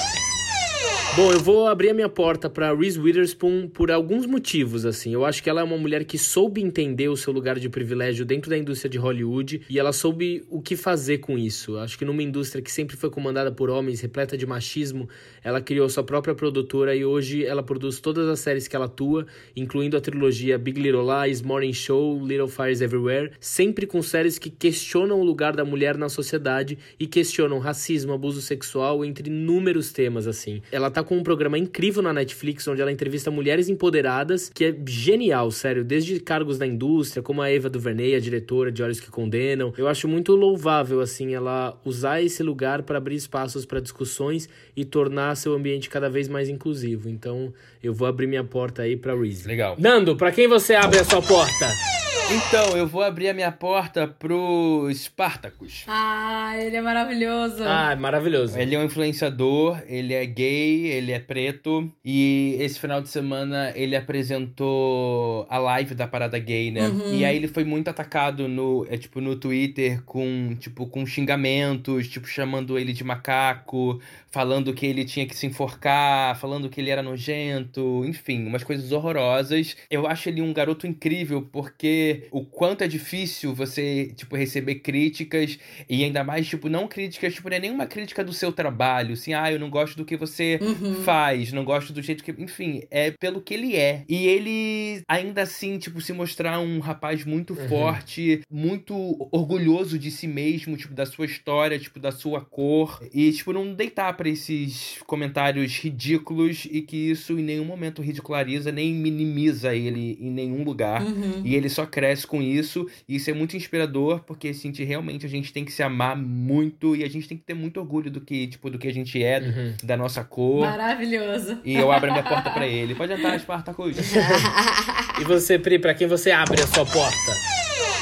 Bom, 1.14 1.30
eu 1.30 1.42
vou 1.42 1.68
abrir 1.68 1.90
a 1.90 1.94
minha 1.94 2.08
porta 2.08 2.50
para 2.50 2.74
Reese 2.74 2.98
Witherspoon 2.98 3.68
por 3.68 3.92
alguns 3.92 4.26
motivos, 4.26 4.86
assim. 4.86 5.14
Eu 5.14 5.26
acho 5.26 5.44
que 5.44 5.50
ela 5.50 5.60
é 5.60 5.64
uma 5.64 5.78
mulher 5.78 6.06
que 6.06 6.18
soube 6.18 6.62
entender 6.62 7.10
o 7.10 7.18
seu 7.18 7.34
lugar 7.34 7.60
de 7.60 7.68
privilégio 7.68 8.24
dentro 8.24 8.50
da 8.50 8.58
indústria 8.58 8.90
de 8.90 8.98
Hollywood 8.98 9.62
e 9.70 9.78
ela 9.78 9.92
soube 9.92 10.46
o 10.50 10.62
que 10.62 10.78
fazer 10.78 11.18
com 11.18 11.38
isso. 11.38 11.78
Acho 11.78 11.98
que 11.98 12.06
numa 12.06 12.24
indústria 12.24 12.62
que 12.62 12.72
sempre 12.72 12.96
foi 12.96 13.10
comandada 13.10 13.52
por 13.52 13.70
homens, 13.70 14.00
repleta 14.00 14.38
de 14.38 14.46
machismo, 14.46 15.10
ela 15.44 15.60
criou 15.60 15.90
sua 15.90 16.02
própria 16.02 16.34
produtora 16.34 16.96
e 16.96 17.04
hoje 17.04 17.46
ela 17.46 17.62
produz 17.62 18.00
todas 18.00 18.30
as 18.30 18.40
séries 18.40 18.66
que 18.66 18.76
ela 18.78 18.86
atua, 18.86 19.28
incluindo 19.54 19.98
a 19.98 20.02
trilogia 20.02 20.58
Big 20.58 20.80
Little 20.80 21.04
Lies, 21.04 21.42
Morning 21.42 21.74
Show, 21.74 22.26
Little 22.26 22.48
Fires 22.48 22.80
Everywhere, 22.80 23.32
sempre 23.38 23.86
com 23.86 24.02
séries 24.02 24.40
que 24.40 24.50
questionam 24.50 25.20
o 25.20 25.26
lugar 25.26 25.58
da 25.58 25.66
mulher 25.66 25.98
na 25.98 26.08
sociedade 26.08 26.78
e 26.98 27.06
questionam 27.06 27.60
racismo, 27.60 28.14
abuso 28.14 28.42
sexual, 28.42 29.04
entre 29.04 29.30
inúmeros 29.30 29.92
temas, 29.92 30.26
assim. 30.26 30.62
Ela 30.72 30.90
tá 30.90 31.01
tá 31.02 31.04
com 31.04 31.18
um 31.18 31.24
programa 31.24 31.58
incrível 31.58 32.02
na 32.02 32.14
Netflix, 32.14 32.68
onde 32.68 32.82
ela 32.82 32.92
entrevista 32.92 33.30
mulheres 33.30 33.68
empoderadas, 33.70 34.50
que 34.54 34.66
é 34.66 34.76
genial, 34.88 35.52
sério, 35.52 35.84
desde 35.84 36.20
cargos 36.20 36.58
da 36.58 36.66
indústria, 36.66 37.22
como 37.22 37.42
a 37.42 37.50
Eva 37.50 37.70
DuVernay, 37.70 38.16
a 38.16 38.20
diretora 38.20 38.72
de 38.72 38.82
Olhos 38.82 39.00
que 39.00 39.10
Condenam. 39.10 39.74
Eu 39.78 39.88
acho 39.88 40.08
muito 40.08 40.36
louvável, 40.36 41.02
assim, 41.02 41.34
ela 41.34 41.80
usar 41.84 42.22
esse 42.22 42.44
lugar 42.44 42.84
para 42.84 42.98
abrir 42.98 43.16
espaços 43.16 43.66
para 43.66 43.80
discussões 43.80 44.48
e 44.76 44.86
tornar 44.86 45.36
seu 45.36 45.54
ambiente 45.54 45.90
cada 45.90 46.10
vez 46.10 46.28
mais 46.28 46.50
inclusivo. 46.50 47.10
Então, 47.10 47.54
eu 47.84 47.94
vou 47.94 48.08
abrir 48.08 48.28
minha 48.28 48.44
porta 48.44 48.84
aí 48.84 48.96
pra 48.96 49.16
Reese. 49.16 49.48
Legal. 49.48 49.76
Nando, 49.80 50.16
para 50.16 50.32
quem 50.32 50.48
você 50.48 50.76
abre 50.76 51.00
a 51.00 51.04
sua 51.04 51.22
porta? 51.22 52.01
Então, 52.34 52.78
eu 52.78 52.88
vou 52.88 53.04
abrir 53.04 53.28
a 53.28 53.34
minha 53.34 53.52
porta 53.52 54.08
pro 54.08 54.90
Spartacus. 54.94 55.84
Ah, 55.86 56.54
ele 56.58 56.78
é 56.78 56.82
maravilhoso. 56.82 57.62
Ah, 57.62 57.92
é 57.92 57.96
maravilhoso. 57.96 58.58
Ele 58.58 58.74
é 58.74 58.80
um 58.80 58.86
influenciador, 58.86 59.82
ele 59.86 60.14
é 60.14 60.26
gay, 60.26 60.88
ele 60.88 61.12
é 61.12 61.20
preto. 61.20 61.92
E 62.06 62.56
esse 62.58 62.80
final 62.80 63.02
de 63.02 63.10
semana 63.10 63.74
ele 63.76 63.98
apresentou 63.98 65.46
a 65.50 65.58
live 65.58 65.94
da 65.94 66.08
parada 66.08 66.40
gay, 66.40 66.72
né? 66.72 66.88
Uhum. 66.88 67.14
E 67.16 67.26
aí 67.26 67.36
ele 67.36 67.50
foi 67.50 67.66
muito 67.66 67.90
atacado 67.90 68.48
no, 68.48 68.88
é, 68.90 68.98
tipo, 68.98 69.20
no 69.20 69.36
Twitter 69.36 70.02
com, 70.04 70.56
tipo, 70.58 70.88
com 70.88 71.06
xingamentos, 71.06 72.08
tipo, 72.08 72.28
chamando 72.28 72.80
ele 72.80 72.94
de 72.94 73.04
macaco, 73.04 74.00
falando 74.32 74.74
que 74.74 74.86
ele 74.86 75.04
tinha 75.04 75.26
que 75.26 75.36
se 75.36 75.46
enforcar, 75.46 76.40
falando 76.40 76.70
que 76.70 76.80
ele 76.80 76.90
era 76.90 77.04
nojento, 77.04 78.04
enfim, 78.06 78.46
umas 78.46 78.64
coisas 78.64 78.92
horrorosas. 78.92 79.76
Eu 79.90 80.08
acho 80.08 80.30
ele 80.30 80.42
um 80.42 80.54
garoto 80.54 80.88
incrível 80.88 81.42
porque 81.52 82.28
o 82.32 82.46
quanto 82.46 82.84
é 82.84 82.88
difícil 82.88 83.54
você, 83.54 84.14
tipo, 84.16 84.36
receber 84.36 84.76
críticas 84.76 85.60
e 85.90 86.04
ainda 86.04 86.24
mais, 86.24 86.48
tipo, 86.48 86.70
não 86.70 86.88
críticas, 86.88 87.34
tipo, 87.34 87.50
não 87.50 87.58
é 87.58 87.60
nenhuma 87.60 87.86
crítica 87.86 88.24
do 88.24 88.32
seu 88.32 88.52
trabalho, 88.54 89.14
assim, 89.14 89.34
ah, 89.34 89.52
eu 89.52 89.60
não 89.60 89.70
gosto 89.70 89.98
do 89.98 90.06
que 90.06 90.16
você 90.16 90.58
uhum. 90.62 91.04
faz, 91.04 91.52
não 91.52 91.66
gosto 91.66 91.92
do 91.92 92.02
jeito 92.02 92.24
que, 92.24 92.32
enfim, 92.32 92.84
é 92.90 93.12
pelo 93.12 93.42
que 93.42 93.54
ele 93.54 93.76
é. 93.76 94.06
E 94.08 94.28
ele 94.28 95.04
ainda 95.08 95.42
assim, 95.42 95.78
tipo, 95.78 96.00
se 96.00 96.14
mostrar 96.14 96.60
um 96.60 96.80
rapaz 96.80 97.26
muito 97.26 97.54
uhum. 97.54 97.68
forte, 97.68 98.42
muito 98.50 98.96
orgulhoso 99.32 100.00
de 100.00 100.10
si 100.10 100.28
mesmo, 100.28 100.78
tipo, 100.78 100.94
da 100.94 101.06
sua 101.06 101.26
história, 101.26 101.78
tipo, 101.78 102.00
da 102.00 102.12
sua 102.12 102.40
cor 102.40 103.02
e, 103.14 103.30
tipo, 103.34 103.52
não 103.52 103.74
deitar 103.74 104.21
para 104.22 104.30
esses 104.30 105.00
comentários 105.08 105.80
ridículos 105.80 106.68
e 106.70 106.84
que 106.84 107.10
isso 107.10 107.40
em 107.40 107.42
nenhum 107.42 107.66
momento 107.66 108.04
ridiculariza 108.04 108.72
nem 108.72 108.94
minimiza 108.94 109.74
ele 109.74 110.16
em 110.22 110.30
nenhum 110.30 110.64
lugar. 110.64 111.02
Uhum. 111.02 111.42
E 111.44 111.56
ele 111.56 111.68
só 111.68 111.88
cresce 111.88 112.28
com 112.28 112.40
isso. 112.40 112.88
E 113.10 113.16
isso 113.16 113.32
é 113.32 113.34
muito 113.34 113.58
inspirador, 113.58 114.20
porque 114.20 114.50
assim, 114.50 114.72
realmente 114.84 115.26
a 115.26 115.30
gente 115.30 115.52
tem 115.52 115.66
que 115.66 115.72
se 115.72 115.82
amar 115.82 116.16
muito 116.16 116.96
e 116.96 117.04
a 117.04 117.10
gente 117.10 117.28
tem 117.28 117.36
que 117.36 117.44
ter 117.44 117.56
muito 117.56 117.80
orgulho 117.80 118.12
do 118.12 118.22
que, 118.22 118.46
tipo, 118.46 118.70
do 118.70 118.78
que 118.78 118.88
a 118.88 118.94
gente 118.94 119.24
é, 119.24 119.40
uhum. 119.40 119.74
da 119.84 119.98
nossa 119.98 120.24
cor. 120.24 120.68
Maravilhoso. 120.68 121.58
E 121.66 121.74
eu 121.74 121.92
abro 121.92 122.12
a 122.12 122.14
minha 122.14 122.24
porta 122.24 122.52
para 122.52 122.68
ele. 122.68 122.94
Pode 122.94 123.14
entrar, 123.14 123.40
Spartacus. 123.40 123.98
e 125.20 125.24
você, 125.24 125.58
Pri, 125.58 125.80
para 125.80 125.96
quem 125.96 126.06
você 126.06 126.30
abre 126.30 126.62
a 126.62 126.68
sua 126.68 126.86
porta? 126.86 127.32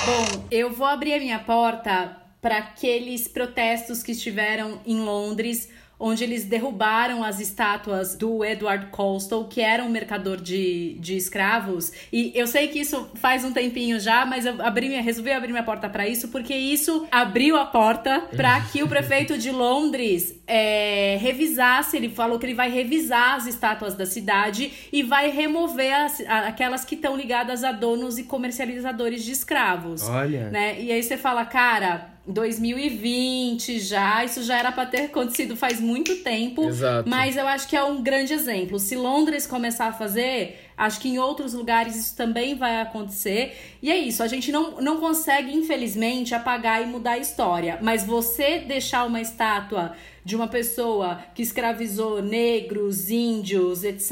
Bom, 0.05 0.47
eu 0.51 0.69
vou 0.69 0.85
abrir 0.85 1.13
a 1.13 1.19
minha 1.19 1.39
porta 1.39 2.17
para 2.41 2.57
aqueles 2.57 3.25
protestos 3.25 4.03
que 4.03 4.11
estiveram 4.11 4.81
em 4.85 4.99
Londres 4.99 5.69
onde 5.99 6.23
eles 6.23 6.45
derrubaram 6.45 7.23
as 7.23 7.39
estátuas 7.39 8.15
do 8.15 8.43
Edward 8.45 8.87
Colston, 8.87 9.43
que 9.43 9.59
era 9.59 9.83
um 9.83 9.89
mercador 9.89 10.37
de, 10.39 10.97
de 10.99 11.17
escravos. 11.17 11.91
E 12.11 12.31
eu 12.33 12.47
sei 12.47 12.69
que 12.69 12.79
isso 12.79 13.09
faz 13.15 13.43
um 13.43 13.51
tempinho 13.51 13.99
já, 13.99 14.25
mas 14.25 14.45
eu 14.45 14.61
abri 14.61 14.89
resolvi 15.01 15.31
abrir 15.31 15.51
minha 15.51 15.63
porta 15.63 15.89
para 15.89 16.07
isso, 16.07 16.29
porque 16.29 16.55
isso 16.55 17.05
abriu 17.11 17.57
a 17.57 17.65
porta 17.65 18.21
para 18.35 18.61
que 18.61 18.81
o 18.81 18.87
prefeito 18.87 19.37
de 19.37 19.51
Londres 19.51 20.39
é, 20.47 21.17
revisasse. 21.19 21.97
Ele 21.97 22.09
falou 22.09 22.39
que 22.39 22.45
ele 22.45 22.53
vai 22.53 22.69
revisar 22.69 23.35
as 23.35 23.45
estátuas 23.45 23.93
da 23.93 24.05
cidade 24.05 24.71
e 24.91 25.03
vai 25.03 25.29
remover 25.29 25.93
as, 25.93 26.21
aquelas 26.21 26.85
que 26.85 26.95
estão 26.95 27.17
ligadas 27.17 27.63
a 27.63 27.71
donos 27.71 28.17
e 28.17 28.23
comercializadores 28.23 29.23
de 29.23 29.31
escravos. 29.31 30.07
Olha. 30.07 30.49
Né? 30.49 30.81
E 30.81 30.91
aí 30.91 31.03
você 31.03 31.17
fala, 31.17 31.45
cara 31.45 32.18
2020 32.31 33.79
já, 33.79 34.23
isso 34.23 34.43
já 34.43 34.59
era 34.59 34.71
para 34.71 34.85
ter 34.85 35.05
acontecido 35.05 35.55
faz 35.55 35.79
muito 35.79 36.17
tempo. 36.17 36.65
Exato. 36.65 37.09
Mas 37.09 37.35
eu 37.35 37.47
acho 37.47 37.67
que 37.67 37.75
é 37.75 37.83
um 37.83 38.01
grande 38.01 38.33
exemplo. 38.33 38.79
Se 38.79 38.95
Londres 38.95 39.47
começar 39.47 39.87
a 39.87 39.93
fazer, 39.93 40.59
acho 40.77 40.99
que 40.99 41.09
em 41.09 41.17
outros 41.17 41.53
lugares 41.53 41.95
isso 41.95 42.15
também 42.15 42.55
vai 42.55 42.81
acontecer. 42.81 43.57
E 43.81 43.91
é 43.91 43.97
isso, 43.97 44.21
a 44.21 44.27
gente 44.27 44.51
não, 44.51 44.79
não 44.79 44.97
consegue, 44.97 45.51
infelizmente, 45.51 46.35
apagar 46.35 46.81
e 46.81 46.85
mudar 46.85 47.11
a 47.11 47.17
história. 47.17 47.79
Mas 47.81 48.05
você 48.05 48.59
deixar 48.59 49.05
uma 49.05 49.19
estátua 49.19 49.93
de 50.23 50.35
uma 50.35 50.47
pessoa 50.47 51.19
que 51.33 51.41
escravizou 51.41 52.21
negros, 52.21 53.09
índios, 53.09 53.83
etc. 53.83 54.11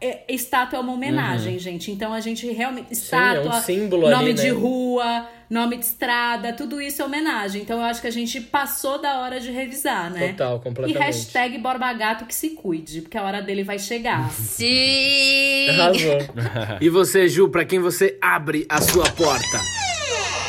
É, 0.00 0.24
estátua 0.28 0.78
é 0.78 0.80
uma 0.80 0.92
homenagem, 0.92 1.54
uhum. 1.54 1.58
gente. 1.58 1.90
Então 1.90 2.12
a 2.12 2.20
gente 2.20 2.50
realmente. 2.50 2.92
Estátua, 2.92 3.42
Sim, 3.42 3.48
é 3.48 3.76
um 3.76 3.80
símbolo 3.80 4.10
nome 4.10 4.30
ali, 4.30 4.34
né? 4.34 4.42
de 4.42 4.50
rua, 4.50 5.26
nome 5.48 5.76
de 5.76 5.84
estrada, 5.84 6.52
tudo 6.52 6.80
isso 6.80 7.02
é 7.02 7.04
homenagem. 7.04 7.62
Então 7.62 7.78
eu 7.78 7.84
acho 7.84 8.00
que 8.00 8.06
a 8.06 8.12
gente 8.12 8.40
passou 8.40 9.00
da 9.00 9.20
hora 9.20 9.40
de 9.40 9.50
revisar, 9.50 10.10
né? 10.10 10.28
Total, 10.28 10.60
completamente. 10.60 10.96
E 10.96 11.04
hashtag 11.04 11.58
Borba 11.58 11.92
Gato 11.92 12.24
que 12.24 12.34
se 12.34 12.50
cuide, 12.50 13.02
porque 13.02 13.18
a 13.18 13.22
hora 13.22 13.42
dele 13.42 13.64
vai 13.64 13.78
chegar. 13.78 14.30
Sim! 14.32 15.68
Arrasou. 15.70 16.18
e 16.80 16.88
você, 16.88 17.28
Ju, 17.28 17.48
pra 17.48 17.64
quem 17.64 17.80
você 17.80 18.16
abre 18.20 18.64
a 18.68 18.80
sua 18.80 19.10
porta? 19.10 19.79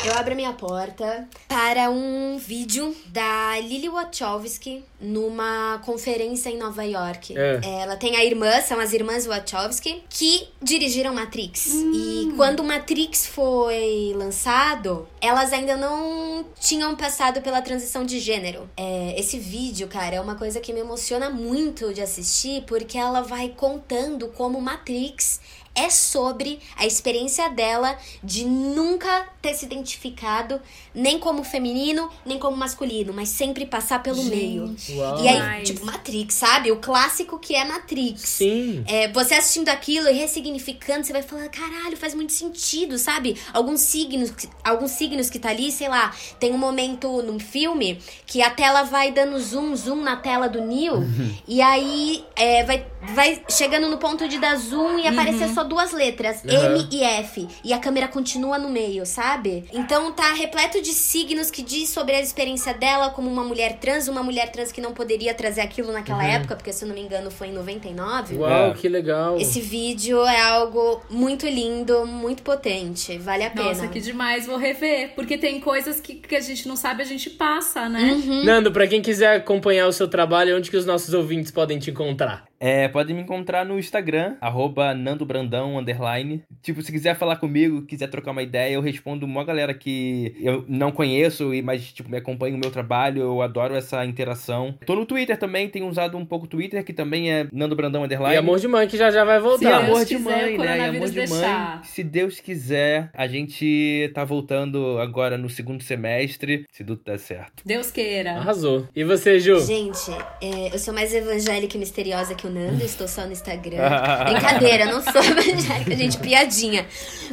Eu 0.04 0.14
abro 0.14 0.34
a 0.34 0.36
minha 0.36 0.54
porta 0.54 1.30
para 1.48 1.92
um 1.92 2.36
vídeo 2.40 2.96
da 3.08 3.60
Lily 3.60 3.88
Wachowski 3.88 4.84
numa 5.00 5.80
conferência 5.86 6.50
em 6.50 6.58
Nova 6.58 6.84
York. 6.84 7.38
É. 7.38 7.60
Ela 7.82 7.96
tem 7.96 8.16
a 8.16 8.26
irmã, 8.26 8.60
são 8.62 8.80
as 8.80 8.94
irmãs 8.94 9.28
Wachowski, 9.28 10.04
que 10.10 10.48
dirigiram 10.60 11.14
Matrix. 11.14 11.68
E 11.68 12.34
quando 12.36 12.64
Matrix 12.64 13.28
foi 13.28 14.14
lançado, 14.16 15.08
elas 15.22 15.54
ainda 15.54 15.78
não 15.78 16.48
tinham 16.60 16.96
passado 16.96 17.42
pela 17.42 17.62
transição 17.62 18.04
de 18.04 18.20
gênero. 18.20 18.68
É, 18.76 19.14
esse 19.20 19.38
vídeo, 19.38 19.88
cara, 19.88 20.16
é 20.16 20.22
uma 20.22 20.34
coisa 20.34 20.60
que 20.60 20.74
me 20.74 20.80
emociona 20.80 21.30
muito 21.30 21.94
de 21.94 22.02
assistir, 22.02 22.64
porque 22.66 22.98
ela 22.98 23.22
vai 23.22 23.50
contando 23.50 24.30
como 24.30 24.60
Matrix 24.60 25.40
é 25.74 25.90
sobre 25.90 26.60
a 26.76 26.86
experiência 26.86 27.50
dela 27.50 27.98
de 28.24 28.44
nunca 28.46 29.28
ter 29.42 29.54
se 29.54 29.66
identificado 29.66 30.62
nem 30.94 31.18
como 31.18 31.44
feminino, 31.44 32.10
nem 32.26 32.38
como 32.38 32.56
masculino, 32.58 33.14
mas 33.14 33.30
sempre 33.30 33.66
passar 33.66 34.04
pelo 34.04 34.24
meio. 34.26 34.76
Uau. 34.90 35.24
E 35.24 35.28
aí, 35.28 35.64
tipo, 35.64 35.86
Matrix, 35.86 36.36
sabe? 36.36 36.72
O 36.72 36.78
clássico 36.78 37.40
que 37.40 37.56
é 37.56 37.64
Matrix. 37.64 38.22
Sim. 38.22 38.84
É, 38.88 39.08
você 39.12 39.36
assistindo 39.36 39.70
aquilo 39.70 40.10
e 40.10 40.14
ressignificando, 40.14 41.06
você 41.06 41.14
vai 41.14 41.22
falar, 41.22 41.48
caralho, 41.50 41.96
faz 41.96 42.14
muito 42.14 42.34
sentido, 42.34 42.98
sabe? 42.98 43.38
Alguns 43.54 43.80
signos, 43.82 44.32
que- 44.32 44.50
alguns 44.64 44.92
signos 44.92 45.30
que 45.30 45.40
tá 45.40 45.50
ali, 45.50 45.72
sei 45.72 45.88
lá, 45.88 46.14
tem 46.40 46.52
um 46.52 46.58
momento 46.58 47.22
num 47.24 47.40
filme 47.40 48.00
que 48.26 48.42
a 48.42 48.50
tela 48.50 48.84
vai 48.84 49.12
dando 49.12 49.40
zoom, 49.40 49.76
zoom 49.76 50.02
na 50.02 50.18
tela 50.18 50.48
do 50.50 50.62
Neo, 50.62 51.04
e 51.48 51.62
aí 51.62 52.26
é, 52.36 52.64
vai, 52.66 52.86
vai 53.16 53.42
chegando 53.50 53.88
no 53.90 53.98
ponto 53.98 54.28
de 54.28 54.38
dar 54.38 54.56
zoom 54.58 55.00
e 55.00 55.08
aparecer 55.08 55.48
só 55.54 55.61
duas 55.64 55.92
letras, 55.94 56.42
Uhum. 56.44 56.52
M 56.78 56.88
e 56.92 57.04
F, 57.04 57.48
e 57.64 57.74
a 57.74 57.80
câmera 57.80 58.08
continua 58.08 58.58
no 58.58 58.70
meio, 58.70 59.06
sabe? 59.06 59.66
Então 59.72 60.12
tá 60.12 60.34
repleto 60.34 60.82
de 60.82 60.90
signos 60.94 61.50
que 61.52 61.62
diz 61.62 61.90
sobre 61.90 62.16
a 62.16 62.22
experiência 62.22 62.74
dela 62.74 63.10
como 63.10 63.30
uma 63.30 63.44
mulher 63.44 63.78
trans, 63.80 64.08
uma 64.08 64.24
mulher 64.24 64.52
trans 64.52 64.72
que 64.72 64.82
não 64.82 64.94
poderia 64.94 65.34
trazer 65.34 65.62
aquilo 65.62 65.92
naquela 65.92 66.24
época, 66.26 66.56
porque 66.56 66.72
se 66.74 66.84
eu 66.84 66.88
não 66.88 66.96
me 66.96 67.02
engano 67.02 67.30
foi 67.32 67.48
em 67.48 67.54
99. 67.54 68.36
Uau, 68.38 68.72
É. 68.72 68.74
que 68.74 68.88
legal. 68.90 69.38
Esse 69.38 69.60
vídeo 69.62 70.24
é 70.26 70.42
algo 70.42 71.02
muito 71.10 71.46
lindo, 71.48 72.06
muito 72.06 72.44
potente. 72.44 73.18
Vale 73.18 73.44
a 73.44 73.50
pena. 73.50 73.66
Nossa, 73.70 73.88
que 73.88 74.00
demais, 74.00 74.46
vou 74.46 74.58
rever. 74.58 75.14
Porque 75.16 75.38
tem 75.38 75.60
coisas 75.60 76.00
que, 76.00 76.16
que 76.16 76.36
a 76.36 76.42
gente 76.42 76.68
não 76.68 76.76
sabe, 76.76 77.02
a 77.02 77.06
gente 77.06 77.30
passa, 77.30 77.88
né? 77.88 78.22
Nando, 78.44 78.72
pra 78.72 78.88
quem 78.88 79.02
quiser 79.02 79.38
acompanhar 79.38 79.88
o 79.88 79.94
seu 79.94 80.08
trabalho, 80.08 80.58
onde 80.58 80.70
que 80.70 80.78
os 80.78 80.86
nossos 80.86 81.14
ouvintes 81.14 81.52
podem 81.52 81.80
te 81.80 81.92
encontrar? 81.92 82.51
É, 82.62 82.88
pode 82.88 83.12
me 83.12 83.22
encontrar 83.22 83.66
no 83.66 83.80
Instagram, 83.80 84.36
arroba 84.40 84.94
Nando 84.94 85.26
Brandão, 85.26 85.80
underline. 85.80 86.44
Tipo, 86.62 86.80
se 86.84 86.92
quiser 86.92 87.16
falar 87.16 87.38
comigo, 87.38 87.82
quiser 87.82 88.08
trocar 88.08 88.30
uma 88.30 88.44
ideia, 88.44 88.74
eu 88.74 88.82
respondo 88.82 89.26
uma 89.26 89.44
galera 89.44 89.74
que 89.74 90.36
eu 90.40 90.64
não 90.68 90.92
conheço, 90.92 91.56
e 91.56 91.64
mas, 91.64 91.92
tipo, 91.92 92.08
me 92.08 92.18
acompanha 92.18 92.56
o 92.56 92.60
meu 92.60 92.70
trabalho, 92.70 93.24
eu 93.24 93.42
adoro 93.42 93.74
essa 93.74 94.06
interação. 94.06 94.76
Tô 94.86 94.96
no 94.96 95.08
Twitter 95.08 95.38
também, 95.40 95.68
tenho 95.70 95.88
usado 95.88 96.16
um 96.20 96.26
pouco 96.26 96.46
o 96.46 96.48
Twitter, 96.48 96.84
que 96.86 96.94
também 96.94 97.32
é 97.32 97.48
Nando 97.52 97.76
Brandão, 97.76 98.04
underline. 98.04 98.36
E 98.36 98.38
Amor 98.38 98.60
de 98.60 98.68
Mãe, 98.68 98.88
que 98.88 98.96
já 98.96 99.10
já 99.10 99.26
vai 99.26 99.40
voltar. 99.40 99.80
Deus 99.80 99.90
amor 99.90 100.06
de 100.06 100.16
quiser, 100.16 100.30
mãe, 100.30 100.58
né? 100.60 100.78
E 100.78 100.82
amor 100.82 101.10
de 101.10 101.16
mãe. 101.18 101.28
deixar. 101.28 101.84
Se 101.84 102.04
Deus 102.04 102.40
quiser, 102.40 103.10
a 103.12 103.26
gente 103.26 104.12
tá 104.14 104.24
voltando 104.24 105.00
agora 105.00 105.36
no 105.36 105.50
segundo 105.50 105.82
semestre, 105.82 106.66
se 106.72 106.84
tudo 106.84 107.02
der 107.04 107.18
certo. 107.18 107.64
Deus 107.66 107.90
queira. 107.90 108.34
Arrasou. 108.34 108.88
E 108.96 109.04
você, 109.04 109.40
Ju? 109.40 109.60
Gente, 109.62 110.12
é, 110.40 110.74
eu 110.74 110.78
sou 110.78 110.94
mais 110.94 111.12
evangélica 111.12 111.76
e 111.76 111.80
misteriosa 111.80 112.36
que 112.36 112.46
o 112.46 112.51
Nando, 112.52 112.84
estou 112.84 113.08
só 113.08 113.26
no 113.26 113.32
Instagram. 113.32 113.78
Brincadeira, 114.30 114.86
eu 114.86 114.92
não 114.92 115.02
sou 115.02 115.24
evangélica, 115.24 115.96
gente, 115.98 116.18
piadinha. 116.18 116.86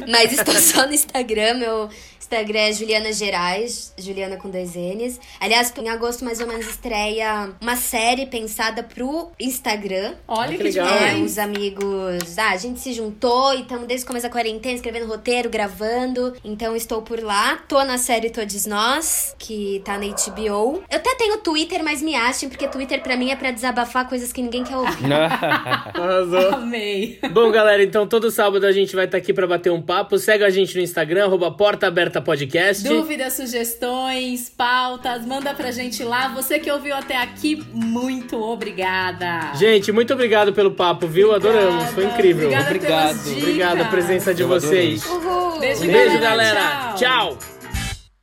Mas 0.07 0.31
estou 0.31 0.55
só 0.55 0.87
no 0.87 0.93
Instagram, 0.93 1.55
meu 1.55 1.89
Instagram 2.19 2.59
é 2.59 2.73
Juliana 2.73 3.11
Gerais, 3.13 3.93
Juliana 3.97 4.37
com 4.37 4.49
dois 4.49 4.75
N's. 4.75 5.19
Aliás, 5.39 5.73
em 5.79 5.89
agosto 5.89 6.23
mais 6.25 6.39
ou 6.39 6.47
menos 6.47 6.67
estreia 6.67 7.49
uma 7.61 7.75
série 7.75 8.25
pensada 8.25 8.83
pro 8.83 9.29
Instagram. 9.39 10.13
Olha 10.27 10.43
Ah, 10.43 10.51
que 10.51 10.57
que, 10.57 10.63
legal. 10.63 10.87
É, 10.87 11.15
os 11.15 11.37
amigos. 11.37 12.37
Ah, 12.37 12.49
a 12.51 12.57
gente 12.57 12.79
se 12.79 12.93
juntou 12.93 13.53
e 13.53 13.61
estamos 13.61 13.87
desde 13.87 14.03
o 14.03 14.07
começo 14.07 14.23
da 14.27 14.29
quarentena 14.31 14.75
escrevendo 14.75 15.07
roteiro, 15.07 15.49
gravando. 15.49 16.35
Então 16.43 16.75
estou 16.75 17.01
por 17.01 17.21
lá. 17.23 17.57
Tô 17.67 17.83
na 17.83 17.97
série 17.97 18.29
Todos 18.29 18.65
Nós, 18.65 19.35
que 19.39 19.81
tá 19.85 19.97
na 19.97 20.05
HBO. 20.05 20.83
Eu 20.89 20.97
até 20.97 21.15
tenho 21.15 21.37
Twitter, 21.37 21.83
mas 21.83 22.01
me 22.01 22.15
achem, 22.15 22.49
porque 22.49 22.67
Twitter 22.67 23.01
pra 23.01 23.15
mim 23.15 23.31
é 23.31 23.35
pra 23.35 23.51
desabafar 23.51 24.07
coisas 24.07 24.31
que 24.33 24.41
ninguém 24.41 24.63
quer 24.63 24.75
ouvir. 24.75 25.05
Arrasou. 25.13 26.55
Amei. 26.55 27.19
Bom, 27.31 27.49
galera, 27.51 27.81
então 27.83 28.05
todo 28.07 28.29
sábado 28.29 28.65
a 28.65 28.71
gente 28.71 28.95
vai 28.95 29.05
estar 29.05 29.17
aqui 29.17 29.33
pra 29.33 29.47
bater 29.47 29.71
um 29.71 29.81
papo. 29.81 30.17
Segue 30.17 30.43
a 30.43 30.49
gente 30.49 30.75
no 30.75 30.81
Instagram, 30.81 31.25
arroba 31.25 31.49
Porta 31.51 31.87
Aberta 31.87 32.08
Podcast. 32.21 32.83
Dúvidas, 32.87 33.33
sugestões, 33.33 34.49
pautas, 34.49 35.25
manda 35.25 35.53
pra 35.53 35.71
gente 35.71 36.03
lá. 36.03 36.29
Você 36.29 36.57
que 36.59 36.71
ouviu 36.71 36.95
até 36.95 37.15
aqui, 37.17 37.63
muito 37.73 38.41
obrigada. 38.41 39.53
Gente, 39.55 39.91
muito 39.91 40.11
obrigado 40.13 40.51
pelo 40.53 40.71
papo, 40.71 41.05
viu? 41.07 41.33
Adoramos, 41.33 41.83
foi 41.91 42.05
Obrigada. 42.05 42.13
incrível. 42.13 42.47
Obrigada 42.49 42.69
Obrigado. 42.69 43.37
Obrigado 43.37 43.81
a 43.81 43.85
presença 43.85 44.33
de 44.33 44.41
Eu 44.41 44.47
vocês. 44.47 45.03
Beijo, 45.59 45.81
beijo, 45.85 46.19
galera. 46.19 46.59
galera. 46.59 46.93
Tchau. 46.95 47.37
Tchau. 47.37 47.58